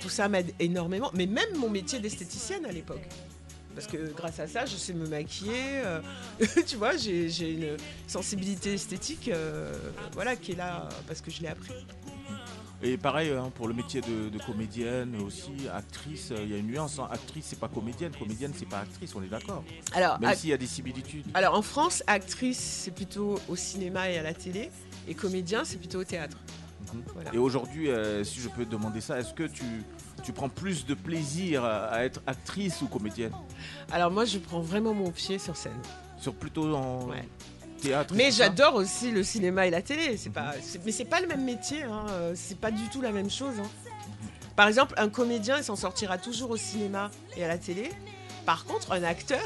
Tout 0.00 0.08
ça 0.08 0.28
m'aide 0.28 0.52
énormément. 0.58 1.10
Mais 1.14 1.26
même 1.26 1.56
mon 1.56 1.68
métier 1.68 1.98
d'esthéticienne 2.00 2.64
à 2.66 2.72
l'époque. 2.72 3.06
Parce 3.74 3.86
que 3.86 4.12
grâce 4.14 4.38
à 4.38 4.46
ça, 4.46 4.66
je 4.66 4.76
sais 4.76 4.92
me 4.92 5.06
maquiller. 5.06 5.82
tu 6.66 6.76
vois, 6.76 6.96
j'ai 6.96 7.52
une 7.52 7.76
sensibilité 8.06 8.74
esthétique 8.74 9.30
voilà, 10.12 10.36
qui 10.36 10.52
est 10.52 10.56
là 10.56 10.88
parce 11.06 11.22
que 11.22 11.30
je 11.30 11.40
l'ai 11.40 11.48
appris. 11.48 11.72
Et 12.84 12.96
pareil 12.96 13.30
hein, 13.30 13.50
pour 13.54 13.68
le 13.68 13.74
métier 13.74 14.00
de, 14.00 14.28
de 14.28 14.38
comédienne 14.44 15.14
aussi, 15.24 15.52
actrice, 15.72 16.30
euh, 16.32 16.38
il 16.42 16.50
y 16.50 16.54
a 16.54 16.56
une 16.58 16.66
nuance. 16.66 16.98
hein. 16.98 17.06
Actrice, 17.12 17.46
c'est 17.50 17.58
pas 17.60 17.68
comédienne, 17.68 18.10
comédienne, 18.18 18.52
c'est 18.56 18.68
pas 18.68 18.80
actrice, 18.80 19.14
on 19.14 19.22
est 19.22 19.28
d'accord. 19.28 19.62
Alors, 19.94 20.18
Même 20.20 20.34
s'il 20.34 20.50
y 20.50 20.52
a 20.52 20.56
des 20.56 20.66
similitudes. 20.66 21.26
Alors 21.34 21.54
en 21.54 21.62
France, 21.62 22.02
actrice, 22.08 22.58
c'est 22.58 22.90
plutôt 22.90 23.38
au 23.48 23.54
cinéma 23.54 24.10
et 24.10 24.18
à 24.18 24.22
la 24.24 24.34
télé, 24.34 24.70
et 25.06 25.14
comédien, 25.14 25.64
c'est 25.64 25.76
plutôt 25.78 26.00
au 26.00 26.04
théâtre. 26.04 26.36
Mhm. 26.92 27.02
Voilà. 27.14 27.30
Et 27.32 27.38
aujourd'hui, 27.38 27.88
euh, 27.88 28.24
si 28.24 28.40
je 28.40 28.48
peux 28.48 28.64
te 28.64 28.70
demander 28.70 29.00
ça, 29.00 29.16
est-ce 29.20 29.32
que 29.32 29.44
tu, 29.44 29.62
tu 30.24 30.32
prends 30.32 30.48
plus 30.48 30.84
de 30.84 30.94
plaisir 30.94 31.64
à, 31.64 31.84
à 31.84 32.02
être 32.04 32.20
actrice 32.26 32.82
ou 32.82 32.88
comédienne? 32.88 33.32
Alors 33.92 34.10
moi, 34.10 34.24
je 34.24 34.38
prends 34.38 34.60
vraiment 34.60 34.92
mon 34.92 35.12
pied 35.12 35.38
sur 35.38 35.56
scène. 35.56 35.80
Sur 36.18 36.34
plutôt 36.34 36.74
en 36.74 37.06
théâtre 37.82 38.14
Mais 38.16 38.30
j'adore 38.30 38.74
aussi 38.74 39.10
le 39.10 39.22
cinéma 39.22 39.66
et 39.66 39.70
la 39.70 39.82
télé. 39.82 40.16
C'est 40.16 40.30
pas, 40.30 40.52
mais 40.84 40.92
c'est 40.92 41.04
pas 41.04 41.20
le 41.20 41.26
même 41.26 41.44
métier. 41.44 41.82
Hein. 41.82 42.06
euh, 42.10 42.32
C'est 42.34 42.58
pas 42.58 42.70
du 42.70 42.88
tout 42.88 43.00
la 43.00 43.12
même 43.12 43.30
chose. 43.30 43.54
hein. 43.60 43.68
Par 44.56 44.68
exemple, 44.68 44.94
un 44.98 45.08
comédien, 45.08 45.56
il 45.58 45.64
s'en 45.64 45.76
sortira 45.76 46.18
toujours 46.18 46.50
au 46.50 46.56
cinéma 46.56 47.10
et 47.36 47.44
à 47.44 47.48
la 47.48 47.58
télé. 47.58 47.90
Par 48.46 48.64
contre, 48.64 48.92
un 48.92 49.02
acteur 49.02 49.42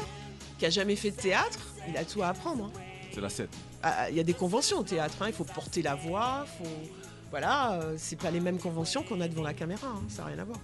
qui 0.59 0.65
a 0.65 0.69
jamais 0.69 0.95
fait 0.95 1.11
de 1.11 1.15
théâtre, 1.15 1.59
il 1.87 1.95
a 1.97 2.03
tout 2.03 2.21
à 2.23 2.27
apprendre. 2.29 2.65
hein. 2.75 2.79
C'est 3.13 3.21
la 3.21 3.29
scène. 3.29 3.47
Ah, 3.83 4.09
Il 4.09 4.15
y 4.17 4.19
a 4.19 4.23
des 4.23 4.33
conventions 4.33 4.79
au 4.79 4.83
théâtre. 4.83 5.15
hein. 5.21 5.25
Il 5.27 5.33
faut 5.33 5.43
porter 5.45 5.81
la 5.81 5.95
voix. 5.95 6.45
Faut... 6.57 6.69
Voilà, 7.29 7.73
euh, 7.73 7.95
c'est 7.97 8.15
pas 8.19 8.31
les 8.31 8.39
mêmes 8.39 8.57
conventions 8.57 9.03
qu'on 9.03 9.19
a 9.21 9.27
devant 9.27 9.43
la 9.43 9.53
caméra. 9.53 9.87
Ça 10.09 10.21
n'a 10.23 10.29
rien 10.29 10.39
à 10.39 10.43
voir. 10.45 10.59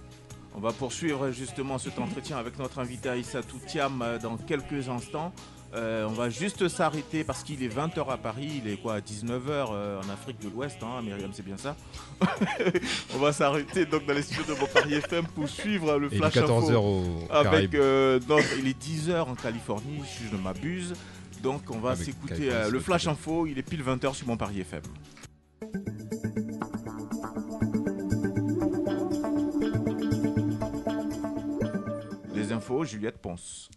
On 0.56 0.60
va 0.60 0.72
poursuivre 0.72 1.30
justement 1.30 1.78
cet 1.78 1.98
entretien 1.98 2.36
avec 2.38 2.58
notre 2.58 2.78
invité 2.78 3.08
Aïssa 3.08 3.42
Toutiam 3.42 4.00
euh, 4.02 4.18
dans 4.18 4.36
quelques 4.36 4.88
instants. 4.88 5.32
Euh, 5.74 6.06
on 6.08 6.12
va 6.12 6.30
juste 6.30 6.68
s'arrêter 6.68 7.24
parce 7.24 7.42
qu'il 7.42 7.62
est 7.64 7.68
20h 7.68 8.08
à 8.08 8.16
Paris, 8.16 8.62
il 8.64 8.70
est 8.70 8.76
quoi 8.76 9.00
19h 9.00 9.66
en 10.04 10.08
Afrique 10.08 10.40
de 10.40 10.48
l'Ouest, 10.48 10.78
hein, 10.82 11.02
Myriam, 11.02 11.30
c'est 11.32 11.44
bien 11.44 11.56
ça 11.56 11.74
On 13.14 13.18
va 13.18 13.32
s'arrêter 13.32 13.84
donc 13.84 14.06
dans 14.06 14.14
les 14.14 14.22
studios 14.22 14.54
de 14.54 14.60
Mon 14.60 14.66
Paris 14.66 14.94
FM 14.94 15.26
pour 15.34 15.48
suivre 15.48 15.98
le 15.98 16.06
Et 16.06 16.10
il 16.12 16.14
est 16.16 16.18
Flash 16.18 16.34
14 16.34 16.70
Info 16.70 16.78
au 16.80 17.32
avec 17.34 17.74
euh, 17.74 18.20
notre- 18.28 18.56
il 18.58 18.68
est 18.68 18.80
10h 18.80 19.22
en 19.22 19.34
Californie, 19.34 20.00
si 20.06 20.24
je 20.30 20.36
ne 20.36 20.40
m'abuse. 20.40 20.94
Donc 21.42 21.62
on 21.70 21.78
va 21.78 21.90
Ah, 21.90 21.96
s'écouter 21.96 22.50
euh, 22.52 22.70
le 22.70 22.78
Flash. 22.78 23.06
Info, 23.08 23.46
il 23.46 23.58
est 23.58 23.62
pile 23.62 23.82
20h 23.82 24.14
sur 24.14 24.26
Mon 24.28 24.36
Paris 24.36 24.60
FM. 24.60 24.82
Les 32.34 32.52
infos, 32.52 32.84
Juliette 32.84 33.18
Ponce. 33.18 33.68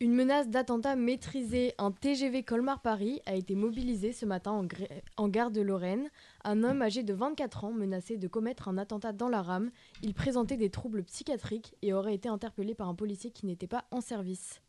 Une 0.00 0.14
menace 0.14 0.48
d'attentat 0.48 0.94
maîtrisée, 0.94 1.74
un 1.76 1.90
TGV 1.90 2.44
Colmar-Paris 2.44 3.20
a 3.26 3.34
été 3.34 3.56
mobilisé 3.56 4.12
ce 4.12 4.26
matin 4.26 4.52
en, 4.52 4.64
en 5.16 5.28
gare 5.28 5.50
de 5.50 5.60
Lorraine. 5.60 6.08
Un 6.44 6.62
homme 6.62 6.82
âgé 6.82 7.02
de 7.02 7.12
24 7.12 7.64
ans 7.64 7.72
menacé 7.72 8.16
de 8.16 8.28
commettre 8.28 8.68
un 8.68 8.78
attentat 8.78 9.12
dans 9.12 9.28
la 9.28 9.42
rame. 9.42 9.72
Il 10.04 10.14
présentait 10.14 10.56
des 10.56 10.70
troubles 10.70 11.02
psychiatriques 11.02 11.74
et 11.82 11.92
aurait 11.92 12.14
été 12.14 12.28
interpellé 12.28 12.76
par 12.76 12.88
un 12.88 12.94
policier 12.94 13.32
qui 13.32 13.46
n'était 13.46 13.66
pas 13.66 13.86
en 13.90 14.00
service. 14.00 14.62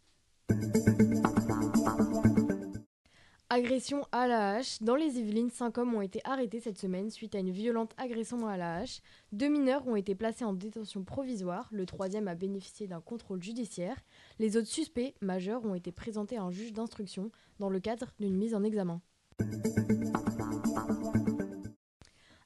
Agression 3.52 4.06
à 4.12 4.28
la 4.28 4.52
hache. 4.52 4.80
Dans 4.82 4.96
les 4.96 5.18
Yvelines, 5.18 5.50
cinq 5.50 5.80
hommes 5.80 5.96
ont 5.96 6.02
été 6.02 6.22
arrêtés 6.24 6.60
cette 6.60 6.78
semaine 6.78 7.10
suite 7.10 7.34
à 7.34 7.40
une 7.40 7.50
violente 7.50 7.94
agression 7.98 8.48
à 8.48 8.58
la 8.58 8.76
hache. 8.78 9.02
Deux 9.32 9.48
mineurs 9.48 9.88
ont 9.88 9.96
été 9.96 10.14
placés 10.14 10.46
en 10.46 10.54
détention 10.54 11.04
provisoire. 11.04 11.68
Le 11.72 11.88
troisième 11.88 12.28
a 12.28 12.36
bénéficié 12.36 12.86
d'un 12.88 13.02
contrôle 13.02 13.42
judiciaire. 13.42 13.98
Les 14.38 14.56
autres 14.56 14.68
suspects 14.68 15.16
majeurs 15.22 15.66
ont 15.66 15.74
été 15.74 15.92
présentés 15.92 16.38
à 16.38 16.44
un 16.44 16.52
juge 16.52 16.74
d'instruction 16.74 17.32
dans 17.58 17.70
le 17.72 17.80
cadre 17.80 18.12
d'une 18.20 18.36
mise 18.38 18.54
en 18.54 18.64
examen. 18.64 19.02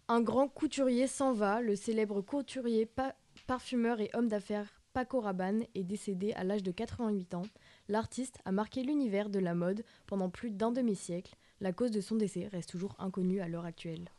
Un 0.08 0.22
grand 0.22 0.48
couturier 0.48 1.08
s'en 1.08 1.34
va. 1.34 1.60
Le 1.60 1.76
célèbre 1.76 2.22
couturier, 2.22 2.86
pa- 2.86 3.16
parfumeur 3.46 4.00
et 4.00 4.10
homme 4.14 4.30
d'affaires 4.30 4.80
Paco 4.94 5.20
Rabanne 5.22 5.66
est 5.74 5.84
décédé 5.84 6.34
à 6.34 6.44
l'âge 6.44 6.62
de 6.62 6.72
88 6.72 7.34
ans. 7.34 7.42
L'artiste 7.90 8.40
a 8.46 8.52
marqué 8.52 8.84
l'univers 8.84 9.30
de 9.30 9.40
la 9.40 9.54
mode 9.54 9.84
pendant 10.08 10.30
plus 10.30 10.52
d'un 10.52 10.72
demi-siècle. 10.72 11.36
La 11.60 11.74
cause 11.74 11.92
de 11.92 12.02
son 12.02 12.16
décès 12.16 12.48
reste 12.48 12.70
toujours 12.70 12.96
inconnue 13.00 13.42
à 13.42 13.48
l'heure 13.48 13.66
actuelle. 13.66 14.10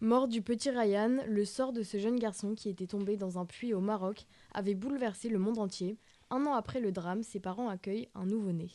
Mort 0.00 0.28
du 0.28 0.42
petit 0.42 0.70
Ryan, 0.70 1.18
le 1.26 1.44
sort 1.44 1.72
de 1.72 1.82
ce 1.82 1.98
jeune 1.98 2.18
garçon 2.18 2.54
qui 2.54 2.68
était 2.68 2.86
tombé 2.86 3.16
dans 3.16 3.38
un 3.38 3.46
puits 3.46 3.72
au 3.72 3.80
Maroc 3.80 4.26
avait 4.52 4.74
bouleversé 4.74 5.28
le 5.28 5.38
monde 5.38 5.58
entier. 5.58 5.96
Un 6.30 6.44
an 6.46 6.54
après 6.54 6.80
le 6.80 6.92
drame, 6.92 7.22
ses 7.22 7.40
parents 7.40 7.68
accueillent 7.68 8.08
un 8.14 8.26
nouveau-né. 8.26 8.70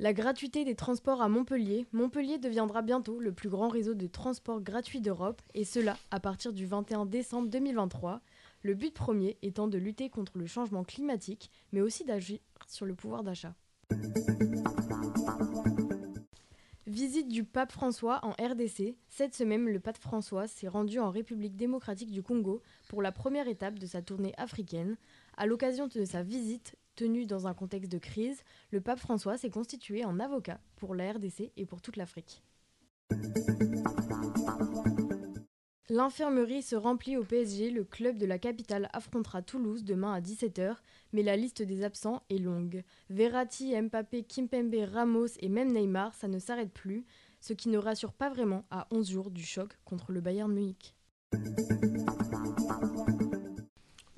La 0.00 0.14
gratuité 0.14 0.64
des 0.64 0.74
transports 0.74 1.20
à 1.20 1.28
Montpellier. 1.28 1.86
Montpellier 1.92 2.38
deviendra 2.38 2.80
bientôt 2.80 3.20
le 3.20 3.32
plus 3.32 3.50
grand 3.50 3.68
réseau 3.68 3.92
de 3.92 4.06
transport 4.06 4.62
gratuit 4.62 5.02
d'Europe, 5.02 5.42
et 5.52 5.66
cela 5.66 5.98
à 6.10 6.20
partir 6.20 6.54
du 6.54 6.64
21 6.64 7.04
décembre 7.04 7.50
2023. 7.50 8.22
Le 8.62 8.72
but 8.72 8.94
premier 8.94 9.36
étant 9.42 9.68
de 9.68 9.76
lutter 9.76 10.08
contre 10.08 10.38
le 10.38 10.46
changement 10.46 10.84
climatique, 10.84 11.50
mais 11.72 11.82
aussi 11.82 12.06
d'agir 12.06 12.38
sur 12.66 12.86
le 12.86 12.94
pouvoir 12.94 13.22
d'achat. 13.22 13.54
Visite 16.86 17.28
du 17.28 17.44
pape 17.44 17.70
François 17.70 18.20
en 18.24 18.30
RDC. 18.30 18.96
Cette 19.10 19.34
semaine, 19.34 19.66
le 19.66 19.80
pape 19.80 19.98
François 19.98 20.48
s'est 20.48 20.66
rendu 20.66 20.98
en 20.98 21.10
République 21.10 21.56
démocratique 21.56 22.10
du 22.10 22.22
Congo 22.22 22.62
pour 22.88 23.02
la 23.02 23.12
première 23.12 23.48
étape 23.48 23.78
de 23.78 23.84
sa 23.84 24.00
tournée 24.00 24.32
africaine. 24.38 24.96
À 25.36 25.44
l'occasion 25.44 25.88
de 25.88 26.04
sa 26.06 26.22
visite, 26.22 26.74
tenue 27.00 27.24
dans 27.24 27.46
un 27.46 27.54
contexte 27.54 27.90
de 27.90 27.96
crise, 27.96 28.42
le 28.72 28.82
pape 28.82 28.98
François 28.98 29.38
s'est 29.38 29.48
constitué 29.48 30.04
en 30.04 30.20
avocat 30.20 30.60
pour 30.76 30.94
la 30.94 31.10
RDC 31.12 31.50
et 31.56 31.64
pour 31.64 31.80
toute 31.80 31.96
l'Afrique. 31.96 32.42
L'infirmerie 35.88 36.62
se 36.62 36.76
remplit 36.76 37.16
au 37.16 37.24
PSG. 37.24 37.70
Le 37.70 37.84
club 37.84 38.18
de 38.18 38.26
la 38.26 38.38
capitale 38.38 38.90
affrontera 38.92 39.40
Toulouse 39.40 39.82
demain 39.82 40.12
à 40.12 40.20
17h. 40.20 40.76
Mais 41.14 41.22
la 41.22 41.36
liste 41.36 41.62
des 41.62 41.84
absents 41.84 42.22
est 42.28 42.36
longue. 42.36 42.84
Verratti, 43.08 43.74
Mbappé, 43.80 44.22
Kimpembe, 44.22 44.76
Ramos 44.92 45.38
et 45.40 45.48
même 45.48 45.72
Neymar, 45.72 46.14
ça 46.14 46.28
ne 46.28 46.38
s'arrête 46.38 46.72
plus. 46.72 47.06
Ce 47.40 47.54
qui 47.54 47.70
ne 47.70 47.78
rassure 47.78 48.12
pas 48.12 48.28
vraiment 48.28 48.64
à 48.70 48.86
11 48.90 49.10
jours 49.10 49.30
du 49.30 49.42
choc 49.42 49.70
contre 49.86 50.12
le 50.12 50.20
Bayern 50.20 50.52
Munich. 50.52 50.94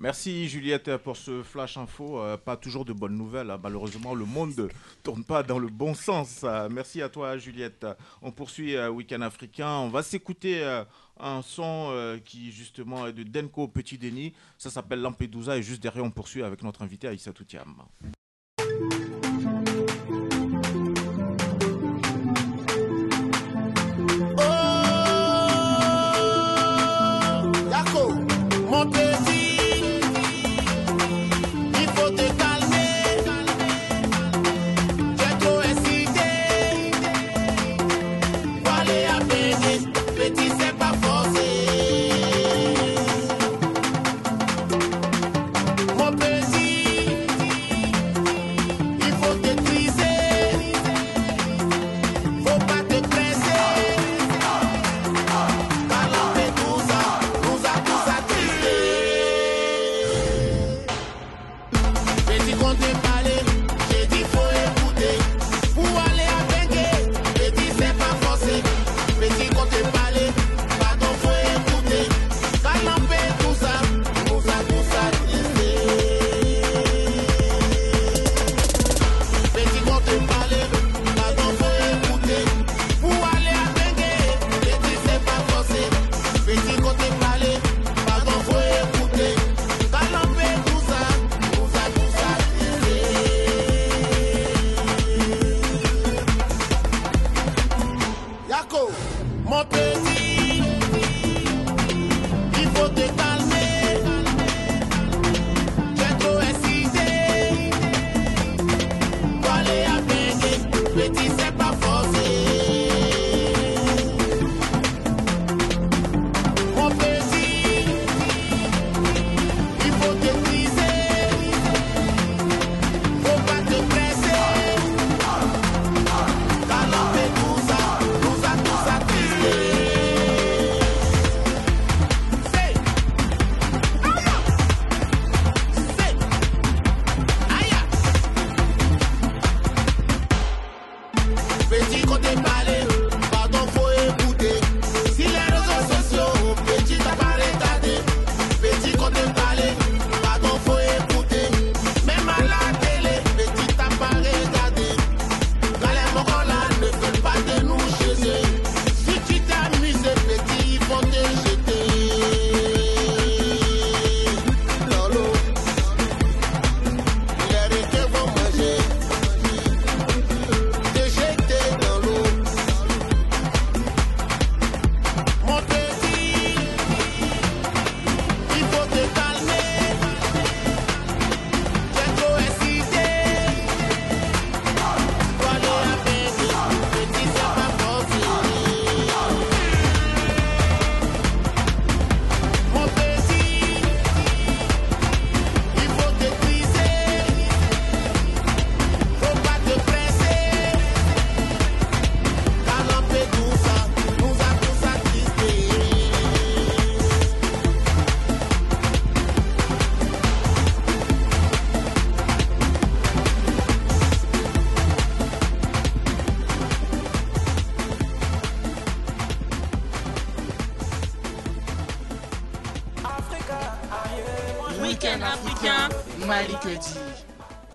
Merci 0.03 0.49
Juliette 0.49 0.97
pour 0.97 1.17
ce 1.17 1.45
flash 1.45 1.77
info. 1.77 2.19
Euh, 2.19 2.37
pas 2.37 2.57
toujours 2.57 2.85
de 2.85 2.93
bonnes 2.93 3.17
nouvelles. 3.17 3.53
hein. 3.53 3.61
Malheureusement, 3.63 4.17
le 4.17 4.25
monde 4.25 4.53
ne 4.59 4.67
tourne 5.05 5.23
pas 5.23 5.45
dans 5.45 5.61
le 5.61 5.69
bon 5.69 5.95
sens. 5.95 6.41
Euh, 6.43 6.69
merci 6.69 7.01
à 7.01 7.09
toi 7.09 7.39
Juliette. 7.39 7.87
On 8.21 8.33
poursuit 8.33 8.75
euh, 8.75 8.91
Week-end 8.91 9.21
africain. 9.21 9.71
On 9.79 9.91
va 9.91 10.03
s'écouter 10.03 10.65
euh, 10.65 10.83
un 11.21 11.41
son 11.43 12.19
qui 12.25 12.51
justement 12.51 13.07
est 13.07 13.13
de 13.13 13.23
Denko 13.23 13.69
Petit 13.69 13.97
Denis. 13.97 14.33
Ça 14.59 14.71
s'appelle 14.71 15.01
Lampedusa 15.01 15.57
et 15.57 15.63
juste 15.63 15.81
derrière 15.81 16.05
on 16.05 16.11
poursuit 16.11 16.43
avec 16.43 16.65
notre 16.65 16.83
invité 16.83 17.07
Aïssa 17.07 17.33
Toutiam. 17.33 17.73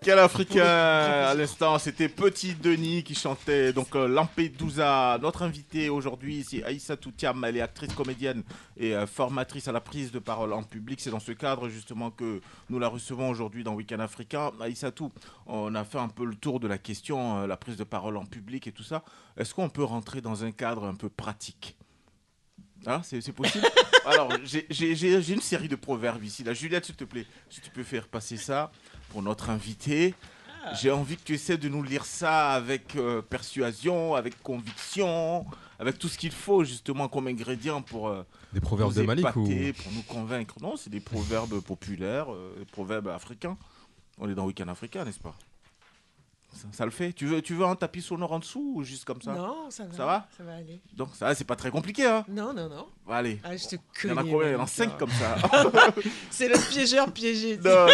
Quel 0.08 0.20
Africain 0.20 0.64
à 0.64 1.34
l'instant, 1.34 1.78
c'était 1.78 2.08
Petit 2.08 2.54
Denis 2.56 3.04
qui 3.04 3.14
chantait 3.14 3.74
donc 3.74 3.94
euh, 3.94 4.08
Lampedusa. 4.08 5.20
Notre 5.22 5.42
invité 5.42 5.90
aujourd'hui, 5.90 6.46
c'est 6.50 6.64
Aïssa 6.64 6.96
Toutiam. 6.96 7.44
Elle 7.44 7.58
est 7.58 7.62
actrice, 7.62 7.92
comédienne 7.92 8.42
et 8.78 8.96
euh, 8.96 9.06
formatrice 9.06 9.68
à 9.68 9.74
la 9.74 9.82
prise 9.82 10.14
de 10.14 10.20
parole 10.20 10.54
en 10.54 10.64
public. 10.64 11.02
C'est 11.02 11.10
dans 11.10 11.20
ce 11.20 11.34
cadre 11.34 11.68
justement 11.68 12.10
que 12.10 12.40
nous 12.70 12.80
la 12.80 12.88
recevons 12.88 13.30
aujourd'hui 13.30 13.66
dans 13.66 13.74
Week-end 13.74 14.00
Africain. 14.00 14.54
Aïssa 14.62 14.92
Tou, 14.92 15.12
on 15.46 15.76
a 15.76 15.84
fait 15.84 16.00
un 16.00 16.08
peu 16.08 16.24
le 16.24 16.36
tour 16.36 16.62
de 16.62 16.70
la 16.70 16.78
question, 16.78 17.40
euh, 17.40 17.46
la 17.46 17.58
prise 17.58 17.76
de 17.76 17.84
parole 17.84 18.16
en 18.16 18.24
public 18.24 18.66
et 18.66 18.72
tout 18.72 18.84
ça. 18.84 19.04
Est-ce 19.36 19.54
qu'on 19.54 19.68
peut 19.68 19.84
rentrer 19.84 20.22
dans 20.22 20.46
un 20.46 20.52
cadre 20.52 20.86
un 20.86 20.96
peu 20.96 21.10
pratique? 21.10 21.76
Hein, 22.86 23.02
c'est 23.04 23.34
possible? 23.34 23.66
Alors, 24.06 24.32
j'ai- 24.46 25.34
une 25.34 25.42
série 25.42 25.68
de 25.68 25.76
proverbes 25.76 26.24
ici. 26.24 26.46
Là, 26.46 26.54
Juliette, 26.54 26.86
s'il 26.86 26.96
te 26.96 27.04
plaît, 27.04 27.26
si 27.50 27.60
tu 27.60 27.70
peux 27.72 27.84
faire 27.84 28.08
passer 28.08 28.38
ça 28.38 28.72
pour 29.10 29.22
notre 29.22 29.50
invité. 29.50 30.14
J'ai 30.82 30.92
envie 30.92 31.16
que 31.16 31.24
tu 31.24 31.34
essaies 31.36 31.58
de 31.58 31.70
nous 31.70 31.82
lire 31.82 32.04
ça 32.06 32.52
avec 32.52 32.96
euh, 32.98 33.22
persuasion, 33.22 34.16
avec 34.16 34.42
conviction, 34.44 35.46
avec 35.80 35.98
tout 35.98 36.10
ce 36.10 36.18
qu'il 36.18 36.32
faut 36.34 36.66
justement 36.66 37.08
comme 37.08 37.28
ingrédient 37.28 37.82
pour 37.82 38.10
euh, 38.10 38.24
Des 38.52 38.60
proverbes 38.60 38.94
nous 38.94 39.02
de 39.02 39.06
Malik 39.08 39.26
ou- 39.38 39.46
épater, 39.46 39.72
pour 39.74 39.92
nous 39.94 40.02
convaincre. 40.04 40.56
Non, 40.62 40.76
c'est 40.76 40.90
des 40.90 41.00
proverbes 41.00 41.62
populaires, 41.62 42.32
euh, 42.34 42.54
des 42.60 42.66
proverbes 42.66 43.08
africains. 43.08 43.58
On 44.18 44.30
est 44.30 44.36
dans 44.36 44.46
Week-end 44.46 44.68
africain, 44.68 45.06
n'est-ce 45.06 45.20
pas? 45.20 45.36
Ça, 46.58 46.68
ça 46.72 46.86
le 46.86 46.92
fait 46.92 47.14
tu 47.14 47.26
veux, 47.28 47.42
tu 47.42 47.54
veux 47.54 47.66
un 47.66 47.76
tapis 47.76 48.02
sonore 48.02 48.32
en 48.32 48.40
dessous 48.40 48.74
ou 48.78 48.84
juste 48.84 49.06
comme 49.06 49.22
ça 49.22 49.34
Non, 49.34 49.70
ça 49.70 49.86
va. 49.86 49.94
Ça 49.96 50.06
va 50.06 50.28
Ça 50.36 50.44
va 50.44 50.56
aller. 50.56 50.82
Donc 50.94 51.10
ça, 51.16 51.34
c'est 51.36 51.44
pas 51.46 51.56
très 51.56 51.70
compliqué, 51.72 52.06
hein 52.06 52.26
Non, 52.28 52.54
non, 52.54 52.68
non. 52.68 52.88
Allez. 53.08 53.40
Ah, 53.44 53.56
je 53.56 53.68
te 53.68 53.76
Il 54.04 54.10
y 54.10 54.14
en 54.14 54.18
a 54.18 54.24
combien? 54.24 54.48
Il 54.48 54.52
y 54.52 54.56
en 54.56 54.56
a 54.56 54.58
Malika. 54.58 54.68
5 54.68 54.98
comme 54.98 55.12
ça. 55.12 55.36
c'est 56.32 56.48
le 56.50 56.58
piégeur 56.70 57.12
piégé. 57.14 57.58
Non. 57.58 57.86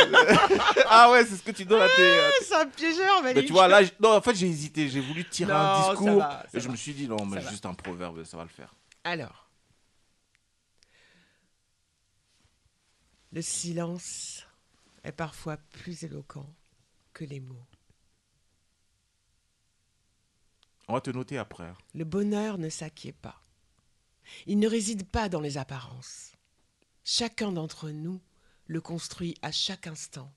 ah 0.90 1.12
ouais, 1.12 1.26
c'est 1.26 1.36
ce 1.36 1.44
que 1.44 1.52
tu 1.52 1.66
donnes 1.66 1.82
à 1.82 1.88
tes. 1.90 1.96
tes- 1.96 2.46
C'est 2.46 2.56
un 2.56 2.66
piégeur, 2.68 3.22
Mais 3.24 3.34
Malik. 3.34 3.48
tu 3.48 3.54
vois, 3.54 3.68
là, 3.68 3.82
non, 4.00 4.16
en 4.16 4.22
fait, 4.22 4.34
j'ai 4.36 4.48
hésité. 4.48 4.88
J'ai 4.90 5.02
voulu 5.02 5.24
tirer 5.30 5.52
Non, 5.54 5.60
un 5.60 5.82
ça 5.84 5.90
discours. 5.92 6.18
va, 6.20 6.30
ça 6.52 6.58
et 6.58 6.60
je 6.62 6.66
va. 6.68 6.72
me 6.72 6.78
suis 6.78 6.94
dit, 6.94 7.08
non, 7.08 7.26
mais 7.26 7.42
va. 7.42 7.50
juste 7.52 7.66
un 7.66 7.74
proverbe, 7.74 8.24
ça 8.24 8.38
va 8.38 8.44
le 8.44 8.50
faire. 8.50 8.74
Alors. 9.04 9.50
Le 13.32 13.42
silence 13.42 14.46
est 15.04 15.12
parfois 15.12 15.58
plus 15.58 16.04
éloquent 16.04 16.46
que 17.14 17.24
les 17.26 17.40
mots. 17.40 17.66
Te 21.02 21.10
noter 21.12 21.38
après. 21.38 21.66
hein. 21.66 21.78
Le 21.94 22.06
bonheur 22.06 22.58
ne 22.58 22.70
s'acquiert 22.70 23.14
pas. 23.16 23.42
Il 24.46 24.60
ne 24.60 24.68
réside 24.68 25.08
pas 25.08 25.28
dans 25.30 25.42
les 25.42 25.58
apparences. 25.58 26.34
Chacun 27.04 27.52
d'entre 27.52 27.90
nous 27.90 28.22
le 28.68 28.80
construit 28.80 29.36
à 29.42 29.52
chaque 29.52 29.88
instant 29.88 30.32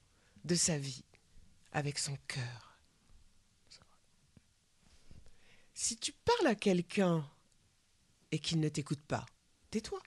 de 0.44 0.54
sa 0.54 0.78
vie 0.78 1.04
avec 1.72 1.98
son 1.98 2.16
cœur. 2.26 2.78
Si 5.74 5.96
tu 5.96 6.12
parles 6.12 6.48
à 6.48 6.54
quelqu'un 6.54 7.28
et 8.32 8.38
qu'il 8.38 8.60
ne 8.60 8.68
t'écoute 8.68 9.02
pas, 9.06 9.26
tais-toi. 9.70 10.00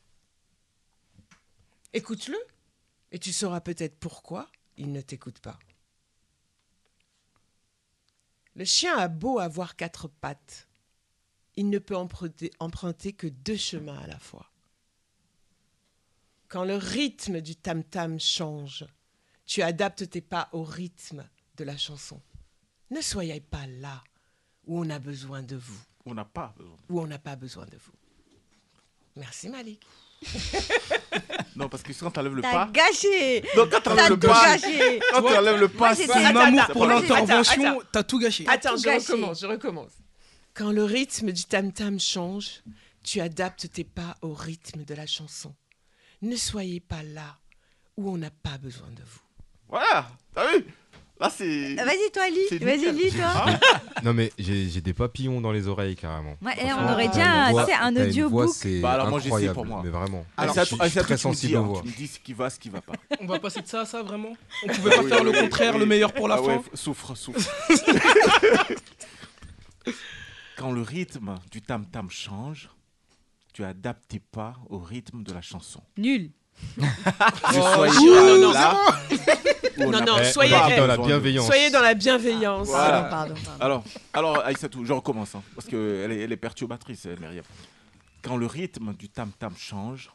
Écoute-le 1.93 2.37
et 3.11 3.19
tu 3.19 3.31
sauras 3.31 3.61
peut-être 3.61 3.97
pourquoi 3.99 4.51
il 4.77 4.91
ne 4.91 5.01
t'écoute 5.01 5.39
pas. 5.39 5.57
Le 8.59 8.65
chien 8.65 8.97
a 8.97 9.07
beau 9.07 9.39
avoir 9.39 9.77
quatre 9.77 10.09
pattes, 10.09 10.67
il 11.55 11.69
ne 11.69 11.79
peut 11.79 11.95
emprunter, 11.95 12.51
emprunter 12.59 13.13
que 13.13 13.27
deux 13.27 13.55
chemins 13.55 13.97
à 13.99 14.07
la 14.07 14.19
fois. 14.19 14.51
Quand 16.49 16.65
le 16.65 16.75
rythme 16.75 17.39
du 17.39 17.55
tam-tam 17.55 18.19
change, 18.19 18.85
tu 19.45 19.61
adaptes 19.61 20.09
tes 20.09 20.19
pas 20.19 20.49
au 20.51 20.63
rythme 20.63 21.25
de 21.55 21.63
la 21.63 21.77
chanson. 21.77 22.21
Ne 22.91 22.99
soyez 22.99 23.39
pas 23.39 23.65
là 23.65 24.03
où 24.65 24.81
on 24.81 24.89
a 24.89 24.99
besoin 24.99 25.41
de 25.41 25.55
vous, 25.55 25.81
On 26.05 26.13
n'a 26.13 26.25
pas 26.25 26.53
besoin. 26.57 26.75
où 26.89 26.99
on 26.99 27.07
n'a 27.07 27.17
pas 27.17 27.37
besoin 27.37 27.65
de 27.65 27.77
vous. 27.77 27.93
Merci 29.15 29.47
Malik. 29.47 29.87
Non, 31.55 31.67
parce 31.69 31.83
que 31.83 31.91
quand 31.93 32.11
tu 32.11 32.19
enlèves 32.19 32.35
le 32.35 32.41
T'as 32.41 32.51
pas. 32.65 32.69
gâché 32.71 33.41
Non, 33.55 33.67
quand 33.69 33.77
tu 33.77 33.83
T'as 33.83 33.91
enlèves 33.91 34.09
le 34.09 34.19
tout 34.19 34.27
pas. 34.27 34.57
gâché 34.57 34.99
Quand 35.11 35.21
tu 35.23 35.33
enlèves 35.35 35.59
le 35.59 35.67
pas, 35.67 35.77
Moi, 35.87 35.95
c'est 35.95 36.01
j'étais- 36.03 36.13
Ton 36.13 36.25
Attends, 36.25 36.39
amour 36.39 36.61
attends, 36.61 36.73
pour 36.73 36.85
l'intervention, 36.85 37.63
attends, 37.79 37.87
t'as 37.91 38.03
tout 38.03 38.19
gâché. 38.19 38.45
Attends, 38.47 38.69
tout 38.71 38.77
je 38.77 38.83
gâché. 38.83 39.11
recommence, 39.13 39.39
je 39.41 39.45
recommence. 39.47 39.91
Quand 40.53 40.71
le 40.71 40.83
rythme 40.83 41.31
du 41.31 41.43
tam-tam 41.45 41.99
change, 41.99 42.61
tu 43.03 43.19
adaptes 43.21 43.71
tes 43.71 43.83
pas 43.83 44.15
au 44.21 44.33
rythme 44.33 44.83
de 44.83 44.93
la 44.93 45.05
chanson. 45.07 45.53
Ne 46.21 46.35
soyez 46.35 46.79
pas 46.79 47.01
là 47.03 47.37
où 47.97 48.09
on 48.11 48.17
n'a 48.17 48.29
pas 48.31 48.57
besoin 48.57 48.89
de 48.89 49.01
vous. 49.03 49.19
Voilà, 49.69 50.07
t'as 50.33 50.51
vu? 50.57 50.65
Là, 51.19 51.29
c'est. 51.29 51.75
Vas-y, 51.75 52.11
toi, 52.13 52.29
lis. 52.29 52.57
Vas-y, 52.59 52.91
lis, 52.93 53.11
toi. 53.11 53.25
Ah. 53.25 53.59
Non 54.03 54.13
mais 54.13 54.31
j'ai 54.39 54.79
des 54.79 54.93
papillons 54.93 55.41
dans 55.41 55.51
les 55.51 55.67
oreilles 55.67 55.97
carrément. 55.97 56.37
Ouais, 56.41 56.53
et 56.57 56.71
on 56.71 56.89
aurait 56.93 57.07
un- 57.19 57.51
voix- 57.51 57.67
un 57.81 57.93
audiobook. 57.97 58.49
Bah 58.81 58.91
alors 58.93 59.09
moi 59.09 59.19
j'essaie 59.19 59.27
incroyable, 59.27 59.53
pour 59.55 59.65
moi. 59.65 59.81
Mais 59.83 59.89
vraiment. 59.89 60.25
Alors, 60.37 60.55
je 60.55 60.63
suis 60.63 60.77
très 60.77 61.17
sensible 61.17 61.57
aux 61.57 61.63
voix. 61.65 61.81
Tu 61.81 61.89
me 61.89 61.93
dis 61.97 62.07
ce 62.07 62.17
qui 62.19 62.31
va, 62.31 62.49
ce 62.49 62.57
qui 62.57 62.69
va 62.69 62.79
pas. 62.79 62.93
On 63.19 63.25
va 63.25 63.37
passer 63.39 63.61
de 63.61 63.67
ça 63.67 63.81
à 63.81 63.85
ça, 63.85 64.01
vraiment? 64.01 64.31
On 64.63 64.67
pouvait 64.73 64.91
pas 64.95 65.03
faire 65.03 65.23
le 65.25 65.33
contraire, 65.33 65.77
le 65.77 65.85
meilleur 65.85 66.13
pour 66.13 66.29
la 66.29 66.35
Ah 66.35 66.43
fin? 66.43 66.63
souffre, 66.73 67.13
souffre. 67.15 67.51
Quand 70.57 70.71
le 70.71 70.81
rythme 70.81 71.35
du 71.51 71.61
tam-tam 71.61 72.09
change, 72.09 72.69
tu 73.53 73.63
adaptes 73.63 74.07
tes 74.09 74.19
pas 74.19 74.55
au 74.69 74.77
rythme 74.79 75.23
de 75.23 75.33
la 75.33 75.41
chanson. 75.41 75.81
Nul. 75.97 76.31
Oh, 76.81 77.51
soyez 77.51 78.09
non, 78.09 78.37
non, 78.37 79.91
Non, 79.91 80.05
non, 80.05 80.23
soyez- 80.31 80.51
dans 80.77 80.87
la 80.87 80.95
de 80.95 81.01
vous. 81.01 81.07
bienveillance. 81.07 81.45
Soyez 81.45 81.69
dans 81.69 81.81
la 81.81 81.93
bienveillance. 81.93 82.67
Voilà. 82.67 83.01
Pardon, 83.03 83.33
pardon, 83.33 83.33
pardon. 83.45 83.63
Alors, 83.63 83.83
alors 84.13 84.45
Aïssatou, 84.45 84.85
je 84.85 84.93
recommence, 84.93 85.35
hein, 85.35 85.43
parce 85.55 85.67
qu'elle 85.67 86.11
est, 86.11 86.19
elle 86.21 86.31
est 86.31 86.37
perturbatrice, 86.37 87.05
Myriam. 87.19 87.43
Quand 88.21 88.37
le 88.37 88.45
rythme 88.45 88.93
du 88.93 89.09
tam-tam 89.09 89.53
change, 89.57 90.11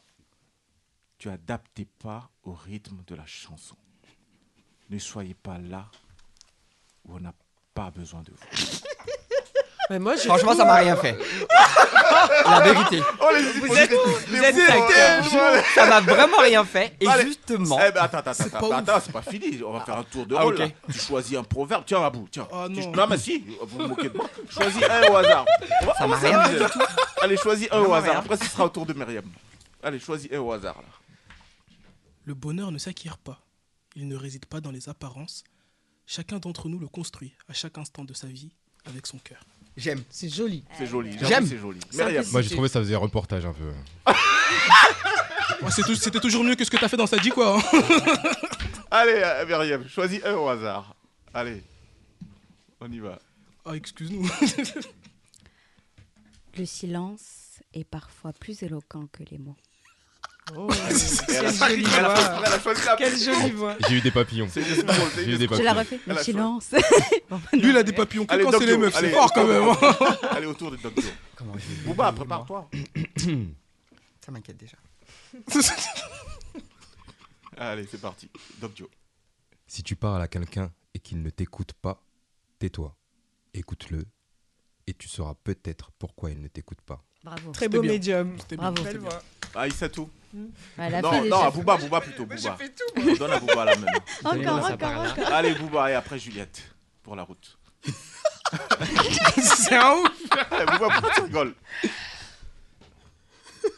tu 1.18 1.28
adaptes 1.30 1.70
tes 1.74 1.86
pas 1.86 2.30
au 2.44 2.52
rythme 2.52 2.98
de 3.06 3.14
la 3.14 3.24
chanson. 3.26 3.76
Ne 4.90 4.98
soyez 4.98 5.34
pas 5.34 5.58
là 5.58 5.86
où 7.06 7.16
on 7.16 7.20
n'a 7.20 7.32
pas 7.74 7.90
besoin 7.90 8.22
de 8.22 8.30
vous. 8.30 8.78
Mais 9.90 9.98
moi, 9.98 10.16
je 10.16 10.22
Franchement, 10.22 10.54
ça 10.54 10.64
m'a 10.64 10.76
rien 10.76 10.96
fait. 10.96 11.18
La 12.46 12.60
vérité. 12.60 13.02
Oh, 13.20 13.28
les, 13.34 13.42
Vous 13.60 13.74
êtes, 13.76 13.92
vous 14.28 14.36
êtes. 14.36 15.64
Ça 15.74 15.86
m'a 15.86 16.00
vraiment 16.00 16.38
rien 16.38 16.64
fait. 16.64 16.96
Et 17.00 17.06
Allez. 17.08 17.24
justement. 17.26 17.78
Eh 17.86 17.90
ben 17.92 18.02
attends, 18.02 18.18
attends, 18.18 18.30
attends, 18.30 18.68
pas 18.68 18.76
attends, 18.78 19.00
c'est 19.04 19.12
pas 19.12 19.22
fini. 19.22 19.62
On 19.62 19.72
va 19.72 19.80
faire 19.84 19.98
un 19.98 20.02
tour 20.04 20.26
de 20.26 20.34
Ah, 20.36 20.42
rôle. 20.42 20.58
là. 20.58 20.68
Tu 20.92 20.98
choisis 20.98 21.36
un 21.36 21.42
proverbe. 21.42 21.84
Tiens, 21.86 22.02
Abou, 22.04 22.28
tiens. 22.30 22.46
Oh, 22.52 22.66
Tu- 22.68 22.86
non. 22.88 23.06
mais 23.08 23.18
si, 23.18 23.38
vous 23.60 23.66
vous 23.78 23.88
moquez 23.88 24.08
de 24.08 24.16
moi. 24.16 24.28
Choisis 24.48 24.82
un 24.82 25.10
au 25.10 25.16
hasard. 25.16 25.44
Ça 25.98 26.06
m'a 26.06 26.16
va 26.16 26.28
rien 26.28 26.44
fait 26.44 26.78
Allez, 27.22 27.36
choisis 27.36 27.68
un 27.70 27.80
au 27.80 27.92
hasard. 27.94 28.16
Après, 28.18 28.36
ce 28.36 28.44
sera 28.46 28.64
au 28.66 28.68
tour 28.68 28.86
de 28.86 28.92
Myriam. 28.94 29.24
Allez, 29.82 29.98
choisis 29.98 30.30
un 30.32 30.38
au 30.40 30.52
hasard. 30.52 30.76
Là. 30.76 31.74
Le 32.24 32.34
bonheur 32.34 32.70
ne 32.72 32.78
s'acquiert 32.78 33.18
pas. 33.18 33.40
Il 33.96 34.08
ne 34.08 34.16
réside 34.16 34.46
pas 34.46 34.60
dans 34.60 34.70
les 34.70 34.88
apparences. 34.88 35.44
Chacun 36.06 36.38
d'entre 36.38 36.68
nous 36.68 36.78
le 36.78 36.88
construit 36.88 37.34
à 37.48 37.52
chaque 37.54 37.78
instant 37.78 38.04
de 38.04 38.12
sa 38.14 38.26
vie 38.26 38.50
avec 38.86 39.06
son 39.06 39.18
cœur. 39.18 39.40
J'aime. 39.76 40.02
C'est 40.08 40.28
joli. 40.32 40.62
C'est 40.78 40.86
joli. 40.86 41.16
J'aime. 41.20 41.46
C'est 41.46 41.58
joli. 41.58 41.80
Myriam. 41.94 42.24
Moi 42.32 42.42
j'ai 42.42 42.50
trouvé 42.50 42.68
ça 42.68 42.80
faisait 42.80 42.94
reportage 42.96 43.44
un 43.44 43.52
peu. 43.52 43.68
Ouais, 45.62 45.70
c'est 45.70 45.82
tou- 45.82 45.94
C'était 45.96 46.20
toujours 46.20 46.44
mieux 46.44 46.54
que 46.54 46.64
ce 46.64 46.70
que 46.70 46.76
t'as 46.76 46.88
fait 46.88 46.96
dans 46.96 47.06
ça 47.08 47.18
dit 47.18 47.30
quoi. 47.30 47.58
hein. 47.58 47.62
Allez, 48.90 49.20
euh, 49.24 49.44
Myriam, 49.46 49.88
choisis 49.88 50.20
un 50.24 50.34
au 50.34 50.48
hasard. 50.48 50.94
Allez, 51.32 51.62
on 52.80 52.90
y 52.92 53.00
va. 53.00 53.18
Ah, 53.64 53.74
excuse-nous. 53.74 54.28
Le 56.56 56.64
silence 56.66 57.60
est 57.72 57.84
parfois 57.84 58.32
plus 58.32 58.62
éloquent 58.62 59.06
que 59.12 59.24
les 59.30 59.38
mots. 59.38 59.56
Oh, 60.54 60.68
quelle 61.26 61.54
jolie 61.54 61.84
voix. 61.84 62.94
Quelle 62.98 63.18
jolie. 63.18 63.54
J'ai 63.88 63.94
eu 63.96 64.00
des 64.02 64.10
papillons. 64.10 64.48
J'ai 64.54 64.60
eu 64.60 65.38
des 65.38 65.46
drôle. 65.46 65.58
Je 65.58 65.62
la 65.64 65.74
papillons. 65.74 66.00
refais. 66.04 66.12
Le 66.12 66.22
silence. 66.22 66.70
Lui, 67.54 67.70
il 67.70 67.76
a 67.76 67.82
des 67.82 67.92
papillons 67.92 68.26
Allez, 68.28 68.44
quand 68.44 68.58
c'est 68.58 68.66
les 68.66 68.76
meufs. 68.76 68.92
C'est 68.92 68.98
allez, 68.98 69.10
fort 69.10 69.32
quand 69.32 69.46
même. 69.46 69.62
hein. 69.62 70.16
Allez, 70.30 70.46
autour 70.46 70.70
de 70.70 70.76
Doc 70.76 70.92
Booba, 71.86 72.12
prépare-toi. 72.12 72.68
Ça 74.24 74.32
m'inquiète 74.32 74.58
déjà. 74.58 74.76
Allez, 77.56 77.86
c'est 77.90 78.00
parti. 78.00 78.28
Doc 78.60 78.72
Joe. 78.76 78.88
Si 79.66 79.82
tu 79.82 79.96
parles 79.96 80.22
à 80.22 80.28
quelqu'un 80.28 80.70
et 80.92 80.98
qu'il 80.98 81.22
ne 81.22 81.30
t'écoute 81.30 81.72
pas, 81.72 82.02
tais-toi. 82.58 82.94
Écoute-le 83.54 84.04
et 84.86 84.92
tu 84.94 85.08
sauras 85.08 85.34
peut-être 85.42 85.90
pourquoi 85.98 86.30
il 86.30 86.40
ne 86.42 86.48
t'écoute 86.48 86.80
pas. 86.82 87.02
Bravo. 87.22 87.52
Très 87.52 87.68
beau 87.68 87.82
médium. 87.82 88.36
Bravo. 88.56 88.82
Belle 88.82 88.98
voix. 88.98 89.22
Ah, 89.54 89.66
Issatou. 89.66 90.10
Elle 90.78 90.94
a 90.96 91.00
Non, 91.02 91.10
fait 91.12 91.28
non, 91.28 91.40
à 91.42 91.50
Booba, 91.50 91.76
Booba 91.76 92.00
plutôt, 92.00 92.24
Booba. 92.26 92.36
J'ai 92.36 92.50
fait 92.66 92.74
tout. 92.74 92.84
On 93.08 93.14
donne 93.14 93.30
à 93.32 93.38
Booba 93.38 93.64
là 93.64 93.76
maintenant. 93.76 94.00
Encore, 94.24 94.70
encore. 94.70 95.32
Allez, 95.32 95.54
Booba, 95.54 95.90
et 95.90 95.94
après 95.94 96.18
Juliette. 96.18 96.62
Pour 97.02 97.14
la 97.16 97.22
route. 97.22 97.58
C'est 99.36 99.76
un 99.76 99.92
ouf. 99.92 100.10
Allez, 100.50 100.66
Booba, 100.72 100.88
pourquoi 100.90 101.10
tu 101.14 101.20
rigoles? 101.22 101.54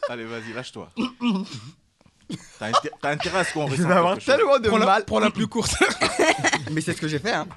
Allez, 0.09 0.25
vas-y, 0.25 0.53
lâche-toi. 0.53 0.89
T'as 2.59 2.69
inté- 2.71 2.89
t'as 3.01 3.09
intérêt 3.11 3.39
à 3.39 3.43
ce 3.43 3.53
qu'on 3.53 3.67
Je 3.67 3.71
ressente 3.73 3.87
vais 3.87 3.93
avoir 3.93 4.13
quelque 4.15 4.25
chose. 4.25 4.35
tellement 4.35 4.59
de 4.59 4.67
Prends 4.67 4.77
la, 4.77 4.85
mal. 4.85 5.05
prends 5.05 5.19
la 5.19 5.31
plus 5.31 5.47
courte. 5.47 5.75
Mais 6.71 6.81
c'est 6.81 6.93
ce 6.93 6.99
que 7.01 7.07
j'ai 7.07 7.19
fait, 7.19 7.33
hein. 7.33 7.47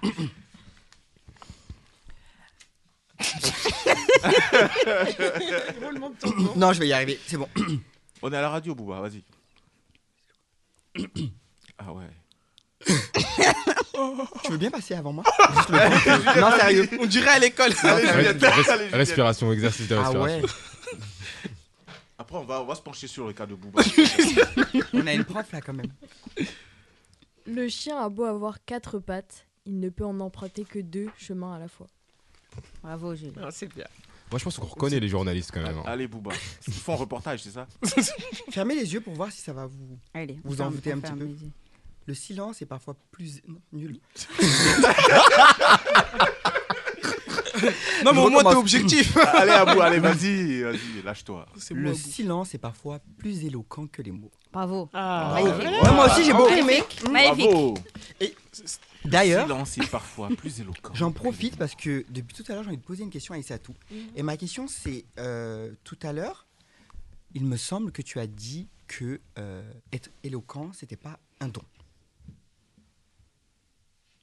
Roulement 5.82 6.10
de 6.10 6.14
tambour. 6.16 6.56
Non, 6.56 6.72
je 6.72 6.80
vais 6.80 6.88
y 6.88 6.92
arriver. 6.92 7.18
C'est 7.26 7.36
bon. 7.36 7.48
On 8.22 8.32
est 8.32 8.36
à 8.36 8.40
la 8.42 8.50
radio, 8.50 8.74
Booba, 8.74 9.00
vas-y. 9.00 9.22
Ah 11.78 11.92
ouais. 11.94 12.04
Tu 14.44 14.50
veux 14.52 14.58
bien 14.58 14.70
passer 14.70 14.94
avant 14.94 15.12
moi? 15.12 15.24
Juste 15.54 15.68
le 15.70 16.34
temps. 16.34 16.50
Non, 16.50 16.56
sérieux. 16.58 16.88
On 17.00 17.06
dirait 17.06 17.28
à 17.30 17.38
l'école. 17.38 17.70
Res- 17.72 18.90
respiration, 18.94 19.52
exercice 19.52 19.88
de 19.88 19.96
Ah 19.96 20.02
respiration. 20.04 20.40
ouais. 20.42 20.48
Après, 22.18 22.36
on 22.36 22.44
va, 22.44 22.60
on 22.62 22.66
va 22.66 22.74
se 22.74 22.82
pencher 22.82 23.06
sur 23.06 23.26
le 23.26 23.32
cas 23.32 23.46
de 23.46 23.54
Booba. 23.54 23.82
On 24.92 25.06
a 25.06 25.12
une 25.14 25.24
prof 25.24 25.50
là 25.52 25.60
quand 25.62 25.72
même. 25.72 25.90
Le 27.46 27.68
chien 27.68 27.98
a 27.98 28.08
beau 28.10 28.24
avoir 28.24 28.62
quatre 28.64 28.98
pattes, 28.98 29.46
il 29.64 29.80
ne 29.80 29.88
peut 29.88 30.04
en 30.04 30.20
emprunter 30.20 30.64
que 30.64 30.78
deux 30.78 31.08
chemins 31.18 31.54
à 31.54 31.58
la 31.58 31.68
fois. 31.68 31.86
Bravo, 32.82 33.14
Julie. 33.14 33.32
Non, 33.38 33.48
c'est 33.50 33.72
bien. 33.74 33.86
Moi 34.30 34.38
je 34.38 34.44
pense 34.44 34.58
qu'on 34.58 34.66
reconnaît 34.66 35.00
les 35.00 35.08
journalistes 35.08 35.50
quand 35.52 35.62
même. 35.62 35.78
hein. 35.78 35.82
Allez, 35.86 36.06
Booba. 36.06 36.30
Ils 36.68 36.72
font 36.74 36.92
un 36.94 36.96
reportage, 36.96 37.42
c'est 37.42 37.50
ça 37.50 37.66
Fermez 38.50 38.74
les 38.76 38.92
yeux 38.92 39.00
pour 39.00 39.14
voir 39.14 39.30
si 39.32 39.40
ça 39.42 39.52
va 39.52 39.66
vous. 39.66 39.98
Allez, 40.14 40.38
Vous 40.44 40.54
ferme- 40.54 40.68
en 40.68 40.72
foutez 40.76 40.92
un 40.92 41.00
ferme 41.00 41.18
petit 41.18 41.24
peu 41.26 41.32
les 41.32 41.42
yeux. 41.42 41.50
Le 42.06 42.14
silence 42.14 42.62
est 42.62 42.66
parfois 42.66 42.96
plus. 43.12 43.40
Non, 43.46 43.60
nul. 43.72 43.98
Non, 48.04 48.12
mais 48.14 48.20
au 48.20 48.30
moins, 48.30 48.42
t'es 48.42 48.54
objectif. 48.56 49.16
allez, 49.16 49.50
Abou, 49.52 49.80
allez, 49.82 49.98
vas-y, 49.98 50.62
vas-y, 50.62 51.02
lâche-toi. 51.04 51.46
Le 51.72 51.92
silence 51.94 52.54
est 52.54 52.58
parfois 52.58 53.00
plus 53.18 53.44
éloquent 53.44 53.86
que 53.86 54.00
les 54.02 54.12
mots. 54.12 54.30
Bravo. 54.52 54.88
Ah, 54.94 55.32
Magnifique. 55.34 55.82
Ouais, 55.82 55.92
moi 55.92 56.06
aussi, 56.06 56.24
j'ai 56.24 56.32
beaucoup 56.32 56.52
aimé. 56.52 56.82
Magnifique. 57.10 57.50
Bravo. 57.50 57.74
Et 58.20 58.34
d'ailleurs, 59.04 59.46
Silence 59.46 59.78
est 59.78 59.90
parfois 59.90 60.28
plus 60.28 60.60
éloquent. 60.60 60.94
J'en 60.94 61.12
profite 61.12 61.56
parce 61.56 61.74
que 61.74 62.04
depuis 62.10 62.34
tout 62.34 62.44
à 62.50 62.54
l'heure, 62.54 62.62
j'ai 62.64 62.68
envie 62.68 62.78
de 62.78 62.82
poser 62.82 63.02
une 63.04 63.10
question 63.10 63.34
à 63.34 63.38
Issatou. 63.38 63.74
Mhm. 63.90 63.98
Et 64.16 64.22
ma 64.22 64.36
question, 64.36 64.68
c'est 64.68 65.04
euh, 65.18 65.72
tout 65.84 65.98
à 66.02 66.12
l'heure, 66.12 66.46
il 67.34 67.44
me 67.44 67.56
semble 67.56 67.92
que 67.92 68.02
tu 68.02 68.18
as 68.18 68.26
dit 68.26 68.68
que 68.86 69.20
euh, 69.38 69.72
être 69.92 70.10
éloquent, 70.24 70.72
c'était 70.72 70.96
pas 70.96 71.18
un 71.40 71.48
don. 71.48 71.62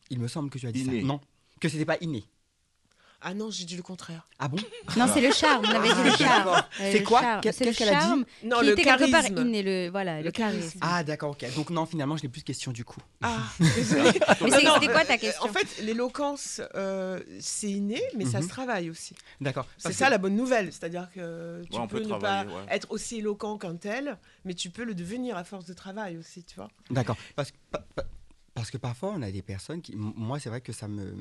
Il 0.09 0.19
me 0.19 0.27
semble 0.27 0.49
que 0.49 0.57
tu 0.57 0.67
as 0.67 0.71
dit 0.71 0.81
Inné. 0.81 1.01
ça. 1.01 1.07
Non, 1.07 1.21
que 1.59 1.69
c'était 1.69 1.85
pas 1.85 1.97
inné. 2.01 2.23
Ah 3.19 3.33
non, 3.33 3.49
j'ai 3.49 3.65
dit 3.65 3.75
le 3.75 3.81
contraire. 3.81 4.27
Ah 4.37 4.47
bon? 4.47 4.57
Non, 4.95 5.07
c'est 5.11 5.21
le 5.21 5.31
charme. 5.31 5.65
On 5.65 5.69
avait 5.71 5.89
dit 5.89 6.03
le 6.03 6.11
Ah, 6.13 6.17
charme. 6.17 6.45
d'accord. 6.45 6.69
Euh, 6.79 6.91
C'est 6.91 7.03
quoi 7.03 7.39
qu'est-ce 7.41 7.57
qu'elle 7.59 7.89
a 7.89 7.95
dit 7.95 7.99
charme 8.01 8.25
Non, 8.43 8.59
qui 8.59 8.65
le 8.67 8.71
était 8.73 8.83
quelque 8.83 9.11
part 9.11 9.23
charisme. 9.23 9.37
inné. 9.39 9.63
Le, 9.63 9.89
voilà, 9.89 10.19
le, 10.19 10.25
Le 10.25 10.31
charisme. 10.31 10.59
charisme. 10.59 10.79
Ah 10.83 11.03
d'accord, 11.03 11.31
ok. 11.31 11.45
Donc 11.55 11.71
non, 11.71 11.87
finalement, 11.87 12.15
je 12.15 12.23
n'ai 12.23 12.29
plus 12.29 12.41
de 12.41 12.45
questions 12.45 12.71
du 12.71 12.85
coup. 12.85 12.99
Ah, 13.23 13.39
désolé. 13.59 14.11
Mais 14.41 14.51
c'était 14.51 14.87
quoi 14.87 15.03
ta 15.03 15.13
euh, 15.15 15.17
question 15.17 15.43
En 15.45 15.51
fait, 15.51 15.81
l'éloquence, 15.81 16.61
euh, 16.75 17.19
c'est 17.39 17.71
inné, 17.71 18.01
mais 18.15 18.25
ça 18.25 18.37
Mhm. 18.37 18.43
se 18.43 18.49
travaille 18.49 18.89
aussi. 18.91 19.15
D'accord. 19.41 19.65
C'est 19.79 19.93
ça 19.93 20.05
que- 20.05 20.11
la 20.11 20.17
bonne 20.19 20.35
nouvelle, 20.35 20.71
c'est-à-dire 20.71 21.09
que 21.13 21.63
tu 21.71 21.75
Ouais, 21.79 21.87
peux, 21.87 21.99
ne 22.01 22.19
pas 22.19 22.43
ouais. 22.45 22.51
être 22.69 22.91
aussi 22.91 23.17
éloquent 23.17 23.57
qu'un 23.57 23.77
tel, 23.77 24.19
mais 24.45 24.53
tu 24.53 24.69
peux 24.69 24.83
le 24.83 24.93
devenir 24.93 25.37
à 25.37 25.43
force 25.43 25.65
de 25.65 25.73
travail 25.73 26.17
aussi, 26.17 26.43
tu 26.43 26.55
vois. 26.55 26.69
D'accord. 26.91 27.17
Parce, 27.35 27.51
parce 28.53 28.69
que 28.69 28.77
parfois, 28.77 29.13
on 29.15 29.23
a 29.23 29.31
des 29.31 29.41
personnes 29.41 29.81
qui. 29.81 29.95
Moi, 29.95 30.39
c'est 30.39 30.49
vrai 30.49 30.61
que 30.61 30.71
ça 30.71 30.87
me. 30.87 31.15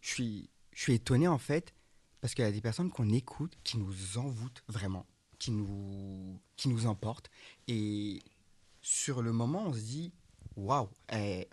Je 0.00 0.08
suis, 0.12 0.48
je 0.76 0.82
suis 0.82 0.92
étonné, 0.92 1.26
en 1.26 1.38
fait, 1.38 1.72
parce 2.20 2.34
qu'il 2.34 2.44
y 2.44 2.48
a 2.48 2.52
des 2.52 2.60
personnes 2.60 2.90
qu'on 2.90 3.08
écoute 3.08 3.56
qui 3.64 3.78
nous 3.78 4.18
envoûtent 4.18 4.62
vraiment, 4.68 5.06
qui 5.38 5.50
nous, 5.50 6.38
qui 6.56 6.68
nous 6.68 6.86
emportent. 6.86 7.30
Et 7.66 8.22
sur 8.82 9.22
le 9.22 9.32
moment, 9.32 9.64
on 9.66 9.72
se 9.72 9.80
dit 9.80 10.12
waouh, 10.54 10.88
elle, 11.08 11.46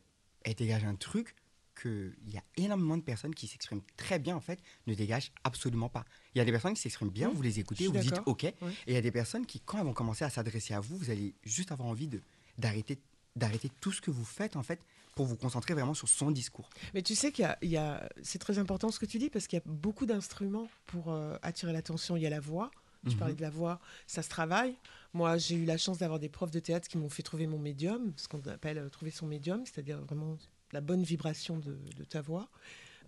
elle 0.43 0.55
dégage 0.55 0.83
un 0.83 0.95
truc 0.95 1.35
qu'il 1.81 2.13
y 2.27 2.37
a 2.37 2.43
énormément 2.57 2.97
de 2.97 3.01
personnes 3.01 3.33
qui 3.33 3.47
s'expriment 3.47 3.81
très 3.95 4.19
bien, 4.19 4.35
en 4.35 4.41
fait, 4.41 4.61
ne 4.87 4.93
dégagent 4.93 5.31
absolument 5.45 5.89
pas. 5.89 6.03
Il 6.35 6.39
y 6.39 6.41
a 6.41 6.45
des 6.45 6.51
personnes 6.51 6.73
qui 6.73 6.81
s'expriment 6.81 7.09
bien, 7.09 7.29
Mmh, 7.29 7.33
vous 7.33 7.41
les 7.41 7.59
écoutez, 7.59 7.87
vous 7.87 7.97
dites. 7.97 8.19
OK. 8.25 8.43
Et 8.43 8.53
il 8.87 8.93
y 8.93 8.97
a 8.97 9.01
des 9.01 9.11
personnes 9.11 9.45
qui, 9.45 9.61
quand 9.61 9.79
elles 9.79 9.85
vont 9.85 9.93
commencer 9.93 10.25
à 10.25 10.29
s'adresser 10.29 10.73
à 10.73 10.81
vous, 10.81 10.97
vous 10.97 11.09
allez 11.09 11.33
juste 11.43 11.71
avoir 11.71 11.87
envie 11.87 12.07
de 12.07 12.21
d'arrêter 12.57 12.99
d'arrêter 13.35 13.71
tout 13.79 13.91
ce 13.91 13.99
que 13.99 14.11
vous 14.11 14.25
faites 14.25 14.55
en 14.55 14.61
fait 14.61 14.79
pour 15.15 15.25
vous 15.25 15.35
concentrer 15.37 15.73
vraiment 15.73 15.93
sur 15.93 16.07
son 16.07 16.31
discours. 16.31 16.69
Mais 16.93 17.01
tu 17.01 17.15
sais 17.15 17.31
qu'il 17.31 17.47
y 17.63 17.77
a, 17.77 18.09
c'est 18.23 18.39
très 18.39 18.57
important 18.57 18.89
ce 18.91 18.99
que 18.99 19.05
tu 19.05 19.19
dis 19.19 19.29
parce 19.29 19.47
qu'il 19.47 19.57
y 19.57 19.61
a 19.61 19.65
beaucoup 19.65 20.05
d'instruments 20.05 20.67
pour 20.87 21.11
euh, 21.11 21.37
attirer 21.41 21.71
l'attention. 21.73 22.17
Il 22.17 22.23
y 22.23 22.27
a 22.27 22.29
la 22.31 22.39
voix. 22.39 22.71
Tu 23.05 23.09
Mhm. 23.15 23.17
parlais 23.17 23.33
de 23.35 23.41
la 23.41 23.49
voix, 23.49 23.81
ça 24.07 24.23
se 24.23 24.29
travaille. 24.29 24.77
Moi, 25.11 25.37
j'ai 25.37 25.55
eu 25.55 25.65
la 25.65 25.77
chance 25.77 25.97
d'avoir 25.97 26.19
des 26.19 26.29
profs 26.29 26.51
de 26.51 26.59
théâtre 26.61 26.87
qui 26.87 26.97
m'ont 26.97 27.09
fait 27.09 27.21
trouver 27.21 27.47
mon 27.47 27.59
médium, 27.59 28.13
ce 28.15 28.29
qu'on 28.29 28.39
appelle 28.47 28.77
euh, 28.77 28.87
trouver 28.87 29.11
son 29.11 29.27
médium, 29.27 29.65
c'est-à-dire 29.65 29.99
vraiment 29.99 30.37
la 30.71 30.79
bonne 30.79 31.03
vibration 31.03 31.57
de, 31.59 31.77
de 31.97 32.03
ta 32.05 32.21
voix. 32.21 32.47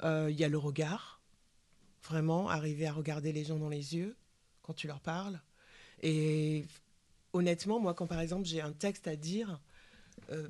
Euh, 0.04 0.28
Il 0.30 0.38
y 0.38 0.44
a 0.44 0.50
le 0.50 0.58
regard, 0.58 1.22
vraiment 2.04 2.50
arriver 2.50 2.86
à 2.88 2.92
regarder 2.92 3.32
les 3.32 3.46
gens 3.46 3.58
dans 3.58 3.70
les 3.70 3.96
yeux 3.96 4.18
quand 4.64 4.74
tu 4.74 4.86
leur 4.88 5.00
parles. 5.00 5.40
Et 6.04 6.66
honnêtement, 7.32 7.80
moi, 7.80 7.94
quand 7.94 8.06
par 8.06 8.20
exemple 8.20 8.44
j'ai 8.46 8.60
un 8.60 8.74
texte 8.74 9.08
à 9.08 9.16
dire, 9.16 9.62
euh, 10.30 10.50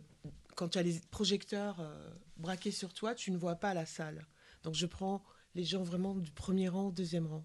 quand 0.55 0.69
tu 0.69 0.77
as 0.77 0.83
les 0.83 0.99
projecteurs 1.11 1.79
euh, 1.79 2.09
braqués 2.37 2.71
sur 2.71 2.93
toi, 2.93 3.13
tu 3.15 3.31
ne 3.31 3.37
vois 3.37 3.55
pas 3.55 3.73
la 3.73 3.85
salle. 3.85 4.25
Donc 4.63 4.73
je 4.73 4.85
prends 4.85 5.23
les 5.53 5.63
gens 5.63 5.83
vraiment 5.83 6.15
du 6.15 6.31
premier 6.31 6.69
rang 6.69 6.87
au 6.87 6.91
deuxième 6.91 7.27
rang. 7.27 7.43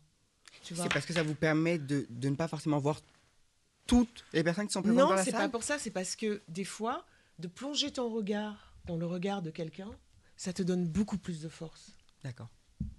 C'est 0.63 0.75
parce 0.93 1.07
que 1.07 1.13
ça 1.13 1.23
vous 1.23 1.35
permet 1.35 1.79
de, 1.79 2.07
de 2.11 2.29
ne 2.29 2.35
pas 2.35 2.49
forcément 2.49 2.79
voir 2.79 3.01
toutes 3.87 4.25
les 4.33 4.43
personnes 4.45 4.67
qui 4.67 4.73
sont 4.73 4.83
présentes 4.83 4.99
Non, 4.99 5.09
dans 5.09 5.15
la 5.15 5.25
c'est 5.25 5.31
salle 5.31 5.43
pas 5.43 5.49
pour 5.49 5.63
ça. 5.63 5.79
C'est 5.79 5.91
parce 5.91 6.17
que 6.17 6.43
des 6.49 6.65
fois, 6.65 7.05
de 7.39 7.49
plonger 7.49 7.93
ton 7.93 8.09
regard 8.11 8.75
dans 8.87 8.97
le 8.97 9.07
regard 9.07 9.43
de 9.43 9.51
quelqu'un, 9.51 9.91
ça 10.37 10.53
te 10.53 10.63
donne 10.63 10.87
beaucoup 10.87 11.19
plus 11.19 11.41
de 11.41 11.49
force. 11.49 11.93
D'accord. 12.25 12.49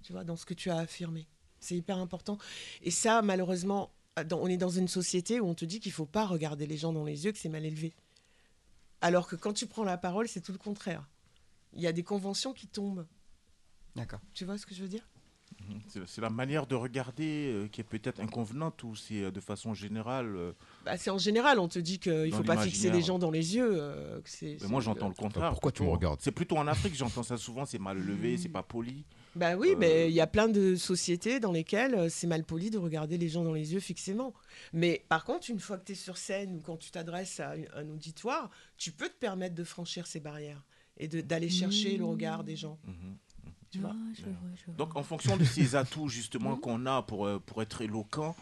Tu 0.02 0.12
vois, 0.12 0.24
dans 0.24 0.36
ce 0.36 0.46
que 0.46 0.54
tu 0.54 0.70
as 0.70 0.78
affirmé. 0.78 1.26
C'est 1.60 1.76
hyper 1.76 1.98
important. 1.98 2.38
Et 2.82 2.90
ça, 2.90 3.22
malheureusement, 3.22 3.90
dans- 4.26 4.40
on 4.40 4.46
est 4.48 4.56
dans 4.56 4.68
une 4.70 4.88
société 4.88 5.40
où 5.40 5.46
on 5.46 5.54
te 5.54 5.64
dit 5.64 5.80
qu'il 5.80 5.92
faut 5.92 6.06
pas 6.06 6.26
regarder 6.26 6.66
les 6.66 6.76
gens 6.76 6.92
dans 6.92 7.04
les 7.04 7.24
yeux, 7.24 7.32
que 7.32 7.38
c'est 7.38 7.48
mal 7.48 7.64
élevé. 7.64 7.92
Alors 9.02 9.26
que 9.28 9.36
quand 9.36 9.52
tu 9.52 9.66
prends 9.66 9.84
la 9.84 9.98
parole, 9.98 10.28
c'est 10.28 10.40
tout 10.40 10.52
le 10.52 10.58
contraire. 10.58 11.06
Il 11.74 11.80
y 11.82 11.86
a 11.86 11.92
des 11.92 12.04
conventions 12.04 12.52
qui 12.52 12.68
tombent. 12.68 13.06
D'accord. 13.96 14.20
Tu 14.32 14.44
vois 14.44 14.56
ce 14.56 14.64
que 14.64 14.74
je 14.74 14.82
veux 14.82 14.88
dire? 14.88 15.06
Mhm. 15.68 16.06
C'est 16.06 16.20
la 16.22 16.30
manière 16.30 16.66
de 16.66 16.74
regarder 16.74 17.52
euh, 17.52 17.68
qui 17.68 17.80
est 17.82 17.84
peut-être 17.84 18.20
inconvenante 18.20 18.82
ou 18.84 18.94
c'est 18.96 19.22
euh, 19.24 19.30
de 19.30 19.40
façon 19.40 19.74
générale. 19.74 20.34
euh, 20.34 20.52
Bah, 20.84 20.96
c'est 20.96 21.10
en 21.10 21.18
général, 21.18 21.58
on 21.58 21.68
te 21.68 21.78
dit 21.78 21.98
qu'il 21.98 22.12
ne 22.12 22.30
faut 22.30 22.42
pas 22.42 22.56
fixer 22.64 22.90
les 22.90 23.02
gens 23.02 23.18
dans 23.18 23.30
les 23.30 23.56
yeux. 23.56 23.70
que 24.24 24.30
mais 24.62 24.68
moi 24.68 24.80
j'entends 24.80 25.08
le 25.08 25.14
contraire. 25.14 25.50
pourquoi 25.50 25.72
tu 25.72 25.82
me 25.82 25.88
regardes? 25.90 26.20
C'est 26.22 26.32
plutôt 26.32 26.56
en 26.56 26.66
Afrique, 26.66 26.94
j'entends 26.94 27.22
ça 27.22 27.36
souvent, 27.36 27.66
c'est 27.66 27.78
mal 27.78 27.98
levé, 27.98 28.38
c'est 28.38 28.48
pas 28.48 28.62
poli. 28.62 29.04
Bah 29.34 29.56
oui, 29.56 29.70
Euh, 29.72 29.76
mais 29.78 30.08
il 30.08 30.14
y 30.14 30.20
a 30.20 30.26
plein 30.26 30.48
de 30.48 30.76
sociétés 30.76 31.40
dans 31.40 31.52
lesquelles 31.52 31.94
euh, 31.94 32.08
c'est 32.10 32.26
mal 32.26 32.44
poli 32.44 32.68
de 32.70 32.78
regarder 32.78 33.16
les 33.18 33.28
gens 33.28 33.44
dans 33.44 33.54
les 33.54 33.72
yeux 33.72 33.80
fixément. 33.80 34.34
Mais 34.72 35.04
par 35.08 35.24
contre, 35.24 35.48
une 35.50 35.58
fois 35.60 35.78
que 35.78 35.84
tu 35.86 35.92
es 35.92 35.94
sur 35.94 36.18
scène 36.18 36.56
ou 36.56 36.60
quand 36.60 36.76
tu 36.76 36.90
t'adresses 36.90 37.40
à 37.40 37.52
un- 37.74 37.88
auditoire, 37.88 38.50
tu 38.76 38.92
peux 38.92 39.08
te 39.08 39.16
permettre 39.18 39.54
de 39.54 39.64
franchir 39.64 40.06
ces 40.06 40.20
barrières 40.20 40.62
et 40.98 41.08
d'aller 41.08 41.48
chercher 41.48 41.96
le 41.96 42.04
regard 42.04 42.44
des 42.44 42.56
gens. 42.56 42.78
Tu 43.70 43.78
vois 43.78 43.94
Donc 44.76 44.94
en 44.96 45.02
fonction 45.02 45.36
de 45.38 45.44
ces 45.44 45.74
atouts 45.76 46.08
justement 46.08 46.56
qu'on 46.56 46.84
a 46.84 47.00
pour, 47.02 47.24
euh, 47.26 47.38
pour 47.38 47.62
être 47.62 47.80
éloquent, 47.80 48.36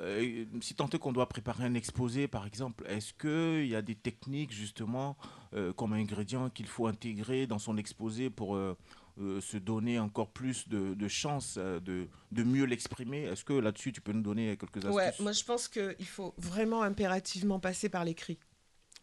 euh, 0.00 0.44
si 0.60 0.74
tant 0.74 0.88
est 0.90 0.98
qu'on 0.98 1.12
doit 1.12 1.28
préparer 1.28 1.64
un 1.64 1.72
exposé 1.72 2.28
par 2.28 2.46
exemple, 2.46 2.84
est-ce 2.86 3.14
qu'il 3.14 3.66
y 3.66 3.74
a 3.76 3.80
des 3.80 3.94
techniques 3.94 4.52
justement 4.52 5.16
euh, 5.54 5.72
comme 5.72 5.94
ingrédients 5.94 6.50
qu'il 6.50 6.66
faut 6.66 6.86
intégrer 6.86 7.46
dans 7.46 7.58
son 7.58 7.78
exposé 7.78 8.28
pour 8.28 8.56
euh, 8.56 8.76
euh, 9.20 9.40
se 9.40 9.56
donner 9.56 9.98
encore 9.98 10.30
plus 10.30 10.68
de, 10.68 10.94
de 10.94 11.08
chances 11.08 11.54
euh, 11.58 11.78
de, 11.80 12.08
de 12.32 12.42
mieux 12.42 12.64
l'exprimer 12.64 13.22
Est-ce 13.24 13.44
que 13.44 13.52
là-dessus 13.52 13.92
tu 13.92 14.00
peux 14.00 14.12
nous 14.12 14.22
donner 14.22 14.56
quelques 14.56 14.78
astuces? 14.84 14.94
Ouais, 14.94 15.12
moi 15.20 15.32
je 15.32 15.44
pense 15.44 15.68
qu'il 15.68 16.06
faut 16.06 16.34
vraiment 16.38 16.82
impérativement 16.82 17.60
passer 17.60 17.88
par 17.88 18.04
l'écrit. 18.04 18.38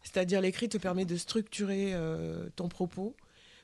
C'est-à-dire 0.04 0.42
l'écrit 0.42 0.68
te 0.68 0.78
permet 0.78 1.06
de 1.06 1.16
structurer 1.16 1.94
euh, 1.94 2.50
ton 2.56 2.68
propos, 2.68 3.16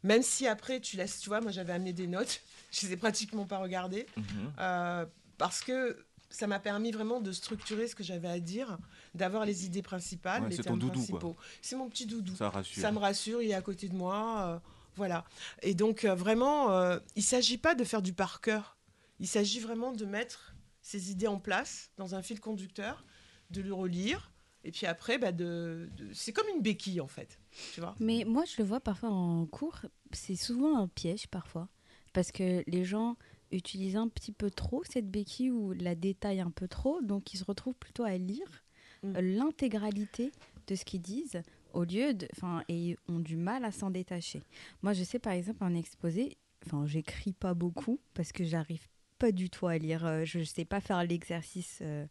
même 0.04 0.22
si 0.22 0.46
après 0.48 0.80
tu 0.80 0.96
laisses, 0.98 1.20
tu 1.20 1.30
vois, 1.30 1.42
moi 1.42 1.52
j'avais 1.52 1.74
amené 1.74 1.94
des 1.94 2.08
notes, 2.08 2.42
je 2.72 2.86
les 2.88 2.94
ai 2.94 2.98
pratiquement 2.98 3.46
pas 3.46 3.58
regardées, 3.58 4.06
Mhm. 4.16 4.24
euh, 4.60 5.06
parce 5.38 5.62
que 5.62 5.98
ça 6.30 6.46
m'a 6.46 6.60
permis 6.60 6.92
vraiment 6.92 7.22
de 7.22 7.32
structurer 7.32 7.88
ce 7.88 7.96
que 7.96 8.04
j'avais 8.04 8.28
à 8.28 8.40
dire, 8.40 8.78
d'avoir 9.16 9.46
les 9.46 9.66
idées 9.66 9.82
principales, 9.82 10.44
Ouais, 10.44 10.50
les 10.50 10.56
c'est 10.58 10.64
ton 10.64 10.72
thèmes 10.72 10.80
doudou, 10.80 10.94
principaux. 11.00 11.36
C'est 11.62 11.76
mon 11.78 11.90
petit 11.90 12.06
doudou. 12.06 12.36
Ça 12.36 12.50
rassure. 12.50 12.82
Ça 12.82 12.92
me 12.92 13.00
rassure, 13.00 13.42
il 13.42 13.50
est 13.50 13.54
à 13.56 13.62
côté 13.62 13.88
de 13.90 13.96
moi, 13.96 14.42
euh, 14.46 14.60
voilà. 14.98 15.24
Et 15.62 15.74
donc 15.74 16.04
euh, 16.04 16.14
vraiment, 16.16 16.72
euh, 16.72 17.00
il 17.16 17.24
s'agit 17.24 17.58
pas 17.58 17.76
de 17.76 17.84
faire 17.84 18.02
du 18.02 18.14
par 18.14 18.42
cœur, 18.42 18.78
il 19.20 19.28
s'agit 19.28 19.60
vraiment 19.60 19.92
de 19.94 20.06
mettre 20.06 20.54
ces 20.82 21.12
idées 21.12 21.28
en 21.28 21.40
place 21.40 21.92
dans 21.98 22.16
un 22.16 22.22
fil 22.22 22.40
conducteur, 22.40 23.06
de 23.52 23.62
le 23.62 23.74
relire, 23.74 24.32
et 24.64 24.72
puis 24.72 24.86
après, 24.86 25.18
bah, 25.18 25.32
de, 25.32 25.90
de- 25.98 26.12
c'est 26.14 26.34
comme 26.34 26.48
une 26.54 26.62
béquille 26.62 27.00
en 27.02 27.08
fait, 27.08 27.40
tu 27.74 27.80
vois? 27.80 27.96
Mais 28.00 28.26
moi, 28.26 28.44
je 28.46 28.56
le 28.58 28.64
vois 28.68 28.80
parfois 28.82 29.10
en 29.10 29.46
cours, 29.46 29.78
c'est 30.12 30.36
souvent 30.36 30.78
un 30.78 30.88
piège 30.88 31.28
parfois. 31.28 31.70
Parce 32.14 32.32
que 32.32 32.64
les 32.68 32.84
gens 32.84 33.16
utilisent 33.52 33.96
un 33.98 34.08
petit 34.08 34.32
peu 34.32 34.50
trop 34.50 34.84
cette 34.90 35.10
béquille 35.10 35.52
ou 35.52 35.74
la 35.74 35.94
détaillent 35.96 36.42
un 36.42 36.52
peu 36.52 36.68
trop, 36.68 37.02
donc 37.02 37.34
ils 37.34 37.38
se 37.38 37.44
retrouvent 37.46 37.76
plutôt 37.76 38.04
à 38.04 38.18
lire 38.18 38.64
Mm. 39.04 39.16
euh, 39.16 39.22
l'intégralité 39.22 40.32
de 40.66 40.74
ce 40.76 40.84
qu'ils 40.84 41.02
disent 41.04 41.44
au 41.78 41.84
lieu 41.84 42.14
de. 42.14 42.28
Enfin, 42.36 42.64
et 42.68 42.98
ont 43.08 43.20
du 43.20 43.38
mal 43.38 43.64
à 43.64 43.72
s'en 43.72 43.92
détacher. 43.92 44.42
Moi, 44.82 44.94
je 44.94 45.04
sais 45.04 45.20
par 45.20 45.34
exemple 45.34 45.64
en 45.64 45.74
exposé, 45.76 46.38
enfin, 46.66 46.86
j'écris 46.86 47.34
pas 47.34 47.54
beaucoup 47.54 48.00
parce 48.14 48.32
que 48.32 48.44
j'arrive 48.44 48.88
pas 49.20 49.32
du 49.32 49.50
tout 49.50 49.68
à 49.68 49.78
lire. 49.78 50.06
euh, 50.06 50.26
je 50.26 50.44
sais 50.44 50.66
pas 50.66 50.82
faire 50.82 51.04
l'exercice 51.04 51.80
euh, 51.82 52.06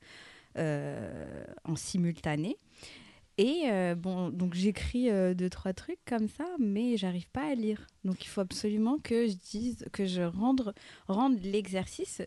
euh, 0.56 1.44
en 1.64 1.76
simultané. 1.76 2.56
Et 3.38 3.64
euh, 3.66 3.94
bon, 3.94 4.30
donc 4.30 4.54
j'écris 4.54 5.10
deux, 5.34 5.50
trois 5.50 5.74
trucs 5.74 6.02
comme 6.06 6.26
ça, 6.26 6.46
mais 6.58 6.96
j'arrive 6.96 7.28
pas 7.30 7.50
à 7.50 7.54
lire. 7.54 7.86
Donc 8.02 8.24
il 8.24 8.28
faut 8.28 8.40
absolument 8.40 8.98
que 8.98 9.26
je 9.26 9.34
dise, 9.34 9.84
que 9.92 10.06
je 10.06 10.22
rende, 10.22 10.72
rende 11.06 11.38
l'exercice 11.42 12.22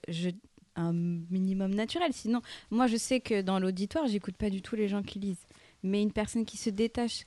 un 0.75 0.93
minimum 0.93 1.73
naturel. 1.73 2.13
Sinon, 2.13 2.41
moi 2.69 2.85
je 2.85 2.97
sais 2.97 3.21
que 3.21 3.41
dans 3.41 3.59
l'auditoire, 3.59 4.07
j'écoute 4.07 4.35
pas 4.37 4.51
du 4.51 4.61
tout 4.61 4.75
les 4.75 4.87
gens 4.87 5.01
qui 5.01 5.19
lisent. 5.19 5.47
Mais 5.83 6.01
une 6.01 6.11
personne 6.11 6.45
qui 6.45 6.57
se 6.57 6.69
détache 6.69 7.25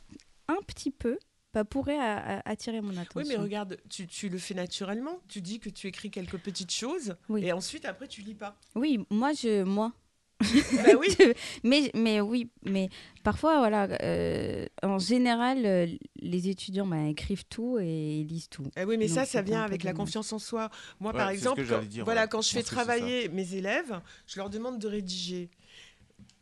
un 0.49 0.59
petit 0.67 0.91
peu 0.91 1.19
bah, 1.55 1.65
pourrait 1.65 1.99
attirer 2.45 2.81
mon 2.81 2.97
attention. 2.97 3.21
Oui, 3.21 3.25
mais 3.29 3.37
regarde, 3.37 3.79
tu, 3.91 4.07
tu 4.07 4.29
le 4.29 4.39
fais 4.39 4.55
naturellement. 4.55 5.21
Tu 5.29 5.41
dis 5.41 5.61
que 5.61 5.69
tu 5.69 5.87
écris 5.87 6.11
quelques 6.11 6.39
petites 6.39 6.73
choses, 6.73 7.15
et 7.37 7.53
ensuite 7.53 7.85
après 7.85 8.09
tu 8.09 8.23
lis 8.23 8.35
pas. 8.35 8.57
Oui, 8.75 9.05
moi, 9.11 9.33
je, 9.35 9.63
moi, 9.63 9.93
Bah 10.41 10.97
oui. 10.99 11.09
mais, 11.63 11.91
mais 11.95 12.21
oui, 12.21 12.51
mais 12.65 12.89
parfois, 13.23 13.59
voilà, 13.59 13.87
euh, 14.03 14.67
en 14.83 14.99
général, 14.99 15.65
euh, 15.67 15.87
les 16.21 16.49
étudiants 16.49 16.87
bah, 16.87 17.05
écrivent 17.07 17.45
tout 17.47 17.79
et 17.79 18.21
ils 18.21 18.27
lisent 18.27 18.49
tout. 18.49 18.65
Eh 18.77 18.85
oui, 18.85 18.97
mais 18.97 19.07
Donc, 19.07 19.15
ça, 19.15 19.25
ça 19.25 19.43
vient 19.43 19.63
avec 19.63 19.85
la 19.85 19.93
confiance 19.93 20.33
en 20.33 20.39
soi. 20.39 20.71
Moi, 21.01 21.13
Ouais, 21.13 21.19
par 21.19 21.29
exemple, 21.29 21.63
dire, 21.87 22.05
voilà, 22.05 22.23
ouais. 22.23 22.29
quand 22.29 22.41
je 22.41 22.49
Je 22.49 22.55
fais 22.55 22.63
travailler 22.63 23.29
mes 23.29 23.55
élèves, 23.55 24.01
je 24.27 24.39
leur 24.39 24.51
demande 24.51 24.79
de 24.79 24.89
rédiger. 24.89 25.51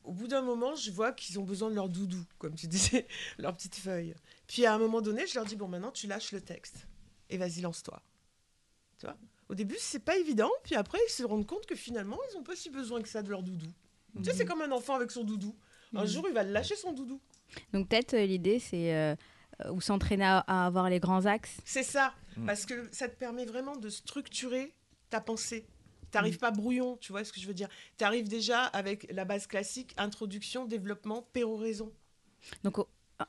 Au 0.05 0.13
bout 0.13 0.27
d'un 0.29 0.43
moment, 0.43 0.75
je 0.75 0.91
vois 0.91 1.13
qu'ils 1.13 1.39
ont 1.39 1.45
besoin 1.45 1.71
de 1.71 1.75
leur 1.75 1.89
doudou, 1.89 2.23
comme 2.39 2.55
tu 2.55 2.67
disais, 2.69 3.07
leur 3.39 3.55
petite 3.55 3.77
feuille. 3.77 4.15
Puis 4.47 4.65
à 4.67 4.75
un 4.75 4.79
moment 4.79 5.01
donné, 5.01 5.27
je 5.27 5.35
leur 5.35 5.45
dis 5.45 5.57
bon, 5.57 5.69
maintenant 5.69 5.91
tu 5.93 6.07
lâches 6.07 6.33
le 6.33 6.41
texte 6.41 6.87
et 7.29 7.37
vas-y, 7.37 7.61
lance-toi. 7.61 8.03
Tu 8.99 9.07
vois? 9.07 9.17
Au 9.49 9.55
début, 9.55 9.77
c'est 9.79 9.99
pas 10.05 10.17
évident, 10.17 10.51
puis 10.65 10.75
après, 10.77 10.99
ils 11.09 11.13
se 11.13 11.23
rendent 11.25 11.47
compte 11.47 11.67
que 11.67 11.75
finalement, 11.75 12.19
ils 12.31 12.37
ont 12.37 12.43
pas 12.43 12.55
si 12.57 12.71
besoin 12.71 13.03
que 13.03 13.09
ça 13.09 13.23
de 13.23 13.29
leur 13.31 13.43
doudou. 13.43 13.67
Tu 14.17 14.25
sais, 14.25 14.33
c'est 14.33 14.45
comme 14.45 14.61
un 14.63 14.71
enfant 14.73 14.95
avec 14.97 15.11
son 15.11 15.23
doudou. 15.25 15.55
Un 15.95 16.03
Mhm. 16.03 16.07
jour, 16.07 16.25
il 16.29 16.35
va 16.35 16.43
lâcher 16.45 16.77
son 16.77 16.93
doudou. 16.93 17.21
Donc 17.73 17.89
peut-être 17.89 18.15
euh, 18.15 18.25
l'idée, 18.27 18.59
c'est 18.61 18.95
euh, 18.95 19.15
euh, 19.65 19.73
ou 19.73 19.81
s'entraîner 19.81 20.25
à, 20.25 20.39
à 20.47 20.67
avoir 20.67 20.89
les 20.89 21.01
grands 21.01 21.27
axes. 21.27 21.57
C'est 21.65 21.83
ça, 21.83 22.15
Mm. 22.37 22.47
parce 22.47 22.65
que 22.65 22.89
ça 22.93 23.09
te 23.09 23.17
permet 23.17 23.45
vraiment 23.45 23.75
de 23.77 23.89
structurer 23.89 24.73
ta 25.11 25.21
pensée. 25.21 25.67
T'arrives 26.11 26.37
Mm. 26.37 26.39
pas 26.39 26.51
brouillon, 26.51 26.97
tu 26.99 27.13
vois 27.13 27.25
ce 27.25 27.33
que 27.33 27.41
je 27.41 27.47
veux 27.47 27.55
dire. 27.55 27.69
T'arrives 27.97 28.29
déjà 28.29 28.65
avec 28.65 29.11
la 29.13 29.25
base 29.25 29.47
classique, 29.47 29.95
introduction, 29.97 30.65
développement, 30.65 31.23
péroraison. 31.33 31.93
Donc 32.65 32.79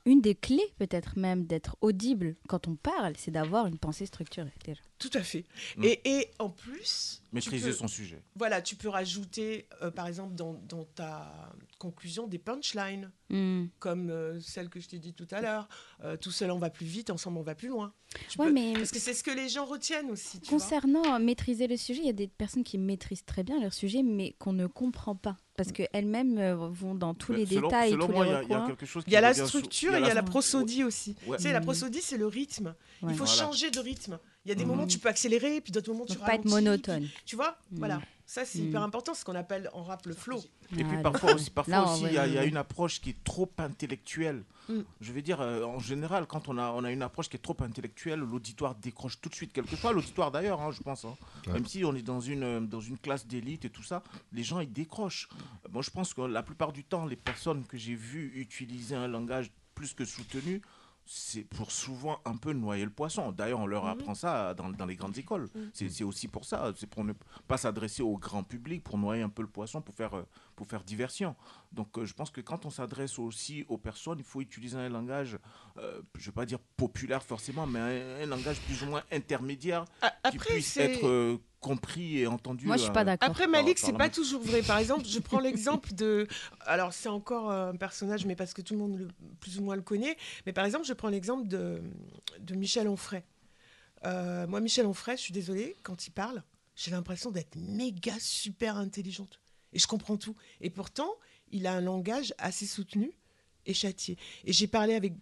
une 0.06 0.20
des 0.20 0.34
clés 0.34 0.72
peut-être 0.78 1.18
même 1.18 1.44
d'être 1.46 1.76
audible 1.80 2.36
quand 2.48 2.66
on 2.66 2.76
parle, 2.76 3.14
c'est 3.18 3.30
d'avoir 3.30 3.66
une 3.66 3.78
pensée 3.78 4.06
structurée 4.06 4.52
déjà. 4.64 4.80
Tout 4.98 5.10
à 5.14 5.22
fait. 5.22 5.44
Mm. 5.76 5.84
Et, 5.84 6.00
et 6.04 6.30
en 6.38 6.50
plus... 6.50 7.21
Maîtriser 7.32 7.68
peux- 7.70 7.74
son 7.76 7.88
sujet. 7.88 8.22
Voilà, 8.36 8.60
tu 8.62 8.76
peux 8.76 8.88
rajouter, 8.88 9.66
euh, 9.82 9.90
par 9.90 10.06
exemple, 10.06 10.34
dans, 10.34 10.54
dans 10.68 10.84
ta 10.84 11.32
conclusion, 11.78 12.26
des 12.26 12.38
punchlines, 12.38 13.10
Mm. 13.30 13.64
comme 13.78 14.10
euh, 14.10 14.38
celle 14.40 14.68
que 14.68 14.78
je 14.78 14.88
t'ai 14.88 14.98
dit 14.98 15.14
tout 15.14 15.26
à 15.30 15.40
l'heure. 15.40 15.68
Euh, 16.04 16.16
tout 16.18 16.30
seul, 16.30 16.50
on 16.50 16.58
va 16.58 16.68
plus 16.70 16.84
vite, 16.86 17.08
ensemble, 17.10 17.38
on 17.38 17.42
va 17.42 17.54
plus 17.54 17.68
loin. 17.68 17.92
Ouais, 18.38 18.46
peux- 18.46 18.52
mais- 18.52 18.74
Parce 18.74 18.90
que 18.90 18.98
c'est 18.98 19.14
ce 19.14 19.24
que 19.24 19.30
les 19.30 19.48
gens 19.48 19.64
retiennent 19.64 20.10
aussi. 20.10 20.38
Tu 20.40 20.50
vois. 20.50 20.58
Concernant 20.58 21.18
maîtriser 21.18 21.66
le 21.66 21.76
sujet, 21.78 22.00
il 22.02 22.06
y 22.06 22.10
a 22.10 22.14
des 22.14 22.28
personnes 22.28 22.62
qui 22.64 22.76
maîtrisent 22.76 23.24
très 23.24 23.42
bien 23.42 23.58
leur 23.60 23.72
sujet, 23.72 24.02
mais 24.02 24.34
qu'on 24.38 24.52
ne 24.52 24.66
comprend 24.66 25.16
pas. 25.16 25.38
Parce 25.56 25.72
qu'elles-mêmes 25.72 26.52
vont 26.72 26.94
dans 26.94 27.14
tous 27.14 27.32
Mais 27.32 27.38
les 27.38 27.46
selon- 27.46 27.68
détails, 27.68 27.90
selon 27.92 28.06
tous 28.06 28.12
moi, 28.12 28.24
les 28.26 28.30
il 28.30 28.34
y 28.34 28.36
a- 28.36 28.42
il 28.42 28.48
y 28.50 28.52
a 28.52 28.56
recoins. 28.58 28.68
quelque 28.68 28.86
chose 28.86 29.04
Il 29.06 29.12
y 29.12 29.16
a 29.16 29.20
la 29.22 29.34
structure 29.34 29.92
il 29.92 29.94
y 29.94 29.96
a 29.96 29.98
et 29.98 30.02
il 30.02 30.02
y 30.02 30.10
a 30.10 30.14
la- 30.14 30.14
la 30.14 30.22
prosodie 30.22 30.84
aussi. 30.84 31.16
Ouais. 31.26 31.36
Tu 31.38 31.44
sais, 31.44 31.52
la 31.52 31.60
prosodie, 31.60 32.00
c'est 32.02 32.18
le 32.18 32.26
rythme. 32.26 32.74
Ouais. 33.02 33.12
Il 33.12 33.16
faut 33.16 33.24
Voilà. 33.24 33.42
changer 33.44 33.70
de 33.70 33.78
rythme. 33.80 34.18
Il 34.44 34.48
y 34.48 34.52
a 34.52 34.54
des 34.56 34.64
Mhm. 34.64 34.70
moments 34.70 34.82
où 34.84 34.86
tu 34.88 34.98
peux 34.98 35.08
accélérer, 35.08 35.60
puis 35.60 35.70
d'autres 35.72 35.90
moments 35.92 36.04
où 36.04 36.06
tu 36.06 36.14
Donc 36.14 36.26
pas 36.26 36.34
être 36.34 36.44
ralentis, 36.48 36.64
monotone. 36.64 37.02
puis- 37.04 37.22
Tu 37.26 37.36
vois 37.36 37.56
Mhm. 37.70 37.78
Voilà. 37.78 38.02
Ça, 38.26 38.44
c'est 38.46 38.60
Mhm. 38.60 38.68
hyper 38.68 38.82
important, 38.82 39.14
ce 39.14 39.24
qu'on 39.24 39.34
appelle 39.34 39.68
en 39.74 39.82
rap 39.84 40.06
le 40.06 40.14
flow. 40.14 40.42
Et 40.78 40.84
puis 40.84 41.02
parfois 41.02 41.34
aussi, 41.34 41.50
parfois 41.50 41.92
aussi, 41.92 42.04
ouais, 42.04 42.10
il 42.10 42.14
y, 42.14 42.18
a- 42.18 42.26
il 42.26 42.32
y 42.34 42.38
a 42.38 42.40
ouais. 42.40 42.48
une 42.48 42.56
approche 42.56 43.00
qui 43.00 43.10
est 43.10 43.24
trop 43.24 43.50
intellectuelle. 43.58 44.42
Mm. 44.68 44.80
Je 45.00 45.12
veux 45.12 45.20
dire, 45.22 45.40
euh, 45.40 45.64
en 45.64 45.78
général, 45.80 46.26
quand 46.26 46.48
on 46.48 46.56
a, 46.56 46.70
on 46.70 46.82
a 46.84 46.90
une 46.92 47.02
approche 47.02 47.28
qui 47.28 47.36
est 47.36 47.40
trop 47.40 47.56
intellectuelle, 47.60 48.20
l'auditoire 48.20 48.74
décroche 48.76 49.20
tout 49.20 49.28
de 49.28 49.34
suite, 49.34 49.50
quel 49.52 49.64
que 49.64 49.76
soit 49.76 49.92
l'auditoire 49.92 50.30
d'ailleurs, 50.30 50.60
hein, 50.62 50.70
je 50.72 50.80
pense. 50.80 51.04
hein. 51.04 51.14
Ouais. 51.46 51.52
Même 51.54 51.66
si 51.66 51.84
on 51.84 51.94
est 51.94 52.02
dans 52.02 52.20
une, 52.20 52.42
euh, 52.42 52.60
dans 52.60 52.80
une 52.80 52.96
classe 52.96 53.26
d'élite 53.26 53.64
et 53.66 53.70
tout 53.70 53.82
ça, 53.82 54.02
les 54.32 54.44
gens, 54.44 54.60
ils 54.60 54.72
décrochent. 54.72 55.28
Euh, 55.32 55.68
Moi, 55.70 55.82
je 55.82 55.90
pense 55.90 56.14
que 56.14 56.22
la 56.22 56.42
plupart 56.42 56.72
du 56.72 56.84
temps, 56.84 57.04
les 57.06 57.16
personnes 57.16 57.64
que 57.66 57.76
j'ai 57.76 57.94
vues 57.94 58.32
utiliser 58.36 58.94
un 58.94 59.08
langage 59.08 59.50
plus 59.74 59.92
que 59.94 60.04
soutenu, 60.04 60.62
c'est 61.04 61.42
pour 61.44 61.72
souvent 61.72 62.20
un 62.24 62.36
peu 62.36 62.52
noyer 62.52 62.84
le 62.84 62.90
poisson. 62.90 63.32
D'ailleurs, 63.32 63.60
on 63.60 63.66
leur 63.66 63.84
Mhm. 63.84 63.90
apprend 63.90 64.14
ça 64.14 64.54
dans, 64.54 64.70
dans 64.70 64.86
les 64.86 64.96
grandes 64.96 65.18
écoles. 65.18 65.48
Mhm. 65.54 65.70
C'est 65.74 66.04
aussi 66.04 66.28
pour 66.28 66.44
ça. 66.44 66.72
C'est 66.76 66.86
pour 66.88 67.04
ne 67.04 67.12
pas 67.48 67.56
s'adresser 67.56 68.02
au 68.02 68.16
grand 68.18 68.44
public, 68.44 68.84
pour 68.84 68.98
noyer 68.98 69.22
un 69.22 69.28
peu 69.28 69.42
le 69.42 69.48
poisson, 69.48 69.80
pour 69.82 69.94
faire, 69.94 70.14
euh, 70.16 70.22
pour 70.62 70.70
faire 70.70 70.84
diversion. 70.84 71.34
Donc, 71.72 71.98
euh, 71.98 72.04
je 72.04 72.14
pense 72.14 72.30
que 72.30 72.40
quand 72.40 72.66
on 72.66 72.70
s'adresse 72.70 73.18
aussi 73.18 73.64
aux 73.68 73.78
personnes, 73.78 74.18
il 74.20 74.24
faut 74.24 74.40
utiliser 74.40 74.76
un 74.78 74.88
langage, 74.88 75.36
euh, 75.78 76.00
je 76.14 76.20
ne 76.20 76.26
vais 76.26 76.32
pas 76.32 76.46
dire 76.46 76.60
populaire 76.76 77.22
forcément, 77.24 77.66
mais 77.66 77.80
un, 77.80 78.22
un 78.22 78.26
langage 78.26 78.60
plus 78.60 78.80
ou 78.84 78.86
moins 78.86 79.02
intermédiaire 79.10 79.84
A- 80.02 80.10
qui 80.30 80.36
Après, 80.36 80.54
puisse 80.54 80.76
être 80.76 81.04
euh, 81.04 81.38
compris 81.58 82.18
et 82.18 82.28
entendu. 82.28 82.66
Moi, 82.66 82.76
je 82.76 82.84
suis 82.84 82.92
pas 82.92 83.02
d'accord. 83.04 83.28
Après, 83.28 83.48
Malik, 83.48 83.78
c'est 83.80 83.92
pas 83.92 84.08
toujours 84.08 84.40
vrai. 84.40 84.62
Par 84.62 84.78
exemple, 84.84 85.04
je 85.04 85.18
prends 85.18 85.40
l'exemple 85.40 85.92
de. 85.94 86.28
Alors, 86.60 86.92
c'est 86.92 87.08
encore 87.08 87.50
un 87.50 87.74
personnage, 87.74 88.24
mais 88.24 88.36
parce 88.36 88.54
que 88.54 88.62
tout 88.62 88.74
le 88.74 88.78
monde 88.80 88.98
le- 88.98 89.08
plus 89.40 89.58
ou 89.58 89.62
moins 89.64 89.74
le 89.74 89.82
connaît. 89.82 90.16
Mais 90.46 90.52
par 90.52 90.64
exemple, 90.64 90.86
je 90.86 90.92
prends 90.92 91.08
l'exemple 91.08 91.48
de, 91.48 91.82
de 92.38 92.54
Michel 92.54 92.86
Onfray. 92.86 93.24
Euh, 94.04 94.46
moi, 94.46 94.60
Michel 94.60 94.86
Onfray, 94.86 95.16
je 95.16 95.22
suis 95.22 95.32
désolée, 95.32 95.74
quand 95.82 96.06
il 96.06 96.10
parle, 96.12 96.44
j'ai 96.76 96.92
l'impression 96.92 97.32
d'être 97.32 97.56
méga 97.56 98.14
super 98.20 98.76
intelligente. 98.76 99.40
Et 99.72 99.78
je 99.78 99.86
comprends 99.86 100.16
tout. 100.16 100.36
Et 100.60 100.70
pourtant, 100.70 101.10
il 101.50 101.66
a 101.66 101.74
un 101.74 101.80
langage 101.80 102.34
assez 102.38 102.66
soutenu 102.66 103.12
et 103.66 103.74
châtié. 103.74 104.16
Et 104.44 104.52
j'ai 104.52 104.66
parlé 104.66 104.94
avec 104.94 105.14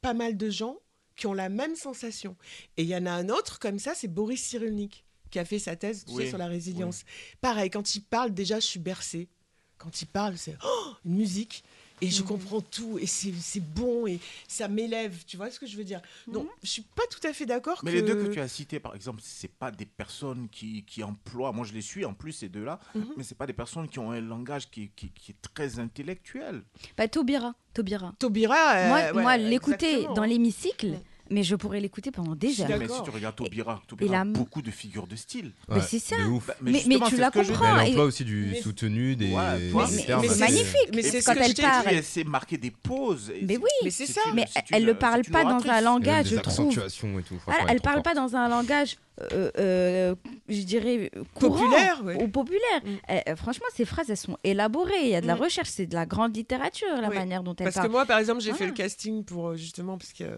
pas 0.00 0.14
mal 0.14 0.36
de 0.36 0.50
gens 0.50 0.78
qui 1.16 1.26
ont 1.26 1.34
la 1.34 1.48
même 1.48 1.76
sensation. 1.76 2.36
Et 2.76 2.82
il 2.82 2.88
y 2.88 2.96
en 2.96 3.06
a 3.06 3.10
un 3.10 3.28
autre 3.28 3.58
comme 3.58 3.78
ça, 3.78 3.94
c'est 3.94 4.08
Boris 4.08 4.42
Cyrulnik, 4.42 5.04
qui 5.30 5.38
a 5.38 5.44
fait 5.44 5.58
sa 5.58 5.76
thèse 5.76 6.04
tu 6.06 6.14
sais, 6.14 6.28
sur 6.28 6.38
la 6.38 6.46
résilience. 6.46 7.04
Pareil, 7.40 7.70
quand 7.70 7.94
il 7.94 8.02
parle, 8.02 8.32
déjà, 8.32 8.58
je 8.58 8.66
suis 8.66 8.80
bercée. 8.80 9.28
Quand 9.76 10.02
il 10.02 10.06
parle, 10.06 10.36
c'est 10.36 10.56
oh, 10.64 10.92
une 11.04 11.14
musique. 11.14 11.62
Et 12.00 12.08
je 12.10 12.22
comprends 12.22 12.60
tout. 12.60 12.98
Et 12.98 13.06
c'est 13.06 13.32
c'est 13.38 13.60
bon. 13.60 14.06
Et 14.06 14.18
ça 14.48 14.68
m'élève. 14.68 15.14
Tu 15.26 15.36
vois 15.36 15.50
ce 15.50 15.58
que 15.60 15.66
je 15.66 15.76
veux 15.76 15.84
dire? 15.84 16.00
Donc, 16.26 16.48
je 16.62 16.68
suis 16.68 16.82
pas 16.82 17.02
tout 17.10 17.26
à 17.26 17.32
fait 17.32 17.46
d'accord 17.46 17.80
Mais 17.82 17.90
que... 17.92 17.96
les 17.96 18.02
deux 18.02 18.14
que 18.14 18.32
tu 18.32 18.40
as 18.40 18.48
cités, 18.48 18.80
par 18.80 18.94
exemple, 18.94 19.20
c'est 19.22 19.50
pas 19.52 19.70
des 19.70 19.86
personnes 19.86 20.48
qui, 20.50 20.84
qui 20.84 21.02
emploient. 21.02 21.52
Moi, 21.52 21.66
je 21.66 21.72
les 21.72 21.82
suis 21.82 22.04
en 22.04 22.14
plus 22.14 22.32
ces 22.32 22.48
deux-là, 22.48 22.78
Mhm. 22.94 23.12
mais 23.16 23.22
c'est 23.24 23.34
pas 23.36 23.46
des 23.46 23.52
personnes 23.52 23.88
qui 23.88 23.98
ont 23.98 24.10
un 24.12 24.20
langage 24.20 24.70
qui, 24.70 24.90
qui, 24.96 25.10
qui 25.10 25.32
est 25.32 25.42
très 25.54 25.78
intellectuel. 25.78 26.62
Bah, 26.96 27.08
Taubira, 27.08 27.54
Taubira. 27.74 28.14
Taubira, 28.18 28.74
euh, 28.76 28.88
moi, 28.88 28.98
ouais, 28.98 29.12
moi 29.22 29.36
l'écouter 29.36 30.04
dans 30.14 30.24
l'hémicycle. 30.24 30.98
Mais 31.30 31.42
je 31.42 31.54
pourrais 31.56 31.80
l'écouter 31.80 32.10
pendant 32.10 32.34
des 32.34 32.60
heures. 32.60 32.68
Mais 32.78 32.88
si 32.88 33.02
tu 33.02 33.10
regardes 33.10 33.36
Taubira, 33.36 33.80
Et 33.82 33.86
Taubira 33.88 34.20
a 34.20 34.24
beaucoup 34.24 34.62
de 34.62 34.70
figures 34.70 35.06
de 35.06 35.16
style. 35.16 35.52
Mais 35.68 35.76
Ouais, 35.76 35.80
c'est 35.82 35.98
ça. 35.98 36.16
Bah, 36.16 36.54
Mais- 36.62 36.82
tu 37.08 37.16
la 37.16 37.30
que 37.30 37.38
comprends. 37.46 37.78
Elle 37.80 37.90
emploie 37.90 38.04
aussi 38.04 38.24
du 38.24 38.48
Mais- 38.52 38.60
soutenu, 38.60 39.16
des, 39.16 39.32
Ouais, 39.32 39.58
des 39.58 39.70
toi, 39.70 39.86
mais- 39.90 40.28
c'est 40.28 40.38
magnifique. 40.38 40.90
Mais 40.94 41.02
c'est 41.02 41.22
quand 41.22 41.34
que 41.34 41.38
elle 41.40 41.54
parle. 41.54 41.92
Et 41.94 42.02
c'est 42.02 42.24
marquer 42.24 42.56
des 42.58 42.70
pauses. 42.70 43.32
Mais 43.42 43.56
oui. 43.56 43.64
Mais 43.84 43.90
c'est 43.90 44.06
ça. 44.06 44.20
Mais 44.34 44.44
elle 44.72 44.84
ne 44.84 44.92
parle 44.92 45.22
pas 45.22 45.44
dans 45.44 45.66
un 45.68 45.80
langage, 45.80 46.30
des 46.30 46.36
je 46.36 46.40
trouve. 46.40 46.66
accentuations 46.68 47.18
et 47.18 47.22
tout. 47.22 47.38
Elle, 47.48 47.66
elle 47.70 47.80
parle 47.80 48.02
pas 48.02 48.14
dans 48.14 48.34
un 48.36 48.48
langage, 48.48 48.96
euh, 49.32 49.50
euh, 49.58 50.14
je 50.48 50.62
dirais, 50.62 51.10
courant 51.34 51.58
Populaire, 51.60 52.02
ouais. 52.04 52.22
ou 52.22 52.28
populaire. 52.28 52.60
Mm. 52.84 52.88
Elle- 53.08 53.22
elle- 53.26 53.36
franchement, 53.36 53.66
ces 53.74 53.84
phrases, 53.84 54.10
elles 54.10 54.16
sont 54.16 54.36
élaborées. 54.44 55.02
Il 55.02 55.08
y 55.08 55.14
a 55.14 55.20
de 55.20 55.26
la 55.26 55.36
Mm. 55.36 55.40
recherche, 55.42 55.68
c'est 55.68 55.86
de 55.86 55.94
la 55.94 56.06
grande 56.06 56.36
littérature, 56.36 56.88
la 57.00 57.08
Oui. 57.08 57.16
manière 57.16 57.42
dont 57.42 57.54
elle 57.54 57.64
Parce 57.64 57.76
que 57.76 57.80
parle. 57.80 57.92
moi, 57.92 58.06
par 58.06 58.18
exemple, 58.18 58.40
j'ai 58.40 58.52
fait 58.52 58.66
le 58.66 58.72
casting 58.72 59.24
pour 59.24 59.48
euh, 59.50 59.56
justement 59.56 59.96
parce 59.98 60.12
que 60.12 60.24
euh, 60.24 60.36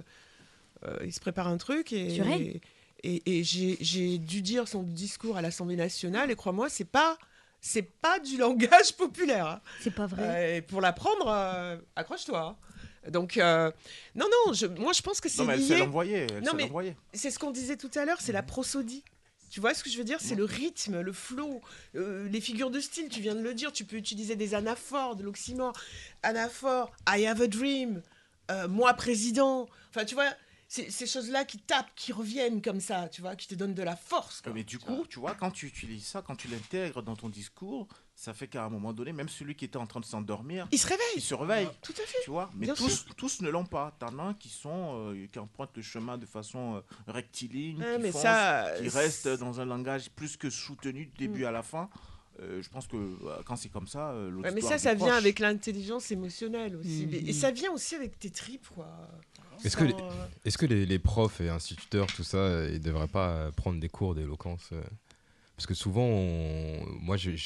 il 1.04 1.12
se 1.12 1.20
prépare 1.20 1.48
un 1.48 1.56
truc 1.58 1.92
et 1.92 2.60
et, 3.04 3.22
et 3.26 3.42
j'ai 3.44 3.76
j'ai 3.80 4.18
dû 4.18 4.42
dire 4.42 4.68
son 4.68 4.82
discours 4.84 5.36
à 5.36 5.42
l'Assemblée 5.42 5.74
nationale 5.76 6.30
et 6.30 6.36
crois-moi, 6.36 6.68
c'est 6.68 6.84
pas 6.84 7.18
c'est 7.60 7.82
pas 7.82 8.18
du 8.20 8.36
langage 8.44 8.92
populaire. 8.96 9.46
hein. 9.46 9.60
C'est 9.80 9.94
pas 9.94 10.06
vrai. 10.06 10.22
Euh, 10.22 10.56
et 10.56 10.62
pour 10.62 10.80
l'apprendre, 10.80 11.26
euh, 11.28 11.76
accroche-toi. 11.96 12.56
hein. 13.04 13.10
Donc 13.10 13.36
euh, 13.38 13.70
non 14.14 14.26
non, 14.46 14.52
je- 14.52 14.66
moi 14.66 14.92
je 14.92 15.02
pense 15.02 15.20
que 15.20 15.28
c'est 15.28 15.42
Non, 15.42 15.48
mais 15.48 15.56
lié. 15.56 15.64
Elle 15.70 15.78
mais- 16.54 16.62
l'envoyer. 16.64 16.96
C'est 17.12 17.30
ce 17.32 17.38
qu'on 17.40 17.50
disait 17.50 17.76
tout 17.76 17.90
à 17.96 18.04
l'heure, 18.04 18.20
c'est 18.20 18.32
la 18.32 18.42
prosodie. 18.44 19.02
Tu 19.50 19.60
vois 19.60 19.74
ce 19.74 19.82
que 19.84 19.90
je 19.90 19.98
veux 19.98 20.04
dire? 20.04 20.18
C'est 20.20 20.34
le 20.36 20.44
rythme, 20.44 21.00
le 21.02 21.12
flow, 21.12 21.60
euh, 21.94 22.26
les 22.30 22.40
figures 22.40 22.70
de 22.70 22.80
style, 22.80 23.08
tu 23.10 23.20
viens 23.20 23.34
de 23.34 23.42
le 23.42 23.52
dire, 23.52 23.70
tu 23.72 23.84
peux 23.84 23.96
utiliser 23.96 24.34
des 24.34 24.54
anaphores, 24.54 25.14
de 25.16 25.24
l'oxymore. 25.24 25.74
Anaphore, 26.22 26.90
I 27.08 27.26
have 27.26 27.42
a 27.42 27.48
dream, 27.48 28.00
euh, 28.50 28.66
moi 28.68 28.94
président. 28.94 29.68
Enfin, 29.90 30.04
tu 30.06 30.14
vois, 30.14 30.30
ces 30.90 31.06
choses-là 31.06 31.44
qui 31.44 31.58
tapent, 31.58 31.90
qui 31.94 32.12
reviennent 32.12 32.62
comme 32.62 32.80
ça, 32.80 33.08
tu 33.10 33.20
vois, 33.20 33.36
qui 33.36 33.46
te 33.46 33.54
donnent 33.54 33.74
de 33.74 33.82
la 33.82 33.94
force. 33.94 34.40
quoi. 34.40 34.52
Mais 34.54 34.64
du 34.64 34.78
coup, 34.78 35.04
tu 35.06 35.20
vois, 35.20 35.34
quand 35.34 35.50
tu 35.50 35.66
utilises 35.66 36.06
ça, 36.06 36.22
quand 36.22 36.34
tu 36.34 36.48
l'intègres 36.48 37.02
dans 37.02 37.14
ton 37.14 37.28
discours, 37.28 37.86
ça 38.14 38.32
fait 38.32 38.48
qu'à 38.48 38.64
un 38.64 38.70
moment 38.70 38.94
donné, 38.94 39.12
même 39.12 39.28
celui 39.28 39.54
qui 39.54 39.66
était 39.66 39.76
en 39.76 39.86
train 39.86 40.00
de 40.00 40.06
s'endormir, 40.06 40.66
Il 40.72 40.78
se 40.78 40.86
réveille. 40.86 41.04
il 41.16 41.20
se 41.22 41.34
réveille. 41.34 41.68
Tout 41.82 41.92
à 41.92 42.06
fait. 42.06 42.18
Tu 42.24 42.30
vois, 42.30 42.48
mais 42.56 42.68
tous, 42.68 43.04
tous 43.18 43.42
ne 43.42 43.50
l'ont 43.50 43.66
pas. 43.66 43.94
T'en 43.98 44.18
as 44.18 44.32
qui 44.34 44.48
sont 44.48 45.10
euh, 45.12 45.26
qui 45.30 45.38
empruntent 45.38 45.76
le 45.76 45.82
chemin 45.82 46.16
de 46.16 46.24
façon 46.26 46.76
euh, 46.76 46.80
rectiligne, 47.06 47.78
Ouais, 47.78 47.96
qui 47.96 48.02
mais 48.02 48.12
foncent, 48.12 48.22
ça, 48.22 48.70
qui 48.78 48.90
c'est- 48.90 48.98
restent 48.98 49.28
dans 49.28 49.60
un 49.60 49.64
langage 49.66 50.10
plus 50.10 50.36
que 50.38 50.48
soutenu 50.48 51.04
du 51.06 51.12
début 51.18 51.42
Mm. 51.42 51.46
à 51.48 51.50
la 51.50 51.62
fin. 51.62 51.90
Euh, 52.40 52.62
je 52.62 52.68
pense 52.70 52.86
que 52.86 52.96
euh, 52.96 53.42
quand 53.44 53.56
c'est 53.56 53.68
comme 53.68 53.86
ça, 53.86 54.12
euh, 54.12 54.32
Ouais, 54.36 54.50
mais 54.52 54.62
ça, 54.62 54.78
ça 54.78 54.94
vient 54.94 55.14
avec 55.14 55.38
l'intelligence 55.38 56.10
émotionnelle 56.10 56.76
aussi. 56.76 57.06
Mhm. 57.06 57.28
Et 57.28 57.32
ça 57.34 57.50
vient 57.50 57.70
aussi 57.72 57.94
avec 57.94 58.18
tes 58.18 58.30
tripes, 58.30 58.68
quoi. 58.74 58.88
Est-ce 59.64 59.76
que, 59.76 59.84
les, 59.84 59.94
euh, 59.94 60.50
que 60.58 60.66
les, 60.66 60.86
les 60.86 60.98
profs 60.98 61.40
et 61.40 61.48
instituteurs, 61.48 62.06
tout 62.08 62.24
ça, 62.24 62.38
euh, 62.38 62.70
ils 62.72 62.80
devraient 62.80 63.06
pas 63.08 63.28
euh, 63.30 63.50
prendre 63.52 63.78
des 63.80 63.88
cours 63.88 64.14
d'éloquence 64.14 64.70
euh 64.72 64.82
Parce 65.56 65.66
que 65.66 65.74
souvent, 65.74 66.04
on- 66.06 66.84
moi, 67.00 67.16
j'ai- 67.16 67.36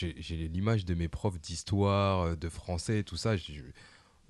l'image 0.52 0.84
de 0.84 0.94
mes 0.94 1.08
profs 1.08 1.40
d'histoire, 1.40 2.20
euh, 2.22 2.36
de 2.36 2.48
français, 2.48 3.02
tout 3.02 3.16
ça. 3.16 3.36
j'ai- 3.36 3.62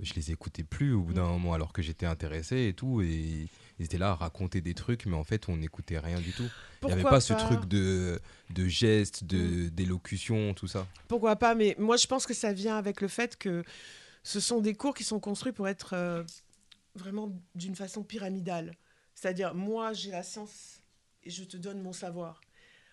je 0.01 0.13
les 0.13 0.31
écoutais 0.31 0.63
plus 0.63 0.93
au 0.93 1.01
bout 1.01 1.15
d'un 1.15 1.25
moment 1.27 1.55
alors 1.55 1.73
que 1.73 1.81
j'étais 1.81 2.05
intéressé 2.05 2.67
et 2.69 2.75
tout. 2.75 3.01
Et 3.01 3.49
ils 3.79 3.85
étaient 3.85 3.97
là 3.97 4.11
à 4.11 4.15
raconter 4.15 4.61
des 4.61 4.75
trucs, 4.75 5.07
mais 5.07 5.17
en 5.17 5.25
fait, 5.25 5.49
on 5.49 5.57
n'écoutait 5.57 5.99
rien 5.99 6.21
du 6.21 6.33
tout. 6.33 6.49
Il 6.83 6.87
n'y 6.89 6.93
avait 6.93 7.03
pas 7.03 7.21
ce 7.21 7.33
truc 7.33 7.65
de, 7.67 8.21
de 8.51 8.69
gestes, 8.69 9.25
de, 9.25 9.69
d'élocution, 9.71 10.53
tout 10.53 10.67
ça. 10.69 10.87
Pourquoi 11.09 11.37
pas 11.37 11.55
Mais 11.55 11.75
moi, 11.79 11.97
je 11.97 12.07
pense 12.07 12.27
que 12.27 12.35
ça 12.35 12.53
vient 12.53 12.77
avec 12.77 13.01
le 13.01 13.09
fait 13.09 13.39
que 13.39 13.65
ce 14.23 14.39
sont 14.39 14.61
des 14.61 14.75
cours 14.75 14.95
qui 14.95 15.05
sont 15.05 15.19
construits 15.21 15.53
pour 15.53 15.67
être 15.67 15.95
euh, 15.95 16.23
vraiment 16.97 17.33
d'une 17.55 17.75
façon 17.77 18.03
pyramidale. 18.03 18.75
C'est-à-dire, 19.15 19.55
moi, 19.55 19.93
j'ai 19.93 20.11
la 20.11 20.23
science 20.23 20.81
et 21.25 21.31
je 21.31 21.45
te 21.45 21.57
donne 21.57 21.81
mon 21.81 21.93
savoir. 21.93 22.41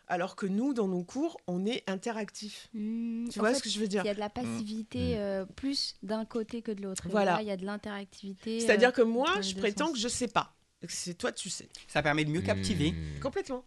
Alors 0.08 0.36
que 0.36 0.46
nous, 0.46 0.74
dans 0.74 0.88
nos 0.88 1.04
cours, 1.04 1.38
on 1.48 1.66
est 1.66 1.84
interactif. 1.90 2.68
tu 2.72 2.78
Hmm, 2.78 3.28
En 3.30 3.40
vois 3.40 3.50
fait, 3.50 3.56
ce 3.60 3.64
que 3.64 3.70
je 3.70 3.80
veux 3.80 3.88
dire 3.88 4.04
Il 4.04 4.08
y 4.08 4.12
a 4.12 4.14
de 4.14 4.20
la 4.20 4.30
passivité 4.30 5.18
euh, 5.18 5.46
plus 5.46 5.96
d'un 6.04 6.26
côté 6.26 6.62
que 6.62 6.72
de 6.72 6.82
l'autre. 6.82 7.08
Voilà. 7.10 7.36
là, 7.36 7.42
Il 7.42 7.48
y 7.48 7.52
a 7.52 7.58
de 7.58 7.66
l'interactivité. 7.66 8.70
Euh, 8.70 8.92
que 8.92 9.02
moi, 9.02 9.42
je 9.42 9.56
prétends 9.56 9.86
sens. 9.88 9.94
que 9.94 10.00
je 10.00 10.08
sais 10.10 10.28
pas. 10.28 10.56
C'est 10.90 11.18
toi, 11.18 11.32
tu 11.32 11.50
sais. 11.50 11.70
Ça 11.88 12.02
permet 12.04 12.26
de 12.26 12.30
mieux 12.32 12.42
captiver. 12.42 12.94
Complètement. 13.22 13.64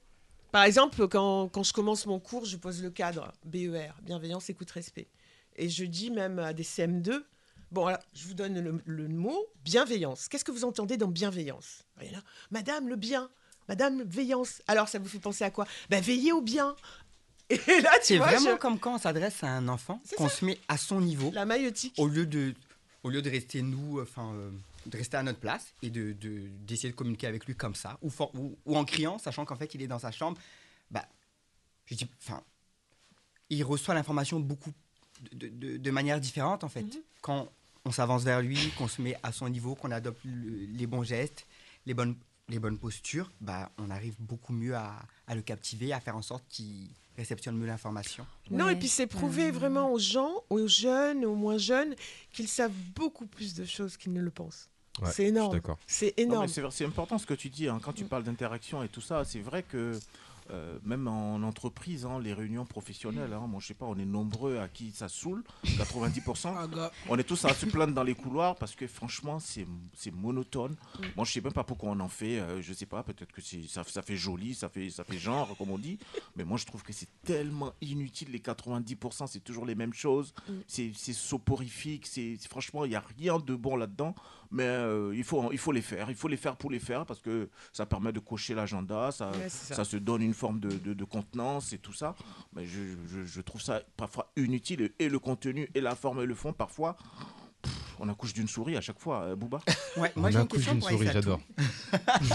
Par 0.53 0.65
exemple, 0.65 1.09
quand, 1.09 1.49
quand 1.49 1.63
je 1.63 1.73
commence 1.73 2.05
mon 2.07 2.21
cours, 2.21 2.45
je 2.45 2.57
pose 2.59 2.83
le 2.83 2.91
cadre 2.91 3.33
BER, 3.45 3.95
bienveillance, 4.03 4.49
écoute, 4.51 4.71
respect. 4.71 5.09
Et 5.57 5.69
je 5.71 5.85
dis 5.85 6.11
même 6.11 6.39
à 6.39 6.53
des 6.53 6.63
CM2, 6.65 7.23
bon, 7.73 7.83
voilà, 7.83 8.01
je 8.15 8.27
vous 8.29 8.35
donne 8.35 8.59
le, 8.61 8.81
le 8.85 9.09
mot 9.09 9.47
bienveillance. 9.65 10.29
Qu'est-ce 10.29 10.45
que 10.45 10.53
vous 10.53 10.65
entendez 10.65 10.97
dans 10.97 11.09
bienveillance? 11.09 11.83
Et 12.01 12.11
là, 12.11 12.19
Madame 12.51 12.89
le 12.89 12.97
bien, 12.97 13.31
Madame 13.69 14.03
veillance. 14.03 14.63
Alors, 14.69 14.89
ça 14.89 14.99
vous 14.99 15.09
fait 15.09 15.19
penser 15.19 15.45
à 15.45 15.51
quoi? 15.51 15.67
Ben, 15.91 16.03
veillez 16.03 16.33
au 16.33 16.41
bien. 16.41 16.75
Et 17.51 17.57
là, 17.81 17.93
tu 18.01 18.07
C'est 18.07 18.17
vois, 18.19 18.27
vraiment 18.27 18.53
je- 18.55 18.57
comme 18.59 18.79
quand 18.79 18.95
on 18.95 18.99
s'adresse 18.99 19.43
à 19.45 19.49
un 19.49 19.69
enfant, 19.69 20.01
qu'on 20.17 20.29
se 20.29 20.45
met 20.45 20.59
à 20.69 20.77
son 20.77 21.01
niveau. 21.01 21.31
La 21.33 21.45
maïotique. 21.45 21.95
Au 21.99 22.09
lieu 22.09 22.27
de, 22.27 22.55
au 23.05 23.11
lieu 23.11 23.23
de 23.23 23.31
rester 23.31 23.63
nous, 23.63 24.01
enfin, 24.01 24.33
euh, 24.35 24.51
de 24.87 24.97
rester 24.97 25.17
à 25.17 25.23
notre 25.23 25.39
place 25.39 25.73
et 25.83 25.91
de 25.91 26.13
de- 26.13 26.49
d'essayer 26.67 26.91
de, 26.91 26.97
communiquer 26.97 27.29
avec 27.29 27.47
lui 27.47 27.55
comme 27.55 27.75
ça, 27.77 27.99
ou, 28.03 28.11
for- 28.11 28.35
ou, 28.35 28.57
ou 28.67 28.77
en 28.77 28.85
criant, 28.85 29.19
sachant 29.19 29.45
qu'en 29.45 29.55
fait 29.57 29.75
il 29.75 29.83
est 29.83 29.87
dans 29.87 30.01
sa 30.01 30.11
chambre, 30.11 30.39
bah, 30.91 31.07
je 31.87 31.95
dis, 31.95 32.09
enfin, 32.21 32.43
il 33.49 33.63
reçoit 33.63 33.95
l'information 33.95 34.41
beaucoup 34.41 34.73
de, 35.33 35.47
de- 35.49 35.77
de 35.77 35.91
manière 35.93 36.19
différente 36.21 36.65
en 36.65 36.69
fait. 36.69 36.83
Mhm. 36.83 37.01
Quand 37.21 37.49
on 37.87 37.93
s'avance 37.93 38.25
vers 38.25 38.43
lui, 38.43 38.59
qu'on 38.77 38.89
se 38.89 39.01
met 39.01 39.17
à 39.23 39.31
son 39.33 39.49
niveau, 39.49 39.75
qu'on 39.77 39.93
adopte 39.93 40.21
le- 40.25 40.67
les 40.77 40.87
bons 40.87 41.05
gestes, 41.05 41.47
les 41.87 41.95
bonnes, 41.95 42.17
les 42.49 42.59
bonnes 42.59 42.79
postures, 42.79 43.31
bah, 43.41 43.71
on 43.79 43.91
arrive 43.91 44.17
beaucoup 44.19 44.53
mieux 44.53 44.75
à, 44.75 44.97
à 45.29 45.35
le 45.37 45.43
captiver, 45.43 45.93
à 45.93 46.01
faire 46.01 46.17
en 46.17 46.23
sorte 46.23 46.45
qu'il 46.49 46.89
réceptionne 47.17 47.57
mieux 47.57 47.67
l'information. 47.67 48.27
Non, 48.51 48.69
et 48.69 48.77
puis 48.77 48.89
c'est 48.89 49.07
prouver 49.07 49.51
vraiment 49.53 49.93
aux 49.93 49.99
gens, 49.99 50.33
aux 50.51 50.67
jeunes, 50.67 51.25
aux 51.25 51.35
moins 51.37 51.59
jeunes, 51.59 51.95
qu'ils 52.33 52.49
savent 52.49 52.73
beaucoup 52.95 53.27
plus 53.27 53.55
de 53.55 53.65
choses 53.65 53.97
qu'ils 53.97 54.13
ne 54.13 54.21
le 54.21 54.31
pensent. 54.31 54.69
Ouais, 55.01 55.11
c'est 55.13 55.25
énorme. 55.27 55.61
C'est 55.87 56.15
énorme. 56.19 56.49
C'est 56.49 56.63
c'est 56.71 56.85
important 56.87 57.19
ce 57.19 57.27
que 57.27 57.35
tu 57.35 57.51
dis. 57.51 57.69
hein. 57.69 57.79
Quand 57.83 57.93
tu 57.93 58.05
parles 58.05 58.25
d'interaction 58.25 58.83
et 58.83 58.89
tout 58.89 59.01
ça, 59.03 59.25
c'est 59.25 59.41
vrai 59.41 59.63
que 59.63 59.99
euh, 60.51 60.79
même 60.85 61.09
en 61.09 61.37
entreprise, 61.43 62.07
hein, 62.07 62.21
les 62.21 62.33
réunions 62.33 62.65
professionnelles, 62.65 63.33
hein, 63.33 63.47
moi 63.49 63.61
je 63.61 63.69
sais 63.69 63.75
pas, 63.75 63.87
on 63.87 63.97
est 63.99 64.05
nombreux 64.05 64.59
à 64.59 64.69
qui 64.69 64.91
ça 64.93 65.09
saoule, 65.09 65.43
90%. 65.65 66.55
Ah, 66.57 66.91
on 67.09 67.19
est 67.19 67.25
tous 67.25 67.45
à 67.45 67.55
se 67.55 67.67
plaindre 67.67 67.95
dans 67.95 68.03
les 68.03 68.15
couloirs 68.15 68.57
parce 68.57 68.75
que 68.75 68.87
franchement, 68.87 69.39
c'est 69.41 69.67
monotone. 70.13 70.77
Moi 71.17 71.25
je 71.25 71.33
sais 71.33 71.41
même 71.41 71.53
pas 71.53 71.65
pourquoi 71.65 71.91
on 71.91 72.01
en 72.01 72.09
fait. 72.09 72.39
euh, 72.39 72.63
je 72.63 72.73
sais 72.73 72.87
pas, 72.87 73.03
peut-être 73.03 73.33
que 73.33 73.41
ça, 73.41 73.83
ça 73.85 74.03
fait 74.03 74.17
joli, 74.17 74.55
ça 74.55 74.69
fait, 74.69 74.91
ça 74.91 75.05
fait 75.05 75.19
genre, 75.19 75.57
comme 75.57 75.71
on 75.71 75.79
dit. 75.79 75.99
Mais 76.37 76.45
moi 76.45 76.59
je 76.59 76.67
trouve 76.67 76.83
que 76.83 76.93
c'est 76.93 77.09
tellement 77.25 77.73
inutile. 77.81 78.31
Les 78.31 78.41
90%, 78.41 79.27
c'est 79.27 79.41
toujours 79.41 79.67
les 79.67 79.75
mêmes 79.75 79.95
choses. 79.95 80.35
Mm. 80.49 80.53
C'est 80.67 81.13
soporifique. 81.13 82.09
Franchement, 82.49 82.85
il 82.85 82.91
n'y 82.91 82.97
a 82.97 83.05
rien 83.19 83.39
de 83.39 83.55
bon 83.55 83.77
là-dedans. 83.77 84.15
Mais 84.51 84.65
euh, 84.65 85.13
il, 85.15 85.25
faut, 85.25 85.51
il 85.53 85.59
faut 85.59 85.73
les 85.73 85.83
faire. 85.83 86.09
Il 86.11 86.17
faut 86.17 86.29
les 86.29 86.37
faire 86.37 86.57
pour 86.57 86.71
les 86.71 86.79
faire 86.79 87.05
parce 87.07 87.21
que 87.21 87.49
ça 87.73 87.87
permet 87.87 88.13
de 88.13 88.21
cocher 88.21 88.55
l'agenda. 88.55 89.11
Ça, 89.13 89.31
Ouais, 89.33 89.49
ça. 89.49 89.75
ça 89.75 89.85
se 89.85 89.97
donne 89.97 90.23
une 90.23 90.35
forme 90.35 90.61
de, 90.61 90.71
de- 90.71 90.95
de 90.95 91.05
contenance 91.05 91.73
et 91.73 91.79
tout 91.79 91.93
ça. 91.93 92.15
Mais 92.55 92.67
je, 92.67 92.81
je- 93.07 93.25
je 93.25 93.41
trouve 93.41 93.61
ça 93.61 93.83
parfois 93.97 94.31
inutile. 94.37 94.93
Et 94.99 95.09
le 95.09 95.19
contenu, 95.19 95.69
et 95.75 95.81
la 95.81 95.95
forme, 95.95 96.21
et 96.23 96.27
le 96.27 96.35
fond, 96.35 96.53
parfois, 96.53 96.97
on 97.99 98.09
accouche 98.09 98.35
d'une 98.35 98.47
souris 98.49 98.77
à 98.77 98.81
chaque 98.81 98.99
fois, 98.99 99.23
euh, 99.23 99.37
Booba. 99.37 99.61
Ouais, 99.97 100.13
moi 100.17 100.31
j'ai 100.31 100.39
une 100.39 100.47
question 100.49 100.79
pour 100.79 100.89
Aïssatou. 100.89 101.13
j'adore. 101.15 101.41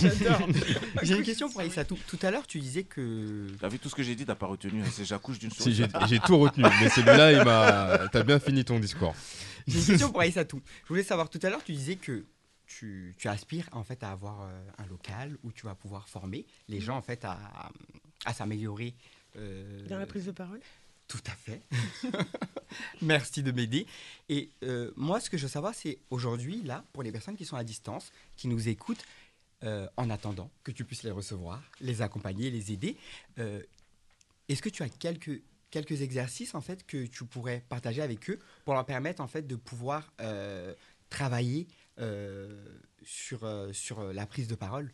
J'adore. 0.02 0.48
j'ai 1.04 1.16
une 1.16 1.24
question 1.24 1.50
pour 1.50 1.62
Aïssatou. 1.62 1.98
Tout 2.08 2.18
à 2.24 2.32
l'heure, 2.32 2.48
tu 2.48 2.60
disais 2.60 2.84
que. 2.84 3.48
T'as 3.60 3.68
vu 3.70 3.78
tout 3.80 3.90
ce 3.90 3.96
que 3.96 4.02
j'ai 4.04 4.16
dit, 4.16 4.26
t'as 4.26 4.36
pas 4.36 4.48
retenu. 4.48 4.82
hein, 4.82 4.88
C'est 4.92 5.06
j'accouche 5.06 5.38
d'une 5.40 5.52
souris. 5.52 5.72
Si, 5.72 5.76
j'ai 5.76 5.88
j'ai 6.08 6.20
tout 6.20 6.38
retenu, 6.40 6.66
mais 6.82 6.90
celui-là, 6.90 7.32
il 7.34 7.44
m'a. 7.46 8.08
T'as 8.12 8.24
bien 8.24 8.40
fini 8.40 8.66
ton 8.66 8.80
discours. 8.80 9.14
J'ai 9.68 9.80
une 9.80 9.86
question 9.86 10.10
pour 10.12 10.22
Aïssatou. 10.22 10.62
Je 10.84 10.88
voulais 10.90 11.04
savoir, 11.04 11.30
tout 11.30 11.40
à 11.44 11.50
l'heure, 11.50 11.64
tu 11.64 11.72
disais 11.74 11.96
que 11.96 12.26
tu, 12.66 13.14
tu 13.18 13.28
aspires 13.28 13.70
en 13.74 13.84
fait 13.84 14.02
à 14.04 14.12
avoir 14.12 14.42
euh, 14.42 14.62
un 14.80 14.86
local 14.88 15.38
où 15.44 15.52
tu 15.52 15.66
vas 15.68 15.76
pouvoir 15.76 16.08
former 16.10 16.46
les 16.70 16.80
gens 16.82 16.96
en 16.98 17.02
fait 17.04 17.24
à, 17.26 17.38
à 18.26 18.34
s'améliorer. 18.34 18.96
euh, 19.36 19.86
Dans 19.88 20.00
la 20.00 20.06
prise 20.08 20.26
de 20.26 20.32
parole 20.32 20.62
Tout 21.12 21.20
à 21.28 21.32
fait. 21.32 21.62
Merci 23.02 23.44
de 23.44 23.52
m'aider. 23.52 23.86
Et 24.30 24.50
euh, 24.64 24.92
moi, 24.96 25.20
ce 25.20 25.30
que 25.30 25.36
je 25.36 25.44
veux 25.44 25.50
savoir, 25.50 25.76
c'est 25.76 26.00
aujourd'hui, 26.10 26.62
là, 26.64 26.86
pour 26.94 27.04
les 27.04 27.12
personnes 27.12 27.36
qui 27.36 27.44
sont 27.44 27.58
à 27.58 27.66
distance, 27.66 28.14
qui 28.38 28.48
nous 28.48 28.70
écoutent, 28.70 29.04
euh, 29.66 29.90
en 29.98 30.10
attendant 30.10 30.50
que 30.64 30.72
tu 30.72 30.86
puisses 30.86 31.04
les 31.04 31.12
recevoir, 31.12 31.62
les 31.82 32.02
accompagner, 32.02 32.50
les 32.50 32.72
aider, 32.72 32.96
euh, 33.40 33.62
est-ce 34.48 34.62
que 34.62 34.70
tu 34.70 34.84
as 34.84 34.90
quelques, 34.90 35.42
quelques 35.70 36.02
exercices, 36.02 36.56
en 36.56 36.62
fait, 36.62 36.86
que 36.88 37.06
tu 37.06 37.26
pourrais 37.26 37.62
partager 37.68 38.02
avec 38.02 38.30
eux 38.30 38.40
pour 38.64 38.74
leur 38.74 38.86
permettre, 38.86 39.22
en 39.22 39.28
fait, 39.28 39.46
de 39.46 39.58
pouvoir 39.58 40.14
travailler 41.10 41.68
sur, 43.04 43.42
sur 43.74 44.14
la 44.14 44.26
prise 44.26 44.48
de 44.48 44.56
parole? 44.56 44.94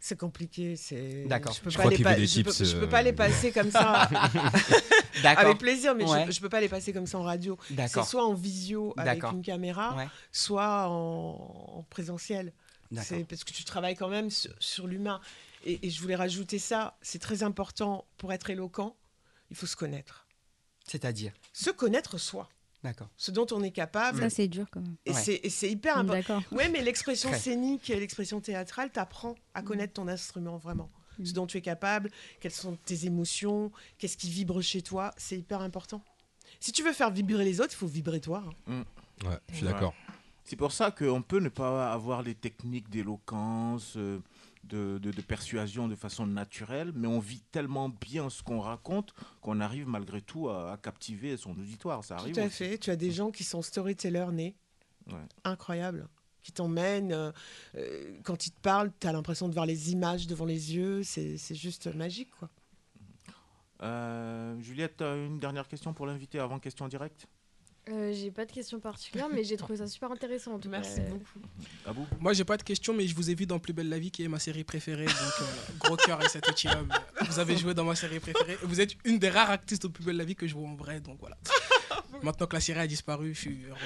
C'est 0.00 0.18
compliqué, 0.18 0.76
c'est. 0.76 1.24
D'accord. 1.24 1.52
Je 1.52 1.60
peux 1.60 1.70
Je 1.70 1.76
pas 1.76 1.84
les 1.88 1.96
qu'il 1.96 2.04
pa- 2.04 2.14
veut 2.14 2.20
des 2.20 2.26
je 2.26 2.42
peux- 2.42 2.50
tips, 2.52 2.64
Je 2.70 2.76
peux 2.76 2.88
pas 2.88 3.02
les 3.02 3.12
passer 3.12 3.52
comme 3.52 3.70
ça. 3.70 4.08
D'accord. 5.22 5.44
Avec 5.46 5.58
plaisir, 5.58 5.94
mais 5.94 6.06
je- 6.06 6.10
Ouais. 6.10 6.30
je, 6.32 6.40
peux 6.40 6.48
pas 6.48 6.60
les 6.60 6.68
passer 6.68 6.92
comme 6.92 7.06
ça 7.06 7.18
en 7.18 7.22
radio. 7.22 7.58
C'est 7.88 8.02
soit 8.04 8.24
en 8.24 8.34
visio 8.34 8.94
avec 8.96 9.22
une 9.24 9.42
caméra, 9.42 9.96
Ouais. 9.96 10.08
soit 10.32 10.88
en, 10.88 11.74
en 11.78 11.82
présentiel. 11.90 12.52
C'est 13.02 13.24
parce 13.24 13.44
que 13.44 13.52
tu 13.52 13.64
travailles 13.64 13.94
quand 13.96 14.08
même 14.08 14.30
sur, 14.30 14.52
sur 14.58 14.86
l'humain. 14.86 15.20
Et, 15.64 15.86
et 15.86 15.90
je 15.90 16.00
voulais 16.00 16.16
rajouter 16.16 16.58
ça. 16.58 16.96
C'est 17.02 17.18
très 17.20 17.42
important 17.42 18.06
pour 18.16 18.32
être 18.32 18.48
éloquent. 18.50 18.96
Il 19.50 19.56
faut 19.56 19.66
se 19.66 19.76
connaître. 19.76 20.26
C'est-à-dire? 20.86 21.32
Se 21.52 21.70
connaître 21.70 22.18
soi. 22.18 22.48
D'accord. 22.82 23.08
Ce 23.16 23.30
dont 23.30 23.46
on 23.52 23.62
est 23.62 23.70
capable. 23.72 24.20
Ça, 24.20 24.30
c'est 24.30 24.48
dur 24.48 24.66
quand 24.70 24.80
même. 24.80 24.96
Et 25.04 25.12
Ouais. 25.12 25.40
c'est- 25.50 25.70
hyper 25.70 25.98
important. 25.98 26.36
D'accord. 26.38 26.42
Ouais, 26.52 26.68
mais 26.70 26.82
l'expression 26.82 27.30
scénique 27.34 27.90
et 27.90 28.00
l'expression 28.00 28.40
théâtrale 28.40 28.90
t'apprend 28.90 29.34
à 29.54 29.62
connaître 29.62 29.92
ton 29.94 30.08
instrument 30.08 30.56
vraiment. 30.56 30.90
Ce 31.22 31.32
dont 31.32 31.46
tu 31.46 31.58
es 31.58 31.60
capable, 31.60 32.10
quelles 32.40 32.50
sont 32.52 32.76
tes 32.86 33.04
émotions, 33.04 33.70
qu'est-ce 33.98 34.16
qui 34.16 34.30
vibre 34.30 34.62
chez 34.62 34.80
toi, 34.80 35.12
c'est 35.18 35.38
hyper 35.38 35.60
important. 35.60 36.02
Si 36.60 36.72
tu 36.72 36.82
veux 36.82 36.94
faire 36.94 37.10
vibrer 37.10 37.44
les 37.44 37.60
autres, 37.60 37.72
il 37.74 37.76
faut 37.76 37.86
vibrer 37.86 38.20
toi. 38.20 38.42
hein. 38.66 38.84
Ouais, 39.24 39.36
je 39.50 39.56
suis 39.56 39.66
d'accord. 39.66 39.94
C'est 40.44 40.56
pour 40.56 40.72
ça 40.72 40.90
qu'on 40.90 41.20
peut 41.22 41.38
ne 41.40 41.50
pas 41.50 41.92
avoir 41.92 42.22
les 42.22 42.34
techniques 42.34 42.88
d'éloquence, 42.88 43.94
euh, 43.96 44.18
de, 44.64 44.98
de- 44.98 45.10
de 45.10 45.20
persuasion 45.22 45.88
de 45.88 45.94
façon 45.96 46.26
naturelle, 46.26 46.92
mais 46.94 47.08
on 47.08 47.18
vit 47.18 47.40
tellement 47.50 47.88
bien 47.88 48.28
ce 48.30 48.42
qu'on 48.42 48.60
raconte 48.60 49.14
qu'on 49.40 49.60
arrive 49.60 49.86
malgré 49.88 50.20
tout 50.20 50.48
à, 50.48 50.72
à 50.72 50.76
captiver 50.76 51.36
son 51.36 51.52
auditoire. 51.52 52.04
Ça 52.04 52.16
arrive. 52.16 52.34
Tout 52.34 52.40
à 52.40 52.46
aussi. 52.46 52.56
fait. 52.56 52.78
Tu 52.78 52.90
as 52.90 52.96
des 52.96 53.10
gens 53.10 53.30
qui 53.30 53.42
sont 53.44 53.62
storytellers 53.62 54.30
nés, 54.32 54.54
Ouais. 55.06 55.16
incroyables, 55.44 56.08
qui 56.42 56.52
t'emmènent. 56.52 57.12
euh, 57.12 57.32
euh, 57.76 58.18
quand 58.22 58.46
ils 58.46 58.52
te 58.52 58.60
parlent, 58.60 58.92
tu 59.00 59.06
as 59.06 59.12
l'impression 59.12 59.48
de 59.48 59.54
voir 59.54 59.66
les 59.66 59.92
images 59.92 60.26
devant 60.26 60.44
les 60.46 60.74
yeux. 60.76 61.02
C'est 61.02 61.36
juste 61.54 61.86
magique, 61.94 62.30
quoi. 62.38 62.48
Euh, 63.82 64.60
Juliette, 64.60 65.00
une 65.00 65.38
dernière 65.38 65.66
question 65.66 65.94
pour 65.94 66.06
l'invité 66.06 66.38
avant 66.38 66.58
question 66.58 66.86
directe? 66.86 67.26
Euh, 67.90 68.12
j'ai 68.14 68.30
pas 68.30 68.44
de 68.46 68.52
questions 68.52 68.78
particulières, 68.78 69.28
mais 69.32 69.42
j'ai 69.42 69.56
trouvé 69.56 69.78
ça 69.78 69.86
super 69.88 70.12
intéressant. 70.12 70.52
En 70.54 70.58
tout 70.58 70.68
Merci 70.68 70.96
cas. 70.96 71.08
beaucoup. 71.08 71.40
À 71.86 71.92
vous 71.92 72.06
Moi, 72.20 72.32
j'ai 72.34 72.44
pas 72.44 72.56
de 72.56 72.62
questions, 72.62 72.94
mais 72.94 73.06
je 73.06 73.14
vous 73.16 73.30
ai 73.30 73.34
vu 73.34 73.46
dans 73.46 73.58
Plus 73.58 73.72
belle 73.72 73.88
la 73.88 73.98
vie, 73.98 74.10
qui 74.10 74.22
est 74.22 74.28
ma 74.28 74.38
série 74.38 74.62
préférée. 74.64 75.06
Donc, 75.06 75.14
euh, 75.40 75.44
gros 75.80 75.96
cœur 75.96 76.24
et 76.24 76.28
cet 76.28 76.48
Otium. 76.48 76.88
Vous 77.28 77.38
avez 77.38 77.56
joué 77.56 77.74
dans 77.74 77.84
ma 77.84 77.94
série 77.96 78.20
préférée. 78.20 78.52
Et 78.62 78.66
Vous 78.66 78.80
êtes 78.80 78.92
une 79.04 79.18
des 79.18 79.28
rares 79.30 79.50
actrices 79.50 79.80
de 79.80 79.88
Plus 79.88 80.04
belle 80.04 80.16
la 80.16 80.24
vie 80.24 80.36
que 80.36 80.46
je 80.46 80.54
vois 80.54 80.68
en 80.68 80.74
vrai. 80.74 81.00
Donc 81.00 81.18
voilà. 81.20 81.36
Maintenant 82.22 82.46
que 82.46 82.54
la 82.54 82.60
série 82.60 82.80
a 82.80 82.86
disparu, 82.86 83.34
je 83.34 83.40
suis 83.40 83.64
heureux. 83.68 83.78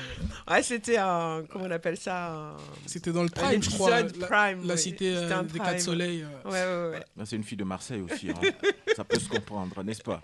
Ouais, 0.51 0.62
c'était 0.62 0.97
un. 0.98 1.44
Comment 1.51 1.64
on 1.66 1.70
appelle 1.70 1.97
ça 1.97 2.56
C'était 2.86 3.12
dans 3.12 3.22
le 3.22 3.28
Prime, 3.28 3.62
je 3.62 3.70
crois. 3.70 3.90
La- 3.90 4.05
Prime, 4.05 4.66
la 4.66 4.74
oui. 4.74 4.81
cité, 4.81 5.14
euh, 5.16 5.43
des. 5.44 5.59
Quatre 5.59 5.81
Soleils, 5.81 6.22
euh. 6.24 6.51
Ouais, 6.51 6.90
ouais, 6.93 6.98
ouais. 7.16 7.24
C'est 7.26 7.36
une 7.36 7.44
fille 7.44 7.56
de 7.56 7.64
Marseille 7.64 8.01
aussi. 8.01 8.31
hein. 8.31 8.35
Ça 8.97 9.05
peut 9.05 9.18
se 9.18 9.28
comprendre, 9.28 9.82
n'est-ce 9.82 10.02
pas? 10.02 10.20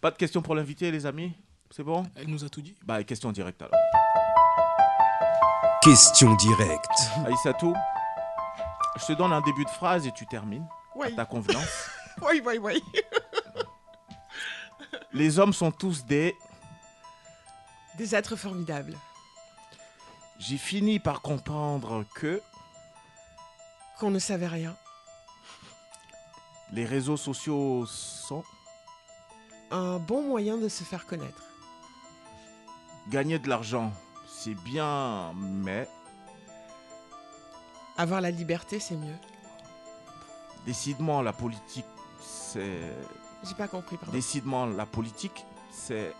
Pas 0.00 0.10
de 0.10 0.16
questions 0.16 0.42
pour 0.42 0.54
l'invité, 0.54 0.90
les 0.90 1.06
amis? 1.06 1.32
C'est 1.70 1.82
bon? 1.84 2.04
Elle 2.16 2.26
nous 2.28 2.44
a 2.44 2.48
tout 2.48 2.62
dit. 2.62 2.74
Bah, 2.84 3.02
question 3.04 3.30
directe 3.32 3.62
alors. 3.62 3.74
Question 5.82 6.34
directe. 6.36 6.90
Aïssatou, 7.26 7.74
je 8.98 9.06
te 9.06 9.12
donne 9.12 9.32
un 9.32 9.40
début 9.40 9.64
de 9.64 9.70
phrase 9.70 10.06
et 10.06 10.12
tu 10.12 10.26
termines. 10.26 10.66
Oui. 10.94 11.08
À 11.12 11.16
ta 11.16 11.24
convenance. 11.26 11.90
Oui, 12.22 12.42
oui, 12.44 12.58
oui. 12.58 12.82
Les 15.12 15.38
hommes 15.38 15.54
sont 15.54 15.70
tous 15.70 16.04
des. 16.04 16.36
Des 17.96 18.14
êtres 18.14 18.36
formidables. 18.36 18.94
J'ai 20.38 20.58
fini 20.58 20.98
par 20.98 21.22
comprendre 21.22 22.04
que 22.14 22.42
Qu'on 23.98 24.10
ne 24.10 24.18
savait 24.18 24.48
rien. 24.48 24.76
les 26.72 26.84
réseaux 26.84 27.16
sociaux 27.16 27.86
sont 27.86 28.44
Un 29.70 29.98
bon 29.98 30.22
moyen 30.22 30.58
de 30.58 30.68
se 30.68 30.84
faire 30.84 31.06
connaître. 31.06 31.42
Gagner 33.08 33.38
de 33.38 33.48
l'argent. 33.48 33.92
C'est 34.28 34.54
bien, 34.54 35.32
mais 35.34 35.88
Avoir 37.96 38.20
la 38.20 38.30
liberté, 38.30 38.80
c'est 38.80 38.96
mieux. 38.96 39.16
décidément 40.66 41.20
la 41.22 41.32
politique, 41.32 41.84
c'est 42.20 42.80
J'ai 43.44 43.54
pas 43.54 43.68
compris, 43.68 43.96
pardon. 43.96 44.12
décidément 44.12 44.66
la 44.66 44.86
politique, 44.86 45.44
c'est 45.70 46.14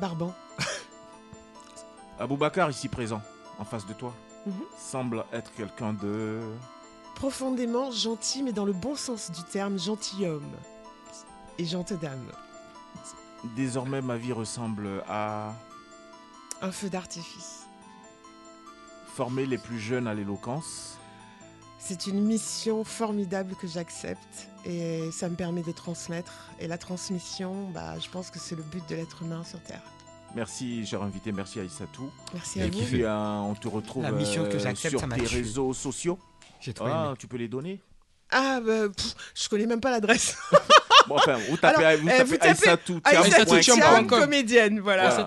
Barban. 0.00 0.34
Aboubacar 2.18 2.70
ici 2.70 2.88
présent, 2.88 3.20
en 3.58 3.64
face 3.64 3.86
de 3.86 3.92
toi, 3.92 4.12
Mhm. 4.46 4.52
semble 4.78 5.24
être 5.32 5.52
quelqu'un 5.54 5.92
de 5.94 6.40
Profondément 7.14 7.90
gentil, 7.92 8.42
mais 8.42 8.52
dans 8.52 8.64
le 8.64 8.72
bon 8.72 8.96
sens 8.96 9.30
du 9.30 9.42
terme, 9.44 9.78
gentilhomme. 9.78 10.50
Et 11.58 11.64
gentille 11.64 11.96
dame. 11.98 12.26
désormais 13.56 14.00
ma 14.02 14.16
vie 14.16 14.32
ressemble 14.32 15.04
à 15.08 15.52
Un 16.62 16.72
feu 16.72 16.88
d'artifice. 16.88 17.60
former 19.14 19.46
les 19.46 19.58
plus 19.58 19.78
jeunes 19.78 20.06
à 20.08 20.14
l'éloquence. 20.14 20.98
C'est 21.78 22.06
une 22.06 22.20
mission 22.24 22.82
formidable 22.82 23.54
que 23.60 23.68
j'accepte 23.68 24.48
et 24.64 25.10
ça 25.12 25.28
me 25.28 25.36
permet 25.36 25.62
de 25.62 25.70
transmettre. 25.72 26.32
Et 26.58 26.66
la 26.66 26.78
transmission, 26.78 27.68
bah, 27.70 27.98
je 28.00 28.08
pense 28.08 28.30
que 28.30 28.38
c'est 28.38 28.56
le 28.56 28.62
but 28.62 28.82
de 28.88 28.96
l'être 28.96 29.22
humain 29.22 29.44
sur 29.44 29.60
Terre. 29.60 29.82
Merci, 30.34 30.84
cher 30.84 31.02
invité, 31.02 31.30
merci 31.30 31.60
Aïssatou. 31.60 32.10
Merci 32.32 32.60
à 32.62 32.64
Et 32.66 32.70
vous. 32.70 32.82
puis, 32.84 33.04
euh, 33.04 33.14
on 33.36 33.54
te 33.54 33.68
retrouve 33.68 34.02
La 34.02 34.10
mission 34.10 34.42
que 34.48 34.56
euh, 34.56 34.58
j'accepte, 34.58 34.98
sur 34.98 35.00
ça 35.00 35.06
tes 35.14 35.26
réseaux 35.26 35.72
sociaux. 35.74 36.18
J'ai 36.60 36.74
trop 36.74 36.86
Ah, 36.88 37.04
aimé. 37.08 37.16
tu 37.18 37.28
peux 37.28 37.36
les 37.36 37.46
donner? 37.48 37.80
Ah, 38.30 38.60
bah, 38.64 38.88
pff, 38.88 39.14
je 39.34 39.48
connais 39.48 39.66
même 39.66 39.80
pas 39.80 39.90
l'adresse. 39.92 40.36
Bon, 41.08 41.16
enfin, 41.16 41.36
vous 41.50 41.56
tapez, 41.56 41.84
Alors, 41.84 42.00
vous 42.00 42.08
euh, 42.08 42.10
tapez 42.18 42.24
vous 42.30 42.36
tapez 42.36 42.48
Aïssatou 42.48 43.00
Aïssatou 43.04 44.06
comédienne, 44.06 44.80
voilà. 44.80 45.26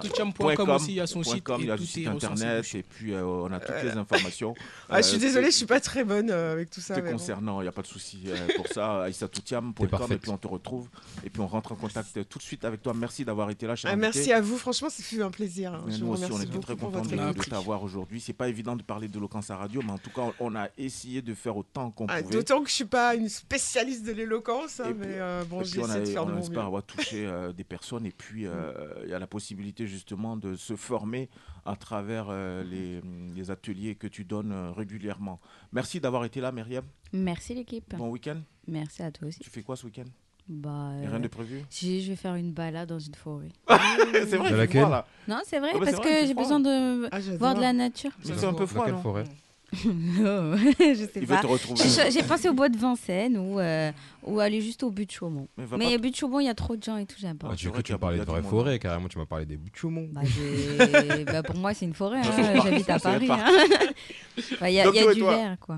Com, 0.55 0.69
aussi, 0.71 0.91
il 0.91 0.95
y 0.95 1.01
a 1.01 1.07
son 1.07 1.23
site 1.23 1.43
com, 1.43 1.59
et 1.59 1.63
il 1.65 1.67
y 1.67 1.71
a 1.71 1.77
site 1.77 2.07
internet 2.07 2.65
et 2.75 2.83
puis 2.83 3.13
euh, 3.13 3.23
on 3.25 3.51
a 3.51 3.59
toutes 3.59 3.69
Voilà. 3.69 3.83
les 3.91 3.97
informations. 3.97 4.53
Ah, 4.89 5.01
je 5.01 5.07
suis 5.07 5.17
Euh, 5.17 5.19
désolée, 5.19 5.47
je 5.51 5.57
suis 5.57 5.65
pas 5.65 5.81
très 5.81 6.05
bonne 6.05 6.29
euh, 6.31 6.53
avec 6.53 6.69
tout 6.69 6.79
ça. 6.79 6.95
te 6.95 7.01
concernant, 7.01 7.59
il 7.59 7.65
n'y 7.65 7.67
a 7.67 7.73
pas 7.73 7.81
de 7.81 7.87
souci 7.87 8.19
euh, 8.27 8.47
pour 8.55 8.67
ça. 8.69 9.03
aïssatoutiam.com 9.07 9.87
T'es 10.07 10.13
et 10.15 10.17
puis 10.17 10.31
on 10.31 10.37
te 10.37 10.47
retrouve 10.47 10.87
et 11.25 11.29
puis 11.29 11.41
on 11.41 11.47
rentre 11.47 11.73
en 11.73 11.75
contact 11.75 12.17
tout 12.29 12.37
de 12.39 12.43
suite 12.43 12.63
avec 12.63 12.81
toi. 12.81 12.93
Merci 12.95 13.25
d'avoir 13.25 13.49
été 13.49 13.67
là, 13.67 13.73
Ah, 13.83 13.95
merci 13.95 14.31
à 14.31 14.39
vous, 14.41 14.57
franchement, 14.57 14.89
ça 14.89 15.03
fut 15.03 15.21
un 15.21 15.29
plaisir. 15.31 15.73
hein. 15.73 15.83
Je 15.89 15.97
nous 15.97 16.07
vous 16.07 16.13
aussi, 16.23 16.31
on 16.31 16.39
est 16.41 16.59
très 16.61 16.75
contents 16.77 17.01
de, 17.01 17.43
t'avoir 17.49 17.83
aujourd'hui. 17.83 18.21
C'est 18.21 18.33
pas 18.33 18.47
évident 18.47 18.75
de 18.75 18.83
parler 18.83 19.07
de 19.09 19.13
l'éloquence 19.13 19.49
à 19.49 19.57
radio, 19.57 19.81
mais 19.85 19.91
en 19.91 19.97
tout 19.97 20.09
cas, 20.09 20.31
on 20.39 20.55
a 20.55 20.69
essayé 20.77 21.21
de 21.21 21.33
faire 21.33 21.57
autant 21.57 21.91
qu'on 21.91 22.05
Ah, 22.07 22.21
pouvait. 22.21 22.35
D'autant 22.35 22.63
que 22.63 22.69
je 22.69 22.75
suis 22.75 22.85
pas 22.85 23.15
une 23.15 23.29
spécialiste 23.29 24.05
de 24.05 24.13
l'éloquence, 24.13 24.79
hein, 24.79 24.93
mais 24.97 25.19
bon, 25.49 25.63
j'ai 25.73 25.81
on, 25.81 25.89
a- 25.89 25.99
espère 25.99 26.25
mieux. 26.25 26.59
avoir 26.59 26.83
touché 26.83 27.25
euh, 27.25 27.53
des 27.53 27.63
personnes 27.63 28.05
et 28.05 28.11
puis 28.11 28.45
euh, 28.47 28.71
il 29.03 29.09
y 29.09 29.13
a 29.13 29.19
la 29.19 29.27
possibilité 29.27 29.87
justement 29.87 30.35
de 30.37 30.55
se 30.55 30.75
former 30.75 31.29
à 31.65 31.75
travers 31.75 32.27
euh, 32.29 32.63
les, 32.63 33.01
les 33.35 33.51
ateliers 33.51 33.95
que 33.95 34.07
tu 34.07 34.23
donnes 34.23 34.51
euh, 34.51 34.71
régulièrement. 34.71 35.39
Merci 35.71 35.99
d'avoir 35.99 36.25
été 36.25 36.41
là, 36.41 36.51
Myriam. 36.51 36.85
Merci 37.13 37.53
l'équipe. 37.53 37.95
Bon 37.95 38.09
week-end. 38.09 38.41
Merci 38.67 39.03
à 39.03 39.11
toi 39.11 39.27
aussi. 39.27 39.39
Tu 39.39 39.49
fais 39.49 39.63
quoi 39.63 39.75
ce 39.75 39.85
week-end? 39.85 40.05
Bah, 40.49 40.91
rien 41.03 41.19
de 41.19 41.27
prévu? 41.27 41.61
Je 41.69 42.07
vais 42.09 42.15
faire 42.15 42.35
une 42.35 42.53
balade 42.53 42.87
dans 42.87 42.99
une 42.99 43.15
forêt. 43.15 43.49
C'est 44.13 44.37
vrai, 44.37 44.67
froid, 44.67 44.89
là. 44.89 45.05
Non, 45.27 45.41
c'est 45.45 45.59
vrai, 45.59 45.71
Ah 45.73 45.77
bah, 45.77 45.85
parce 45.85 45.97
vrai, 45.97 46.21
que 46.21 46.27
j'ai 46.27 46.33
besoin 46.33 46.61
de 46.61 47.09
Ah, 47.11 47.19
voir 47.37 47.53
de 47.53 47.59
la 47.59 47.73
nature. 47.73 48.11
C'est 48.23 48.43
un 48.45 48.53
peu 48.53 48.65
froid, 48.65 48.89
non? 48.89 49.01
forêt? 49.01 49.25
non, 49.85 50.55
je 50.79 50.95
sais 50.95 51.11
Il 51.17 51.27
pas. 51.27 51.41
te 51.41 51.47
retrouver. 51.47 51.83
J'ai 52.09 52.23
pensé 52.23 52.47
au 52.47 52.53
bois 52.53 52.69
de 52.69 52.77
Vincennes 52.77 53.37
ou, 53.37 53.59
euh, 53.59 53.91
ou 54.23 54.39
aller 54.39 54.61
juste 54.61 54.81
au 54.83 54.91
but 54.91 55.05
de 55.07 55.11
Chaumont. 55.11 55.49
Mais 55.57 55.65
va 55.65 55.75
Mais 55.77 55.85
pas- 55.91 55.97
but 55.97 56.11
de 56.11 56.15
Chaumont, 56.15 56.39
il 56.39 56.45
y 56.45 56.49
a 56.49 56.55
trop 56.55 56.77
de 56.77 56.83
gens 56.83 56.95
et 56.95 57.05
tout, 57.05 57.17
j'aime 57.19 57.37
pas. 57.37 57.49
Ah, 57.51 57.55
tu 57.55 57.67
vrai 57.67 57.79
que 57.79 57.87
tu 57.87 57.91
y 57.91 57.95
a 57.95 57.97
de 57.97 58.29
vraie 58.31 58.41
monde, 58.41 58.49
forêt, 58.49 58.79
carrément, 58.79 59.09
tu 59.09 59.17
m'as 59.17 59.25
parlé 59.25 59.45
des 59.45 59.57
bouts 59.57 59.69
de 59.69 59.75
Chaumont. 59.75 60.07
Bah, 60.13 60.21
j'ai- 60.23 61.25
bah, 61.25 61.43
pour 61.43 61.57
moi, 61.57 61.73
c'est 61.73 61.85
une 61.85 61.93
forêt. 61.93 62.19
Hein, 62.19 62.61
J'habite 62.63 62.89
à 62.89 62.99
Paris. 62.99 63.27
hein. 63.29 63.45
Bah, 64.61 64.69
Il 64.69 64.75
y 64.75 64.79
a, 64.79 64.85
Donc, 64.85 64.93
il 64.95 64.97
y 64.97 64.99
a 64.99 65.03
toi 65.03 65.11
et 65.11 65.15
du 65.15 65.21
toi 65.21 65.35
vert, 65.35 65.57
quoi. 65.59 65.77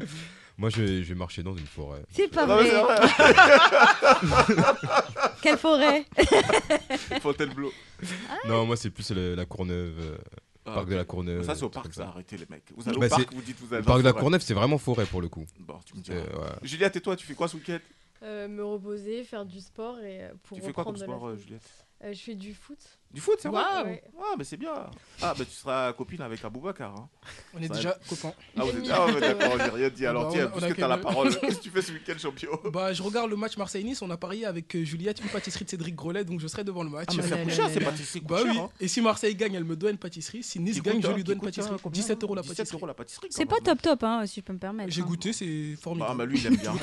Moi, 0.57 0.69
je 0.69 0.81
vais, 0.81 1.03
je 1.03 1.09
vais 1.13 1.15
marcher 1.15 1.41
dans 1.41 1.55
une 1.55 1.65
forêt. 1.65 2.03
C'est 2.11 2.27
pas 2.27 2.45
Non, 2.45 2.57
mais 2.61 2.69
vrai. 2.69 3.07
c'est. 3.17 4.55
Quelle 5.41 5.57
forêt? 5.57 6.05
Fontainebleau. 7.21 7.71
Non, 8.47 8.65
moi, 8.65 8.75
c'est 8.75 8.89
plus 8.89 9.09
le- 9.11 9.35
la 9.35 9.45
Courneuve, 9.45 9.93
euh, 9.99 10.17
Ah, 10.71 10.75
parc 10.75 10.89
de 10.89 10.95
la 10.95 11.05
Courneuve. 11.05 11.43
Ça, 11.45 11.55
c'est 11.55 11.63
au 11.63 11.69
parc, 11.69 11.85
comme 11.85 11.93
ça. 11.93 12.07
Arrêtez 12.07 12.37
les 12.37 12.45
mecs. 12.49 12.63
Vous 12.75 12.87
allez 12.87 12.97
Bah, 12.99 13.05
au 13.07 13.09
parc, 13.09 13.33
vous 13.33 13.41
dites 13.41 13.57
vous 13.59 13.73
allez 13.73 13.81
Le 13.81 13.85
parc 13.85 13.99
de 13.99 14.03
la. 14.05 14.13
Courneuve, 14.13 14.41
c'est 14.41 14.53
vraiment 14.53 14.77
forêt 14.77 15.05
pour 15.05 15.21
le 15.21 15.29
coup. 15.29 15.45
Bon, 15.59 15.79
tu 15.85 15.95
me 15.95 16.01
dis. 16.01 16.11
Euh, 16.11 16.23
ouais. 16.23 16.49
Juliette, 16.63 16.95
et 16.95 17.01
toi, 17.01 17.15
tu 17.15 17.25
fais 17.25 17.33
quoi 17.35 17.47
ce 17.47 17.57
week-end? 17.57 17.79
Euh, 18.21 18.47
me 18.47 18.63
reposer, 18.65 19.23
faire 19.23 19.45
du 19.45 19.61
sport 19.61 19.97
et 19.99 20.23
euh, 20.23 20.33
pour 20.43 20.57
Tu 20.57 20.63
fais 20.63 20.73
quoi 20.73 20.83
comme 20.83 20.97
sport, 20.97 21.27
euh. 21.27 21.37
Juliette? 21.37 21.61
Euh, 22.03 22.13
Je 22.13 22.19
fais 22.19 22.35
du 22.35 22.53
foot. 22.53 22.98
Du 23.11 23.21
foot, 23.21 23.37
c'est 23.39 23.49
vrai 23.49 23.59
Waouh. 23.59 23.85
Ouais, 23.87 24.35
mais 24.37 24.43
c'est 24.43 24.57
bien. 24.57 24.69
Ah, 25.21 25.33
bah 25.35 25.43
tu 25.43 25.51
seras 25.55 25.91
copine 25.93 26.21
avec 26.21 26.45
Aboubacar. 26.45 26.93
Hein. 26.95 27.09
On 27.55 27.59
est 27.61 27.67
Ça 27.67 27.73
déjà 27.73 27.97
copains. 28.07 28.33
Ah, 28.55 28.63
vous 28.63 28.69
êtes- 28.69 28.91
ah, 28.93 29.05
ouais, 29.07 29.19
d'accord, 29.19 29.53
j'ai 29.57 29.71
rien 29.71 29.89
dit. 29.89 30.05
Alors, 30.05 30.25
Bah, 30.25 30.29
tiens, 30.31 30.43
on 30.43 30.45
a- 30.45 30.51
on 30.51 30.57
a 30.57 30.61
puisque 30.61 30.75
que 30.75 30.81
t'as 30.81 30.87
la 30.87 30.95
le- 30.97 31.01
parole, 31.09 31.35
qu'est-ce 31.39 31.57
que 31.57 31.61
tu 31.63 31.69
fais 31.71 31.81
ce 31.81 31.91
week-end, 31.91 32.13
champion? 32.19 32.51
Bah, 32.71 32.93
je 32.93 33.01
regarde 33.01 33.31
le 33.31 33.35
match 33.35 33.57
Marseille-Nice. 33.57 34.03
On 34.03 34.11
a 34.11 34.17
parié 34.17 34.45
avec 34.45 34.75
euh, 34.75 34.83
Juliette 34.83 35.21
une 35.23 35.29
pâtisserie 35.29 35.65
de 35.65 35.71
Cédric 35.71 35.95
Grolet, 35.95 36.23
donc 36.23 36.39
je 36.39 36.45
serai 36.47 36.63
devant 36.63 36.83
le 36.83 36.91
match. 36.91 37.07
Ah, 37.09 37.13
mais 37.17 37.23
ça 37.23 37.37
coûte 37.37 37.51
cher, 37.51 37.69
ces 37.71 37.79
pâtisseries 37.79 38.21
Bah 38.21 38.37
coûtent 38.43 38.47
oui. 38.51 38.59
hein. 38.59 38.69
Et 38.79 38.87
si 38.87 39.01
Marseille 39.01 39.33
gagne, 39.35 39.55
elle 39.55 39.63
me 39.63 39.75
doit 39.75 39.89
une 39.89 39.97
pâtisserie. 39.97 40.43
Si 40.43 40.59
Nice 40.59 40.79
gagne, 40.79 41.01
je 41.01 41.07
hein, 41.07 41.13
lui 41.15 41.23
dois 41.23 41.33
une 41.33 41.41
pâtisserie. 41.41 41.73
hein, 41.73 41.77
combien 41.81 41.99
17 42.01 42.23
euros 42.23 42.35
la 42.35 42.43
17 42.43 42.57
pâtisserie. 42.57 42.77
euros 42.77 42.85
la 42.87 42.93
pâtisserie. 42.93 43.27
C'est 43.31 43.45
pas 43.47 43.57
top 43.63 43.81
top, 43.81 44.03
hein, 44.03 44.23
si 44.27 44.39
je 44.41 44.45
peux 44.45 44.53
me 44.53 44.59
permettre. 44.59 44.91
J'ai 44.91 45.01
hein. 45.01 45.05
goûté, 45.05 45.33
c'est 45.33 45.75
formidable. 45.81 46.11
Ah, 46.11 46.15
bah 46.15 46.25
lui, 46.25 46.37
il 46.39 46.45
aime 46.45 46.57
bien. 46.57 46.73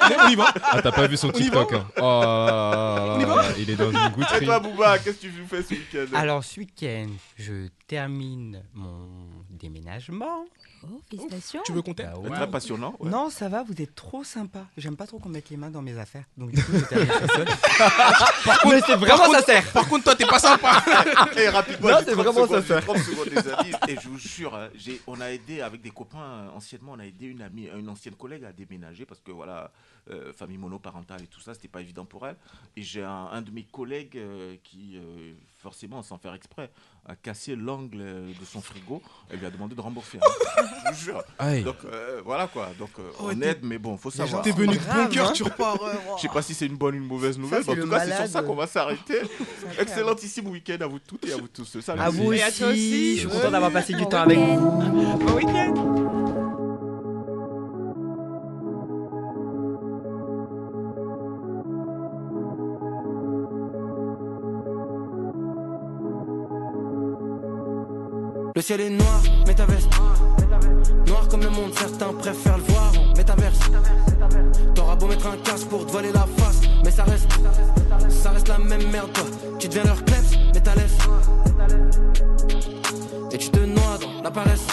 Allez, 0.00 0.16
on 0.24 0.28
y 0.30 0.36
va. 0.36 0.54
Ah, 0.62 0.80
t'as 0.80 0.92
pas 0.92 1.06
vu 1.06 1.18
son 1.18 1.28
On 1.28 1.32
y 1.32 1.50
va 1.50 1.64
TikTok 1.66 1.72
hein. 1.74 1.86
Oh 1.98 2.00
là 2.00 2.46
là 2.46 3.18
là 3.18 3.26
là 3.26 3.36
là, 3.36 3.44
il 3.58 3.68
est 3.68 3.76
dans 3.76 3.90
une 3.90 4.08
goutterie. 4.14 4.46
toi, 4.46 4.58
Bouba, 4.60 4.98
qu'est-ce 5.00 5.16
que 5.16 5.20
tu 5.26 5.32
fais 5.46 5.62
ce 5.68 5.74
week-end 5.74 6.06
Alors, 6.16 6.44
ce 6.44 6.60
week-end, 6.60 7.08
je 7.36 7.68
termine 7.86 8.62
mon 8.74 9.08
déménagement. 9.50 10.44
Oh, 10.84 11.00
félicitations. 11.10 11.62
Tu 11.64 11.72
veux 11.72 11.82
qu'on 11.82 11.94
t'aide 11.94 12.10
Bah 12.12 12.18
ouais. 12.18 12.30
Très 12.30 12.50
passionnant. 12.50 12.94
ouais. 13.00 13.10
Non, 13.10 13.30
ça 13.30 13.48
va, 13.48 13.62
vous 13.62 13.80
êtes 13.80 13.94
trop 13.94 14.22
sympa. 14.24 14.66
J'aime 14.76 14.96
pas 14.96 15.06
trop 15.06 15.18
qu'on 15.18 15.30
mette 15.30 15.48
les 15.50 15.56
mains 15.56 15.70
dans 15.70 15.82
mes 15.82 15.96
affaires. 15.98 16.24
Donc, 16.36 16.52
du 16.52 16.62
coup, 16.62 16.72
je 16.74 16.84
termine 16.84 17.08
ça 17.08 17.28
seul. 17.34 17.46
Mais 18.66 18.80
c'est 18.86 18.94
vraiment 18.96 19.16
Par 19.18 19.26
contre- 19.26 19.38
sincère. 19.40 19.72
Par 19.72 19.88
contre, 19.88 20.04
toi, 20.04 20.14
t'es 20.14 20.26
pas 20.26 20.38
sympa. 20.38 20.84
Et 21.36 21.48
rapidement, 21.48 21.88
Non, 21.88 21.96
c'est 22.00 22.12
30 22.12 22.14
vraiment 22.24 22.46
secondes, 22.46 22.60
sincère. 22.62 22.80
j'ai 22.80 22.86
30 22.86 22.98
secondes, 22.98 23.26
les 23.30 23.52
amis. 23.52 23.72
Et 23.88 23.96
je 24.00 24.08
vous 24.08 24.18
jure, 24.18 24.54
hein, 24.54 24.68
j'ai- 24.76 25.00
on 25.06 25.20
a 25.20 25.30
aidé 25.32 25.60
avec 25.62 25.80
des 25.80 25.90
copains, 25.90 26.18
euh, 26.18 26.48
anciennement, 26.56 26.92
on 26.96 27.00
a 27.00 27.06
aidé 27.06 27.26
une 27.26 27.42
amie, 27.42 27.68
une 27.76 27.88
ancienne 27.88 28.14
collègue 28.14 28.44
à 28.44 28.52
déménager 28.52 29.06
parce 29.06 29.20
que 29.20 29.32
voilà, 29.32 29.72
euh, 30.10 30.32
famille 30.32 30.58
monoparentale 30.58 31.22
et 31.22 31.26
tout 31.26 31.40
ça, 31.40 31.54
c'était 31.54 31.68
pas 31.68 31.80
évident 31.80 32.04
pour 32.04 32.26
elle. 32.26 32.36
Et 32.76 32.82
j'ai 32.82 33.02
un, 33.02 33.28
un 33.32 33.42
de 33.42 33.50
mes 33.50 33.64
collègues 33.64 34.16
euh, 34.16 34.56
qui, 34.62 34.96
euh, 34.96 35.32
forcément, 35.58 36.02
sans 36.02 36.18
faire 36.18 36.34
exprès, 36.34 36.70
a 37.08 37.14
cassé 37.16 37.54
l'angle 37.56 37.98
de 37.98 38.44
son 38.44 38.60
frigo. 38.60 39.00
Elle 39.30 39.38
lui 39.40 39.46
a 39.46 39.50
demandé 39.50 39.74
de 39.74 39.80
rembourser. 39.80 40.18
hein. 40.18 40.62
je 40.86 40.90
vous 40.92 40.96
jure. 41.04 41.22
Aïe. 41.38 41.62
Donc 41.62 41.76
euh, 41.84 42.20
voilà 42.24 42.46
quoi. 42.48 42.70
Donc 42.78 42.90
euh, 42.98 43.10
Oh, 43.20 43.30
on 43.32 43.38
t'es- 43.38 43.46
aide, 43.46 43.58
mais 43.62 43.78
bon, 43.78 43.96
faut 43.96 44.10
savoir. 44.10 44.42
T'es 44.42 44.50
venu 44.52 44.74
de 44.74 44.78
grave, 44.82 45.08
bon 45.08 45.14
cœur, 45.14 45.28
hein. 45.28 45.32
tu 45.32 45.42
repars. 45.42 45.82
euh, 45.82 45.92
Je 46.16 46.22
sais 46.22 46.28
pas 46.28 46.42
si 46.42 46.54
c'est 46.54 46.66
une 46.66 46.76
bonne 46.76 46.94
ou 46.94 46.98
une 46.98 47.06
mauvaise 47.06 47.38
nouvelle, 47.38 47.62
c'est 47.64 47.74
mais 47.74 47.80
en 47.82 47.84
tout 47.84 47.90
cas, 47.90 47.98
c'est 48.00 48.06
sur 48.06 48.14
malade. 48.16 48.30
ça 48.30 48.42
qu'on 48.42 48.54
va 48.56 48.66
s'arrêter. 48.66 49.20
Excellentissime 49.78 50.48
week-end 50.48 50.78
à 50.80 50.86
vous 50.86 50.98
toutes 50.98 51.26
et 51.26 51.32
à 51.32 51.36
vous 51.36 51.48
tous. 51.48 51.80
Salut. 51.80 52.00
À 52.00 52.10
vous 52.10 52.32
Et 52.32 52.42
à 52.42 52.50
toi 52.50 52.68
aussi. 52.68 52.72
aussi. 52.72 53.14
Je 53.16 53.20
suis 53.20 53.28
content 53.28 53.50
d'avoir 53.50 53.70
passé 53.72 53.92
du 53.94 54.04
temps 54.06 54.22
avec 54.22 54.38
vous. 54.38 54.70
Bon 54.70 55.34
week-end. 55.34 55.95
Le 68.56 68.62
ciel 68.62 68.80
est 68.80 68.88
noir, 68.88 69.20
métaverse. 69.46 69.86
Noir 71.06 71.28
comme 71.28 71.42
le 71.42 71.50
monde, 71.50 71.74
certains 71.76 72.14
préfèrent 72.14 72.56
le 72.56 72.62
voir 72.62 72.90
en 72.98 73.14
métaverse. 73.14 73.58
T'auras 74.74 74.96
beau 74.96 75.08
mettre 75.08 75.26
un 75.26 75.36
casque 75.36 75.68
pour 75.68 75.84
te 75.84 75.92
voiler 75.92 76.10
la 76.10 76.26
face, 76.38 76.62
mais 76.82 76.90
ça 76.90 77.04
reste, 77.04 77.28
ça 78.08 78.30
reste 78.30 78.48
la 78.48 78.56
même 78.56 78.90
merde, 78.90 79.12
toi. 79.12 79.24
Tu 79.58 79.68
deviens 79.68 79.84
leur 79.84 80.02
kleps, 80.02 80.38
mais 80.54 80.62
l'aise. 80.74 80.96
Et 83.30 83.36
tu 83.36 83.50
te 83.50 83.58
noies 83.58 83.98
dans 84.00 84.22
la 84.22 84.30
paresse. 84.30 84.66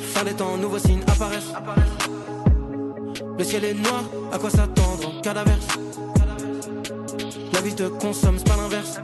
Fin 0.00 0.24
des 0.24 0.34
temps, 0.34 0.56
nouveaux 0.56 0.80
signes 0.80 1.04
apparaissent. 1.06 1.52
Le 3.38 3.44
ciel 3.44 3.64
est 3.64 3.74
noir, 3.74 4.02
à 4.32 4.38
quoi 4.38 4.50
s'attendre 4.50 5.08
en 5.16 5.20
cas 5.20 5.34
d'averse 5.34 5.68
La 7.52 7.60
vie 7.60 7.76
te 7.76 7.84
consomme, 7.84 8.38
c'est 8.38 8.48
pas 8.48 8.56
l'inverse. 8.56 8.98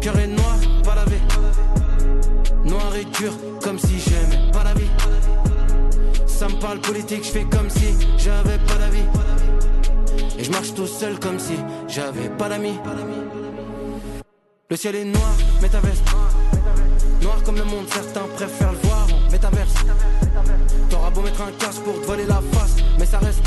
Cœur 0.00 0.18
est 0.18 0.28
noir, 0.28 0.56
pas 0.82 0.94
lavé. 0.94 1.18
Noir 2.64 2.96
et 2.96 3.04
dur, 3.04 3.32
comme 3.62 3.78
si 3.78 3.98
j'aimais 3.98 4.50
pas 4.50 4.64
la 4.64 4.72
vie. 4.72 4.88
Ça 6.26 6.48
me 6.48 6.54
parle 6.58 6.80
politique, 6.80 7.22
je 7.22 7.30
fais 7.30 7.44
comme 7.44 7.68
si 7.68 7.94
j'avais 8.16 8.56
pas 8.58 8.76
d'avis. 8.76 9.04
Et 10.38 10.44
je 10.44 10.50
marche 10.50 10.72
tout 10.72 10.86
seul 10.86 11.18
comme 11.18 11.38
si 11.38 11.52
j'avais 11.86 12.30
pas 12.30 12.48
d'amis. 12.48 12.78
Le 14.70 14.76
ciel 14.76 14.94
est 14.94 15.04
noir, 15.04 15.34
mets 15.60 15.68
ta 15.68 15.80
veste. 15.80 16.06
Noir 17.20 17.42
comme 17.44 17.56
le 17.56 17.64
monde, 17.64 17.86
certains 17.90 18.26
préfèrent 18.36 18.72
le 18.72 18.78
voir 18.78 19.06
en 19.12 19.30
métaverse. 19.30 19.74
T'auras 20.88 21.10
beau 21.10 21.20
mettre 21.20 21.42
un 21.42 21.52
casque 21.58 21.82
pour 21.82 22.00
te 22.00 22.06
voler 22.06 22.24
la 22.24 22.40
face, 22.52 22.76
mais 22.98 23.04
ça 23.04 23.18
reste, 23.18 23.44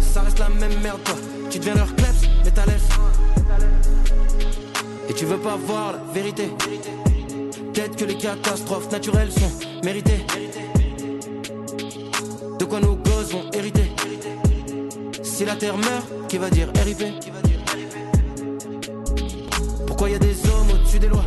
ça 0.00 0.22
reste 0.22 0.38
la 0.38 0.48
même 0.48 0.80
merde, 0.80 1.02
toi. 1.04 1.16
Tu 1.50 1.58
deviens 1.58 1.74
leur 1.74 1.94
kleps, 1.94 2.28
mais 2.44 2.50
t'as. 2.50 2.64
Et 5.08 5.14
tu 5.14 5.24
veux 5.24 5.38
pas 5.38 5.56
voir 5.56 5.92
la 5.92 6.12
vérité. 6.12 6.50
Peut-être 7.72 7.96
que 7.96 8.04
les 8.04 8.16
catastrophes 8.16 8.90
naturelles 8.90 9.30
sont 9.30 9.50
méritées. 9.84 10.24
De 12.58 12.64
quoi 12.64 12.80
nos 12.80 12.96
gosses 12.96 13.32
vont 13.32 13.50
hériter. 13.52 13.90
Si 15.22 15.44
la 15.44 15.54
terre 15.56 15.76
meurt, 15.76 16.06
qui 16.28 16.38
va 16.38 16.50
dire 16.50 16.68
RIP 16.84 17.04
Pourquoi 19.86 20.10
y 20.10 20.14
a 20.14 20.18
des 20.18 20.34
hommes 20.48 20.70
au-dessus 20.74 20.98
des 20.98 21.08
lois? 21.08 21.24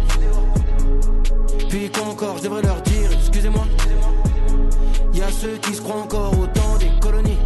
Puis 1.69 1.89
quoi 1.91 2.07
encore, 2.07 2.37
je 2.37 2.43
devrais 2.43 2.63
leur 2.63 2.81
dire, 2.81 3.09
excusez-moi. 3.13 3.65
Y 5.13 5.21
a 5.21 5.31
ceux 5.31 5.57
qui 5.57 5.73
se 5.73 5.81
croient 5.81 6.01
encore 6.01 6.33
au 6.39 6.47
temps 6.47 6.77
des 6.79 6.89
colonies. 6.99 7.37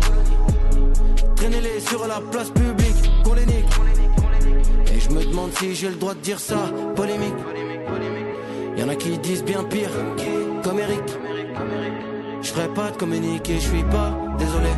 Traînez-les 1.36 1.80
sur 1.82 2.08
la 2.08 2.22
place 2.32 2.50
publique, 2.50 3.12
qu'on 3.24 3.34
les 3.34 3.46
nique. 3.46 3.93
Et 4.94 5.00
je 5.00 5.10
me 5.10 5.24
demande 5.24 5.52
si 5.54 5.76
j'ai 5.76 5.90
le 5.90 5.96
droit 5.96 6.14
de 6.14 6.20
dire 6.20 6.40
ça, 6.40 6.58
polémique. 6.96 7.34
Y 8.78 8.84
en 8.84 8.90
a 8.90 8.96
qui 8.96 9.18
disent 9.18 9.44
bien 9.44 9.64
pire, 9.64 9.92
comme 10.64 10.80
Eric. 10.80 11.04
Je 12.42 12.50
ferai 12.50 12.68
pas 12.70 12.92
de 12.92 12.98
communiquer, 12.98 13.56
je 13.56 13.68
suis 13.70 13.84
pas 13.84 14.18
désolé. 14.38 14.70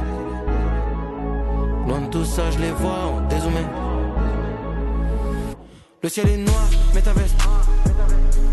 Loin 1.87 2.01
de 2.01 2.07
tout 2.07 2.25
ça, 2.25 2.49
je 2.51 2.59
les 2.59 2.71
vois 2.71 3.05
en 3.13 3.21
dézoomé. 3.27 3.61
Le 6.03 6.09
ciel 6.09 6.29
est 6.29 6.37
noir, 6.37 6.67
mets 6.93 7.01
ta 7.01 7.13
veste. 7.13 7.35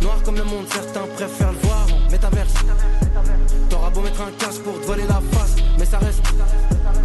Noir 0.01 0.23
comme 0.25 0.37
le 0.37 0.45
monde, 0.45 0.67
certains 0.69 1.07
préfèrent 1.15 1.53
le 1.53 1.59
voir 1.59 1.87
en 1.93 2.11
métaverse. 2.11 2.55
T'auras 3.69 3.91
beau 3.91 4.01
mettre 4.01 4.23
un 4.23 4.31
casque 4.39 4.63
pour 4.63 4.81
te 4.81 4.87
voler 4.87 5.05
la 5.07 5.21
face, 5.33 5.57
mais 5.79 5.85
ça 5.85 5.99
reste, 5.99 6.23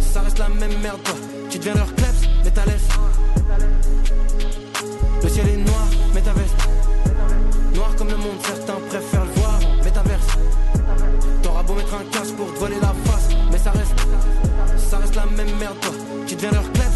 ça 0.00 0.20
reste 0.20 0.38
la 0.38 0.48
même 0.48 0.78
merde, 0.82 1.02
toi. 1.04 1.14
Tu 1.50 1.58
deviens 1.58 1.74
leur 1.74 1.94
kleps, 1.94 2.27
mais 2.44 2.50
t'as 2.50 2.64
laisse. 2.66 2.88
Le 5.22 5.28
ciel 5.28 5.48
est 5.48 5.56
noir, 5.56 5.86
mets 6.14 6.20
ta 6.22 6.32
veste. 6.32 6.68
Noir 7.74 7.94
comme 7.96 8.08
le 8.08 8.16
monde, 8.16 8.38
certains 8.42 8.80
préfèrent 8.88 9.24
le 9.24 9.40
voir 9.40 9.58
en 9.64 9.84
métaverse. 9.84 10.26
T'auras 11.42 11.62
beau 11.62 11.74
mettre 11.74 11.94
un 11.94 12.04
casque 12.10 12.34
pour 12.36 12.52
te 12.54 12.58
voler 12.58 12.80
la 12.80 12.94
face, 13.04 13.28
mais 13.50 13.58
ça 13.58 13.70
reste, 13.70 13.98
ça 14.76 14.98
reste 14.98 15.14
la 15.14 15.26
même 15.26 15.56
merde, 15.58 15.76
toi. 15.80 15.92
Tu 16.26 16.34
deviens 16.34 16.52
leur 16.52 16.72
kleps, 16.72 16.87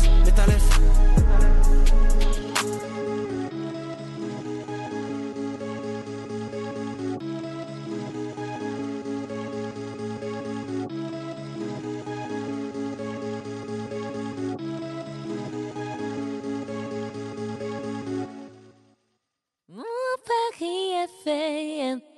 cafe 21.03 21.81
and 21.81 22.11